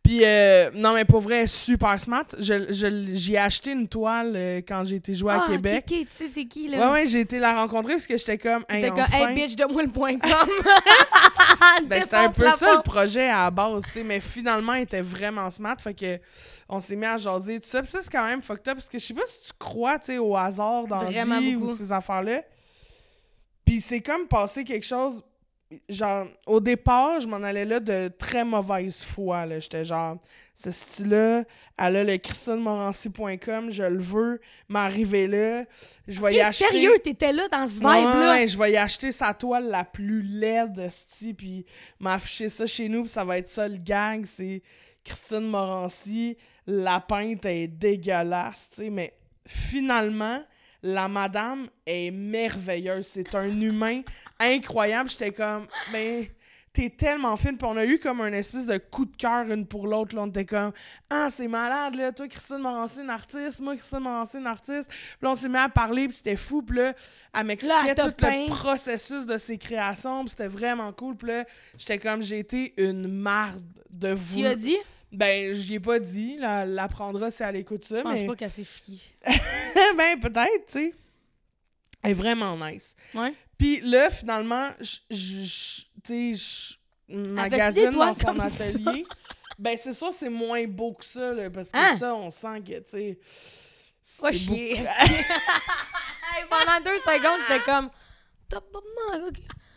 Puis, 0.03 0.23
euh, 0.25 0.71
non, 0.75 0.95
mais 0.95 1.05
pour 1.05 1.21
vrai, 1.21 1.47
super 1.47 1.99
smart. 2.01 2.25
Je, 2.39 2.73
je- 2.73 3.15
j'y 3.15 3.35
ai 3.35 3.39
acheté 3.39 3.71
une 3.71 3.87
toile 3.87 4.33
euh, 4.35 4.61
quand 4.67 4.83
j'ai 4.85 4.97
été 4.97 5.15
jouer 5.15 5.33
à 5.33 5.45
Ah, 5.47 5.51
Québec. 5.51 5.85
ok, 5.89 5.97
tu 6.01 6.07
sais 6.11 6.27
c'est 6.27 6.45
qui, 6.45 6.69
Ouais, 6.69 6.77
là? 6.77 6.91
ouais, 6.91 7.07
j'ai 7.07 7.21
été 7.21 7.39
la 7.39 7.55
rencontrer 7.55 7.93
parce 7.95 8.07
que 8.09 8.19
j'étais 8.19 8.37
comme, 8.37 8.65
hey, 8.69 8.83
T'es 8.83 8.89
comme, 8.91 8.99
enfin. 9.01 9.29
hey 9.29 9.35
bitch, 9.35 9.55
donne-moi 9.57 9.85
le 9.85 9.91
point 9.91 10.19
com. 10.19 10.31
Ben, 11.87 12.03
c'était 12.03 12.17
un 12.17 12.31
peu 12.33 12.51
ça 12.51 12.75
le 12.75 12.83
projet 12.83 13.29
à 13.29 13.45
la 13.45 13.51
base, 13.51 13.85
tu 13.87 13.93
sais, 13.93 14.03
mais 14.03 14.19
finalement, 14.21 14.75
il 14.75 14.83
était 14.83 15.01
vraiment 15.03 15.49
smart, 15.51 15.77
fait 15.81 15.95
que 15.95 16.19
on 16.69 16.81
s'est 16.81 16.97
mis 16.97 17.07
à 17.07 17.17
jaser 17.19 17.61
tout 17.61 17.69
ça. 17.69 17.81
Puis 17.83 17.91
ça, 17.91 18.01
c'est 18.03 18.11
quand 18.11 18.25
même 18.25 18.43
fucked 18.43 18.67
up, 18.69 18.75
parce 18.75 18.89
que 18.89 18.99
je 18.99 19.07
sais 19.07 19.15
pas 19.15 19.23
si 19.29 19.39
tu 19.47 19.53
crois, 19.59 19.99
tu 20.01 20.07
sais, 20.07 20.19
au 20.19 20.37
hasard 20.37 20.87
dans 20.89 21.03
la 21.03 21.11
vie 21.41 21.55
beaucoup. 21.55 21.73
ou 21.73 21.77
ces 21.77 21.93
affaires-là. 21.93 22.43
Puis 23.65 23.81
c'est 23.81 24.01
comme 24.01 24.27
passé 24.27 24.65
quelque 24.65 24.85
chose, 24.87 25.23
genre, 25.89 26.27
au 26.47 26.61
départ, 26.61 27.21
je 27.21 27.27
m'en 27.27 27.43
allais 27.43 27.65
là 27.65 27.81
de 27.81 28.09
très 28.09 28.45
mauvaise 28.45 29.05
foi, 29.05 29.47
là. 29.47 29.59
J'étais 29.59 29.85
genre, 29.85 30.19
ce 30.55 30.71
style-là, 30.71 31.45
elle 31.79 31.97
a 31.97 32.05
le 32.05 32.17
christinemorancy.com, 32.19 33.71
je 33.71 33.83
le 33.83 34.03
veux, 34.03 34.41
m'arriver 34.69 35.27
là, 35.27 35.65
je 36.07 36.21
vais 36.21 36.35
y 36.35 36.41
acheter... 36.41 36.67
sérieux, 36.67 36.99
t'étais 37.03 37.33
là 37.33 37.49
dans 37.49 37.67
ce 37.67 37.75
vibe-là? 37.75 38.33
ouais, 38.33 38.47
je 38.47 38.59
vais 38.59 38.73
y 38.73 38.77
acheter 38.77 39.13
sa 39.13 39.33
toile 39.33 39.69
la 39.69 39.85
plus 39.85 40.23
laide, 40.23 40.89
sti, 40.91 41.35
puis 41.35 41.65
m'afficher 41.99 42.49
ça 42.49 42.67
chez 42.67 42.89
nous, 42.89 43.03
puis 43.03 43.11
ça 43.11 43.25
va 43.25 43.39
être 43.39 43.49
ça 43.49 43.67
le 43.67 43.79
gag, 43.79 44.27
c'est 44.27 44.63
Christine 45.05 45.49
Morancy, 45.49 46.37
la 46.67 47.01
peinte 47.01 47.45
est 47.47 47.69
dégueulasse, 47.69 48.71
tu 48.75 48.83
sais, 48.83 48.91
mais 48.91 49.15
finalement, 49.47 50.43
la 50.83 51.09
madame 51.09 51.69
est 51.87 52.11
merveilleuse, 52.11 53.07
c'est 53.07 53.35
un 53.35 53.49
humain 53.61 54.03
incroyable, 54.39 55.09
j'étais 55.09 55.33
comme, 55.33 55.67
ben... 55.93 56.27
T'es 56.75 56.89
tellement 56.89 57.37
fine, 57.37 57.59
puis 57.59 57.69
on 57.71 57.77
a 57.77 57.85
eu 57.85 57.99
comme 57.99 58.23
un 58.23 58.33
espèce 58.33 58.65
de 58.65 58.79
coup 58.79 59.05
de 59.05 59.15
cœur 59.15 59.51
une 59.51 59.67
pour 59.67 59.87
l'autre. 59.87 60.17
On 60.19 60.29
était 60.29 60.47
comme 60.47 60.73
Ah, 61.11 61.29
c'est 61.31 61.47
malade, 61.47 61.97
là. 61.97 62.13
Toi, 62.13 62.29
Christine 62.29 62.61
Morancy, 62.61 63.01
une 63.03 63.11
artiste. 63.11 63.61
Moi, 63.61 63.77
Christine 63.77 63.99
Morancy, 63.99 64.39
une 64.39 64.47
artiste. 64.47 64.89
Puis 64.89 65.19
là, 65.21 65.33
on 65.33 65.35
s'est 65.35 65.51
mis 65.51 65.59
à 65.59 65.69
parler, 65.69 66.09
puis 66.09 66.17
c'était 66.17 66.37
fou. 66.39 66.63
Puis 66.63 66.79
là, 66.79 66.95
elle 67.39 67.45
m'expliquait 67.45 67.95
tout 67.95 68.13
peint. 68.13 68.45
le 68.45 68.49
processus 68.49 69.27
de 69.27 69.37
ses 69.37 69.59
créations, 69.59 70.23
puis 70.23 70.31
c'était 70.31 70.49
vraiment 70.49 70.91
cool. 70.93 71.15
Puis 71.15 71.29
là, 71.29 71.45
j'étais 71.77 71.99
comme 71.99 72.23
J'ai 72.23 72.39
été 72.39 72.73
une 72.79 73.07
marde 73.07 73.63
de 73.91 74.15
vous. 74.15 74.39
Tu 74.39 74.47
as 74.47 74.55
dit? 74.55 74.79
Ben, 75.13 75.53
j'y 75.53 75.75
ai 75.75 75.81
pas 75.81 75.99
dit. 75.99 76.39
là, 76.39 76.63
Elle 76.63 76.75
l'apprendra 76.75 77.31
si 77.31 77.43
elle 77.43 77.57
écoute 77.57 77.85
ça. 77.85 77.99
Je 77.99 78.03
pense 78.03 78.21
mais... 78.21 78.27
pas 78.27 78.37
qu'elle 78.37 78.51
s'est 78.51 78.65
chiquée. 78.65 79.01
ben, 79.97 80.19
peut-être, 80.19 80.67
tu 80.67 80.73
sais. 80.73 80.95
Elle 82.03 82.11
est 82.13 82.15
vraiment 82.15 82.57
nice. 82.57 82.97
Ouais. 83.15 83.35
Puis 83.59 83.81
là, 83.81 84.11
finalement, 84.11 84.71
je, 84.81 84.97
tu 86.03 86.35
sais, 86.35 86.35
je 86.35 86.77
magasine 87.15 87.91
dans 87.91 88.15
son 88.15 88.41
atelier. 88.41 89.05
ben, 89.59 89.77
c'est 89.81 89.93
sûr, 89.93 90.13
c'est 90.13 90.31
moins 90.31 90.67
beau 90.67 90.95
que 90.95 91.05
ça, 91.05 91.33
là, 91.33 91.51
parce 91.51 91.71
que 91.71 91.79
Hein? 91.79 91.99
ça, 91.99 92.15
on 92.15 92.31
sent 92.31 92.63
que, 92.67 92.79
tu 92.79 92.91
sais... 92.91 93.19
c'est 94.01 94.23
Va 94.23 94.33
chier. 94.33 94.75
Pendant 96.51 96.81
deux 96.85 96.99
secondes, 96.99 97.41
j'étais 97.49 97.65
comme. 97.65 97.91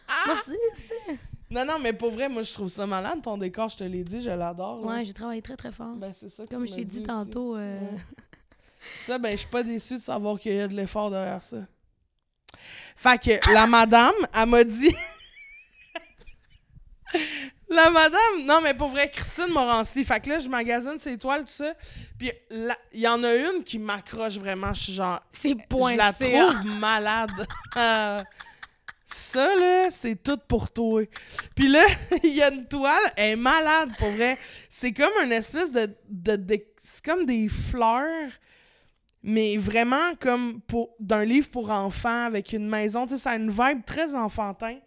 Ah! 0.08 0.36
C'est. 0.76 1.20
Non, 1.50 1.64
non, 1.66 1.78
mais 1.80 1.94
pour 1.94 2.10
vrai, 2.12 2.28
moi, 2.28 2.42
je 2.44 2.52
trouve 2.54 2.70
ça 2.70 2.88
malade, 2.88 3.22
ton 3.22 3.38
décor, 3.38 3.70
je 3.70 3.78
te 3.78 3.84
l'ai 3.84 4.04
dit, 4.04 4.20
je 4.22 4.30
l'adore. 4.32 4.84
Ouais, 4.84 5.06
j'ai 5.06 5.14
travaillé 5.14 5.42
très 5.44 5.56
très 5.56 5.72
fort. 5.72 5.94
Ben, 5.96 6.12
c'est 6.18 6.30
ça 6.30 6.44
que 6.44 6.50
Comme 6.50 6.68
je 6.68 6.74
t'ai 6.74 6.86
dit 6.86 7.04
tantôt. 7.04 7.56
euh, 7.56 7.80
Ouais. 7.80 7.98
Ça, 9.08 9.18
ben, 9.18 9.32
je 9.32 9.38
suis 9.38 9.48
pas 9.50 9.64
déçue 9.64 9.98
de 9.98 10.04
savoir 10.04 10.40
qu'il 10.40 10.56
y 10.56 10.60
a 10.60 10.68
de 10.68 10.76
l'effort 10.76 11.10
derrière 11.10 11.42
ça. 11.42 11.58
Fait 12.96 13.20
que 13.20 13.52
la 13.52 13.66
madame, 13.66 14.14
elle 14.32 14.48
m'a 14.48 14.64
dit. 14.64 14.96
la 17.70 17.90
madame, 17.90 18.44
non, 18.46 18.60
mais 18.64 18.74
pour 18.74 18.90
vrai, 18.90 19.10
Christine 19.10 19.48
Morancy. 19.50 20.06
Fait 20.06 20.20
que 20.20 20.30
là, 20.30 20.40
je 20.40 20.48
magasine 20.50 21.00
ses 21.00 21.18
toiles, 21.18 21.42
tout 21.46 21.52
ça. 21.52 21.74
Puis 22.18 22.32
là, 22.52 22.76
il 22.94 23.00
y 23.00 23.08
en 23.08 23.24
a 23.24 23.34
une 23.36 23.64
qui 23.64 23.80
m'accroche 23.80 24.38
vraiment. 24.38 24.74
Je 24.74 24.84
suis 24.84 24.94
genre. 24.94 25.20
C'est 25.32 25.56
point 25.68 25.94
je 25.94 25.98
la 25.98 26.14
CA. 26.14 26.48
trouve 26.52 26.78
malade. 26.78 27.32
Euh, 27.78 28.22
ça, 29.16 29.56
là, 29.56 29.90
c'est 29.92 30.22
tout 30.22 30.38
pour 30.48 30.72
toi. 30.72 31.04
Puis 31.56 31.70
là, 31.70 31.86
il 32.24 32.36
y 32.36 32.42
a 32.42 32.52
une 32.52 32.68
toile, 32.68 33.00
elle 33.16 33.32
est 33.32 33.36
malade, 33.36 33.92
pour 33.98 34.10
vrai. 34.10 34.38
C'est 34.70 34.92
comme 34.92 35.14
une 35.24 35.32
espèce 35.32 35.72
de... 35.72 35.90
c'est 36.82 37.04
comme 37.04 37.26
des 37.26 37.48
fleurs, 37.48 38.30
mais 39.24 39.58
vraiment 39.58 40.16
comme 40.20 40.60
pour 40.62 40.96
d'un 41.00 41.24
livre 41.24 41.50
pour 41.50 41.72
enfants, 41.72 42.26
avec 42.26 42.52
une 42.52 42.68
maison. 42.68 43.06
Tu 43.06 43.14
sais, 43.14 43.20
ça 43.20 43.32
a 43.32 43.36
une 43.38 43.52
vibe 43.52 43.86
très 43.86 44.14
enfantin. 44.16 44.78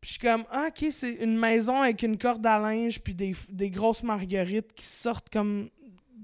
Puis 0.00 0.08
je 0.08 0.10
suis 0.10 0.20
comme, 0.20 0.44
ah, 0.50 0.66
OK, 0.68 0.88
c'est 0.90 1.14
une 1.14 1.38
maison 1.38 1.82
avec 1.82 2.02
une 2.02 2.18
corde 2.18 2.44
à 2.44 2.58
linge, 2.58 3.00
puis 3.00 3.14
des 3.14 3.70
grosses 3.70 4.02
marguerites 4.02 4.72
qui 4.74 4.84
sortent 4.84 5.30
comme 5.30 5.70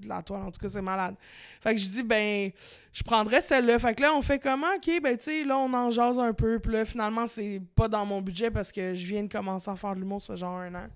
de 0.01 0.09
la 0.09 0.22
toile. 0.22 0.42
En 0.42 0.51
tout 0.51 0.61
cas, 0.61 0.68
c'est 0.68 0.82
malade. 0.82 1.14
Fait 1.61 1.74
que 1.74 1.80
je 1.80 1.88
dis, 1.88 2.03
ben, 2.03 2.51
je 2.92 3.03
prendrais 3.03 3.40
celle-là. 3.40 3.78
Fait 3.78 3.94
que 3.94 4.03
là, 4.03 4.14
on 4.14 4.22
fait 4.22 4.38
comment? 4.38 4.66
OK, 4.76 5.01
ben, 5.03 5.16
tu 5.16 5.24
sais, 5.24 5.44
là, 5.44 5.59
on 5.59 5.72
en 5.74 5.90
jase 5.90 6.18
un 6.18 6.32
peu. 6.32 6.59
Puis 6.59 6.72
là, 6.72 6.84
finalement, 6.84 7.26
c'est 7.26 7.61
pas 7.74 7.88
dans 7.88 8.05
mon 8.07 8.20
budget 8.22 8.51
parce 8.51 8.70
que 8.72 8.94
je 8.94 9.07
viens 9.07 9.22
de 9.24 9.32
commencer 9.32 9.70
à 9.70 9.76
faire 9.76 9.94
de 9.94 10.01
l'humour, 10.01 10.20
ça 10.22 10.34
genre 10.34 10.59
un 10.59 10.74
an. 10.74 10.86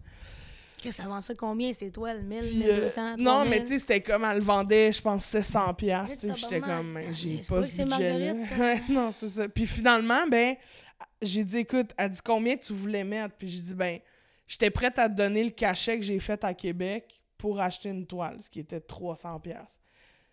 Qu'est-ce 0.80 0.96
que 0.96 1.03
ça 1.05 1.09
vend 1.09 1.20
ça 1.20 1.32
combien, 1.34 1.72
ces 1.72 1.92
toiles? 1.92 2.24
1000, 2.24 2.40
Puis, 2.40 2.62
euh, 2.68 2.72
1200, 2.74 3.16
non, 3.18 3.24
3000? 3.44 3.50
mais 3.50 3.61
tu 3.61 3.66
sais, 3.68 3.78
c'était 3.78 4.00
comme 4.00 4.24
elle 4.24 4.38
le 4.38 4.42
vendait, 4.42 4.92
je 4.92 5.00
pense, 5.00 5.24
700 5.26 5.74
piastres. 5.74 6.18
puis 6.26 6.32
J'étais 6.36 6.61
comme, 6.61 6.94
ben, 6.94 7.07
Ah, 7.09 7.12
j'ai 7.12 7.40
c'est 7.40 7.48
pas 7.55 7.62
ce. 7.70 7.82
Marguerite, 7.82 8.36
Ouais, 8.59 8.82
non, 8.88 9.12
c'est 9.12 9.28
ça. 9.28 9.48
Puis 9.48 9.66
finalement, 9.66 10.26
ben, 10.28 10.57
j'ai 11.20 11.44
dit, 11.44 11.59
écoute, 11.59 11.92
elle 11.96 12.11
dit 12.11 12.18
combien 12.24 12.57
tu 12.57 12.72
voulais 12.72 13.05
mettre? 13.05 13.36
Puis 13.36 13.46
j'ai 13.48 13.61
dit, 13.61 13.74
ben, 13.76 14.00
j'étais 14.48 14.70
prête 14.70 14.98
à 14.98 15.09
te 15.09 15.14
donner 15.14 15.44
le 15.44 15.50
cachet 15.50 15.98
que 16.00 16.05
j'ai 16.05 16.18
fait 16.18 16.42
à 16.42 16.53
Québec 16.53 17.21
pour 17.43 17.59
acheter 17.61 17.88
une 17.88 18.07
toile, 18.07 18.40
ce 18.40 18.49
qui 18.49 18.61
était 18.61 18.78
300$. 18.78 19.40
pièces 19.40 19.80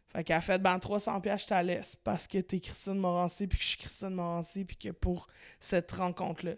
Fait 0.09 0.23
qu'elle 0.23 0.35
a 0.37 0.41
fait, 0.41 0.59
ben 0.59 0.77
300$, 0.77 1.21
pièces 1.21 1.41
je 1.41 1.47
te 1.47 1.63
laisse 1.65 1.95
parce 2.03 2.27
que 2.27 2.37
t'es 2.37 2.59
Christine 2.59 2.99
Morancy, 2.99 3.47
puis 3.47 3.57
que 3.57 3.63
je 3.63 3.69
suis 3.69 3.77
Christine 3.79 4.09
Morancy, 4.13 4.63
puis 4.63 4.77
que 4.77 4.89
pour 4.89 5.27
cette 5.59 5.91
rencontre-là. 5.91 6.53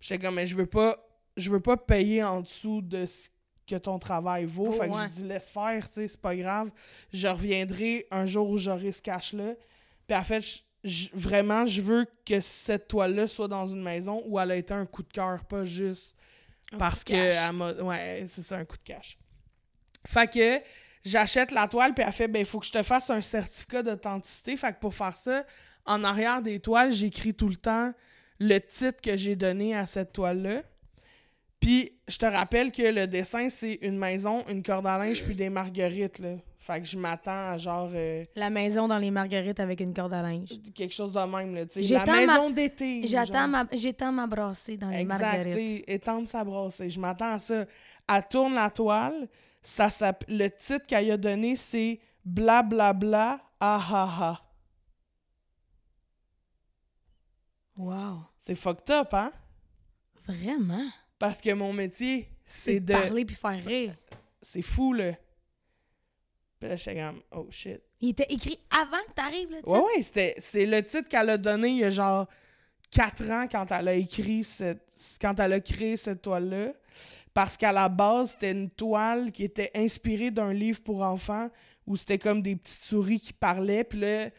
J'étais 0.00 0.24
comme, 0.24 0.36
mais 0.36 0.46
je 0.46 0.54
veux 0.54 0.66
pas, 0.66 0.96
je 1.36 1.50
veux 1.50 1.58
pas 1.60 1.76
payer 1.76 2.22
en 2.22 2.40
dessous 2.42 2.82
de 2.82 3.04
ce 3.04 3.28
que 3.66 3.74
ton 3.74 3.98
travail 3.98 4.44
vaut. 4.44 4.68
Oh, 4.68 4.72
fait 4.72 4.88
que 4.88 4.92
ouais. 4.94 5.02
je 5.08 5.22
dis, 5.22 5.24
laisse 5.24 5.50
faire, 5.50 5.88
tu 5.88 5.94
sais, 5.94 6.06
c'est 6.08 6.20
pas 6.20 6.36
grave. 6.36 6.70
Je 7.12 7.26
reviendrai 7.26 8.06
un 8.12 8.26
jour 8.26 8.48
où 8.48 8.58
j'aurai 8.58 8.92
ce 8.92 9.02
cash-là. 9.02 9.54
Puis 10.06 10.16
en 10.16 10.22
fait, 10.22 10.40
je- 10.40 10.58
je- 10.88 11.08
vraiment, 11.14 11.66
je 11.66 11.80
veux 11.82 12.06
que 12.24 12.40
cette 12.40 12.86
toile-là 12.86 13.26
soit 13.26 13.48
dans 13.48 13.66
une 13.66 13.82
maison 13.82 14.22
où 14.26 14.38
elle 14.38 14.52
a 14.52 14.56
été 14.56 14.72
un 14.72 14.86
coup 14.86 15.02
de 15.02 15.12
cœur, 15.12 15.44
pas 15.46 15.64
juste 15.64 16.14
Un 16.72 16.78
parce 16.78 17.02
que 17.02 17.12
elle 17.12 17.82
ouais, 17.82 18.24
c'est 18.28 18.42
ça 18.42 18.56
un 18.56 18.64
coup 18.64 18.76
de 18.76 18.82
cash. 18.84 19.18
Fait 20.08 20.30
que 20.32 20.60
j'achète 21.04 21.50
la 21.52 21.68
toile 21.68 21.94
puis 21.94 22.04
elle 22.06 22.12
fait 22.12 22.28
ben 22.28 22.40
il 22.40 22.46
faut 22.46 22.58
que 22.60 22.66
je 22.66 22.72
te 22.72 22.82
fasse 22.82 23.10
un 23.10 23.20
certificat 23.20 23.82
d'authenticité. 23.82 24.56
Fait 24.56 24.72
que 24.72 24.78
pour 24.80 24.94
faire 24.94 25.16
ça, 25.16 25.44
en 25.84 26.02
arrière 26.04 26.42
des 26.42 26.60
toiles, 26.60 26.92
j'écris 26.92 27.34
tout 27.34 27.48
le 27.48 27.56
temps 27.56 27.92
le 28.38 28.58
titre 28.58 29.00
que 29.02 29.16
j'ai 29.16 29.36
donné 29.36 29.74
à 29.74 29.86
cette 29.86 30.12
toile-là. 30.12 30.62
Puis 31.60 31.92
je 32.06 32.18
te 32.18 32.26
rappelle 32.26 32.70
que 32.70 32.82
le 32.82 33.06
dessin 33.06 33.48
c'est 33.48 33.78
une 33.82 33.96
maison, 33.98 34.44
une 34.48 34.62
corde 34.62 34.86
à 34.86 34.98
linge 34.98 35.24
puis 35.24 35.34
des 35.34 35.48
marguerites 35.50 36.18
là. 36.18 36.34
Fait 36.58 36.80
que 36.80 36.86
je 36.88 36.98
m'attends 36.98 37.52
à 37.52 37.56
genre 37.56 37.88
euh, 37.94 38.24
La 38.34 38.50
maison 38.50 38.88
dans 38.88 38.98
les 38.98 39.12
marguerites 39.12 39.60
avec 39.60 39.78
une 39.80 39.94
corde 39.94 40.12
à 40.12 40.20
linge. 40.22 40.48
quelque 40.74 40.92
chose 40.92 41.12
de 41.12 41.20
même 41.20 41.54
là, 41.54 41.64
tu 41.64 41.74
sais, 41.74 41.82
J'étends 41.84 42.04
la 42.06 42.12
ma- 42.12 42.26
maison 42.26 42.50
d'été. 42.50 43.06
J'attends 43.06 43.46
ma, 43.46 43.66
j'étends 43.72 44.10
ma 44.10 44.26
brassée 44.26 44.76
dans 44.76 44.88
les 44.88 44.98
Exact, 45.02 45.20
marguerites. 45.20 45.52
t'sais, 45.52 45.84
étendre 45.86 46.26
sa 46.26 46.42
brassée. 46.42 46.90
Je 46.90 46.98
m'attends 46.98 47.34
à 47.34 47.38
ça. 47.38 47.64
Elle 48.12 48.22
tourne 48.28 48.54
la 48.54 48.68
toile. 48.70 49.28
Ça, 49.68 49.90
s'app- 49.90 50.22
le 50.28 50.46
titre 50.48 50.86
qu'elle 50.86 51.10
a 51.10 51.16
donné, 51.16 51.56
c'est 51.56 51.98
Blablabla 52.24 53.40
ah 53.58 53.84
ah 53.90 54.18
ah. 54.20 54.42
Wow. 57.76 58.20
C'est 58.38 58.54
fucked 58.54 58.88
up, 58.90 59.12
hein? 59.12 59.32
Vraiment? 60.24 60.86
Parce 61.18 61.40
que 61.40 61.52
mon 61.52 61.72
métier, 61.72 62.28
C'est 62.44 62.78
de 62.78 62.92
parler 62.92 63.24
puis 63.24 63.34
faire 63.34 63.64
rire. 63.64 63.94
C'est 64.40 64.62
fou, 64.62 64.92
là. 64.92 65.12
Puis 66.60 66.68
là, 66.68 66.76
j'étais 66.76 67.00
comme, 67.00 67.20
oh 67.32 67.48
shit. 67.50 67.80
Il 68.00 68.10
était 68.10 68.26
écrit 68.32 68.60
avant 68.70 69.02
que 69.08 69.12
t'arrives, 69.14 69.50
là, 69.50 69.62
tu 69.64 69.68
Ouais, 69.70 69.78
ouais, 69.80 70.02
c'était, 70.02 70.34
c'est 70.38 70.64
le 70.66 70.80
titre 70.84 71.08
qu'elle 71.08 71.30
a 71.30 71.38
donné 71.38 71.68
il 71.70 71.78
y 71.78 71.84
a 71.84 71.90
genre 71.90 72.28
4 72.92 73.30
ans 73.30 73.46
quand 73.50 73.70
elle 73.72 73.88
a 73.88 73.94
écrit 73.94 74.44
cette, 74.44 74.86
quand 75.20 75.38
elle 75.40 75.54
a 75.54 75.60
créé 75.60 75.96
cette 75.96 76.22
toile-là. 76.22 76.72
Parce 77.36 77.58
qu'à 77.58 77.70
la 77.70 77.90
base, 77.90 78.30
c'était 78.30 78.52
une 78.52 78.70
toile 78.70 79.30
qui 79.30 79.44
était 79.44 79.70
inspirée 79.74 80.30
d'un 80.30 80.54
livre 80.54 80.80
pour 80.82 81.02
enfants 81.02 81.50
où 81.86 81.94
c'était 81.94 82.18
comme 82.18 82.40
des 82.40 82.56
petites 82.56 82.80
souris 82.80 83.20
qui 83.20 83.34
parlaient. 83.34 83.84
Puis 83.84 84.00
là, 84.00 84.30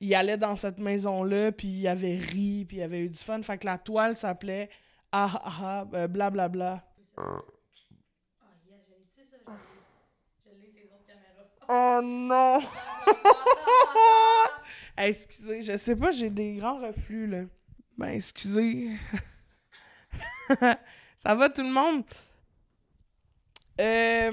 il 0.00 0.12
allait 0.16 0.36
dans 0.36 0.56
cette 0.56 0.80
maison-là, 0.80 1.52
puis 1.52 1.68
il 1.68 1.86
avait 1.86 2.16
ri, 2.16 2.64
puis 2.66 2.78
il 2.78 2.82
avait 2.82 3.04
eu 3.04 3.08
du 3.08 3.20
fun. 3.20 3.40
Fait 3.42 3.56
que 3.56 3.66
la 3.66 3.78
toile 3.78 4.16
s'appelait 4.16 4.68
Ah 5.12 5.30
ah 5.32 5.52
ah, 5.62 5.84
euh, 5.94 6.08
blablabla. 6.08 6.84
Oh 11.68 12.00
non! 12.02 12.62
Excusez, 14.98 15.60
je 15.60 15.76
sais 15.76 15.94
pas, 15.94 16.10
j'ai 16.10 16.30
des 16.30 16.54
grands 16.54 16.80
reflux, 16.80 17.28
là. 17.28 17.44
Ben, 17.96 18.08
excusez. 18.08 18.96
Ça 21.14 21.36
va, 21.36 21.48
tout 21.48 21.62
le 21.62 21.70
monde? 21.70 22.02
Euh, 23.80 24.30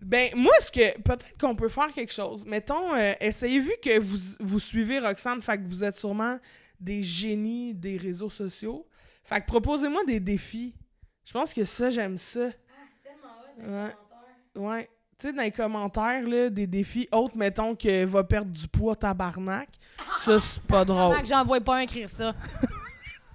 ben, 0.00 0.30
moi, 0.34 0.52
ce 0.60 0.70
que. 0.70 1.00
Peut-être 1.00 1.38
qu'on 1.38 1.54
peut 1.54 1.68
faire 1.68 1.92
quelque 1.92 2.12
chose. 2.12 2.44
Mettons, 2.44 2.94
euh, 2.94 3.12
essayez, 3.20 3.60
vu 3.60 3.72
que 3.82 3.98
vous, 4.00 4.18
vous 4.40 4.60
suivez 4.60 4.98
Roxane, 4.98 5.40
fait 5.40 5.58
que 5.58 5.66
vous 5.66 5.84
êtes 5.84 5.96
sûrement 5.96 6.38
des 6.80 7.02
génies 7.02 7.74
des 7.74 7.96
réseaux 7.96 8.30
sociaux. 8.30 8.86
Fait 9.24 9.40
que 9.40 9.46
proposez-moi 9.46 10.04
des 10.04 10.20
défis. 10.20 10.74
Je 11.24 11.32
pense 11.32 11.54
que 11.54 11.64
ça, 11.64 11.90
j'aime 11.90 12.18
ça. 12.18 12.48
Ouais. 13.60 13.94
Ouais. 14.56 14.88
Tu 15.18 15.28
sais, 15.28 15.32
dans 15.32 15.42
les 15.42 15.52
commentaires, 15.52 16.26
là, 16.26 16.50
des 16.50 16.66
défis 16.66 17.08
autres, 17.12 17.36
mettons 17.36 17.76
que 17.76 18.04
va 18.04 18.24
perdre 18.24 18.50
du 18.50 18.66
poids 18.66 18.96
tabarnak. 18.96 19.68
Ça, 20.24 20.40
c'est 20.40 20.62
pas 20.62 20.84
drôle. 20.84 21.20
que 21.20 21.26
j'envoie 21.26 21.60
pas 21.60 21.76
un 21.76 21.80
écrire 21.80 22.10
ça. 22.10 22.34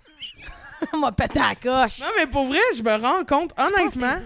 M'a 1.00 1.12
pété 1.12 1.40
à 1.40 1.50
la 1.50 1.56
coche. 1.56 2.00
Non, 2.00 2.08
mais 2.18 2.28
pour 2.28 2.46
vrai, 2.46 2.60
je 2.76 2.84
me 2.84 2.96
rends 2.96 3.24
compte, 3.24 3.54
honnêtement, 3.60 4.20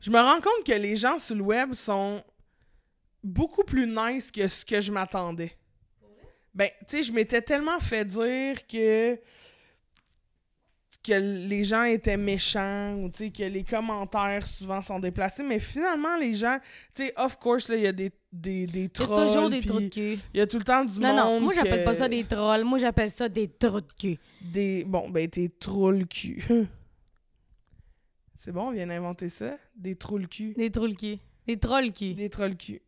je 0.00 0.10
me 0.10 0.18
rends 0.18 0.40
compte 0.40 0.64
que 0.66 0.72
les 0.72 0.96
gens 0.96 1.18
sur 1.18 1.36
le 1.36 1.42
web 1.42 1.74
sont 1.74 2.22
beaucoup 3.22 3.64
plus 3.64 3.86
nice 3.86 4.30
que 4.30 4.46
ce 4.48 4.64
que 4.64 4.80
je 4.80 4.90
m'attendais. 4.92 5.52
Ben, 6.54 6.68
tu 6.88 6.96
sais, 6.96 7.02
je 7.04 7.12
m'étais 7.12 7.42
tellement 7.42 7.78
fait 7.80 8.04
dire 8.04 8.66
que 8.66 9.18
que 11.02 11.14
les 11.14 11.64
gens 11.64 11.84
étaient 11.84 12.18
méchants 12.18 12.94
ou 12.96 13.08
tu 13.08 13.24
sais 13.24 13.30
que 13.30 13.42
les 13.44 13.64
commentaires 13.64 14.46
souvent 14.46 14.82
sont 14.82 14.98
déplacés 15.00 15.42
mais 15.42 15.58
finalement 15.58 16.14
les 16.18 16.34
gens 16.34 16.58
tu 16.94 17.06
sais 17.06 17.14
of 17.16 17.38
course 17.38 17.68
là 17.70 17.76
il 17.76 17.82
y 17.84 17.86
a 17.86 17.92
des 17.92 18.12
des 18.30 18.66
des 18.66 18.90
trolls 18.90 19.26
toujours 19.26 19.48
des 19.48 19.62
trous 19.62 19.80
de 19.80 19.88
cul. 19.88 20.18
il 20.34 20.38
y 20.38 20.40
a 20.42 20.46
tout 20.46 20.58
le 20.58 20.64
temps 20.64 20.84
du 20.84 20.98
Non, 20.98 21.08
monde 21.08 21.16
non, 21.16 21.40
moi 21.40 21.52
j'appelle 21.54 21.80
que- 21.80 21.84
pas 21.86 21.94
ça 21.94 22.06
des 22.06 22.24
trolls, 22.24 22.64
moi 22.64 22.78
j'appelle 22.78 23.10
ça 23.10 23.30
des 23.30 23.48
trous 23.48 23.80
de 23.80 23.92
cul. 23.98 24.18
des 24.42 24.84
bon 24.86 25.08
ben 25.08 25.26
t'es 25.26 25.48
trop 25.58 25.90
le 25.90 26.04
cul 26.04 26.44
c'est 28.42 28.52
bon 28.52 28.68
on 28.68 28.70
vient 28.70 28.86
d'inventer 28.86 29.28
ça 29.28 29.50
des 29.76 29.96
trous 29.96 30.16
le 30.16 30.26
cul 30.26 30.54
Des 30.56 30.70
de 30.70 30.94
cul. 30.94 31.18
Des 31.46 31.58
trolls 31.58 31.92
cul. 31.92 32.14
des 32.14 32.30
trolls 32.30 32.56
cul 32.56 32.80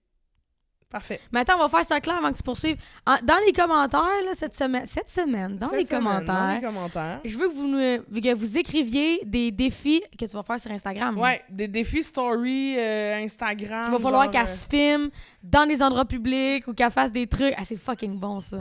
parfait 0.89 1.21
Mais 1.33 1.41
attends, 1.41 1.57
on 1.57 1.67
va 1.67 1.69
faire 1.69 1.85
ça 1.87 2.01
clair 2.01 2.17
avant 2.19 2.31
que 2.33 2.37
tu 2.39 2.43
poursuives. 2.43 2.77
En- 3.07 3.17
dans 3.23 3.39
les 3.47 3.53
commentaires, 3.55 4.03
là, 4.27 4.33
cette 4.35 4.55
semaine, 4.55 4.87
cette 4.87 5.09
semaine, 5.11 5.57
dans 5.57 5.69
Cette 5.71 5.79
les 5.81 5.87
semaine, 5.87 6.03
commentaires, 6.03 6.35
dans 6.35 6.55
les 6.55 6.61
commentaires 6.61 7.21
je 7.25 7.37
veux 7.39 7.49
que 7.49 7.55
vous, 7.55 7.67
nous- 7.67 8.21
que 8.21 8.35
vous 8.35 8.59
écriviez 8.59 9.21
des 9.25 9.51
défis 9.51 10.03
que 10.19 10.25
tu 10.27 10.33
vas 10.37 10.43
faire 10.43 10.61
sur 10.61 10.71
Instagram. 10.71 11.19
ouais 11.19 11.41
des 11.51 11.69
défis 11.69 12.03
story 12.03 12.75
euh, 12.79 13.23
Instagram 13.25 13.87
Il 13.89 13.93
va 13.93 13.99
falloir 13.99 14.23
genre, 14.25 14.31
qu'elle 14.31 14.43
euh, 14.49 14.55
se 14.55 14.67
filme 14.67 15.11
dans 15.43 15.67
des 15.67 15.83
endroits 15.83 16.05
publics 16.07 16.67
ou 16.69 16.73
qu'elle 16.75 16.91
fasse 16.91 17.13
des 17.13 17.27
trucs. 17.27 17.55
Ah, 17.59 17.65
c'est 17.65 17.77
fucking 17.79 18.19
bon, 18.19 18.41
ça. 18.41 18.59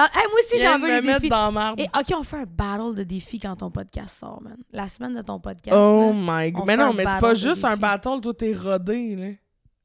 Dans- 0.00 0.20
Hey, 0.20 0.26
moi 0.30 0.40
aussi, 0.40 0.60
j'en 0.62 0.78
veux 0.78 0.88
me 0.88 1.00
les 1.00 1.06
mettre 1.06 1.20
défis. 1.20 1.28
dans. 1.28 1.74
Et 1.76 1.84
OK, 1.94 2.18
on 2.18 2.22
fait 2.22 2.36
un 2.38 2.46
battle 2.46 2.94
de 2.94 3.02
défis 3.02 3.38
quand 3.38 3.56
ton 3.56 3.70
podcast 3.70 4.18
sort, 4.18 4.40
man. 4.42 4.56
La 4.72 4.88
semaine 4.88 5.14
de 5.14 5.22
ton 5.22 5.38
podcast. 5.40 5.76
Oh 5.78 6.10
là. 6.14 6.42
my 6.44 6.52
god. 6.52 6.64
Mais 6.66 6.76
non, 6.76 6.92
mais 6.94 7.04
c'est 7.06 7.20
pas 7.20 7.34
juste 7.34 7.64
un 7.64 7.76
battle, 7.76 8.20
toi 8.22 8.32
t'es 8.34 8.54
rodé, 8.54 9.16
là. 9.16 9.26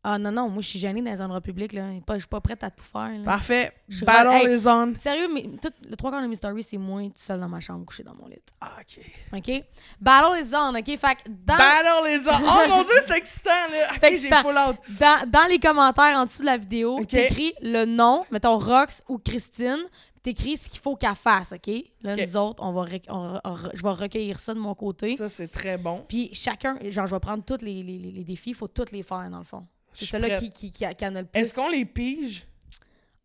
Ah 0.08 0.20
non, 0.20 0.32
non, 0.32 0.50
moi, 0.50 0.62
je 0.62 0.68
suis 0.68 0.78
gênée 0.78 1.02
dans 1.02 1.10
les 1.12 1.20
endroits 1.20 1.42
publics, 1.42 1.74
là. 1.74 1.90
Je 2.10 2.18
suis 2.20 2.28
pas 2.28 2.40
prête 2.40 2.64
à 2.64 2.70
tout 2.70 2.84
faire, 2.84 3.10
là. 3.18 3.24
Parfait. 3.26 3.72
Battle. 4.04 4.30
Hey. 4.48 4.56
is 4.56 4.68
on. 4.68 4.94
Sérieux, 5.00 5.28
mais 5.34 5.50
tout, 5.60 5.72
le 5.90 5.96
trois 5.96 6.12
quarts 6.12 6.22
de 6.22 6.28
mes 6.28 6.36
stories, 6.36 6.62
c'est 6.64 6.78
moi 6.78 7.02
tout 7.06 7.12
seul 7.16 7.40
dans 7.40 7.48
ma 7.50 7.60
chambre, 7.60 7.84
couché 7.86 8.04
dans 8.04 8.14
mon 8.14 8.28
lit. 8.28 8.36
Ah, 8.62 8.74
ok. 8.80 9.04
OK? 9.40 9.64
Battle 10.00 10.40
is 10.46 10.54
on, 10.56 10.76
OK? 10.76 10.86
Fait 10.86 11.16
que 11.16 11.30
dans, 11.30 11.58
Battle 11.58 12.08
is 12.10 12.28
on. 12.30 12.46
Oh 12.46 12.70
mon 12.70 12.84
dieu, 12.84 12.94
c'est 13.08 13.18
excitant, 13.18 13.50
là. 13.72 13.88
Ok, 13.94 13.98
C'est 14.02 14.18
j'ai 14.18 14.30
full 14.30 14.56
out. 14.58 14.76
dans, 15.00 15.28
dans 15.30 15.50
les 15.50 15.58
commentaires 15.60 16.18
en 16.20 16.26
dessous 16.26 16.42
de 16.42 16.46
la 16.46 16.58
vidéo, 16.58 17.04
t'écris 17.06 17.54
le 17.64 17.86
nom, 17.86 18.26
mettons 18.30 18.60
Rox 18.60 19.02
ou 19.10 19.18
Christine, 19.18 19.80
t'écris 20.22 20.58
ce 20.58 20.70
qu'il 20.70 20.82
faut 20.82 20.96
qu'elle 20.96 21.16
fasse, 21.16 21.52
OK? 21.52 21.68
Là, 22.04 22.14
OK. 22.14 22.22
nous 22.28 22.38
autres, 22.38 22.64
on 22.64 22.72
va 22.74 22.82
rec- 22.84 23.08
on- 23.10 23.40
on- 23.44 23.58
je 23.74 23.82
vais 23.82 23.90
recueillir 23.90 24.40
ça 24.40 24.54
de 24.54 24.60
mon 24.60 24.76
côté. 24.76 25.16
Ça, 25.18 25.30
c'est 25.30 25.48
très 25.48 25.78
bon. 25.78 26.04
Puis 26.08 26.30
chacun, 26.34 26.78
genre, 26.90 27.08
je 27.08 27.16
vais 27.16 27.20
prendre 27.20 27.44
tous 27.44 27.64
les, 27.66 27.82
les, 27.82 27.98
les- 27.98 28.12
les 28.12 28.24
défis, 28.24 28.52
il 28.52 28.56
faut 28.56 28.68
tous 28.68 28.92
les 28.92 29.02
faire, 29.04 29.28
dans 29.32 29.40
le 29.40 29.44
fond. 29.46 29.66
Je 29.98 30.06
C'est 30.06 30.20
prête. 30.20 30.40
qui, 30.40 30.50
qui, 30.50 30.72
qui, 30.72 30.86
a- 30.86 30.94
qui 30.94 31.06
en 31.06 31.16
a 31.16 31.22
le 31.22 31.28
plus. 31.28 31.40
Est-ce 31.42 31.54
qu'on 31.54 31.70
les 31.70 31.86
pige? 31.86 32.46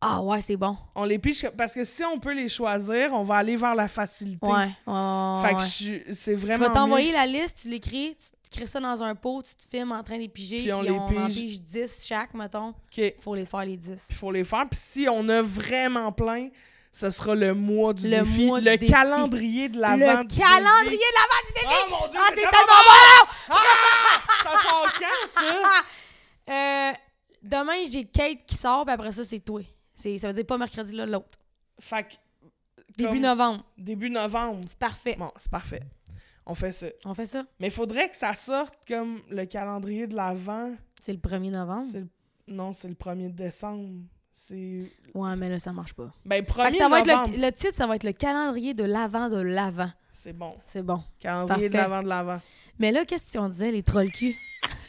Ah 0.03 0.23
ouais, 0.23 0.41
c'est 0.41 0.57
bon. 0.57 0.77
On 0.95 1.05
les 1.05 1.19
pige 1.19 1.47
parce 1.59 1.73
que 1.73 1.85
si 1.85 2.03
on 2.05 2.19
peut 2.19 2.33
les 2.33 2.49
choisir, 2.49 3.13
on 3.13 3.23
va 3.23 3.37
aller 3.37 3.57
vers 3.57 3.75
la 3.75 3.87
facilité. 3.87 4.47
Ouais, 4.47 4.53
ouais, 4.53 5.43
Fait 5.43 5.49
ouais. 5.49 5.55
que 5.57 5.61
je 5.63 5.67
suis- 5.69 6.03
c'est 6.15 6.33
Je 6.33 6.39
vraiment. 6.39 6.69
vais 6.69 6.73
t'envoyer 6.73 7.13
la 7.13 7.27
liste, 7.27 7.59
tu 7.63 7.69
l'écris, 7.69 8.17
tu 8.17 8.31
crées 8.51 8.67
ça 8.67 8.81
dans 8.81 9.03
un 9.03 9.15
pot, 9.15 9.43
tu 9.43 9.55
te 9.55 9.69
filmes 9.69 9.93
en 9.93 10.03
train 10.03 10.17
de 10.17 10.23
les 10.23 10.29
piger, 10.31 10.57
Puis 10.57 10.65
puis 10.65 10.73
on 10.73 10.79
on, 10.79 10.83
les 10.83 10.91
en 10.91 11.09
pige. 11.27 11.35
pige 11.37 11.61
10 11.63 12.03
chaque, 12.07 12.33
mettons. 12.33 12.69
mieux. 12.69 12.73
OK. 12.73 12.97
Il 12.97 13.13
Faut 13.23 13.35
les 13.35 13.45
faire 13.45 13.65
les 13.67 13.77
10. 13.77 14.09
faut 14.19 14.31
les 14.33 14.45
faire. 14.45 14.67
Puis 14.71 14.81
si 14.83 15.07
on 15.11 15.29
a 15.29 15.43
vraiment 15.43 16.11
plein, 16.13 16.49
ce 16.91 17.11
sera 17.11 17.35
le 17.35 17.53
mois 17.53 17.93
du 17.93 18.09
Le 18.09 18.21
défi. 18.23 18.47
mois 18.47 18.59
du 18.61 18.65
le 18.71 18.77
défi. 18.79 18.91
calendrier 18.91 19.69
de 19.69 19.79
l'avant. 19.79 19.97
Le 20.23 20.25
du 20.25 20.35
calendrier 20.39 20.97
défi. 20.97 20.97
de 20.97 21.15
l'avant 21.15 21.47
du 21.47 21.53
défi! 21.53 21.67
Oh 21.69 21.91
mon 21.91 22.09
dieu, 22.09 22.21
Ah, 22.23 22.27
c'est 22.31 22.35
tellement 22.37 22.51
tellement 22.57 23.27
bon! 23.51 23.55
Ça 24.45 24.59
sort 24.67 24.87
quand, 24.99 25.41
ça? 25.41 25.45
Euh, 26.51 26.93
demain, 27.43 27.85
j'ai 27.91 28.05
Kate 28.05 28.45
qui 28.47 28.55
sort, 28.57 28.85
puis 28.85 28.93
après 28.95 29.13
ça, 29.13 29.25
c'est 29.25 29.41
toi. 29.41 29.61
C'est- 29.95 30.19
Ça 30.19 30.29
veut 30.29 30.35
dire 30.35 30.47
pas 30.47 30.59
mercredi, 30.59 30.93
là, 30.93 31.07
l'autre. 31.07 31.39
Fait 31.79 32.05
que. 32.05 32.15
Début 32.97 33.21
novembre. 33.21 33.63
Début 33.79 34.11
novembre. 34.11 34.61
C'est 34.67 34.79
parfait. 34.79 35.17
Bon, 35.19 35.31
c'est 35.39 35.51
parfait. 35.51 35.83
On 36.45 36.55
fait 36.55 36.73
ça. 36.73 36.87
On 37.05 37.15
fait 37.15 37.27
ça? 37.27 37.45
Mais 37.61 37.69
il 37.69 37.73
faudrait 37.73 38.09
que 38.09 38.17
ça 38.17 38.35
sorte 38.35 38.75
comme 38.87 39.21
le 39.31 39.45
calendrier 39.47 40.07
de 40.07 40.17
l'avant. 40.17 40.75
C'est 41.01 41.13
le 41.13 41.19
1er 41.19 41.51
novembre? 41.51 41.87
C'est 41.93 42.01
le- 42.01 42.09
Non, 42.49 42.73
c'est 42.73 42.89
le 42.89 42.95
1er 42.95 43.29
décembre. 43.29 44.01
C'est. 44.33 44.91
Ouais, 45.15 45.37
mais 45.37 45.49
là, 45.51 45.59
ça 45.59 45.73
marche 45.73 45.93
pas. 45.95 46.11
Ben, 46.25 46.45
Fait 46.45 46.51
1er 46.53 46.71
que 46.71 46.77
ça 46.77 46.89
va 46.89 47.01
être 47.01 47.07
novembre. 47.07 47.31
le, 47.37 47.43
le 47.47 47.53
titre, 47.53 47.75
ça 47.75 47.87
va 47.87 47.95
être 47.97 48.05
le 48.05 48.13
calendrier 48.13 48.75
de 48.75 48.85
l'avant 48.85 49.29
de 49.29 49.41
l'avant. 49.41 49.91
C'est 50.13 50.33
bon. 50.33 50.55
C'est 50.67 50.83
bon. 50.83 51.01
Calendrier 51.21 51.69
de 51.69 51.77
l'avant 51.77 52.03
de 52.03 52.09
l'avant. 52.09 52.41
Mais 52.79 52.91
là, 52.91 53.05
qu'est-ce 53.05 53.39
qu'on 53.39 53.49
disait, 53.49 53.71
les 53.71 53.83
trolls 53.83 54.11
cul? 54.11 54.35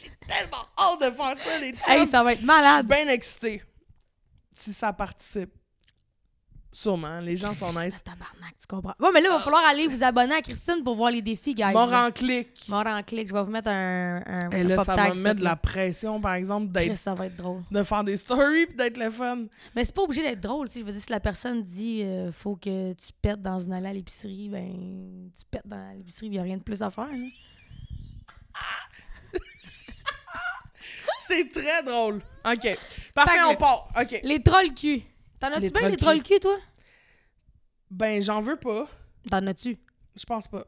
J'ai 0.00 0.10
tellement 0.26 0.64
hâte 0.78 1.00
de 1.00 1.16
faire 1.16 1.36
ça, 1.38 1.58
les 1.58 1.70
chums. 1.72 1.92
Hey, 1.92 2.06
ça 2.06 2.22
va 2.22 2.32
être 2.32 2.38
Je 2.38 2.42
suis 2.42 2.46
malade. 2.46 2.86
bien 2.86 3.08
excité. 3.08 3.62
Si 4.54 4.72
ça 4.72 4.92
participe. 4.92 5.50
Sûrement, 6.74 7.20
les 7.20 7.36
gens 7.36 7.52
sont 7.52 7.70
nice. 7.74 8.02
tabarnak, 8.02 8.54
tu 8.58 8.66
comprends? 8.66 8.94
Ouais, 8.98 9.10
mais 9.12 9.20
là, 9.20 9.28
il 9.28 9.32
va 9.34 9.40
falloir 9.40 9.62
aller 9.66 9.86
vous 9.88 10.02
abonner 10.02 10.36
à 10.36 10.40
Christine 10.40 10.82
pour 10.82 10.96
voir 10.96 11.10
les 11.10 11.20
défis, 11.20 11.54
guys. 11.54 11.70
Mort 11.74 11.92
en 11.92 12.10
clic. 12.10 12.66
Mort 12.66 12.86
en 12.86 13.02
clic. 13.02 13.28
Je 13.28 13.34
vais 13.34 13.42
vous 13.44 13.50
mettre 13.50 13.68
un, 13.68 14.22
un, 14.24 14.50
Et 14.52 14.64
là, 14.64 14.82
ça 14.82 14.94
va 14.96 15.10
me 15.14 15.20
mettre 15.20 15.40
de 15.40 15.44
la 15.44 15.56
pression, 15.56 16.18
par 16.18 16.32
exemple, 16.32 16.72
d'être, 16.72 16.96
ça 16.96 17.12
va 17.14 17.26
être 17.26 17.36
drôle. 17.36 17.60
de 17.70 17.82
faire 17.82 18.02
des 18.04 18.16
stories 18.16 18.68
pis 18.68 18.74
d'être 18.74 18.96
le 18.96 19.10
fun. 19.10 19.44
Mais 19.76 19.84
c'est 19.84 19.94
pas 19.94 20.00
obligé 20.00 20.22
d'être 20.22 20.40
drôle, 20.40 20.68
tu 20.68 20.72
sais. 20.74 20.80
Je 20.80 20.84
veux 20.86 20.92
dire, 20.92 21.00
si 21.02 21.10
la 21.10 21.20
personne 21.20 21.62
dit 21.62 22.04
euh, 22.04 22.32
faut 22.32 22.56
que 22.56 22.94
tu 22.94 23.12
pètes 23.20 23.42
dans 23.42 23.58
une 23.58 23.74
allée 23.74 23.88
à 23.88 23.92
l'épicerie, 23.92 24.48
ben 24.48 25.28
tu 25.38 25.44
pètes 25.50 25.66
dans 25.66 25.94
l'épicerie, 25.94 26.28
il 26.28 26.34
y 26.36 26.38
a 26.38 26.42
rien 26.42 26.56
de 26.56 26.62
plus 26.62 26.80
à 26.80 26.88
faire. 26.90 27.04
là. 27.04 27.28
C'est 31.32 31.50
très 31.50 31.82
drôle. 31.82 32.22
OK. 32.44 32.78
Parfait, 33.14 33.32
Fait 33.32 33.38
que 33.38 33.52
on 33.52 33.56
part. 33.56 33.88
OK. 34.00 34.20
Les 34.22 34.42
trolls 34.42 34.74
cul. 34.74 35.02
T'en 35.38 35.48
as-tu 35.48 35.70
bien 35.70 35.70
trolls 35.70 35.90
les 35.90 35.96
trolls 35.96 36.22
cul, 36.22 36.40
toi? 36.40 36.56
Ben, 37.90 38.22
j'en 38.22 38.40
veux 38.40 38.56
pas. 38.56 38.88
T'en 39.30 39.46
as-tu? 39.46 39.78
Je 40.16 40.24
pense 40.24 40.46
pas. 40.48 40.64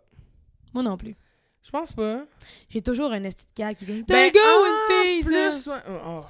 Moi 0.72 0.82
non 0.82 0.96
plus. 0.96 1.14
Je 1.62 1.70
pense 1.70 1.92
pas. 1.92 2.24
J'ai 2.68 2.82
toujours 2.82 3.10
un 3.12 3.24
esti 3.24 3.44
de 3.56 3.72
qui 3.72 3.84
vient. 3.86 3.96
Ben, 3.96 4.04
T'es 4.06 4.30
go 4.32 4.40
ah, 4.42 4.68
une 4.68 5.22
fille, 5.22 5.22
ça! 5.22 5.50
plus, 5.50 5.66
ouais. 5.70 6.00
Oh. 6.06 6.24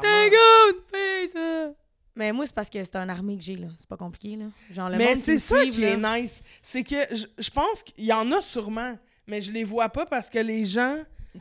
T'es 0.00 0.30
go 0.30 0.36
une 0.70 0.98
fille, 0.98 1.28
ça! 1.30 1.70
Mais 2.16 2.32
moi, 2.32 2.46
c'est 2.46 2.54
parce 2.54 2.70
que 2.70 2.82
c'est 2.82 2.96
un 2.96 3.08
armée 3.08 3.36
que 3.36 3.42
j'ai, 3.42 3.56
là. 3.56 3.66
C'est 3.78 3.88
pas 3.88 3.96
compliqué, 3.96 4.36
là. 4.36 4.46
Genre, 4.70 4.88
le 4.88 4.96
Mais 4.96 5.08
monde 5.14 5.16
c'est 5.16 5.34
me 5.34 5.38
ça 5.38 5.60
suive, 5.60 5.74
qui 5.74 5.80
là. 5.82 5.88
est 5.88 6.20
nice. 6.22 6.40
C'est 6.62 6.84
que 6.84 6.96
je, 7.10 7.26
je 7.36 7.50
pense 7.50 7.82
qu'il 7.82 8.04
y 8.04 8.12
en 8.12 8.30
a 8.32 8.40
sûrement, 8.40 8.96
mais 9.26 9.42
je 9.42 9.52
les 9.52 9.64
vois 9.64 9.88
pas 9.88 10.06
parce 10.06 10.30
que 10.30 10.38
les 10.38 10.64
gens 10.64 10.96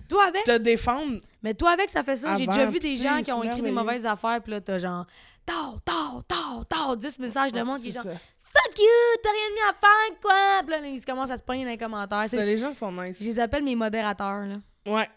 Toi 0.10 0.28
avec? 0.28 0.44
te 0.44 0.58
défendent. 0.58 1.22
Mais 1.42 1.54
toi 1.54 1.72
avec, 1.72 1.90
ça 1.90 2.04
fait 2.04 2.18
ça. 2.18 2.36
J'ai 2.38 2.48
déjà 2.48 2.66
vu 2.66 2.80
des 2.80 2.96
gens 2.96 3.22
qui 3.22 3.32
ont 3.32 3.44
écrit 3.44 3.62
des 3.62 3.72
mauvaises 3.72 4.06
affaires, 4.06 4.42
puis 4.42 4.52
là, 4.52 4.62
t'as 4.62 4.80
genre, 4.80 5.06
tard, 5.46 5.80
tard, 5.84 6.24
tard, 6.28 6.66
tard, 6.68 6.98
10 6.98 7.20
messages 7.20 7.52
de 7.52 7.62
monde 7.62 7.80
qui 7.80 7.90
est 7.90 7.92
genre, 7.92 8.04
fuck 8.04 8.78
you, 8.78 9.20
t'as 9.22 9.30
rien 9.30 9.50
de 9.50 9.56
mieux 9.56 9.70
à 9.70 9.74
faire, 9.74 10.20
quoi? 10.22 10.64
Puis 10.64 10.72
là, 10.72 10.88
ils 10.88 11.06
commencent 11.06 11.32
à 11.32 11.38
se 11.38 11.44
pogner 11.44 11.64
dans 11.64 11.72
les 11.72 11.78
commentaires. 11.78 12.28
Ça, 12.28 12.44
les 12.44 12.58
gens 12.58 12.74
sont 12.74 12.92
nice. 12.92 13.18
Je 13.20 13.26
les 13.26 13.40
appelle 13.40 13.64
mes 13.64 13.76
modérateurs, 13.76 14.46
là. 14.46 14.56
Ouais. 14.86 15.10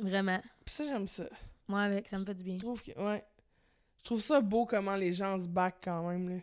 Vraiment. 0.00 0.40
Puis 0.64 0.74
ça, 0.74 0.84
j'aime 0.84 1.08
ça. 1.08 1.24
Moi 1.68 1.80
avec, 1.80 2.08
ça 2.08 2.18
me 2.18 2.24
fait 2.24 2.34
du 2.34 2.44
bien. 2.44 2.54
Je 2.54 2.60
trouve 2.60 2.82
que, 2.82 2.98
ouais. 2.98 3.24
Je 3.98 4.04
trouve 4.04 4.20
ça 4.20 4.40
beau 4.40 4.66
comment 4.66 4.96
les 4.96 5.12
gens 5.12 5.38
se 5.38 5.46
back 5.46 5.76
quand 5.84 6.08
même. 6.08 6.28
Là. 6.28 6.36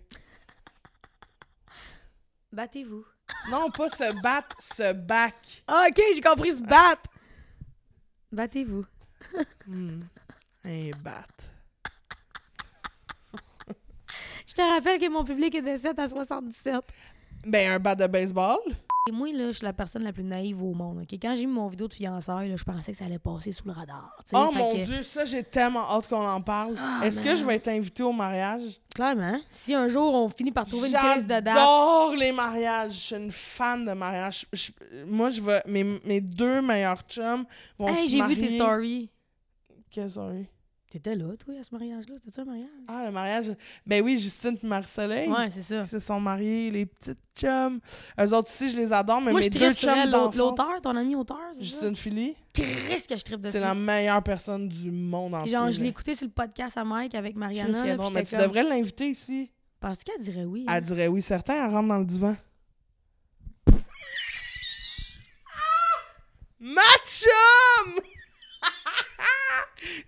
Battez-vous. 2.52 3.06
Non, 3.50 3.70
pas 3.70 3.90
se 3.90 4.22
battre, 4.22 4.56
se 4.62 4.94
back. 4.94 5.64
Ah, 5.68 5.86
ok, 5.90 6.02
j'ai 6.14 6.22
compris 6.22 6.54
se 6.54 6.64
battre. 6.64 7.10
Battez-vous. 8.32 8.86
Hmm. 9.68 10.02
Un 10.64 10.92
bat. 11.04 11.26
Je 14.48 14.54
te 14.54 14.62
rappelle 14.62 15.00
que 15.00 15.10
mon 15.10 15.24
public 15.24 15.56
est 15.56 15.62
de 15.62 15.76
7 15.76 15.98
à 16.00 16.08
77. 16.08 16.76
Ben, 17.46 17.72
un 17.72 17.80
bat 17.80 17.96
de 17.96 18.08
baseball. 18.08 18.60
Et 19.10 19.12
moi, 19.12 19.28
là, 19.34 19.48
je 19.48 19.58
suis 19.58 19.66
la 19.66 19.74
personne 19.74 20.04
la 20.04 20.14
plus 20.14 20.24
naïve 20.24 20.62
au 20.62 20.72
monde. 20.76 21.04
Quand 21.20 21.34
j'ai 21.34 21.48
mis 21.48 21.52
mon 21.54 21.68
vidéo 21.68 21.88
de 21.88 21.94
fiançailles, 21.96 22.56
je 22.56 22.64
pensais 22.64 22.92
que 22.92 22.98
ça 23.00 23.06
allait 23.06 23.18
passer 23.18 23.52
sous 23.52 23.66
le 23.66 23.72
radar. 23.72 24.16
Oh 24.34 24.50
Fait 24.54 24.60
mon 24.60 24.72
que, 24.76 24.86
dieu, 24.86 25.02
ça, 25.02 25.26
j'ai 25.26 25.44
tellement 25.44 25.82
hâte 25.90 26.08
qu'on 26.08 26.28
en 26.28 26.40
parle. 26.42 26.76
Ah, 26.78 27.02
Est-ce 27.04 27.20
que 27.20 27.36
je 27.36 27.44
vais 27.44 27.56
être 27.56 27.70
invitée 27.70 28.04
au 28.04 28.12
mariage? 28.12 28.62
Clairement. 28.94 29.40
Si 29.50 29.74
un 29.74 29.88
jour 29.88 30.14
on 30.14 30.30
finit 30.30 30.52
par 30.52 30.66
trouver 30.66 30.90
une 30.92 30.96
crise 30.96 31.24
de 31.24 31.30
date. 31.30 31.44
J'adore 31.48 32.16
les 32.18 32.32
mariages. 32.32 32.92
Je 32.94 33.00
suis 33.00 33.16
une 33.16 33.32
fan 33.32 33.84
de 33.84 33.94
mariage. 33.94 34.46
Je- 34.54 34.72
moi, 35.08 35.30
je 35.30 35.42
vais. 35.42 35.64
Mes, 35.66 35.84
mes 35.84 36.22
deux 36.22 36.62
meilleurs 36.62 37.02
chums 37.08 37.46
vont 37.80 37.88
Hey, 37.88 38.06
se 38.06 38.12
j'ai 38.12 38.18
vu 38.18 38.20
marier. 38.20 38.38
tes 38.38 38.56
stories. 38.58 39.10
Quelle 39.90 40.10
story? 40.12 40.46
T'étais 40.90 41.16
là, 41.16 41.28
toi, 41.38 41.54
à 41.60 41.62
ce 41.64 41.70
mariage-là? 41.72 42.16
C'était-tu 42.18 42.40
un 42.42 42.46
mariage? 42.46 42.70
Ah, 42.88 43.04
le 43.06 43.12
mariage. 43.12 43.52
Ben 43.86 44.04
oui, 44.04 44.18
Justine 44.18 44.58
et 44.64 44.66
Marie-Soleil. 44.66 45.30
Ouais, 45.30 45.48
c'est 45.52 45.62
ça. 45.62 45.82
Ils 45.82 45.86
se 45.86 46.00
sont 46.00 46.20
mariés, 46.20 46.72
les 46.72 46.88
petites 46.88 47.20
chums. 47.38 47.80
Eux 48.20 48.34
autres 48.34 48.50
aussi, 48.50 48.70
je 48.70 48.76
les 48.78 48.92
adore, 48.92 49.22
mais 49.22 49.30
Moi, 49.32 49.40
mes 49.42 49.46
je 49.46 49.60
deux 49.60 49.74
chums 49.76 50.10
d'enfance, 50.10 50.36
l'auteur, 50.36 50.82
ton 50.82 50.96
ami 50.96 51.16
auteur, 51.16 51.38
c'est 51.52 51.60
ça? 51.60 51.64
Justine 51.64 51.96
Philly, 51.96 52.36
Chris 52.56 53.04
que 53.08 53.16
je 53.16 53.24
tripe 53.24 53.40
dessus. 53.42 53.52
c'est 53.52 53.60
la 53.60 53.76
meilleure 53.76 54.24
personne 54.24 54.68
du 54.68 54.90
monde 54.90 55.36
entier. 55.36 55.52
Genre, 55.52 55.72
je 55.72 55.80
l'ai 55.80 55.90
écouté 55.90 56.16
sur 56.16 56.26
le 56.26 56.34
podcast 56.34 56.76
à 56.76 56.84
Mike 56.84 57.14
avec 57.14 57.38
Mariana. 57.38 57.72
c'est 57.84 57.96
là, 57.96 58.04
puis 58.04 58.12
mais 58.12 58.24
tu 58.24 58.36
comme, 58.36 58.46
devrais 58.46 58.64
l'inviter 58.64 59.10
ici. 59.10 59.52
Parce 59.80 60.04
qu'elle 60.04 60.20
dirait 60.22 60.46
oui. 60.46 60.66
hein. 60.68 60.74
Elle 60.76 60.84
dirait 60.84 61.08
oui, 61.08 61.22
certain, 61.22 61.54
elle 61.66 61.72
rentre 61.72 61.88
dans 61.88 62.00
le 62.00 62.06
divan. 62.06 62.36
Ma 66.60 66.82
chum! 67.06 67.94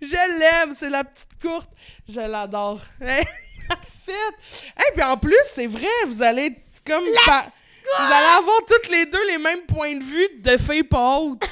Je 0.00 0.38
l'aime, 0.38 0.74
c'est 0.74 0.90
la 0.90 1.04
petite 1.04 1.40
courte. 1.40 1.70
Je 2.08 2.20
l'adore. 2.20 2.80
Fait. 4.04 4.12
Et 4.12 4.92
puis 4.94 5.02
en 5.04 5.16
plus, 5.16 5.36
c'est 5.54 5.66
vrai, 5.68 5.86
vous 6.06 6.22
allez 6.22 6.46
être 6.46 6.60
comme 6.84 7.04
pa- 7.24 7.46
vous 7.98 8.12
allez 8.12 8.38
avoir 8.38 8.56
toutes 8.66 8.90
les 8.90 9.06
deux 9.06 9.26
les 9.28 9.38
mêmes 9.38 9.62
points 9.66 9.96
de 9.96 10.02
vue 10.02 10.28
de 10.40 10.56
filles 10.56 10.82
pas 10.88 11.18
hautes. 11.18 11.42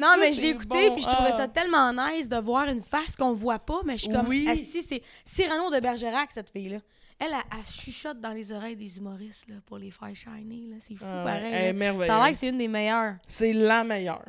Non, 0.00 0.08
Ça, 0.12 0.16
mais 0.20 0.32
j'ai 0.32 0.50
écouté, 0.50 0.88
bon. 0.88 0.94
puis 0.94 1.02
je 1.04 1.08
trouvais 1.08 1.30
Ah. 1.32 1.36
ça 1.36 1.48
tellement 1.48 1.92
nice 1.92 2.28
de 2.28 2.36
voir 2.36 2.68
une 2.68 2.82
face 2.82 3.16
qu'on 3.16 3.32
voit 3.32 3.58
pas, 3.58 3.80
mais 3.84 3.96
je 3.96 4.02
suis 4.04 4.12
comme, 4.12 4.28
Oui. 4.28 4.46
si 4.68 4.82
c'est 4.82 5.02
Cyrano 5.24 5.70
de 5.70 5.80
Bergerac, 5.80 6.30
cette 6.32 6.50
fille-là. 6.50 6.78
Elle, 7.18 7.28
elle, 7.32 7.38
elle 7.58 7.64
chuchote 7.66 8.20
dans 8.20 8.32
les 8.32 8.52
oreilles 8.52 8.76
des 8.76 8.96
humoristes 8.98 9.48
là, 9.48 9.56
pour 9.66 9.78
les 9.78 9.90
faire 9.90 10.14
shiner. 10.14 10.68
là. 10.70 10.76
C'est 10.80 10.94
fou, 10.96 11.04
Ah 11.06 11.22
pareil. 11.24 11.50
elle 11.52 11.64
est 11.68 11.72
merveilleuse. 11.72 12.06
Ça 12.06 12.16
a 12.18 12.22
l'air 12.24 12.32
que 12.32 12.38
c'est 12.38 12.48
une 12.48 12.58
des 12.58 12.68
meilleures. 12.68 13.14
C'est 13.26 13.52
la 13.54 13.82
meilleure. 13.84 14.22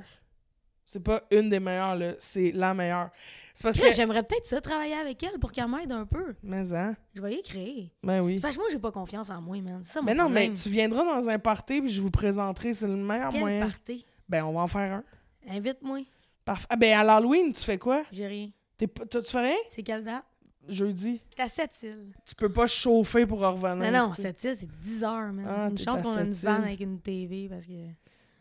C'est 0.88 1.03
pas 1.03 1.21
une 1.31 1.49
des 1.49 1.59
meilleures, 1.59 1.95
là. 1.97 2.13
C'est 2.17 2.53
la 2.53 2.73
meilleure. 2.73 3.09
C'est 3.53 3.63
parce 3.63 3.77
que. 3.77 3.91
J'aimerais 3.93 4.23
peut-être 4.23 4.45
ça, 4.45 4.61
travailler 4.61 4.93
avec 4.93 5.21
elle 5.21 5.38
pour 5.38 5.51
qu'elle 5.51 5.67
m'aide 5.67 5.91
un 5.91 6.05
peu. 6.05 6.33
Mais 6.41 6.71
hein? 6.73 6.95
Je 7.13 7.21
vais 7.21 7.35
y 7.35 7.41
créer. 7.41 7.91
Ben 8.01 8.21
oui. 8.21 8.39
Parce 8.39 8.55
que 8.55 8.61
moi, 8.61 8.69
j'ai 8.71 8.79
pas 8.79 8.93
confiance 8.93 9.29
en 9.29 9.41
moi, 9.41 9.59
man. 9.59 9.83
Ça 9.83 9.99
mon 9.99 10.05
Mais 10.05 10.13
non, 10.13 10.29
mais 10.29 10.49
tu 10.53 10.69
viendras 10.69 11.03
dans 11.03 11.27
un 11.27 11.39
party 11.39 11.81
puis 11.81 11.91
je 11.91 11.99
vous 11.99 12.09
présenterai. 12.09 12.73
C'est 12.73 12.88
le 12.88 12.95
meilleur 12.95 13.31
Quel 13.31 13.41
moyen. 13.41 13.65
party? 13.67 14.05
Ben, 14.29 14.45
on 14.45 14.53
va 14.53 14.61
en 14.61 14.67
faire 14.67 14.93
un. 14.93 15.03
Invite-moi. 15.49 16.05
Parfait. 16.45 16.67
Ah, 16.69 16.77
ben, 16.77 16.97
à 16.97 17.03
l'Halloween, 17.03 17.51
tu 17.51 17.61
fais 17.61 17.77
quoi? 17.77 18.03
J'ai 18.09 18.27
rien. 18.27 18.49
T'es 18.77 18.88
pas- 18.88 19.05
tu 19.05 19.19
fais 19.29 19.41
rien? 19.41 19.57
C'est 19.69 19.83
quelle 19.83 20.05
date? 20.05 20.23
Jeudi. 20.69 21.21
À 21.38 21.49
Sept-Îles. 21.49 22.13
Tu 22.25 22.33
peux 22.35 22.51
pas 22.51 22.67
chauffer 22.67 23.25
pour 23.25 23.39
revenir. 23.39 23.91
Non, 23.91 24.07
non. 24.07 24.13
Sept-Îles, 24.13 24.55
c'est 24.55 24.79
10 24.79 25.03
heures, 25.03 25.33
man. 25.33 25.45
Ah, 25.49 25.67
une 25.69 25.77
chance 25.77 26.01
qu'on 26.01 26.15
a 26.15 26.23
une 26.23 26.31
vanne 26.31 26.63
avec 26.63 26.79
une 26.79 26.99
TV 27.01 27.49
parce 27.49 27.65
que 27.65 27.73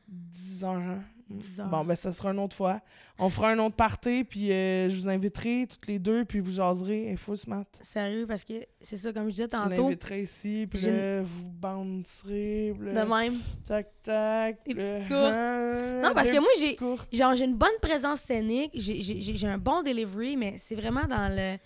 10 0.06 0.62
heures, 0.62 0.74
hein? 0.74 1.02
10 1.28 1.60
heures. 1.60 1.68
Bon, 1.68 1.84
ben, 1.84 1.96
ça 1.96 2.12
sera 2.12 2.30
une 2.30 2.38
autre 2.38 2.54
fois. 2.54 2.80
On 3.18 3.28
fera 3.30 3.50
un 3.50 3.58
autre 3.58 3.74
party, 3.74 4.22
puis 4.24 4.52
euh, 4.52 4.88
je 4.88 4.96
vous 4.96 5.08
inviterai 5.08 5.66
toutes 5.68 5.86
les 5.88 5.98
deux, 5.98 6.24
puis 6.24 6.38
vous 6.38 6.52
jaserez. 6.52 7.10
Et 7.10 7.16
faut 7.16 7.34
smart. 7.34 7.64
Sérieux, 7.82 8.26
parce 8.26 8.44
que 8.44 8.54
c'est 8.80 8.96
ça, 8.96 9.12
comme 9.12 9.24
je 9.24 9.30
disais 9.30 9.48
tantôt, 9.48 9.70
l'inviterai 9.82 10.22
ici, 10.22 10.66
puis 10.70 10.80
là, 10.82 11.20
vous 11.22 11.48
bouncerez, 11.48 12.72
puis 12.78 12.88
de 12.88 12.92
même. 12.92 13.38
tac, 13.64 13.90
tac. 14.02 14.64
Des 14.66 14.74
petites 14.74 15.12
ah, 15.12 16.00
Non, 16.02 16.14
parce 16.14 16.30
que 16.30 16.38
moi, 16.38 16.48
j'ai-. 16.60 16.76
Genre, 17.16 17.34
j'ai 17.34 17.44
une 17.44 17.56
bonne 17.56 17.78
présence 17.82 18.20
scénique, 18.20 18.70
j'ai- 18.74 19.00
j'ai 19.00 19.20
j'ai- 19.20 19.36
j'ai 19.36 19.48
un 19.48 19.58
bon 19.58 19.82
delivery, 19.82 20.36
mais 20.36 20.56
c'est 20.58 20.76
vraiment 20.76 21.04
dans 21.04 21.28
le. 21.34 21.56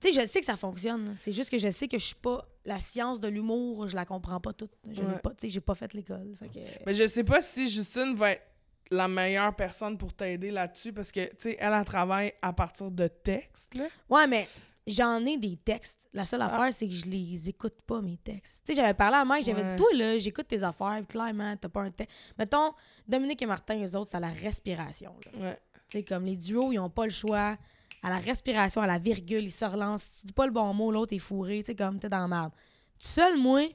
Tu 0.00 0.12
sais, 0.12 0.20
je 0.20 0.26
sais 0.26 0.40
que 0.40 0.46
ça 0.46 0.56
fonctionne. 0.56 1.14
C'est 1.16 1.32
juste 1.32 1.48
que 1.48 1.58
je 1.58 1.70
sais 1.70 1.86
que 1.88 1.98
je 1.98 2.04
suis 2.06 2.14
pas. 2.16 2.44
La 2.64 2.78
science 2.80 3.18
de 3.20 3.28
l'humour, 3.28 3.88
je 3.88 3.96
la 3.96 4.04
comprends 4.04 4.40
pas 4.40 4.52
toute. 4.52 4.70
Je 4.88 5.00
l'ai 5.02 5.06
Ouais. 5.08 5.18
pas, 5.18 5.30
tu 5.30 5.36
sais, 5.40 5.50
j'ai 5.50 5.60
pas 5.60 5.74
fait 5.74 5.92
l'école. 5.94 6.36
Que. 6.40 6.58
Mais 6.86 6.94
je 6.94 7.06
sais 7.08 7.24
pas 7.24 7.42
si 7.42 7.68
Justine 7.68 8.14
va 8.14 8.32
être 8.32 8.42
la 8.90 9.08
meilleure 9.08 9.54
personne 9.56 9.96
pour 9.98 10.12
t'aider 10.12 10.50
là-dessus, 10.50 10.92
parce 10.92 11.10
que, 11.10 11.24
tu 11.30 11.34
sais, 11.38 11.56
elle, 11.58 11.72
elle 11.72 11.84
travaille 11.84 12.32
à 12.42 12.52
partir 12.52 12.90
de 12.90 13.06
textes, 13.08 13.74
là. 13.74 13.86
Ouais, 14.08 14.26
mais 14.26 14.46
j'en 14.86 15.24
ai 15.24 15.38
des 15.38 15.56
textes. 15.56 15.98
La 16.12 16.24
seule 16.26 16.42
Ah. 16.42 16.54
affaire, 16.54 16.72
c'est 16.74 16.86
que 16.86 16.92
je 16.94 17.06
les 17.06 17.48
écoute 17.48 17.80
pas, 17.86 18.00
mes 18.02 18.18
textes. 18.18 18.62
Tu 18.66 18.74
sais, 18.74 18.80
j'avais 18.80 18.92
parlé 18.94 19.16
à 19.16 19.24
Mike, 19.24 19.44
j'avais 19.46 19.62
Ouais. 19.62 19.70
dit, 19.72 19.76
toi, 19.76 19.88
là, 19.94 20.18
j'écoute 20.18 20.46
tes 20.46 20.62
affaires, 20.62 20.96
puis 20.98 21.18
clairement, 21.18 21.56
t'as 21.56 21.68
pas 21.70 21.80
un 21.82 21.90
texte. 21.90 22.14
Mettons, 22.38 22.72
Dominique 23.08 23.40
et 23.42 23.46
Martin, 23.46 23.82
eux 23.82 23.96
autres, 23.96 24.10
c'est 24.10 24.18
à 24.18 24.20
la 24.20 24.28
respiration. 24.28 25.14
là. 25.34 25.40
Ouais. 25.48 25.58
Tu 25.88 25.98
sais, 25.98 26.04
comme 26.04 26.26
les 26.26 26.36
duos, 26.36 26.70
ils 26.72 26.78
ont 26.78 26.90
pas 26.90 27.04
le 27.04 27.10
choix. 27.10 27.56
À 28.02 28.10
la 28.10 28.18
respiration, 28.18 28.82
à 28.82 28.86
la 28.86 28.98
virgule, 28.98 29.44
ils 29.44 29.52
se 29.52 29.64
relancent. 29.64 30.02
Si 30.04 30.20
tu 30.20 30.26
dis 30.26 30.32
pas 30.32 30.46
le 30.46 30.52
bon 30.52 30.72
mot, 30.74 30.90
l'autre 30.90 31.14
est 31.14 31.18
fourré. 31.20 31.58
Tu 31.58 31.66
sais, 31.66 31.74
comme 31.76 31.98
t'es 32.00 32.08
dans 32.08 32.18
la 32.18 32.28
merde. 32.28 32.52
Tout 32.52 33.06
seul, 33.06 33.38
moi, 33.38 33.68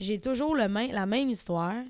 j'ai 0.00 0.20
toujours 0.20 0.56
le 0.56 0.66
la 0.92 1.06
même 1.06 1.30
histoire, 1.30 1.84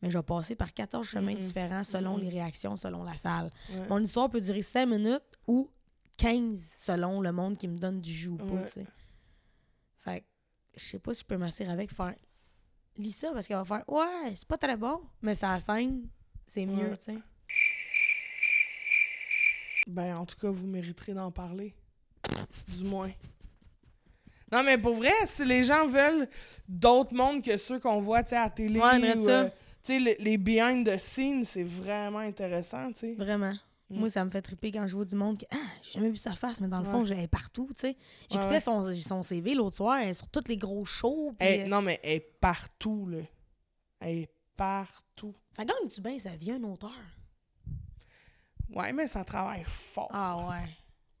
mais 0.00 0.10
je 0.10 0.18
vais 0.18 0.22
passer 0.22 0.54
par 0.54 0.72
14 0.72 1.06
chemins 1.06 1.34
différents 1.34 1.82
selon 1.84 2.16
les 2.16 2.28
réactions, 2.28 2.76
selon 2.76 3.02
la 3.02 3.16
salle. 3.16 3.50
Ouais. 3.70 3.88
Mon 3.88 3.98
histoire 3.98 4.30
peut 4.30 4.40
durer 4.40 4.62
5 4.62 4.86
minutes 4.86 5.22
ou 5.48 5.68
15 6.16 6.74
selon 6.76 7.20
le 7.20 7.32
monde 7.32 7.56
qui 7.58 7.66
me 7.68 7.76
donne 7.76 8.00
du 8.00 8.12
jus 8.12 8.28
ou 8.28 8.36
pas, 8.36 8.62
tu 8.64 8.70
sais. 8.72 8.86
Fait 9.98 10.20
que, 10.20 10.26
je 10.76 10.84
sais 10.84 10.98
pas 10.98 11.12
si 11.12 11.22
je 11.22 11.26
peux 11.26 11.36
m'asseoir 11.36 11.70
avec 11.70 11.90
faire 11.92 12.14
lis 12.98 13.10
ça 13.12 13.30
parce 13.32 13.46
qu'elle 13.46 13.58
va 13.58 13.64
faire 13.64 13.84
ouais, 13.88 14.32
c'est 14.34 14.48
pas 14.48 14.56
très 14.56 14.76
bon, 14.76 15.00
mais 15.20 15.34
ça 15.34 15.58
scène, 15.58 16.08
c'est 16.46 16.64
mieux, 16.64 16.90
Ouais. 16.90 16.96
tu 16.96 17.04
sais. 17.04 17.18
Ben, 19.86 20.16
en 20.16 20.26
tout 20.26 20.36
cas, 20.36 20.50
vous 20.50 20.66
mériterez 20.66 21.14
d'en 21.14 21.30
parler. 21.30 21.74
du 22.68 22.84
moins. 22.84 23.10
Non, 24.52 24.62
mais 24.64 24.78
pour 24.78 24.94
vrai, 24.94 25.12
si 25.26 25.44
les 25.44 25.64
gens 25.64 25.86
veulent 25.86 26.28
d'autres 26.68 27.14
mondes 27.14 27.42
que 27.42 27.56
ceux 27.56 27.78
qu'on 27.80 27.98
voit, 28.00 28.22
tu 28.22 28.30
sais, 28.30 28.36
à 28.36 28.44
la 28.44 28.50
télé 28.50 28.80
Ouais, 28.80 29.16
ou, 29.16 29.24
ça. 29.24 29.30
euh, 29.42 29.44
tu 29.48 29.52
Tu 29.82 29.92
sais, 29.92 29.98
le- 30.00 30.24
les 30.24 30.36
behind 30.38 30.86
the 30.88 30.98
scenes, 30.98 31.44
c'est 31.44 31.62
vraiment 31.64 32.18
intéressant, 32.20 32.92
tu 32.92 32.98
sais. 33.00 33.14
Vraiment. 33.14 33.54
Mm. 33.90 33.98
Moi, 34.00 34.10
ça 34.10 34.24
me 34.24 34.30
fait 34.30 34.42
triper 34.42 34.72
quand 34.72 34.86
je 34.88 34.96
vois 34.96 35.04
du 35.04 35.14
monde 35.14 35.38
que 35.38 35.44
ah, 35.52 35.56
j'ai 35.82 35.92
jamais 35.92 36.10
vu 36.10 36.16
sa 36.16 36.34
face, 36.34 36.60
mais 36.60 36.66
dans 36.68 36.80
le 36.80 36.84
fond, 36.86 37.00
Ouais. 37.00 37.04
j'allais 37.04 37.28
partout, 37.28 37.68
tu 37.74 37.80
sais. 37.82 37.96
J'écoutais 38.30 38.54
ouais. 38.54 38.60
son, 38.60 38.92
son 38.92 39.22
CV 39.22 39.54
l'autre 39.54 39.76
soir, 39.76 39.98
elle 40.00 40.08
est 40.08 40.14
sur 40.14 40.28
tous 40.28 40.48
les 40.48 40.56
gros 40.56 40.84
shows. 40.84 41.34
euh, 41.40 41.66
non, 41.68 41.82
mais 41.82 42.00
elle 42.02 42.16
est 42.16 42.20
partout, 42.40 43.06
là. 43.08 43.18
Elle 44.00 44.16
est 44.18 44.30
partout. 44.56 45.34
Ça 45.52 45.64
gagne-tu 45.64 46.00
bien 46.00 46.18
sa 46.18 46.30
vie, 46.36 46.50
un 46.52 46.62
auteur? 46.64 46.92
Ouais, 48.74 48.92
mais 48.92 49.06
ça 49.06 49.24
travaille 49.24 49.64
fort. 49.64 50.08
Ah 50.12 50.48
ouais. 50.48 50.68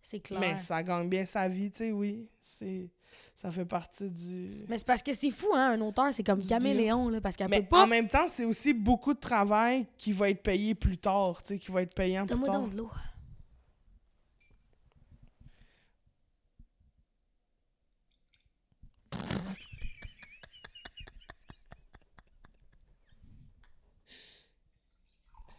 C'est 0.02 0.20
clair. 0.20 0.40
mais 0.40 0.58
ça 0.58 0.82
gagne 0.82 1.08
bien 1.08 1.24
sa 1.24 1.48
vie, 1.48 1.70
tu 1.70 1.78
sais, 1.78 1.92
oui. 1.92 2.28
C'est... 2.40 2.90
Ça 3.34 3.50
fait 3.52 3.64
partie 3.64 4.10
du... 4.10 4.64
Mais 4.68 4.78
c'est 4.78 4.86
parce 4.86 5.02
que 5.02 5.12
c'est 5.12 5.30
fou, 5.30 5.48
hein, 5.54 5.72
un 5.72 5.80
auteur, 5.82 6.12
c'est 6.12 6.22
comme 6.22 6.38
Du 6.40 6.46
caméléon, 6.48 7.08
là, 7.10 7.20
parce 7.20 7.36
qu'elle 7.36 7.50
peut 7.50 7.62
pas... 7.62 7.84
en 7.84 7.86
même 7.86 8.08
temps, 8.08 8.26
c'est 8.28 8.44
aussi 8.44 8.72
beaucoup 8.72 9.12
de 9.12 9.18
travail 9.18 9.86
qui 9.98 10.12
va 10.12 10.30
être 10.30 10.42
payé 10.42 10.74
plus 10.74 10.96
tard, 10.96 11.42
tu 11.42 11.48
sais, 11.54 11.58
qui 11.58 11.70
va 11.70 11.82
être 11.82 11.94
payant 11.94 12.24
plus 12.24 12.30
Donne-moi 12.34 12.48
tard. 12.50 12.60
donc 12.62 12.70
de 12.70 12.76
l'eau. 12.78 12.90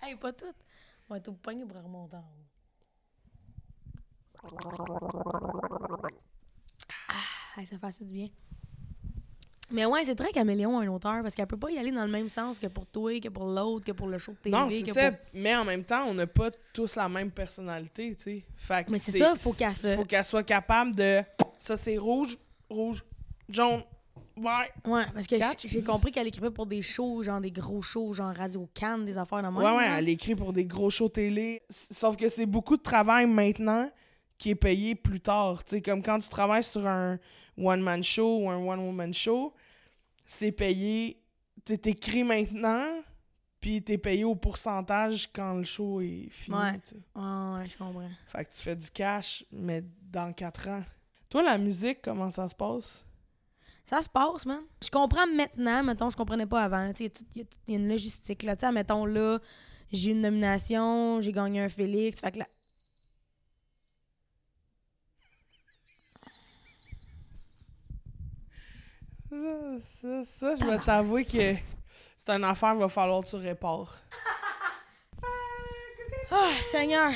Hey, 0.01 0.15
pas 0.15 0.31
tout. 0.33 0.53
On 1.09 1.13
va 1.13 1.17
être 1.17 1.27
au 1.29 1.33
poignet 1.33 1.65
pour 1.65 1.81
remonter 1.81 2.15
en 2.17 2.19
haut. 2.19 2.23
Ah, 7.09 7.65
ça 7.65 7.77
fait 7.77 7.85
assez 7.85 8.05
du 8.05 8.13
bien. 8.13 8.29
Mais 9.69 9.85
ouais, 9.85 10.05
c'est 10.05 10.15
très 10.15 10.31
caméléon, 10.31 10.79
un 10.79 10.87
auteur, 10.87 11.21
parce 11.23 11.35
qu'elle 11.35 11.47
peut 11.47 11.57
pas 11.57 11.69
y 11.71 11.77
aller 11.77 11.91
dans 11.91 12.05
le 12.05 12.11
même 12.11 12.29
sens 12.29 12.57
que 12.57 12.67
pour 12.67 12.85
toi, 12.87 13.19
que 13.19 13.27
pour 13.27 13.45
l'autre, 13.47 13.85
que 13.85 13.91
pour 13.91 14.07
le 14.07 14.17
show 14.17 14.31
de 14.31 14.37
TV. 14.37 14.55
Non, 14.57 14.69
c'est 14.69 14.85
ça. 14.93 15.11
pour- 15.11 15.19
Mais 15.33 15.53
en 15.57 15.65
même 15.65 15.83
temps, 15.83 16.05
on 16.05 16.13
n'a 16.13 16.25
pas 16.27 16.49
tous 16.71 16.95
la 16.95 17.09
même 17.09 17.31
personnalité, 17.31 18.15
tu 18.15 18.23
sais. 18.23 18.45
Fait 18.55 18.85
que 18.85 18.91
Mais 18.91 18.99
c'est 18.99 19.17
ça, 19.17 19.35
faut 19.35 19.51
qu'elle 19.51 19.75
se- 19.75 19.95
Faut 19.95 20.05
qu'elle 20.05 20.23
soit 20.23 20.43
capable 20.43 20.95
de... 20.95 21.21
Ça, 21.57 21.75
c'est 21.75 21.97
rouge, 21.97 22.37
rouge, 22.69 23.03
jaune, 23.49 23.83
vert. 24.41 24.67
Ouais, 24.85 25.03
parce 25.13 25.27
que 25.27 25.35
j'ai 25.65 25.83
compris 25.83 26.11
qu'elle 26.11 26.27
écrivait 26.27 26.51
pour 26.51 26.65
des 26.65 26.81
shows, 26.81 27.23
genre 27.23 27.41
des 27.41 27.51
gros 27.51 27.81
shows, 27.81 28.13
genre 28.13 28.33
Radio 28.35 28.69
Cannes, 28.73 29.05
des 29.05 29.17
affaires 29.17 29.41
même. 29.41 29.55
Ouais, 29.57 29.71
ouais, 29.71 29.87
elle 29.97 30.09
écrit 30.09 30.35
pour 30.35 30.53
des 30.53 30.65
gros 30.65 30.89
shows 30.89 31.09
télé. 31.09 31.61
Sauf 31.69 32.15
que 32.15 32.29
c'est 32.29 32.45
beaucoup 32.45 32.77
de 32.77 32.81
travail 32.81 33.25
maintenant 33.25 33.89
qui 34.37 34.51
est 34.51 34.55
payé 34.55 34.95
plus 34.95 35.19
tard. 35.19 35.63
Tu 35.63 35.75
sais, 35.75 35.81
comme 35.81 36.03
quand 36.03 36.19
tu 36.19 36.29
travailles 36.29 36.63
sur 36.63 36.87
un 36.87 37.17
one-man 37.57 38.03
show 38.03 38.43
ou 38.43 38.49
un 38.49 38.57
one-woman 38.57 39.13
show, 39.13 39.53
c'est 40.25 40.51
payé. 40.51 41.21
Tu 41.65 41.77
t'écris 41.77 42.23
maintenant, 42.23 42.85
puis 43.59 43.81
t'es 43.81 43.97
payé 43.97 44.23
au 44.23 44.35
pourcentage 44.35 45.27
quand 45.33 45.55
le 45.55 45.63
show 45.63 45.99
est 46.01 46.29
fini. 46.29 46.55
Ouais. 46.55 46.79
Ah, 47.15 47.55
ouais, 47.57 47.67
je 47.67 47.77
comprends. 47.77 48.09
Fait 48.27 48.45
que 48.45 48.51
tu 48.51 48.61
fais 48.61 48.75
du 48.75 48.89
cash, 48.91 49.43
mais 49.51 49.83
dans 50.01 50.31
4 50.31 50.67
ans. 50.69 50.83
Toi, 51.29 51.43
la 51.43 51.57
musique, 51.57 51.99
comment 52.01 52.29
ça 52.29 52.47
se 52.47 52.55
passe? 52.55 53.03
Ça 53.87 54.01
se 54.01 54.09
passe, 54.09 54.45
man. 54.45 54.63
Je 54.83 54.89
comprends 54.89 55.25
maintenant, 55.25 55.81
mettons, 55.81 56.09
je 56.09 56.17
comprenais 56.17 56.45
pas 56.45 56.63
avant. 56.63 56.91
Il 56.99 57.09
y 57.35 57.47
y, 57.67 57.73
a 57.73 57.77
une 57.77 57.87
logistique, 57.87 58.43
là. 58.43 58.57
Tu 58.57 58.69
mettons, 58.73 59.05
là, 59.05 59.39
j'ai 59.93 60.11
une 60.11 60.21
nomination, 60.21 61.21
j'ai 61.21 61.31
gagné 61.31 61.61
un 61.61 61.69
Félix. 61.69 62.19
Fait 62.19 62.33
que 62.33 62.39
là. 62.39 62.47
Ça, 69.29 69.79
ça, 69.85 70.25
ça, 70.25 70.55
je 70.55 70.65
vais 70.65 70.79
t'avouer 70.79 71.23
que 71.23 71.55
c'est 72.17 72.29
une 72.29 72.43
affaire, 72.43 72.73
il 72.73 72.79
va 72.79 72.89
falloir 72.89 73.23
que 73.23 73.29
tu 73.29 73.35
répares. 73.37 73.95
Ah, 76.29 76.49
Seigneur! 76.61 77.13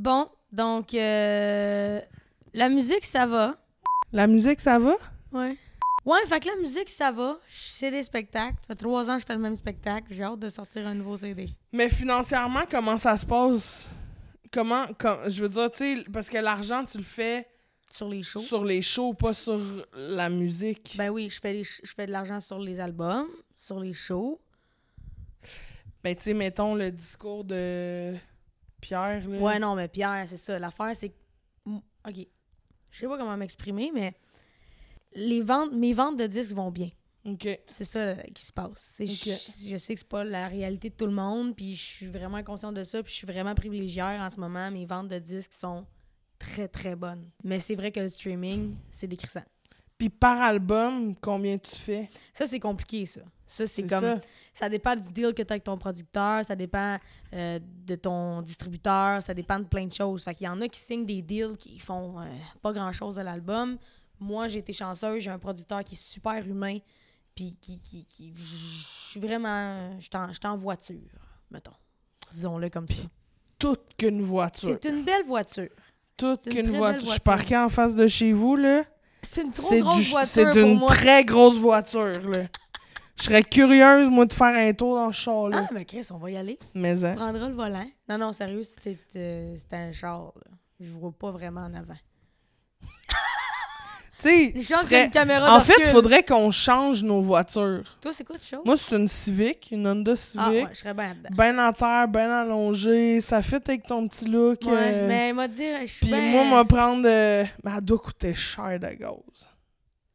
Bon, 0.00 0.30
donc, 0.50 0.94
euh, 0.94 2.00
la 2.54 2.70
musique, 2.70 3.04
ça 3.04 3.26
va. 3.26 3.54
La 4.12 4.26
musique, 4.26 4.58
ça 4.58 4.78
va? 4.78 4.94
Ouais. 5.30 5.58
Ouais, 6.06 6.18
fait 6.26 6.40
que 6.40 6.48
la 6.48 6.56
musique, 6.56 6.88
ça 6.88 7.12
va. 7.12 7.38
C'est 7.50 7.90
des 7.90 8.02
spectacles. 8.02 8.54
Ça 8.62 8.68
fait 8.68 8.76
trois 8.76 9.10
ans 9.10 9.16
que 9.16 9.20
je 9.20 9.26
fais 9.26 9.34
le 9.34 9.40
même 9.40 9.54
spectacle. 9.54 10.06
J'ai 10.10 10.22
hâte 10.22 10.38
de 10.38 10.48
sortir 10.48 10.86
un 10.86 10.94
nouveau 10.94 11.18
CD. 11.18 11.50
Mais 11.70 11.90
financièrement, 11.90 12.62
comment 12.70 12.96
ça 12.96 13.14
se 13.18 13.26
passe? 13.26 13.90
Comment, 14.50 14.86
com- 14.98 15.18
je 15.28 15.42
veux 15.42 15.50
dire, 15.50 15.70
tu 15.70 15.78
sais, 15.98 16.04
parce 16.10 16.30
que 16.30 16.38
l'argent, 16.38 16.82
tu 16.86 16.96
le 16.96 17.04
fais 17.04 17.46
Sur 17.90 18.08
les 18.08 18.22
shows. 18.22 18.40
sur 18.40 18.64
les 18.64 18.80
shows, 18.80 19.12
pas 19.12 19.34
sur 19.34 19.60
la 19.94 20.30
musique. 20.30 20.94
Ben 20.96 21.10
oui, 21.10 21.28
je 21.28 21.38
fais, 21.38 21.52
les 21.52 21.62
je 21.64 21.92
fais 21.94 22.06
de 22.06 22.12
l'argent 22.12 22.40
sur 22.40 22.58
les 22.58 22.80
albums, 22.80 23.28
sur 23.54 23.78
les 23.78 23.92
shows. 23.92 24.40
Ben, 26.02 26.16
tu 26.16 26.22
sais, 26.22 26.32
mettons 26.34 26.74
le 26.74 26.90
discours 26.90 27.44
de 27.44 28.14
Pierre, 28.80 29.28
là. 29.28 29.38
Ouais, 29.38 29.58
non, 29.58 29.74
mais 29.74 29.88
Pierre, 29.88 30.24
c'est 30.26 30.36
ça. 30.36 30.58
L'affaire, 30.58 30.92
c'est 30.94 31.12
OK. 31.66 32.26
Je 32.90 32.98
sais 32.98 33.06
pas 33.06 33.18
comment 33.18 33.36
m'exprimer, 33.36 33.90
mais 33.94 34.14
les 35.14 35.42
ventes, 35.42 35.72
mes 35.72 35.92
ventes 35.92 36.16
de 36.16 36.26
disques 36.26 36.54
vont 36.54 36.70
bien. 36.70 36.90
OK. 37.24 37.46
C'est 37.68 37.84
ça 37.84 37.98
euh, 37.98 38.14
qui 38.34 38.44
se 38.44 38.52
passe. 38.52 38.96
Je 38.98 39.06
sais 39.76 39.94
que 39.94 40.00
c'est 40.00 40.08
pas 40.08 40.24
la 40.24 40.48
réalité 40.48 40.90
de 40.90 40.94
tout 40.94 41.06
le 41.06 41.12
monde, 41.12 41.54
puis 41.54 41.76
je 41.76 41.82
suis 41.82 42.06
vraiment 42.06 42.42
consciente 42.42 42.74
de 42.74 42.84
ça, 42.84 43.02
puis 43.02 43.12
je 43.12 43.18
suis 43.18 43.26
vraiment 43.26 43.54
privilégiée 43.54 44.02
en 44.02 44.30
ce 44.30 44.40
moment. 44.40 44.70
Mes 44.70 44.86
ventes 44.86 45.08
de 45.08 45.18
disques 45.18 45.52
sont 45.52 45.86
très, 46.38 46.68
très 46.68 46.96
bonnes. 46.96 47.30
Mais 47.44 47.60
c'est 47.60 47.74
vrai 47.74 47.92
que 47.92 48.00
le 48.00 48.08
streaming, 48.08 48.74
c'est 48.90 49.06
décrissant. 49.06 49.44
Puis 50.00 50.08
par 50.08 50.40
album, 50.40 51.14
combien 51.20 51.58
tu 51.58 51.76
fais? 51.76 52.08
Ça, 52.32 52.46
c'est 52.46 52.58
compliqué, 52.58 53.04
ça. 53.04 53.20
Ça, 53.44 53.66
c'est 53.66 53.82
comme. 53.82 54.00
ça. 54.00 54.20
Ça 54.54 54.66
dépend 54.66 54.96
du 54.96 55.12
deal 55.12 55.34
que 55.34 55.42
tu 55.42 55.52
as 55.52 55.52
avec 55.52 55.64
ton 55.64 55.76
producteur, 55.76 56.42
ça 56.42 56.56
dépend 56.56 56.96
euh, 57.34 57.58
de 57.84 57.96
ton 57.96 58.40
distributeur, 58.40 59.22
ça 59.22 59.34
dépend 59.34 59.58
de 59.58 59.66
plein 59.66 59.84
de 59.84 59.92
choses. 59.92 60.24
Fait 60.24 60.32
qu'il 60.32 60.46
y 60.46 60.48
en 60.48 60.58
a 60.62 60.68
qui 60.68 60.80
signent 60.80 61.04
des 61.04 61.20
deals 61.20 61.58
qui 61.58 61.78
font 61.78 62.18
euh, 62.18 62.24
pas 62.62 62.72
grand-chose 62.72 63.16
de 63.16 63.20
l'album. 63.20 63.76
Moi, 64.18 64.48
j'ai 64.48 64.60
été 64.60 64.72
chanceuse, 64.72 65.22
j'ai 65.22 65.30
un 65.30 65.38
producteur 65.38 65.84
qui 65.84 65.96
est 65.96 66.02
super 66.02 66.48
humain, 66.48 66.78
puis 67.34 67.58
qui... 67.60 67.78
qui, 67.82 68.06
qui 68.06 68.32
je 68.34 68.56
suis 69.10 69.20
vraiment... 69.20 70.00
Je 70.00 70.04
suis 70.04 70.46
en, 70.46 70.56
voiture, 70.56 70.96
mettons. 71.50 71.76
Disons-le 72.32 72.70
comme 72.70 72.88
ça. 72.88 73.06
Toute 73.58 73.96
qu'une 73.98 74.22
voiture. 74.22 74.78
C'est 74.80 74.88
une 74.88 75.04
belle 75.04 75.26
voiture. 75.26 75.68
Toute 76.16 76.40
qu'une 76.44 76.68
voiture. 76.68 76.80
belle 76.80 76.94
Je 76.94 77.00
suis 77.00 77.06
voiture. 77.06 77.22
parquée 77.22 77.56
en 77.58 77.68
face 77.68 77.94
de 77.94 78.06
chez 78.06 78.32
vous, 78.32 78.56
là. 78.56 78.84
C'est 79.22 79.42
une 79.42 79.52
trop 79.52 79.78
grosse 79.80 79.96
du- 80.04 80.10
voiture 80.10 80.26
C'est 80.28 80.44
pour 80.50 80.56
une 80.70 80.78
moi. 80.78 80.88
très 80.88 81.24
grosse 81.24 81.56
voiture, 81.58 82.28
là. 82.28 82.42
Je 83.18 83.24
serais 83.24 83.42
curieuse, 83.42 84.08
moi, 84.08 84.24
de 84.24 84.32
faire 84.32 84.46
un 84.56 84.72
tour 84.72 84.94
dans 84.96 85.12
ce 85.12 85.18
char-là. 85.20 85.66
Ah, 85.66 85.68
mais 85.74 85.84
Chris, 85.84 86.06
on 86.10 86.16
va 86.16 86.30
y 86.30 86.36
aller. 86.38 86.58
Mais, 86.74 87.04
hein. 87.04 87.12
On 87.12 87.16
prendra 87.16 87.48
le 87.48 87.54
volant. 87.54 87.84
Non, 88.08 88.16
non, 88.18 88.32
sérieux, 88.32 88.62
c'est 88.62 88.96
euh, 89.16 89.54
c'est 89.58 89.74
un 89.76 89.92
char. 89.92 90.32
là. 90.36 90.56
Je 90.80 90.90
vois 90.90 91.12
pas 91.12 91.30
vraiment 91.30 91.60
en 91.60 91.74
avant. 91.74 91.96
Tu 94.20 94.62
sais, 94.62 94.74
serait- 94.84 95.10
caméra 95.10 95.56
en 95.56 95.60
fait, 95.60 95.74
il 95.78 95.86
faudrait 95.86 96.22
qu'on 96.22 96.50
change 96.50 97.02
nos 97.02 97.22
voitures. 97.22 97.96
Toi, 98.00 98.12
c'est 98.12 98.24
quoi 98.24 98.36
de 98.36 98.42
chose? 98.42 98.60
Moi, 98.64 98.76
c'est 98.76 98.96
une 98.96 99.08
Civic, 99.08 99.70
une 99.70 99.86
Honda 99.86 100.14
Civic. 100.16 100.46
Ah, 100.46 100.50
ouais, 100.50 100.66
je 100.72 100.78
serais 100.78 100.94
bien 100.94 101.14
dedans. 101.14 101.30
Ben 101.32 101.58
en 101.58 101.72
terre, 101.72 102.06
ben 102.08 102.30
allongée. 102.30 103.20
Ça 103.20 103.42
fit 103.42 103.54
avec 103.56 103.86
ton 103.86 104.06
petit 104.08 104.26
look. 104.26 104.60
Ouais, 104.64 104.72
euh, 104.74 105.08
mais 105.08 105.32
m'a 105.32 105.48
dit, 105.48 105.64
je 105.82 105.86
suis 105.86 106.00
Puis 106.00 106.10
ben- 106.10 106.30
moi, 106.32 106.44
m'a 106.44 106.64
prendre. 106.64 107.06
euh, 107.06 107.44
Mais 107.64 107.70
elle 107.76 107.80
doit 107.84 107.98
coûter 107.98 108.34
cher 108.34 108.78
de 108.78 108.88
gaz. 108.88 109.48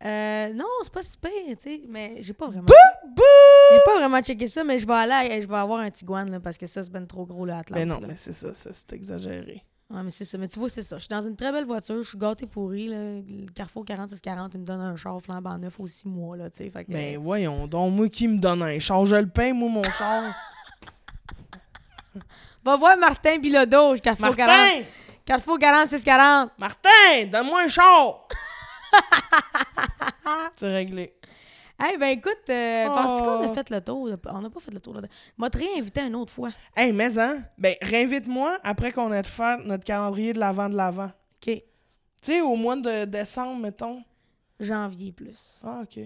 Euh, 0.03 0.53
non, 0.53 0.65
c'est 0.84 0.94
pas 0.94 1.02
si 1.02 1.18
pire, 1.18 1.32
tu 1.48 1.56
sais, 1.57 1.82
mais 1.88 2.18
j'ai 2.19 2.34
pas 2.34 2.45
vraiment... 2.48 2.68
Bouh! 2.68 3.23
J'ai 3.72 3.80
pas 3.86 3.95
vraiment 3.95 4.22
checké 4.22 4.45
ça, 4.45 4.64
mais 4.64 4.77
je 4.77 4.86
vais 4.86 4.94
aller, 4.94 5.41
je 5.41 5.48
vais 5.48 5.56
avoir 5.56 5.80
un 5.80 5.90
Tiguan, 5.90 6.30
là, 6.30 6.40
parce 6.40 6.57
que 6.57 6.68
ça, 6.68 6.84
c'est 6.84 6.91
ben 6.91 7.07
trop 7.07 7.26
gros, 7.26 7.45
là, 7.45 7.60
Atlas. 7.60 7.80
Ben 7.80 7.88
non, 7.88 7.99
là. 7.99 8.07
mais 8.10 8.15
c'est 8.15 8.34
ça, 8.34 8.53
ça 8.53 8.69
c'est 8.72 8.94
exagéré. 8.94 9.64
Ouais, 9.90 10.02
mais 10.03 10.12
c'est 10.12 10.26
ça. 10.26 10.38
Mais 10.38 10.48
tu 10.48 10.57
vois, 10.60 10.70
c'est 10.70 10.82
ça. 10.82 10.98
Je 10.98 11.02
suis 11.02 11.10
dans 11.10 11.22
une 11.22 11.36
très 11.36 11.52
belle 11.52 11.66
voiture, 11.66 12.02
je 12.02 12.10
suis 12.10 12.18
gâtée 12.18 12.48
pourrie, 12.48 12.88
là. 12.88 12.98
Le 12.98 13.52
Carrefour 13.53 13.86
4640, 13.86 14.53
il 14.56 14.62
me 14.62 14.66
donne 14.66 14.82
un 14.82 14.95
char 14.95 15.22
flambant 15.22 15.57
neuf 15.57 15.80
aux 15.80 15.86
six 15.88 16.07
mois, 16.07 16.36
là, 16.36 16.49
tu 16.49 16.57
sais, 16.57 16.70
fait 16.70 16.86
que... 16.86 16.91
Ben 16.91 17.18
voyons 17.18 17.68
donc, 17.68 17.94
moi 17.94 18.10
qui 18.10 18.28
me 18.28 18.38
donne 18.38 18.64
un 18.64 18.80
char, 18.80 19.06
je 19.06 19.16
le 19.16 19.28
paye, 19.28 19.53
moi, 19.53 19.70
mon 19.70 19.84
char. 19.84 20.34
Va 22.66 22.78
voir 22.78 22.98
Martin 22.98 23.38
Bilodeau, 23.38 23.95
Carrefour 23.98 24.36
40... 24.36 24.38
Martin! 24.38 24.84
Carrefour 25.24 25.60
4640. 25.60 26.52
Martin! 26.57 27.26
Donne-moi 27.32 27.62
un 27.62 27.68
char! 27.68 28.28
c'est 30.56 30.74
réglé. 30.74 31.14
Hey, 31.77 31.97
ben 31.97 32.07
écoute, 32.07 32.38
euh, 32.49 32.88
penses-tu 32.88 33.23
qu'on 33.23 33.41
a 33.43 33.47
Oh. 33.49 33.53
fait 33.53 33.69
le 33.69 33.81
tour? 33.81 34.10
On 34.31 34.39
n'a 34.41 34.49
pas 34.49 34.60
fait 34.60 34.72
le 34.72 34.80
tour. 34.80 34.95
M'a 35.38 35.49
te 35.49 35.57
réinvité 35.57 36.02
une 36.02 36.15
autre 36.15 36.31
fois. 36.31 36.49
Hey, 36.76 36.93
mais 36.93 37.18
hein, 37.19 37.43
ben 37.57 37.76
réinvite-moi 37.81 38.57
après 38.64 38.91
qu'on 38.93 39.11
ait 39.11 39.23
fait 39.23 39.57
notre 39.65 39.84
calendrier 39.84 40.31
de 40.34 40.39
l'avant 40.39 40.69
de 40.69 40.76
l'avant. 40.76 41.07
OK. 41.45 41.47
Tu 41.52 41.61
sais, 42.22 42.41
au 42.41 42.56
mois 42.56 42.77
de 42.77 43.06
décembre, 43.06 43.61
mettons. 43.61 44.03
Janvier 44.60 45.11
plus. 45.11 45.60
Ah, 45.64 45.81
OK. 45.84 45.99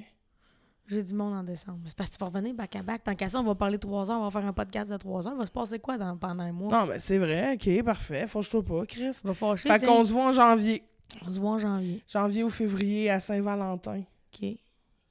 J'ai 0.87 1.03
du 1.03 1.13
monde 1.13 1.35
en 1.35 1.43
décembre. 1.43 1.81
C'est 1.85 1.95
parce 1.95 2.09
que 2.09 2.15
tu 2.15 2.19
vas 2.19 2.25
revenir 2.31 2.55
back 2.55 2.75
à 2.75 2.81
back. 2.81 3.03
Tant 3.03 3.13
qu'à 3.13 3.29
ça, 3.29 3.39
on 3.39 3.43
va 3.43 3.53
parler 3.53 3.77
trois 3.77 4.09
heures, 4.09 4.19
on 4.19 4.27
va 4.27 4.31
faire 4.31 4.49
un 4.49 4.53
podcast 4.53 4.91
de 4.91 4.97
trois 4.97 5.27
heures. 5.27 5.33
Il 5.35 5.39
va 5.39 5.45
se 5.45 5.51
passer 5.51 5.77
quoi 5.77 5.99
dans, 5.99 6.17
pendant 6.17 6.41
un 6.43 6.51
mois? 6.51 6.71
Non, 6.79 6.87
mais 6.87 6.99
c'est 6.99 7.19
vrai. 7.19 7.53
OK, 7.53 7.83
parfait. 7.83 8.25
Fâche-toi 8.27 8.65
pas, 8.65 8.85
Chris. 8.87 9.11
On 9.23 9.27
va 9.27 9.33
fâcher. 9.35 9.69
Fait 9.69 9.85
qu'on 9.85 10.03
se 10.03 10.11
voit 10.11 10.25
en 10.25 10.31
janvier. 10.31 10.83
on 11.27 11.31
se 11.31 11.39
voit 11.39 11.51
en 11.51 11.59
janvier. 11.59 12.01
Janvier 12.07 12.43
ou 12.43 12.49
février 12.49 13.11
à 13.11 13.19
Saint-Valentin. 13.19 14.01
OK. 14.33 14.49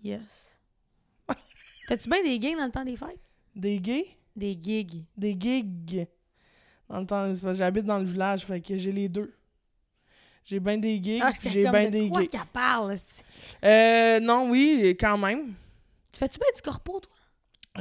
Yes. 0.09 0.59
T'as-tu 1.87 2.09
bien 2.09 2.23
des 2.23 2.41
gigs 2.41 2.57
dans 2.57 2.65
le 2.67 2.71
temps 2.71 2.85
des 2.85 2.97
fêtes? 2.97 3.21
Des 3.55 3.79
gays? 3.79 4.07
Des 4.37 4.59
gigs. 4.61 5.05
Des 5.17 5.37
gigs. 5.39 6.07
Dans 6.89 7.01
le 7.01 7.07
temps, 7.07 7.33
c'est 7.35 7.41
parce 7.43 7.53
que 7.55 7.59
j'habite 7.59 7.85
dans 7.85 7.99
le 7.99 8.05
village, 8.07 8.47
fait 8.47 8.61
que 8.61 8.79
j'ai 8.79 8.93
les 8.93 9.09
deux. 9.09 9.35
J'ai 10.45 10.61
bien 10.61 10.79
des 10.79 11.03
gigs, 11.03 11.21
Ah, 11.23 11.33
j'ai 11.43 11.63
bien 11.69 11.85
de 11.87 11.91
des 11.91 12.09
quoi 12.09 12.23
gigs. 12.23 12.31
qu'elle 12.31 12.47
parle? 12.53 12.97
c'est- 12.99 13.23
Euh, 13.65 14.21
non, 14.21 14.49
oui, 14.51 14.97
quand 14.99 15.19
même. 15.19 15.55
Tu 16.11 16.19
fais-tu 16.19 16.39
bien 16.39 16.49
du 16.55 16.63
corpo, 16.63 17.01
toi? 17.01 17.13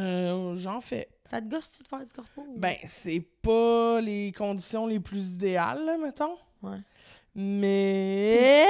Euh, 0.01 0.55
J'en 0.55 0.81
fais. 0.81 1.07
Ça 1.23 1.41
te 1.41 1.47
gosse-tu 1.47 1.83
de 1.83 1.87
faire 1.87 2.03
du 2.05 2.11
corpo? 2.11 2.41
ou- 2.41 2.59
Ben, 2.59 2.75
c'est 2.85 3.21
pas 3.41 4.01
les 4.01 4.33
conditions 4.33 4.85
les 4.85 4.99
plus 4.99 5.33
idéales, 5.35 5.85
là, 5.85 5.97
mettons. 5.97 6.35
Ouais. 6.61 6.77
Mais. 7.37 8.65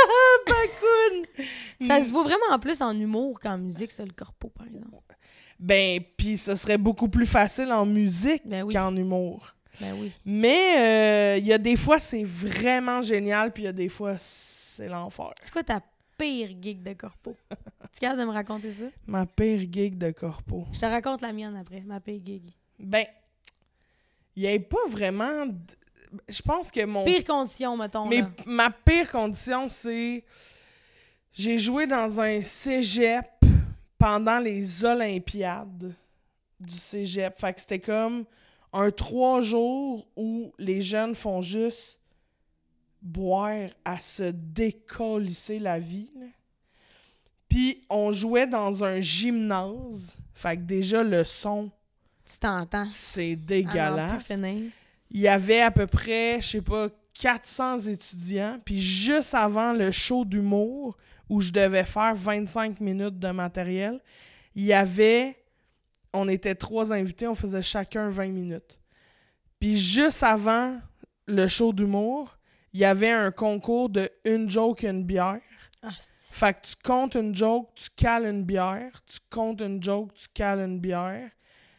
Bacoun! 0.46 1.46
Ça 1.86 2.02
se 2.02 2.12
voit 2.12 2.22
vraiment 2.22 2.58
plus 2.60 2.80
en 2.80 2.98
humour 2.98 3.40
qu'en 3.40 3.58
musique, 3.58 3.90
ça, 3.90 4.04
le 4.04 4.12
corpo, 4.12 4.48
par 4.48 4.66
exemple. 4.66 5.16
Ben, 5.58 6.00
puis 6.16 6.36
ce 6.36 6.54
serait 6.56 6.78
beaucoup 6.78 7.08
plus 7.08 7.26
facile 7.26 7.72
en 7.72 7.84
musique 7.86 8.42
Ben 8.46 8.62
oui. 8.64 8.74
qu'en 8.74 8.94
humour. 8.96 9.54
Ben 9.80 9.94
oui. 9.98 10.12
Mais 10.24 10.76
euh, 10.78 11.38
il 11.38 11.46
y 11.46 11.52
a 11.52 11.58
des 11.58 11.76
fois, 11.76 11.98
c'est 11.98 12.24
vraiment 12.24 13.02
génial, 13.02 13.52
puis 13.52 13.64
il 13.64 13.66
y 13.66 13.68
a 13.68 13.72
des 13.72 13.88
fois, 13.88 14.16
c'est 14.18 14.88
l'enfer. 14.88 15.32
C'est 15.42 15.52
quoi 15.52 15.62
ta 15.64 15.80
pire 16.18 16.50
gig 16.60 16.82
de 16.82 16.92
corpo? 16.92 17.34
tu 17.92 18.00
capable 18.00 18.20
de 18.20 18.26
me 18.26 18.32
raconter 18.32 18.72
ça? 18.72 18.84
Ma 19.06 19.26
pire 19.26 19.60
gig 19.70 19.98
de 19.98 20.10
corpo. 20.12 20.66
Je 20.72 20.80
te 20.80 20.86
raconte 20.86 21.20
la 21.22 21.32
mienne 21.32 21.56
après, 21.56 21.80
ma 21.80 22.00
pire 22.00 22.20
gig. 22.24 22.42
Ben, 22.78 23.04
il 24.36 24.42
n'y 24.42 24.48
a 24.54 24.58
pas 24.60 24.86
vraiment. 24.88 25.46
d- 25.46 25.54
Je 26.28 26.42
pense 26.42 26.70
que 26.70 26.84
mon. 26.84 27.04
Pire 27.04 27.24
condition, 27.24 27.76
mettons. 27.76 28.06
Mais 28.06 28.20
là. 28.22 28.30
ma 28.46 28.70
pire 28.70 29.10
condition, 29.10 29.68
c'est. 29.68 30.24
J'ai 31.32 31.58
joué 31.58 31.86
dans 31.86 32.20
un 32.20 32.42
cégep 32.42 33.26
pendant 33.98 34.38
les 34.38 34.84
Olympiades 34.84 35.94
du 36.60 36.76
cégep. 36.76 37.38
Fait 37.38 37.54
que 37.54 37.60
c'était 37.60 37.80
comme 37.80 38.24
un 38.72 38.90
trois 38.90 39.40
jours 39.40 40.06
où 40.16 40.52
les 40.58 40.82
jeunes 40.82 41.14
font 41.14 41.40
juste 41.40 41.98
boire 43.00 43.68
à 43.84 43.98
se 43.98 44.30
décollisser 44.32 45.58
la 45.58 45.78
vie. 45.78 46.10
là. 46.14 46.26
Puis 47.48 47.84
on 47.90 48.12
jouait 48.12 48.46
dans 48.46 48.82
un 48.82 49.00
gymnase. 49.00 50.16
Fait 50.32 50.56
que 50.56 50.62
déjà, 50.62 51.02
le 51.02 51.22
son, 51.22 51.70
Tu 52.24 52.38
t'entends. 52.38 52.86
c'est 52.88 53.32
Ah 53.32 53.36
non, 53.36 53.44
dégueulasse. 53.46 54.32
Il 55.12 55.20
y 55.20 55.28
avait 55.28 55.60
à 55.60 55.70
peu 55.70 55.86
près, 55.86 56.40
je 56.40 56.48
sais 56.48 56.62
pas, 56.62 56.88
400 57.20 57.80
étudiants. 57.80 58.58
Puis 58.64 58.80
juste 58.80 59.34
avant 59.34 59.72
le 59.72 59.90
show 59.90 60.24
d'humour, 60.24 60.96
où 61.28 61.40
je 61.40 61.52
devais 61.52 61.84
faire 61.84 62.14
25 62.14 62.80
minutes 62.80 63.18
de 63.18 63.28
matériel, 63.30 64.00
il 64.54 64.64
y 64.64 64.72
avait, 64.72 65.36
on 66.12 66.28
était 66.28 66.54
trois 66.54 66.92
invités, 66.92 67.28
on 67.28 67.34
faisait 67.34 67.62
chacun 67.62 68.08
20 68.08 68.28
minutes. 68.28 68.78
Puis 69.60 69.78
juste 69.78 70.22
avant 70.22 70.78
le 71.26 71.46
show 71.46 71.72
d'humour, 71.72 72.36
il 72.72 72.80
y 72.80 72.84
avait 72.84 73.10
un 73.10 73.30
concours 73.30 73.90
de 73.90 74.08
une 74.24 74.48
joke, 74.48 74.82
une 74.82 75.04
bière. 75.04 75.40
Ah, 75.82 75.90
Fait 76.30 76.54
que 76.54 76.66
tu 76.68 76.74
comptes 76.82 77.16
une 77.16 77.34
joke, 77.34 77.68
tu 77.74 77.88
cales 77.94 78.24
une 78.24 78.44
bière. 78.44 79.02
Tu 79.06 79.18
comptes 79.30 79.60
une 79.60 79.82
joke, 79.82 80.14
tu 80.14 80.26
cales 80.32 80.60
une 80.60 80.80
bière. 80.80 81.30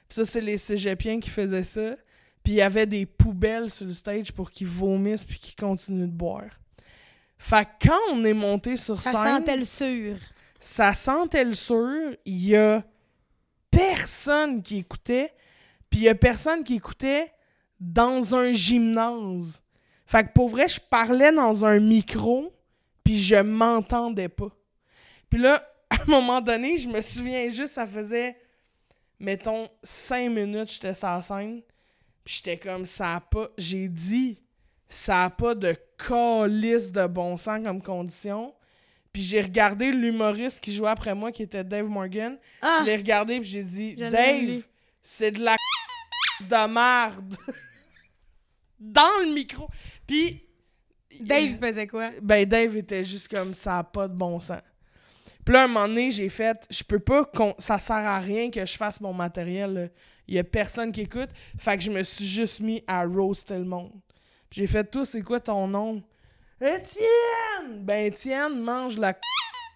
Puis 0.07 0.17
ça, 0.17 0.25
c'est 0.25 0.41
les 0.41 0.59
cégepiens 0.59 1.19
qui 1.19 1.31
faisaient 1.31 1.63
ça. 1.63 1.95
Puis 2.43 2.53
il 2.53 2.57
y 2.57 2.61
avait 2.61 2.85
des 2.85 3.05
poubelles 3.05 3.69
sur 3.69 3.85
le 3.85 3.93
stage 3.93 4.31
pour 4.31 4.51
qu'ils 4.51 4.67
vomissent 4.67 5.23
puis 5.23 5.39
qu'ils 5.39 5.55
continuent 5.55 6.07
de 6.07 6.11
boire. 6.11 6.59
Fait 7.37 7.65
que 7.65 7.87
quand 7.87 7.99
on 8.11 8.23
est 8.23 8.33
monté 8.33 8.77
sur 8.77 8.99
ça 8.99 9.11
scène, 9.11 9.37
sentait 9.37 9.57
le 9.57 9.65
sûr. 9.65 10.17
ça 10.59 10.93
sentait 10.93 11.43
le 11.43 11.53
sûr. 11.53 12.15
Il 12.25 12.47
y 12.47 12.55
a 12.55 12.83
personne 13.71 14.61
qui 14.61 14.77
écoutait. 14.77 15.33
Puis 15.89 16.01
il 16.01 16.03
y 16.03 16.09
a 16.09 16.15
personne 16.15 16.63
qui 16.63 16.75
écoutait 16.75 17.31
dans 17.79 18.33
un 18.35 18.51
gymnase. 18.51 19.63
Fait 20.05 20.23
que 20.23 20.33
pour 20.33 20.49
vrai, 20.49 20.67
je 20.67 20.79
parlais 20.79 21.31
dans 21.31 21.65
un 21.65 21.79
micro, 21.79 22.53
puis 23.03 23.19
je 23.19 23.35
m'entendais 23.35 24.29
pas. 24.29 24.49
Puis 25.29 25.39
là, 25.39 25.67
à 25.89 26.01
un 26.01 26.05
moment 26.05 26.41
donné, 26.41 26.77
je 26.77 26.87
me 26.87 27.01
souviens 27.01 27.49
juste, 27.49 27.73
ça 27.73 27.87
faisait, 27.87 28.37
mettons, 29.19 29.67
cinq 29.81 30.29
minutes, 30.29 30.71
j'étais 30.71 30.93
sur 30.93 31.07
la 31.07 31.21
scène. 31.21 31.61
Puis 32.23 32.35
j'étais 32.37 32.57
comme, 32.57 32.85
ça 32.85 33.15
a 33.15 33.21
pas... 33.21 33.49
J'ai 33.57 33.87
dit, 33.87 34.39
ça 34.87 35.25
a 35.25 35.29
pas 35.29 35.55
de 35.55 35.75
calice 35.97 36.91
de 36.91 37.05
bon 37.07 37.37
sens 37.37 37.63
comme 37.63 37.81
condition. 37.81 38.53
Puis 39.11 39.21
j'ai 39.21 39.41
regardé 39.41 39.91
l'humoriste 39.91 40.59
qui 40.59 40.73
jouait 40.73 40.89
après 40.89 41.13
moi, 41.13 41.31
qui 41.31 41.43
était 41.43 41.63
Dave 41.63 41.87
Morgan. 41.87 42.37
Ah! 42.61 42.79
Je 42.79 42.85
l'ai 42.85 42.95
regardé, 42.95 43.39
puis 43.39 43.49
j'ai 43.49 43.63
dit, 43.63 43.95
Dave, 43.95 44.63
c'est 45.01 45.31
de 45.31 45.43
la 45.43 45.55
de 46.41 46.67
merde. 46.67 47.35
Dans 48.79 49.23
le 49.25 49.33
micro. 49.33 49.67
Puis... 50.07 50.43
Dave 51.21 51.59
faisait 51.59 51.85
quoi? 51.85 52.09
Ben, 52.21 52.43
Dave 52.43 52.75
était 52.75 53.03
juste 53.03 53.27
comme 53.27 53.53
ça, 53.53 53.79
a 53.79 53.83
pas 53.83 54.07
de 54.07 54.15
bon 54.15 54.39
sens. 54.39 54.61
Puis 55.45 55.53
là, 55.53 55.63
un 55.63 55.67
moment 55.67 55.87
donné, 55.87 56.09
j'ai 56.09 56.29
fait, 56.29 56.65
je 56.69 56.83
peux 56.83 56.99
pas, 56.99 57.29
ça 57.59 57.77
sert 57.77 57.95
à 57.95 58.19
rien 58.19 58.49
que 58.49 58.65
je 58.65 58.75
fasse 58.75 58.99
mon 58.99 59.13
matériel. 59.13 59.91
Il 60.27 60.35
y 60.35 60.39
a 60.39 60.43
personne 60.43 60.91
qui 60.91 61.01
écoute. 61.01 61.29
Fait 61.57 61.77
que 61.77 61.83
je 61.83 61.91
me 61.91 62.03
suis 62.03 62.25
juste 62.25 62.59
mis 62.59 62.83
à 62.87 63.05
roaster 63.05 63.57
le 63.57 63.65
monde. 63.65 63.91
J'ai 64.51 64.67
fait, 64.67 64.83
toi, 64.83 65.05
c'est 65.05 65.21
quoi 65.21 65.39
ton 65.39 65.67
nom? 65.67 66.03
Étienne! 66.61 67.83
Ben, 67.83 68.05
Étienne 68.05 68.59
mange 68.61 68.97
la 68.97 69.13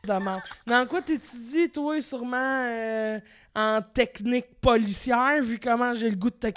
de 0.07 0.13
merde. 0.23 0.41
Dans 0.65 0.87
quoi 0.87 1.01
t'étudies, 1.01 1.69
toi, 1.69 1.99
sûrement 2.01 2.37
euh, 2.37 3.19
en 3.55 3.81
technique 3.81 4.59
policière, 4.61 5.41
vu 5.41 5.59
comment 5.59 5.93
j'ai 5.93 6.09
le 6.09 6.15
goût 6.15 6.29
de 6.29 6.35
te 6.35 6.47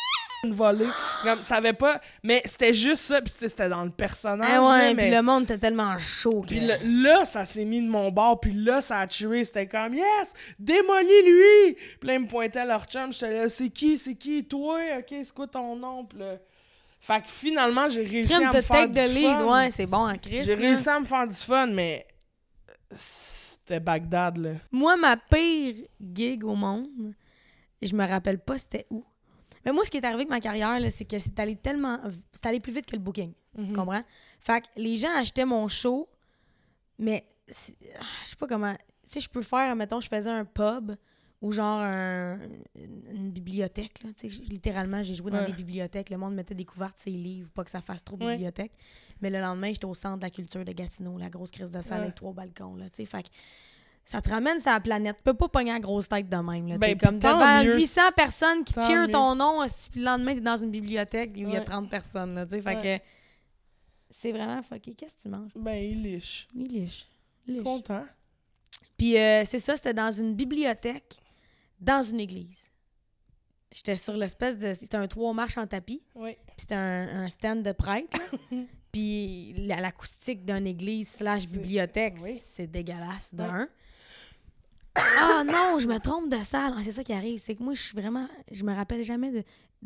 une 0.44 0.54
volée. 0.54 0.88
Comme, 1.22 1.42
ça 1.42 1.56
avait 1.56 1.72
pas... 1.72 2.00
Mais 2.22 2.42
c'était 2.44 2.74
juste 2.74 3.02
ça, 3.02 3.20
puis 3.20 3.32
c'était 3.36 3.68
dans 3.68 3.84
le 3.84 3.90
personnage. 3.90 4.48
Là, 4.48 4.68
ouais, 4.68 4.94
mais... 4.94 5.02
puis 5.02 5.10
le 5.10 5.22
monde 5.22 5.44
était 5.44 5.58
tellement 5.58 5.98
chaud. 5.98 6.44
Puis 6.46 6.60
là, 6.60 6.76
là, 6.82 7.24
ça 7.24 7.44
s'est 7.44 7.64
mis 7.64 7.82
de 7.82 7.88
mon 7.88 8.10
bord, 8.10 8.40
puis 8.40 8.52
là, 8.52 8.80
ça 8.80 9.00
a 9.00 9.06
tué. 9.06 9.44
C'était 9.44 9.66
comme, 9.66 9.94
yes, 9.94 10.32
démolis-lui! 10.58 11.74
Puis 11.98 12.06
là, 12.08 12.14
ils 12.14 12.20
me 12.20 12.26
pointaient 12.26 12.64
leur 12.64 12.84
chum, 12.84 13.12
j'étais 13.12 13.38
là, 13.38 13.48
c'est 13.48 13.70
qui, 13.70 13.98
c'est 13.98 14.14
qui, 14.14 14.44
toi? 14.44 14.78
Ok, 14.98 15.08
c'est 15.10 15.34
quoi 15.34 15.46
ton 15.46 15.76
nom? 15.76 16.04
Puis 16.04 16.18
là... 16.18 16.36
Fait 17.02 17.22
que 17.22 17.28
finalement, 17.28 17.88
j'ai 17.88 18.04
réussi 18.04 18.34
Crime 18.34 18.48
à 18.48 18.56
me 18.56 18.60
faire 18.60 18.86
du 18.86 18.94
de 18.94 19.14
lead, 19.14 19.38
fun. 19.38 19.52
ouais, 19.52 19.70
c'est 19.70 19.86
bon 19.86 20.06
en 20.06 20.14
Chris. 20.16 20.42
J'ai 20.42 20.54
là. 20.54 20.68
réussi 20.68 20.88
à 20.88 21.00
me 21.00 21.06
faire 21.06 21.26
du 21.26 21.34
fun, 21.34 21.66
mais 21.68 22.06
c'était 22.90 23.80
Bagdad, 23.80 24.36
là. 24.36 24.50
Moi, 24.70 24.96
ma 24.98 25.16
pire 25.16 25.76
gig 26.14 26.44
au 26.44 26.54
monde, 26.54 26.88
je 27.80 27.94
me 27.94 28.06
rappelle 28.06 28.38
pas 28.38 28.58
c'était 28.58 28.86
où. 28.90 29.02
Mais 29.64 29.72
moi, 29.72 29.84
ce 29.84 29.90
qui 29.90 29.98
est 29.98 30.04
arrivé 30.04 30.20
avec 30.22 30.30
ma 30.30 30.40
carrière, 30.40 30.78
c'est 30.90 31.04
que 31.04 31.18
c'est 31.18 31.38
allé 31.38 31.56
tellement. 31.56 31.98
C'est 32.32 32.46
allé 32.46 32.60
plus 32.60 32.72
vite 32.72 32.86
que 32.86 32.96
le 32.96 33.02
booking. 33.02 33.32
Mhm. 33.56 33.68
Tu 33.68 33.74
comprends? 33.74 34.02
Fait 34.40 34.62
que 34.62 34.66
les 34.76 34.96
gens 34.96 35.14
achetaient 35.16 35.44
mon 35.44 35.68
show, 35.68 36.08
mais 36.98 37.24
ah, 37.48 38.04
je 38.22 38.28
sais 38.28 38.36
pas 38.36 38.46
comment. 38.46 38.74
Si 39.04 39.20
je 39.20 39.28
peux 39.28 39.42
faire, 39.42 39.74
mettons, 39.76 40.00
je 40.00 40.08
faisais 40.08 40.30
un 40.30 40.44
pub 40.44 40.92
ou 41.42 41.52
genre 41.52 41.80
un- 41.80 42.38
une, 42.76 43.30
bibliothèque. 43.32 44.02
Là, 44.04 44.10
tu 44.12 44.28
sais, 44.28 44.42
littéralement, 44.42 45.02
j'ai 45.02 45.14
joué 45.14 45.30
dans 45.30 45.38
Ouais. 45.38 45.46
des 45.46 45.52
bibliothèques. 45.54 46.10
Le 46.10 46.18
monde 46.18 46.34
mettait 46.34 46.54
des 46.54 46.66
couvertes 46.66 46.98
sur 46.98 47.10
les 47.10 47.16
livres, 47.18 47.50
pas 47.50 47.64
que 47.64 47.70
ça 47.70 47.80
fasse 47.80 48.04
trop 48.04 48.16
de 48.16 48.24
Ouais. 48.24 48.32
bibliothèque. 48.34 48.72
Mais 49.20 49.30
le 49.30 49.40
lendemain, 49.40 49.68
j'étais 49.68 49.86
au 49.86 49.94
centre 49.94 50.18
de 50.18 50.22
la 50.22 50.30
culture 50.30 50.64
de 50.64 50.72
Gatineau, 50.72 51.16
la 51.18 51.30
grosse 51.30 51.50
crise 51.50 51.70
de 51.70 51.80
salle 51.82 51.98
Ouais. 51.98 52.04
avec 52.04 52.14
trois 52.14 52.32
balcons. 52.34 52.76
Là, 52.76 52.88
tu 52.90 52.96
sais. 52.96 53.04
fait 53.06 53.22
que 53.24 53.28
ça 54.10 54.20
te 54.20 54.28
ramène 54.28 54.58
sur 54.60 54.70
la 54.70 54.80
planète. 54.80 55.16
Tu 55.18 55.22
peux 55.22 55.34
pas 55.34 55.48
pogner 55.48 55.72
la 55.72 55.78
grosse 55.80 56.08
tête 56.08 56.28
de 56.28 56.36
même. 56.36 56.66
Là. 56.66 56.78
Ben, 56.78 56.98
T'es 56.98 57.06
comme 57.06 57.18
tant 57.18 57.34
devant 57.38 57.62
mieux. 57.64 57.76
800 57.76 58.00
personnes 58.16 58.64
qui 58.64 58.74
Tant 58.74 58.88
mieux. 58.90 59.08
ton 59.10 59.34
nom, 59.36 59.64
si 59.68 59.90
le 59.94 60.04
lendemain, 60.04 60.34
t'es 60.34 60.40
dans 60.40 60.56
une 60.56 60.70
bibliothèque 60.70 61.30
où 61.34 61.38
il 61.38 61.50
y 61.52 61.56
a 61.56 61.60
Ouais. 61.60 61.64
30 61.64 61.88
personnes. 61.88 62.34
Là, 62.34 62.46
fait 62.46 62.60
Ouais. 62.64 62.98
que 62.98 63.04
c'est 64.10 64.32
vraiment 64.32 64.62
fucké. 64.62 64.94
Qu'est-ce 64.94 65.14
que 65.16 65.22
tu 65.22 65.28
manges? 65.28 65.52
Ben, 65.54 65.76
il 65.76 66.02
liche. 66.02 66.48
Oui, 66.56 66.64
liche. 66.68 67.06
Liche. 67.46 67.62
Content. 67.62 68.02
Puis 68.96 69.16
euh, 69.16 69.44
c'est 69.46 69.58
ça, 69.60 69.76
c'était 69.76 69.94
dans 69.94 70.10
une 70.12 70.34
bibliothèque, 70.34 71.16
dans 71.80 72.02
une 72.02 72.20
église. 72.20 72.70
J'étais 73.72 73.94
sur 73.96 74.16
l'espèce 74.16 74.58
de. 74.58 74.74
C'était 74.74 74.96
un 74.96 75.06
trois 75.06 75.32
marches 75.32 75.56
en 75.56 75.66
tapis, 75.66 76.02
Oui. 76.16 76.32
puis 76.46 76.54
c'était 76.58 76.74
un, 76.74 77.22
un 77.22 77.28
stand 77.28 77.62
de 77.62 77.70
prêtre. 77.72 78.18
puis 78.92 79.54
la- 79.56 79.80
l'acoustique 79.80 80.44
d'une 80.44 80.66
église 80.66 81.08
slash 81.10 81.46
bibliothèque, 81.46 82.16
oui. 82.20 82.36
c'est 82.42 82.66
dégueulasse, 82.66 83.32
d'un. 83.32 83.68
Ah 84.96 85.42
non, 85.44 85.78
je 85.78 85.86
me 85.86 85.98
trompe 85.98 86.28
de 86.30 86.42
salle. 86.42 86.74
C'est 86.82 86.92
ça 86.92 87.04
qui 87.04 87.12
arrive, 87.12 87.38
c'est 87.38 87.54
que 87.54 87.62
moi, 87.62 87.74
je 87.74 87.80
suis 87.82 87.94
vraiment. 87.96 88.26
Je 88.50 88.64
me 88.64 88.74
rappelle 88.74 89.02
jamais 89.04 89.30
de. 89.30 89.44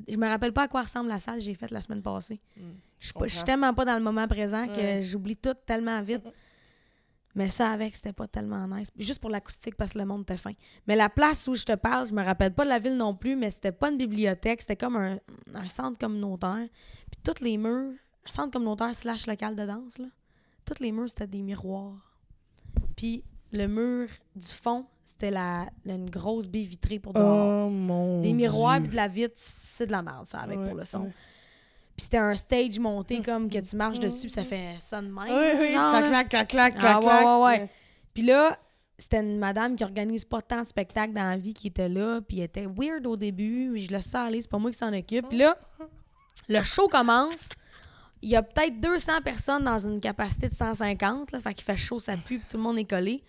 Je 0.08 0.16
me 0.16 0.26
rappelle 0.26 0.52
pas 0.52 0.62
à 0.62 0.68
quoi 0.68 0.82
ressemble 0.82 1.08
la 1.08 1.18
salle 1.18 1.36
que 1.36 1.42
j'ai 1.44 1.54
faite 1.54 1.70
la 1.70 1.80
semaine 1.80 2.02
passée. 2.02 2.40
Mm, 2.56 2.62
Je 2.98 3.06
suis 3.06 3.38
je 3.38 3.44
tellement 3.44 3.72
pas 3.74 3.84
dans 3.84 3.96
le 3.96 4.02
moment 4.02 4.26
présent 4.26 4.66
que 4.66 4.76
Ouais. 4.76 5.02
j'oublie 5.02 5.36
tout 5.36 5.54
tellement 5.66 6.00
vite. 6.02 6.22
Mais 7.36 7.48
ça 7.48 7.70
avec, 7.70 7.96
c'était 7.96 8.12
pas 8.12 8.28
tellement 8.28 8.64
nice. 8.68 8.90
Juste 8.96 9.20
pour 9.20 9.28
l'acoustique 9.28 9.74
parce 9.76 9.92
que 9.92 9.98
le 9.98 10.04
monde 10.04 10.22
était 10.22 10.36
fin. 10.36 10.52
Mais 10.86 10.94
la 10.94 11.08
place 11.08 11.48
où 11.48 11.56
je 11.56 11.64
te 11.64 11.74
parle, 11.74 12.06
je 12.06 12.12
me 12.12 12.22
rappelle 12.24 12.54
pas 12.54 12.62
de 12.64 12.68
la 12.68 12.78
ville 12.78 12.96
non 12.96 13.12
plus, 13.16 13.34
mais 13.34 13.50
c'était 13.50 13.72
pas 13.72 13.90
une 13.90 13.98
bibliothèque, 13.98 14.60
c'était 14.60 14.76
comme 14.76 14.94
un, 14.94 15.18
un 15.52 15.66
centre 15.66 15.98
communautaire. 15.98 16.68
Puis 17.10 17.20
tous 17.24 17.42
les 17.42 17.56
murs, 17.58 17.92
centre 18.24 18.52
communautaire 18.52 18.94
slash 18.94 19.26
local 19.26 19.56
de 19.56 19.66
danse, 19.66 19.98
là, 19.98 20.06
tous 20.64 20.78
les 20.80 20.92
murs, 20.92 21.08
c'était 21.08 21.26
des 21.26 21.42
miroirs. 21.42 22.14
Puis 22.96 23.24
le 23.50 23.66
mur 23.66 24.06
du 24.36 24.46
fond, 24.52 24.86
c'était 25.04 25.30
la, 25.30 25.66
la- 25.84 25.94
une 25.94 26.08
grosse 26.10 26.46
baie 26.46 26.62
vitrée 26.62 26.98
pour 26.98 27.12
dehors. 27.12 27.66
Oh 27.66 27.70
mon 27.70 28.20
des 28.20 28.32
miroirs 28.32 28.74
Dieu. 28.80 28.82
puis 28.84 28.90
de 28.90 28.96
la 28.96 29.08
vitre, 29.08 29.34
c'est 29.36 29.86
de 29.86 29.92
la 29.92 30.02
merde, 30.02 30.26
ça, 30.26 30.38
avec 30.40 30.58
Ouais, 30.58 30.66
pour 30.68 30.74
le 30.76 30.84
son. 30.84 31.04
ouais. 31.04 31.12
Puis 31.96 32.04
c'était 32.04 32.18
un 32.18 32.34
stage 32.34 32.78
monté 32.78 33.20
comme 33.24 33.48
que 33.48 33.58
tu 33.58 33.76
marches 33.76 34.00
dessus, 34.00 34.22
puis 34.22 34.30
ça 34.30 34.44
fait 34.44 34.76
ça 34.78 35.00
de 35.00 35.06
même. 35.06 35.16
Oui, 35.28 35.58
oui, 35.60 35.72
clac, 35.72 35.92
là. 35.92 36.02
clac, 36.08 36.28
clac, 36.28 36.48
clac, 36.48 36.74
Ah, 36.76 36.80
clac, 36.80 36.96
ouais, 36.96 37.02
clac. 37.02 37.24
ouais, 37.26 37.42
ouais. 37.44 37.70
Puis 38.14 38.22
là, 38.24 38.58
c'était 38.98 39.20
une 39.20 39.38
madame 39.38 39.76
qui 39.76 39.84
organise 39.84 40.24
pas 40.24 40.40
tant 40.40 40.62
de 40.62 40.66
spectacles 40.66 41.12
dans 41.14 41.28
la 41.28 41.36
vie 41.36 41.52
qui 41.54 41.66
était 41.68 41.88
là, 41.88 42.20
puis 42.20 42.38
elle 42.38 42.44
était 42.44 42.66
weird 42.66 43.06
au 43.06 43.16
début, 43.16 43.70
mais 43.70 43.80
je 43.80 43.90
laisse 43.90 44.06
ça 44.06 44.22
aller, 44.24 44.40
c'est 44.40 44.50
pas 44.50 44.58
moi 44.58 44.70
qui 44.70 44.78
s'en 44.78 44.92
occupe. 44.92 45.28
Puis 45.28 45.38
là, 45.38 45.56
le 46.48 46.62
show 46.62 46.88
commence. 46.88 47.50
Il 48.22 48.30
y 48.30 48.36
a 48.36 48.42
peut-être 48.42 48.80
200 48.80 49.20
personnes 49.22 49.64
dans 49.64 49.78
une 49.78 50.00
capacité 50.00 50.48
de 50.48 50.54
150, 50.54 51.32
là, 51.32 51.40
fait 51.40 51.52
qu'il 51.54 51.62
fait 51.64 51.76
chaud, 51.76 51.98
ça 52.00 52.16
pue, 52.16 52.38
puis 52.38 52.46
tout 52.48 52.56
le 52.56 52.62
monde 52.62 52.78
est 52.78 52.88
collé. 52.88 53.22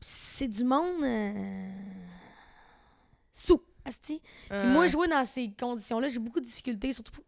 Puis 0.00 0.08
c'est 0.08 0.48
du 0.48 0.64
monde 0.64 1.02
euh, 1.04 1.70
sous, 3.32 3.62
asti. 3.84 4.20
Puis 4.20 4.58
Euh, 4.58 4.72
moi, 4.72 4.88
jouer 4.88 5.08
dans 5.08 5.24
ces 5.26 5.50
conditions-là, 5.52 6.08
j'ai 6.08 6.18
beaucoup 6.18 6.40
de 6.40 6.46
difficultés, 6.46 6.92
surtout 6.92 7.12
pour- 7.12 7.24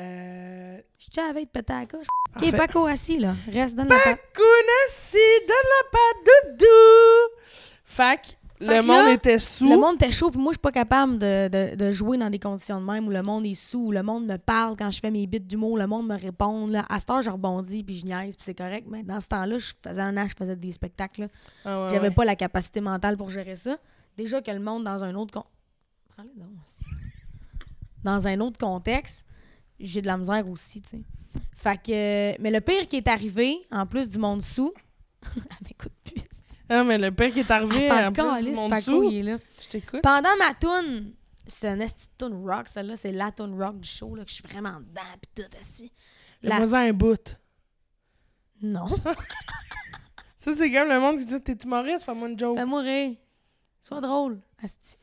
euh, 0.00 0.80
Je 0.98 1.10
tiens 1.10 1.32
te 1.32 1.44
péter 1.46 1.72
à 1.72 1.80
la 1.80 1.86
coche. 1.86 2.06
en 2.34 2.38
Ok, 2.40 2.50
fait- 2.50 2.56
Paco 2.56 2.86
assis, 2.86 3.18
là. 3.18 3.34
Reste, 3.50 3.76
donne 3.76 3.88
la 3.88 3.98
patte. 3.98 4.20
Kounassi, 4.34 5.18
donne 5.46 5.56
la 5.82 5.90
patte 5.90 6.56
doudou. 6.58 7.40
Fac, 7.84 8.38
le 8.60 8.82
monde 8.82 9.06
là, 9.06 9.12
était 9.12 9.38
sous. 9.38 9.68
Le 9.68 9.76
monde 9.76 9.94
était 9.96 10.10
chaud, 10.12 10.30
puis 10.30 10.40
moi, 10.40 10.52
je 10.52 10.56
suis 10.56 10.60
pas 10.62 10.72
capable 10.72 11.18
de, 11.18 11.48
de- 11.48 11.76
de 11.76 11.90
jouer 11.92 12.18
dans 12.18 12.28
des 12.30 12.38
conditions 12.38 12.80
de 12.80 12.86
même 12.86 13.06
où 13.06 13.10
le 13.10 13.22
monde 13.22 13.46
est 13.46 13.54
sous, 13.54 13.86
où 13.86 13.92
le 13.92 14.02
monde 14.02 14.26
me 14.26 14.36
parle 14.36 14.76
quand 14.76 14.90
je 14.90 14.98
fais 15.00 15.10
mes 15.10 15.26
bits 15.26 15.40
d'humour, 15.40 15.78
le 15.78 15.86
monde 15.86 16.06
me 16.08 16.16
répond. 16.16 16.66
Là. 16.66 16.84
À 16.88 16.98
cette 16.98 17.10
heure, 17.10 17.22
je 17.22 17.30
rebondis, 17.30 17.84
puis 17.84 17.98
je 17.98 18.06
niaise, 18.06 18.36
puis 18.36 18.44
c'est 18.44 18.54
correct. 18.54 18.86
Mais 18.90 19.02
dans 19.02 19.20
ce 19.20 19.28
temps-là, 19.28 19.58
je 19.58 19.72
faisais 19.82 20.00
un 20.02 20.16
an, 20.16 20.26
je 20.28 20.34
faisais 20.36 20.56
des 20.56 20.72
spectacles. 20.72 21.28
Ah 21.64 21.84
ouais, 21.84 21.90
J'avais 21.90 22.08
ouais. 22.08 22.14
pas 22.14 22.24
la 22.24 22.36
capacité 22.36 22.80
mentale 22.80 23.16
pour 23.16 23.30
gérer 23.30 23.56
ça. 23.56 23.76
Déjà 24.16 24.40
que 24.42 24.50
le 24.50 24.60
monde, 24.60 24.84
dans 24.84 25.04
un 25.04 25.14
autre... 25.14 25.32
Con... 25.32 25.44
Dans 28.04 28.26
un 28.26 28.40
autre 28.40 28.58
contexte, 28.58 29.26
j'ai 29.78 30.00
de 30.02 30.06
la 30.06 30.16
misère 30.16 30.48
aussi, 30.48 30.80
tu 30.80 30.88
sais. 30.90 31.02
Fait 31.54 31.76
que... 31.76 32.40
Mais 32.42 32.50
le 32.50 32.60
pire 32.60 32.86
qui 32.88 32.96
est 32.96 33.08
arrivé, 33.08 33.56
en 33.70 33.86
plus 33.86 34.08
du 34.08 34.18
monde 34.18 34.42
sous... 34.42 34.72
Elle 35.36 35.66
m'écoute 35.68 35.92
plus, 36.04 36.22
Ah, 36.68 36.84
mais 36.84 36.98
le 36.98 37.10
père 37.10 37.32
qui 37.32 37.40
est 37.40 37.50
arrivé, 37.50 37.88
plus, 37.88 38.12
calisse, 38.12 38.56
mon 38.56 38.68
Paco, 38.68 38.80
dessous. 38.80 39.10
il 39.10 39.18
est 39.18 39.22
là. 39.32 39.38
Je 39.62 39.68
t'écoute. 39.68 40.02
Pendant 40.02 40.36
ma 40.38 40.54
toune, 40.54 41.14
c'est 41.48 41.68
un 41.68 41.80
esti 41.80 42.08
toune 42.18 42.44
rock, 42.46 42.68
celle-là, 42.68 42.96
c'est 42.96 43.12
la 43.12 43.32
toune 43.32 43.60
rock 43.60 43.80
du 43.80 43.88
show, 43.88 44.14
là, 44.14 44.24
que 44.24 44.30
je 44.30 44.34
suis 44.34 44.44
vraiment 44.44 44.78
dedans, 44.80 45.02
pis 45.20 45.42
tout 45.42 45.58
aussi. 45.58 45.90
La... 46.42 46.56
Un 46.56 46.92
bout. 46.92 47.36
Non, 48.60 48.86
Ça, 50.36 50.54
c'est 50.54 50.70
comme 50.70 50.88
le 50.88 51.00
monde 51.00 51.18
qui 51.18 51.24
dit 51.24 51.40
T'es 51.40 51.56
humoriste, 51.64 52.04
fais-moi 52.04 52.28
une 52.28 52.38
joke. 52.38 52.56
fais-moi 52.56 52.80
rire. 52.80 53.16
Sois 53.80 54.00
drôle, 54.00 54.40
asti. 54.62 54.96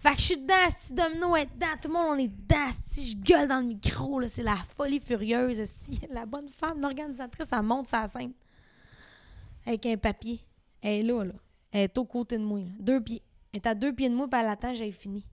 Fait 0.00 0.10
que 0.12 0.18
je 0.18 0.22
suis 0.22 0.36
dedans, 0.36 0.54
asti, 0.66 0.92
Domino 0.92 1.36
est 1.36 1.46
dedans, 1.46 1.66
tout 1.80 1.88
le 1.88 1.94
monde, 1.94 2.06
on 2.10 2.18
est 2.18 2.28
dedans, 2.28 2.68
asti, 2.68 3.10
je 3.10 3.16
gueule 3.16 3.48
dans 3.48 3.58
le 3.58 3.66
micro, 3.66 4.20
là, 4.20 4.28
c'est 4.28 4.42
la 4.42 4.56
folie 4.76 5.00
furieuse, 5.00 5.60
asti. 5.60 6.00
La 6.10 6.26
bonne 6.26 6.48
femme, 6.48 6.80
l'organisatrice, 6.80 7.48
elle 7.52 7.62
monte 7.62 7.88
sa 7.88 8.06
scène. 8.06 8.32
Avec 9.66 9.84
un 9.86 9.96
papier. 9.96 10.40
Elle 10.82 10.94
est 10.94 11.02
là, 11.02 11.24
là. 11.24 11.34
Elle 11.70 11.82
est 11.82 11.98
aux 11.98 12.04
côtés 12.04 12.38
de 12.38 12.44
moi, 12.44 12.60
là. 12.60 12.70
Deux 12.78 13.00
pieds. 13.00 13.22
Elle 13.52 13.60
est 13.60 13.66
à 13.66 13.74
deux 13.74 13.92
pieds 13.92 14.08
de 14.08 14.14
moi, 14.14 14.28
puis 14.28 14.40
elle 14.40 14.48
attend, 14.48 14.74
j'ai 14.74 14.92
fini. 14.92 15.26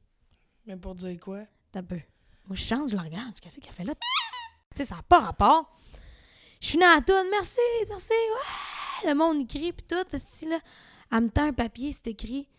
Mais 0.66 0.76
pour 0.76 0.96
dire 0.96 1.20
quoi? 1.20 1.44
T'as 1.72 1.84
peu. 1.84 2.00
Moi, 2.46 2.56
je 2.56 2.64
chante, 2.64 2.90
je 2.90 2.96
la 2.96 3.04
regarde. 3.04 3.40
Qu'est-ce 3.40 3.60
qu'elle 3.60 3.74
fait 3.74 3.84
là? 3.84 3.94
Tu 4.74 4.80
sais, 4.80 4.86
ça 4.86 4.96
n'a 4.96 5.04
pas 5.04 5.20
rapport. 5.20 5.78
Je 6.60 6.68
suis 6.68 6.78
dans 6.78 6.94
la 6.94 7.02
toune. 7.02 7.28
Merci, 7.32 7.60
merci. 7.88 8.12
Ouais! 8.12 9.10
Le 9.10 9.16
monde 9.16 9.42
écrit, 9.42 9.72
puis 9.72 9.86
tout. 9.88 10.04
Ici, 10.16 10.48
là. 10.48 10.60
Elle 11.12 11.22
me 11.22 11.30
tend 11.30 11.46
un 11.46 11.54
papier, 11.54 11.94
c'est 11.94 12.08
écrit 12.08 12.50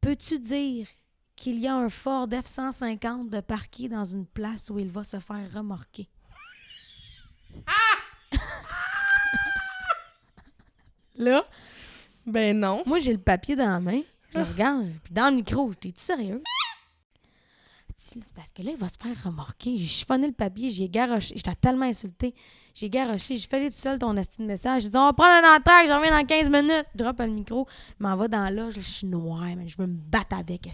Peux-tu 0.00 0.38
dire 0.38 0.88
qu'il 1.36 1.60
y 1.60 1.68
a 1.68 1.76
un 1.76 1.88
Ford 1.88 2.26
F-150 2.28 3.28
de 3.28 3.40
parqué 3.40 3.88
dans 3.88 4.04
une 4.04 4.26
place 4.26 4.70
où 4.70 4.78
il 4.78 4.90
va 4.90 5.04
se 5.04 5.20
faire 5.20 5.52
remorquer? 5.52 6.08
là, 11.16 11.44
Ben 12.26 12.58
non. 12.58 12.82
moi, 12.86 12.98
j'ai 12.98 13.12
le 13.12 13.18
papier 13.18 13.56
dans 13.56 13.66
la 13.66 13.80
main. 13.80 14.00
Je 14.32 14.38
le 14.38 14.44
regarde. 14.44 14.86
Puis 15.04 15.12
dans 15.12 15.28
le 15.30 15.36
micro, 15.36 15.72
t'es-tu 15.74 16.00
sérieux? 16.00 16.42
Parce 18.34 18.50
que 18.50 18.62
là, 18.62 18.72
il 18.72 18.76
va 18.76 18.88
se 18.88 18.98
faire 18.98 19.24
remorquer. 19.24 19.78
J'ai 19.78 19.86
chiffonné 19.86 20.26
le 20.26 20.32
papier, 20.32 20.68
j'ai 20.68 20.88
garoché. 20.88 21.34
J'étais 21.36 21.54
tellement 21.54 21.86
insultée. 21.86 22.34
J'ai 22.74 22.90
garoché. 22.90 23.36
J'ai 23.36 23.46
fait 23.46 23.68
tout 23.68 23.74
seul 23.74 23.98
ton 23.98 24.16
asti 24.16 24.42
de 24.42 24.46
message. 24.46 24.82
J'ai 24.82 24.88
dit, 24.88 24.96
on 24.96 25.04
va 25.06 25.12
prendre 25.12 25.44
un 25.44 25.56
entraque, 25.56 25.86
je 25.86 25.92
reviens 25.92 26.10
dans 26.10 26.26
15 26.26 26.50
minutes. 26.50 26.86
Je 26.94 26.98
drop 26.98 27.18
le 27.20 27.28
micro. 27.28 27.68
M'en 28.00 28.16
va 28.16 28.26
dans 28.26 28.52
là, 28.52 28.70
je 28.70 28.80
suis 28.80 29.06
noire, 29.06 29.40
man. 29.40 29.68
Je 29.68 29.76
veux 29.76 29.86
me 29.86 29.96
battre 29.96 30.36
avec, 30.36 30.66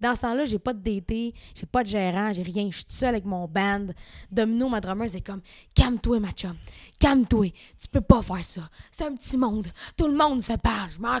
dans 0.00 0.14
ce 0.14 0.20
temps-là, 0.20 0.44
j'ai 0.44 0.58
pas 0.58 0.72
de 0.72 0.80
DT, 0.80 1.34
j'ai 1.54 1.66
pas 1.66 1.82
de 1.82 1.88
gérant, 1.88 2.32
j'ai 2.32 2.42
rien. 2.42 2.68
Je 2.70 2.76
suis 2.76 2.86
seule 2.88 3.10
avec 3.10 3.24
mon 3.24 3.48
band. 3.48 3.86
Domino, 4.30 4.68
ma 4.68 4.80
drummer, 4.80 5.08
c'est 5.08 5.20
comme, 5.20 5.40
calme-toi, 5.74 6.20
ma 6.20 6.30
chum. 6.32 6.56
Calme-toi. 6.98 7.52
Tu 7.80 7.88
peux 7.88 8.00
pas 8.00 8.22
faire 8.22 8.44
ça. 8.44 8.68
C'est 8.90 9.04
un 9.04 9.14
petit 9.14 9.36
monde. 9.36 9.68
Tout 9.96 10.06
le 10.06 10.16
monde 10.16 10.42
se 10.42 10.54
parle. 10.54 10.90
Je 10.90 10.98
m'en 10.98 11.18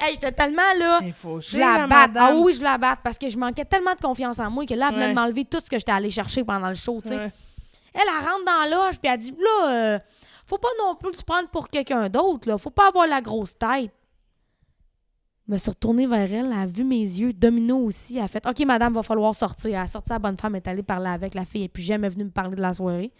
Hey, 0.00 0.14
j'étais 0.14 0.32
tellement 0.32 0.62
là. 0.78 1.00
Il 1.02 1.12
faut 1.12 1.40
Je 1.40 1.58
la 1.58 1.86
batte. 1.86 2.12
Ah 2.16 2.34
oui, 2.34 2.54
je 2.54 2.62
la 2.62 2.78
batte 2.78 3.00
parce 3.04 3.18
que 3.18 3.28
je 3.28 3.36
manquais 3.38 3.64
tellement 3.64 3.94
de 3.94 4.00
confiance 4.00 4.38
en 4.38 4.50
moi 4.50 4.64
que 4.66 4.74
là, 4.74 4.88
elle 4.88 4.94
venait 4.94 5.06
Ouais. 5.06 5.10
de 5.12 5.18
m'enlever 5.18 5.44
tout 5.44 5.60
ce 5.62 5.68
que 5.70 5.78
j'étais 5.78 5.92
allée 5.92 6.10
chercher 6.10 6.42
pendant 6.44 6.68
le 6.68 6.74
show, 6.74 7.00
tu 7.02 7.08
sais. 7.08 7.16
Ouais. 7.16 7.32
Elle, 7.92 8.00
elle 8.02 8.24
rentre 8.26 8.44
dans 8.46 8.70
la 8.70 8.86
loge, 8.86 8.98
puis 9.00 9.10
elle 9.12 9.18
dit 9.18 9.34
Là, 9.38 9.68
euh, 9.70 9.98
faut 10.46 10.58
pas 10.58 10.68
non 10.78 10.94
plus 10.94 11.12
te 11.12 11.24
prendre 11.24 11.48
pour 11.50 11.68
quelqu'un 11.68 12.08
d'autre, 12.08 12.48
là. 12.48 12.56
Faut 12.56 12.70
pas 12.70 12.88
avoir 12.88 13.06
la 13.06 13.20
grosse 13.20 13.56
tête. 13.58 13.92
Je 15.46 15.52
me 15.54 15.58
suis 15.58 15.70
retournée 15.70 16.06
vers 16.06 16.32
elle, 16.32 16.46
elle 16.46 16.52
a 16.52 16.66
vu 16.66 16.84
mes 16.84 17.00
yeux. 17.02 17.32
Domino 17.32 17.76
aussi, 17.78 18.18
elle 18.18 18.24
a 18.24 18.28
fait 18.28 18.46
OK, 18.46 18.60
madame, 18.60 18.94
va 18.94 19.02
falloir 19.02 19.34
sortir. 19.34 19.70
Elle 19.70 19.76
a 19.76 19.86
sorti 19.88 20.10
la 20.10 20.18
bonne 20.20 20.38
femme, 20.38 20.54
est 20.54 20.66
allée 20.68 20.82
parler 20.84 21.08
avec 21.10 21.34
la 21.34 21.44
fille, 21.44 21.64
et 21.64 21.68
puis 21.68 21.82
jamais 21.82 22.08
venue 22.08 22.24
me 22.24 22.30
parler 22.30 22.54
de 22.56 22.60
la 22.62 22.72
soirée. 22.72 23.12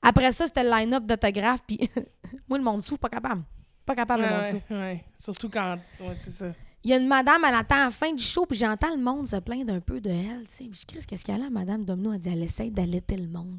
Après 0.00 0.30
ça, 0.32 0.46
c'était 0.46 0.62
le 0.64 0.70
line-up 0.70 1.04
d'autographe, 1.04 1.60
puis 1.66 1.90
moi, 2.48 2.58
le 2.58 2.64
monde 2.64 2.80
sous, 2.82 2.96
pas 2.96 3.08
capable. 3.08 3.42
Pas 3.84 3.94
capable, 3.94 4.22
le 4.22 4.28
monde 4.28 4.44
sous. 4.44 4.74
Ouais, 4.74 4.80
ouais. 4.80 5.04
Surtout 5.18 5.48
quand. 5.48 5.78
Ouais, 6.00 6.16
c'est 6.18 6.30
ça. 6.30 6.52
Il 6.84 6.90
y 6.90 6.94
a 6.94 6.96
une 6.96 7.06
madame, 7.06 7.42
elle 7.46 7.54
attend 7.54 7.84
la 7.84 7.90
fin 7.90 8.12
du 8.12 8.22
show, 8.22 8.44
puis 8.44 8.58
j'entends 8.58 8.94
le 8.94 9.00
monde 9.00 9.26
se 9.26 9.36
plaindre 9.36 9.72
un 9.72 9.80
peu 9.80 10.00
de 10.00 10.10
elle, 10.10 10.46
tu 10.48 10.52
sais. 10.52 10.64
Puis 10.64 10.80
Je 10.80 10.86
crie, 10.86 11.06
qu'est-ce 11.06 11.24
qu'elle 11.24 11.42
a, 11.42 11.48
madame 11.50 11.84
Domino? 11.84 12.12
Elle 12.12 12.18
dit, 12.18 12.28
elle 12.28 12.42
essaie 12.42 12.70
d'allaiter 12.70 13.16
le 13.16 13.28
monde. 13.28 13.58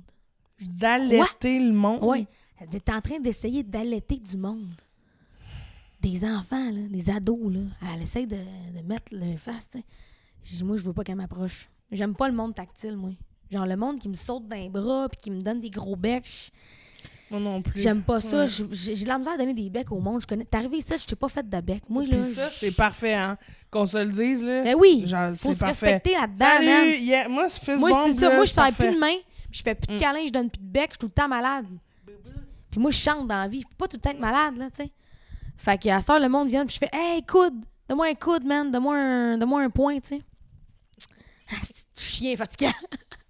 D'allaiter 0.79 1.59
le 1.59 1.71
monde? 1.71 1.99
Oui. 2.03 2.27
Elle 2.59 2.67
dit, 2.67 2.81
t'es 2.81 2.93
en 2.93 3.01
train 3.01 3.19
d'essayer 3.19 3.63
d'allaiter 3.63 4.17
du 4.17 4.37
monde. 4.37 4.73
Des 6.01 6.25
enfants, 6.25 6.69
là, 6.71 6.87
des 6.89 7.09
ados, 7.09 7.53
là. 7.53 7.61
Elle 7.93 8.01
essaie 8.01 8.25
de, 8.25 8.35
de 8.35 8.85
mettre 8.85 9.13
le 9.13 9.37
face, 9.37 9.69
tu 9.69 9.79
sais. 9.79 9.85
Je 10.43 10.55
dis, 10.57 10.63
moi, 10.65 10.75
je 10.75 10.83
veux 10.83 10.93
pas 10.93 11.05
qu'elle 11.05 11.15
m'approche. 11.15 11.69
J'aime 11.91 12.15
pas 12.15 12.27
le 12.27 12.33
monde 12.35 12.53
tactile, 12.53 12.97
moi. 12.97 13.11
Genre, 13.49 13.65
le 13.65 13.77
monde 13.77 13.99
qui 13.99 14.09
me 14.09 14.15
saute 14.15 14.47
dans 14.49 14.57
les 14.57 14.67
bras, 14.69 15.07
puis 15.07 15.17
qui 15.17 15.31
me 15.31 15.39
donne 15.39 15.61
des 15.61 15.69
gros 15.69 15.95
becs. 15.95 16.51
Moi 17.33 17.41
non 17.41 17.61
plus. 17.61 17.81
J'aime 17.81 18.01
pas 18.03 18.21
ça. 18.21 18.43
Ouais. 18.43 18.67
J'ai 18.71 18.95
de 19.03 19.07
la 19.07 19.17
misère 19.17 19.33
à 19.33 19.37
donner 19.37 19.53
des 19.55 19.69
becs 19.69 19.91
au 19.91 19.99
monde. 19.99 20.21
Je 20.21 20.27
connais. 20.27 20.45
T'es 20.45 20.57
arrivé 20.57 20.77
ici, 20.77 20.93
je 20.97 21.05
t'ai 21.05 21.15
pas 21.15 21.27
fait 21.29 21.47
de 21.47 21.59
bec. 21.61 21.83
Moi, 21.89 22.03
là. 22.03 22.09
Puis 22.17 22.33
ça, 22.33 22.49
c'est 22.49 22.71
parfait, 22.75 23.15
hein. 23.15 23.37
Qu'on 23.71 23.87
se 23.87 23.97
le 23.97 24.11
dise, 24.11 24.43
là. 24.43 24.61
Ben 24.63 24.75
oui, 24.77 25.03
Genre, 25.07 25.31
faut 25.37 25.49
c'est 25.49 25.53
se 25.55 25.59
parfait. 25.61 25.85
respecter 25.93 26.11
là-dedans, 26.15 26.45
Salut, 26.45 26.65
man. 26.67 26.93
yeah, 26.99 27.27
moi, 27.27 27.49
ce 27.49 27.59
fist 27.59 27.77
Moi, 27.79 27.91
c'est 28.05 28.11
ça. 28.13 28.35
Moi, 28.35 28.45
je 28.45 28.49
c'est 28.51 28.55
parfait. 28.61 28.85
plus 28.85 28.93
de 28.95 28.99
main, 28.99 29.15
puis 29.49 29.59
je 29.59 29.63
fais 29.63 29.73
plus 29.75 29.87
de 29.87 29.93
Mm. 29.95 29.97
câlins, 29.97 30.25
je 30.27 30.31
donne 30.31 30.49
plus 30.51 30.61
de 30.61 30.67
bec, 30.67 30.89
je 30.89 30.93
suis 30.93 30.97
tout 30.99 31.05
le 31.07 31.11
temps 31.11 31.27
malade. 31.27 31.65
Puis 32.69 32.79
moi, 32.79 32.91
je 32.91 32.97
chante 32.97 33.27
dans 33.27 33.41
la 33.41 33.47
vie. 33.47 33.61
Je 33.61 33.67
peux 33.67 33.75
pas 33.77 33.87
tout 33.87 33.97
le 33.97 34.01
temps 34.01 34.11
être 34.11 34.19
malade, 34.19 34.55
là, 34.57 34.69
tu 34.69 34.83
sais. 34.83 34.91
Fait 35.57 35.77
qu'à 35.79 35.99
cette 35.99 36.09
heure, 36.11 36.19
le 36.19 36.29
monde 36.29 36.49
vient, 36.49 36.65
puis 36.65 36.73
je 36.75 36.79
fais 36.79 36.89
Hey, 36.93 37.23
coude, 37.25 37.53
donne-moi 37.89 38.07
un 38.09 38.15
coude, 38.15 38.43
man, 38.45 38.69
donne-moi 38.71 38.95
un, 38.95 39.37
donne 39.39 39.53
un 39.53 39.69
point, 39.71 39.99
tu 39.99 40.09
sais. 40.09 40.21
Ah, 41.51 41.55
c'est 41.63 41.99
chien 41.99 42.35
fatigant. 42.35 42.71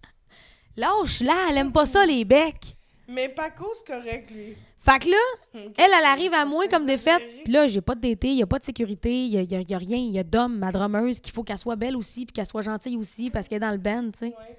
Lâche, 0.78 1.22
là, 1.22 1.34
elle 1.50 1.58
aime 1.58 1.72
pas 1.72 1.86
ça, 1.86 2.06
les 2.06 2.26
becs. 2.26 2.76
Mais 3.14 3.30
Paco, 3.30 3.66
c'est 3.76 3.94
correct, 3.94 4.32
lui. 4.32 4.56
Fait 4.80 5.00
que 5.00 5.10
là, 5.10 5.18
elle, 5.54 5.72
elle 5.78 6.06
arrive 6.06 6.34
à 6.34 6.46
moi 6.46 6.68
comme 6.68 6.86
défaite. 6.86 7.22
Puis 7.44 7.54
là, 7.54 7.68
j'ai 7.68 7.80
pas 7.82 7.96
de 7.96 8.02
DT, 8.02 8.30
il 8.30 8.36
y 8.38 8.44
a 8.44 8.48
pas 8.48 8.60
de 8.60 8.64
sécurité, 8.66 9.26
il 9.26 9.32
y 9.32 9.38
a, 9.38 9.42
y 9.44 9.56
a- 9.56 9.62
y 9.62 9.74
a 9.74 9.78
rien. 9.78 9.98
Il 9.98 10.12
y 10.12 10.20
a 10.20 10.24
Dom, 10.24 10.58
ma 10.58 10.72
drummeuse, 10.72 11.20
qu'il 11.22 11.32
faut 11.34 11.44
qu'elle 11.44 11.58
soit 11.58 11.76
belle 11.78 11.96
aussi, 11.96 12.26
puis 12.26 12.34
qu'elle 12.34 12.46
soit 12.46 12.64
gentille 12.64 12.98
aussi, 12.98 13.30
parce 13.30 13.48
qu'elle 13.48 13.58
est 13.58 13.66
dans 13.68 13.72
le 13.72 13.78
band, 13.78 14.12
tu 14.12 14.20
sais. 14.20 14.26
Ouais. 14.28 14.58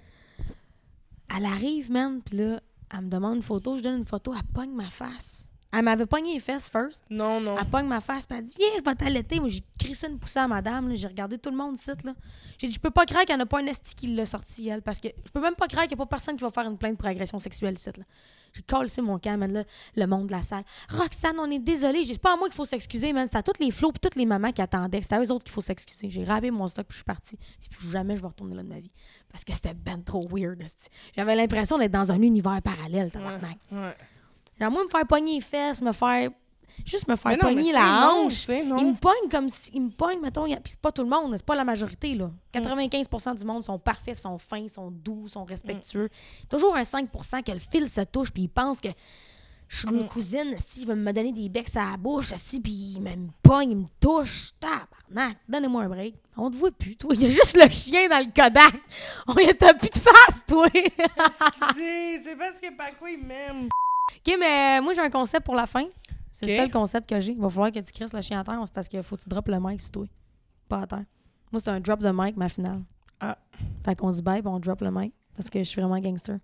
Elle 1.36 1.44
arrive, 1.46 1.90
man, 1.90 2.20
puis 2.24 2.36
là, 2.38 2.60
elle 2.92 3.00
me 3.04 3.10
demande 3.10 3.36
une 3.36 3.42
photo, 3.42 3.76
je 3.76 3.82
donne 3.82 3.98
une 3.98 4.04
photo, 4.04 4.32
elle 4.34 4.44
pogne 4.54 4.70
ma 4.72 4.88
face. 4.88 5.50
Elle 5.76 5.84
m'avait 5.84 6.06
pogné 6.06 6.34
les 6.34 6.40
fesses 6.40 6.68
first. 6.70 7.04
Non, 7.10 7.40
non. 7.40 7.56
Elle 7.58 7.64
pogne 7.66 7.86
ma 7.86 8.00
face, 8.00 8.26
puis 8.26 8.38
elle 8.38 8.44
dit 8.44 8.54
Viens, 8.58 8.68
je 8.78 8.84
vais 8.84 8.94
t'allaiter. 8.94 9.40
Moi, 9.40 9.48
j'ai 9.48 9.62
crissé 9.78 10.06
une 10.08 10.18
poussée 10.18 10.38
à 10.40 10.46
madame. 10.48 10.94
J'ai 10.94 11.06
regardé 11.06 11.38
tout 11.38 11.50
le 11.50 11.56
monde 11.56 11.76
ici. 11.76 11.90
Là. 12.04 12.14
J'ai 12.58 12.68
dit 12.68 12.74
Je 12.74 12.80
peux 12.80 12.90
pas 12.90 13.04
croire 13.06 13.24
qu'il 13.24 13.34
n'y 13.34 13.40
en 13.40 13.44
a 13.44 13.46
pas 13.46 13.60
un 13.60 13.66
esti 13.66 13.94
qui 13.94 14.06
l'a 14.14 14.26
sorti, 14.26 14.68
elle. 14.68 14.82
Parce 14.82 15.00
que 15.00 15.08
je 15.24 15.30
peux 15.30 15.40
même 15.40 15.54
pas 15.54 15.66
croire 15.66 15.86
qu'il 15.86 15.96
n'y 15.96 16.02
a 16.02 16.04
pas 16.04 16.10
personne 16.10 16.36
qui 16.36 16.42
va 16.42 16.50
faire 16.50 16.66
une 16.66 16.78
plainte 16.78 16.96
pour 16.96 17.06
agression 17.06 17.38
sexuelle 17.38 17.74
ici. 17.74 17.90
Là. 17.96 18.04
J'ai 18.52 18.62
collé 18.62 18.88
mon 19.02 19.18
camp, 19.18 19.36
man, 19.36 19.52
là, 19.52 19.64
le 19.96 20.06
monde 20.06 20.28
de 20.28 20.32
la 20.32 20.42
salle. 20.42 20.62
Roxane, 20.88 21.40
on 21.40 21.50
est 21.50 21.58
désolé. 21.58 22.04
C'est 22.04 22.18
pas 22.20 22.34
à 22.34 22.36
moi 22.36 22.46
qu'il 22.46 22.54
faut 22.54 22.64
s'excuser, 22.64 23.12
man. 23.12 23.26
C'est 23.28 23.36
à 23.36 23.42
toutes 23.42 23.58
les 23.58 23.72
flots 23.72 23.90
et 23.90 23.98
toutes 23.98 24.14
les 24.14 24.26
mamans 24.26 24.52
qui 24.52 24.62
attendaient. 24.62 25.02
C'est 25.02 25.14
à 25.14 25.20
eux 25.24 25.32
autres 25.32 25.42
qu'il 25.44 25.52
faut 25.52 25.60
s'excuser. 25.60 26.08
J'ai 26.08 26.22
rabé 26.22 26.52
mon 26.52 26.68
stock 26.68 26.86
puis 26.86 26.94
je 26.94 26.98
suis 26.98 27.04
partie. 27.04 27.36
Puis 27.58 27.68
plus 27.68 27.90
jamais 27.90 28.14
je 28.16 28.20
vais 28.20 28.28
retourner 28.28 28.54
là 28.54 28.62
de 28.62 28.68
ma 28.68 28.78
vie. 28.78 28.92
Parce 29.32 29.42
que 29.42 29.52
c'était 29.52 29.74
ben 29.74 30.00
trop 30.04 30.28
weird. 30.30 30.62
J'avais 31.16 31.34
l'impression 31.34 31.78
d'être 31.78 31.90
dans 31.90 32.12
un 32.12 32.22
univers 32.22 32.62
parallèle, 32.62 33.06
Ouais, 33.06 33.10
tabarnak. 33.10 33.58
ouais. 33.72 33.94
Genre, 34.60 34.70
moi, 34.70 34.84
me 34.84 34.88
faire 34.88 35.06
pogner 35.06 35.36
les 35.36 35.40
fesses, 35.40 35.82
me 35.82 35.92
faire. 35.92 36.30
Juste 36.84 37.06
me 37.06 37.14
faire 37.14 37.30
Mais 37.30 37.36
non, 37.36 37.48
mais 37.50 37.54
pogner 37.54 37.72
la 37.72 38.00
non, 38.00 38.26
hanche. 38.26 38.48
non? 38.48 38.78
Il 38.78 38.86
me 38.86 38.94
pogne 38.94 39.28
comme 39.30 39.48
si. 39.48 39.70
Il 39.74 39.82
me 39.82 39.90
pogne, 39.90 40.18
mettons. 40.20 40.44
Puis 40.44 40.60
c'est 40.66 40.80
pas 40.80 40.90
tout 40.90 41.02
le 41.02 41.08
monde, 41.08 41.32
c'est 41.36 41.46
pas 41.46 41.54
la 41.54 41.64
majorité, 41.64 42.16
là. 42.16 42.30
95% 42.52 43.36
du 43.38 43.44
monde 43.44 43.62
sont 43.62 43.78
parfaits, 43.78 44.16
sont 44.16 44.38
fins, 44.38 44.66
sont 44.66 44.90
doux, 44.90 45.28
sont 45.28 45.44
respectueux. 45.44 46.08
Toujours 46.48 46.74
un 46.74 46.82
5% 46.82 47.44
que 47.44 47.52
le 47.52 47.60
fil 47.60 47.88
se 47.88 48.00
touche, 48.00 48.32
puis 48.32 48.42
ils 48.44 48.48
pensent 48.48 48.80
que 48.80 48.88
je 49.68 49.78
suis 49.78 49.88
une 49.88 50.06
cousine, 50.06 50.54
si 50.68 50.82
il 50.82 50.86
va 50.86 50.94
me 50.94 51.12
donner 51.12 51.32
des 51.32 51.48
becs 51.48 51.76
à 51.76 51.92
la 51.92 51.96
bouche, 51.96 52.32
si, 52.36 52.60
puis 52.60 52.72
il 52.96 53.00
me 53.00 53.28
pogne, 53.42 53.70
il 53.70 53.76
me 53.76 53.86
touche. 54.00 54.50
Tabarnak, 54.60 55.38
donnez-moi 55.48 55.82
un 55.84 55.88
break. 55.88 56.14
On 56.36 56.50
te 56.50 56.56
voit 56.56 56.70
plus, 56.72 56.96
toi. 56.96 57.12
Il 57.14 57.22
y 57.22 57.26
a 57.26 57.28
juste 57.28 57.56
le 57.56 57.68
chien 57.70 58.08
dans 58.08 58.18
le 58.18 58.32
Kodak. 58.32 58.74
On 59.28 59.34
y 59.36 59.48
a 59.48 59.74
plus 59.74 59.90
de 59.90 59.98
face, 59.98 60.44
toi. 60.46 60.66
Excusez, 60.74 62.20
c'est 62.22 62.36
parce 62.36 62.56
que 62.60 62.76
Paco, 62.76 63.06
il 63.06 63.24
m'aime. 63.24 63.68
OK, 64.10 64.36
mais 64.38 64.80
moi, 64.80 64.92
j'ai 64.92 65.00
un 65.00 65.10
concept 65.10 65.44
pour 65.44 65.54
la 65.54 65.66
fin. 65.66 65.84
C'est 66.32 66.46
le 66.46 66.56
seul 66.56 66.70
concept 66.70 67.08
que 67.08 67.20
j'ai. 67.20 67.32
Il 67.32 67.40
va 67.40 67.48
falloir 67.48 67.70
que 67.70 67.78
tu 67.78 67.92
crisses 67.92 68.12
le 68.12 68.20
chien 68.20 68.40
à 68.40 68.44
terre. 68.44 68.60
C'est 68.64 68.72
parce 68.72 68.88
qu'il 68.88 69.02
faut 69.02 69.16
que 69.16 69.22
tu 69.22 69.28
droppes 69.28 69.48
le 69.48 69.58
mic 69.60 69.80
sur 69.80 69.92
toi. 69.92 70.06
Pas 70.68 70.80
à 70.80 70.86
terre. 70.86 71.04
Moi, 71.52 71.60
c'est 71.60 71.70
un 71.70 71.80
drop 71.80 72.00
de 72.00 72.10
mic, 72.12 72.36
ma 72.36 72.48
finale. 72.48 72.82
Ah. 73.20 73.38
Fait 73.84 73.94
qu'on 73.94 74.10
dit 74.10 74.22
bye, 74.22 74.42
puis 74.42 74.50
on 74.50 74.58
drop 74.58 74.80
le 74.80 74.90
mic. 74.90 75.14
Parce 75.36 75.48
que 75.48 75.60
je 75.60 75.64
suis 75.64 75.80
vraiment 75.80 75.98
gangster. 76.00 76.38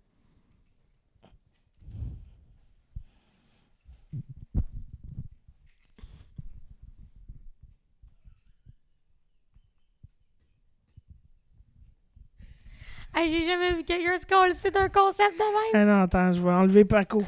Hey, 13.15 13.29
j'ai 13.31 13.45
jamais 13.45 13.73
vu 13.75 13.83
quelqu'un 13.85 14.17
se 14.19 14.27
coller. 14.27 14.55
C'est 14.55 14.77
un 14.77 14.89
concept 14.89 15.35
de 15.39 15.43
même. 15.45 15.75
Ah 15.75 15.85
non, 15.85 16.03
attends, 16.03 16.33
je 16.33 16.41
vais 16.43 16.51
enlever 16.51 16.85
Paco. 16.85 17.23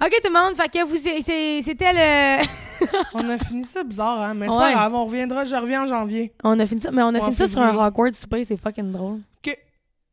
OK, 0.00 0.10
tout 0.22 0.28
le 0.28 0.32
monde. 0.32 0.54
Fait 0.56 0.68
que 0.68 0.84
vous, 0.84 0.96
c'était 0.96 1.92
le. 1.92 2.44
On 3.14 3.28
a 3.30 3.38
fini 3.38 3.64
ça 3.64 3.82
bizarre, 3.84 4.20
hein? 4.20 4.34
Mais 4.34 4.46
c'est 4.46 4.52
Ouais. 4.52 4.58
pas 4.58 4.72
grave, 4.72 4.94
on 4.94 5.04
reviendra, 5.06 5.44
je 5.44 5.54
reviens 5.54 5.84
en 5.84 5.86
janvier. 5.86 6.34
On 6.42 6.58
a 6.58 6.66
fini 6.66 6.80
ça, 6.80 6.90
mais 6.90 7.02
on 7.02 7.08
a 7.08 7.12
Ouais, 7.14 7.20
fini 7.22 7.36
ça 7.36 7.46
sur 7.46 7.60
un 7.60 7.68
février. 7.70 7.86
Hogwarts 7.86 8.12
souper, 8.14 8.44
c'est 8.44 8.56
fucking 8.56 8.90
drôle. 8.92 9.20
OK. 9.46 9.56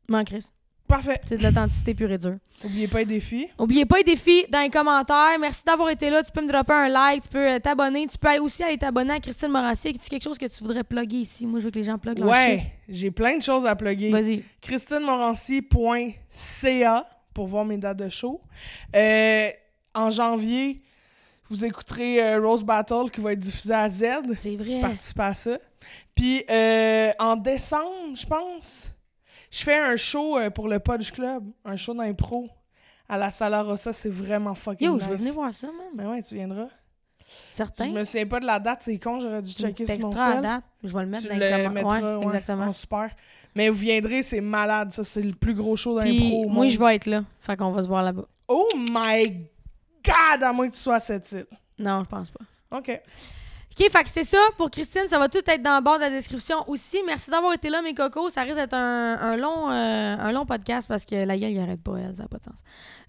Man, 0.08 0.24
Chris. 0.24 0.46
Parfait. 0.92 1.18
C'est 1.24 1.36
de 1.36 1.42
l'authenticité 1.42 1.94
pure 1.94 2.12
et 2.12 2.18
dure. 2.18 2.36
Oubliez 2.62 2.86
pas 2.86 2.98
les 2.98 3.06
défis. 3.06 3.48
Oubliez 3.58 3.86
pas 3.86 3.96
les 3.96 4.04
défis 4.04 4.44
dans 4.50 4.60
les 4.60 4.68
commentaires. 4.68 5.38
Merci 5.40 5.64
d'avoir 5.64 5.88
été 5.88 6.10
là. 6.10 6.22
Tu 6.22 6.30
peux 6.30 6.42
me 6.42 6.52
dropper 6.52 6.74
un 6.74 6.88
like, 6.88 7.22
tu 7.22 7.30
peux 7.30 7.52
euh, 7.52 7.58
t'abonner. 7.58 8.06
Tu 8.06 8.18
peux 8.18 8.28
aller 8.28 8.40
aussi 8.40 8.62
aller 8.62 8.76
t'abonner 8.76 9.14
à 9.14 9.20
Christine 9.20 9.48
Morancier. 9.48 9.92
As-tu 9.92 10.10
quelque 10.10 10.22
chose 10.22 10.36
que 10.36 10.44
tu 10.44 10.62
voudrais 10.62 10.84
plugger 10.84 11.16
ici? 11.16 11.46
Moi, 11.46 11.60
je 11.60 11.64
veux 11.64 11.70
que 11.70 11.78
les 11.78 11.84
gens 11.84 11.96
pluguent. 11.96 12.22
Ouais, 12.22 12.74
j'ai 12.90 13.10
plein 13.10 13.38
de 13.38 13.42
choses 13.42 13.64
à 13.64 13.74
plugger. 13.74 14.10
Vas-y. 14.10 14.42
christinemorancy.ca 14.60 17.06
pour 17.32 17.46
voir 17.46 17.64
mes 17.64 17.78
dates 17.78 17.98
de 17.98 18.10
show. 18.10 18.42
Euh, 18.94 19.48
en 19.94 20.10
janvier, 20.10 20.82
vous 21.48 21.64
écouterez 21.64 22.22
euh, 22.22 22.38
Rose 22.38 22.64
Battle 22.64 23.10
qui 23.10 23.22
va 23.22 23.32
être 23.32 23.40
diffusé 23.40 23.72
à 23.72 23.88
Z. 23.88 24.04
C'est 24.36 24.56
vrai. 24.56 24.82
Participer 24.82 25.22
à 25.22 25.32
ça. 25.32 25.56
Puis 26.14 26.44
euh, 26.50 27.12
en 27.18 27.36
décembre, 27.36 28.14
je 28.14 28.26
pense, 28.26 28.91
je 29.52 29.62
fais 29.62 29.78
un 29.78 29.96
show 29.96 30.36
euh, 30.38 30.50
pour 30.50 30.66
le 30.68 30.80
Podge 30.80 31.12
Club, 31.12 31.44
un 31.64 31.76
show 31.76 31.94
d'impro 31.94 32.48
à 33.08 33.16
la 33.18 33.30
Sala 33.30 33.62
Rossa. 33.62 33.92
C'est 33.92 34.10
vraiment 34.10 34.54
fucking 34.56 34.86
Yo, 34.88 34.94
nice. 34.94 35.04
je 35.04 35.08
veux 35.10 35.16
venir 35.16 35.34
voir 35.34 35.52
ça, 35.54 35.68
man. 35.68 35.86
Ben 35.94 36.10
ouais, 36.10 36.22
tu 36.22 36.34
viendras. 36.34 36.66
Certain. 37.50 37.84
Je 37.84 37.90
me 37.90 38.04
souviens 38.04 38.26
pas 38.26 38.40
de 38.40 38.46
la 38.46 38.58
date, 38.58 38.80
c'est 38.82 38.98
con, 38.98 39.20
j'aurais 39.20 39.40
dû 39.42 39.54
Tu 39.54 39.62
checker 39.62 39.86
sur 39.86 40.08
mon 40.10 40.12
cell. 40.16 40.42
date. 40.42 40.64
Je 40.82 40.92
vais 40.92 41.00
le 41.04 41.06
mettre 41.06 41.22
Tu 41.22 41.28
dans 41.28 41.34
le 41.38 41.40
les 41.40 41.68
mettras, 41.68 42.00
Ouais, 42.00 42.16
ouais. 42.16 42.24
exactement. 42.24 42.66
Ah, 42.68 42.72
super. 42.72 43.10
Mais 43.54 43.68
vous 43.68 43.78
viendrez, 43.78 44.22
c'est 44.22 44.40
malade, 44.40 44.92
ça. 44.92 45.04
C'est 45.04 45.22
le 45.22 45.32
plus 45.34 45.54
gros 45.54 45.76
show 45.76 45.98
d'impro 45.98 46.48
moi, 46.48 46.66
je 46.68 46.78
vais 46.78 46.96
être 46.96 47.06
là. 47.06 47.22
Fait 47.40 47.56
qu'on 47.56 47.70
va 47.72 47.82
se 47.82 47.88
voir 47.88 48.02
là-bas. 48.02 48.24
Oh 48.48 48.68
my 48.76 49.28
God! 50.04 50.42
À 50.42 50.52
moins 50.52 50.68
que 50.68 50.74
tu 50.74 50.80
sois 50.80 50.96
à 50.96 51.00
cette 51.00 51.30
île. 51.32 51.46
Non, 51.78 52.00
je 52.04 52.08
pense 52.08 52.30
pas. 52.30 52.44
OK. 52.78 53.00
OK, 53.78 53.90
fait 53.90 54.02
que 54.02 54.08
c'est 54.10 54.24
ça. 54.24 54.38
Pour 54.58 54.70
Christine, 54.70 55.06
ça 55.08 55.18
va 55.18 55.28
tout 55.28 55.38
être 55.46 55.62
dans 55.62 55.76
le 55.78 55.82
bord 55.82 55.96
de 55.96 56.00
la 56.02 56.10
description 56.10 56.56
aussi. 56.68 56.98
Merci 57.06 57.30
d'avoir 57.30 57.52
été 57.54 57.70
là, 57.70 57.80
mes 57.82 57.94
cocos. 57.94 58.28
Ça 58.30 58.42
risque 58.42 58.56
d'être 58.56 58.74
un, 58.74 59.18
un 59.18 59.36
long, 59.36 59.70
euh, 59.70 60.16
un 60.18 60.32
long 60.32 60.44
podcast 60.44 60.88
parce 60.88 61.04
que 61.04 61.24
la 61.24 61.38
gueule, 61.38 61.52
il 61.52 61.58
arrête 61.60 61.82
pas, 61.82 61.96
elle. 61.96 62.14
Ça 62.14 62.22
n'a 62.22 62.28
pas 62.28 62.38
de 62.38 62.42
sens. 62.42 62.58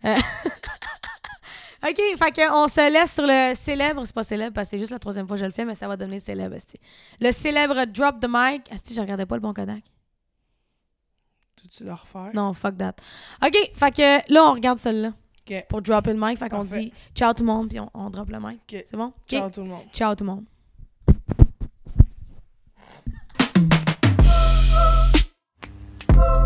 Euh, 0.06 0.16
OK, 1.90 1.98
fait 2.18 2.32
que 2.32 2.52
on 2.54 2.70
se 2.70 2.92
laisse 2.92 3.14
sur 3.14 3.26
le 3.28 3.54
célèbre. 3.56 4.06
C'est 4.06 4.16
pas 4.16 4.24
célèbre 4.24 4.54
parce 4.54 4.68
que 4.68 4.72
c'est 4.72 4.80
juste 4.80 4.92
la 4.92 5.00
troisième 5.00 5.28
fois 5.28 5.36
que 5.36 5.42
je 5.42 5.46
le 5.46 5.52
fais, 5.52 5.66
mais 5.66 5.76
ça 5.76 5.88
va 5.90 5.98
devenir 5.98 6.22
célèbre. 6.22 6.56
esti. 6.56 6.80
Le 7.20 7.32
célèbre 7.34 7.84
Drop 7.86 8.22
the 8.22 8.28
Mic. 8.30 8.72
Asti, 8.72 8.94
je 8.94 9.02
regardais 9.02 9.26
pas 9.26 9.36
le 9.36 9.42
bon 9.42 9.54
Kodak. 9.54 9.84
Tu 11.76 11.84
le 11.84 11.94
refaire? 11.94 12.30
Non, 12.34 12.54
fuck 12.54 12.78
that. 12.78 12.96
OK, 13.46 13.72
fait 13.74 13.92
que 13.96 14.34
là, 14.34 14.44
on 14.46 14.54
regarde 14.54 14.80
celle-là. 14.80 15.12
OK. 15.50 15.66
Pour 15.70 15.82
dropper 15.82 16.14
le 16.14 16.20
mic. 16.20 16.38
Fait 16.38 16.48
qu'on 16.50 16.64
dit 16.64 16.94
ciao 17.16 17.34
tout 17.34 17.44
le 17.44 17.48
monde, 17.48 17.70
puis 17.70 17.80
on, 17.80 17.90
on 17.94 18.10
drop 18.10 18.30
le 18.30 18.40
mic. 18.40 18.60
C'est 18.70 18.96
bon? 18.96 19.08
OK. 19.08 19.14
Ciao 19.28 19.50
tout 19.50 19.62
le 19.62 19.68
monde. 19.68 19.84
Ciao 19.94 20.16
tout 20.16 20.24
le 20.24 20.30
monde. 20.30 20.46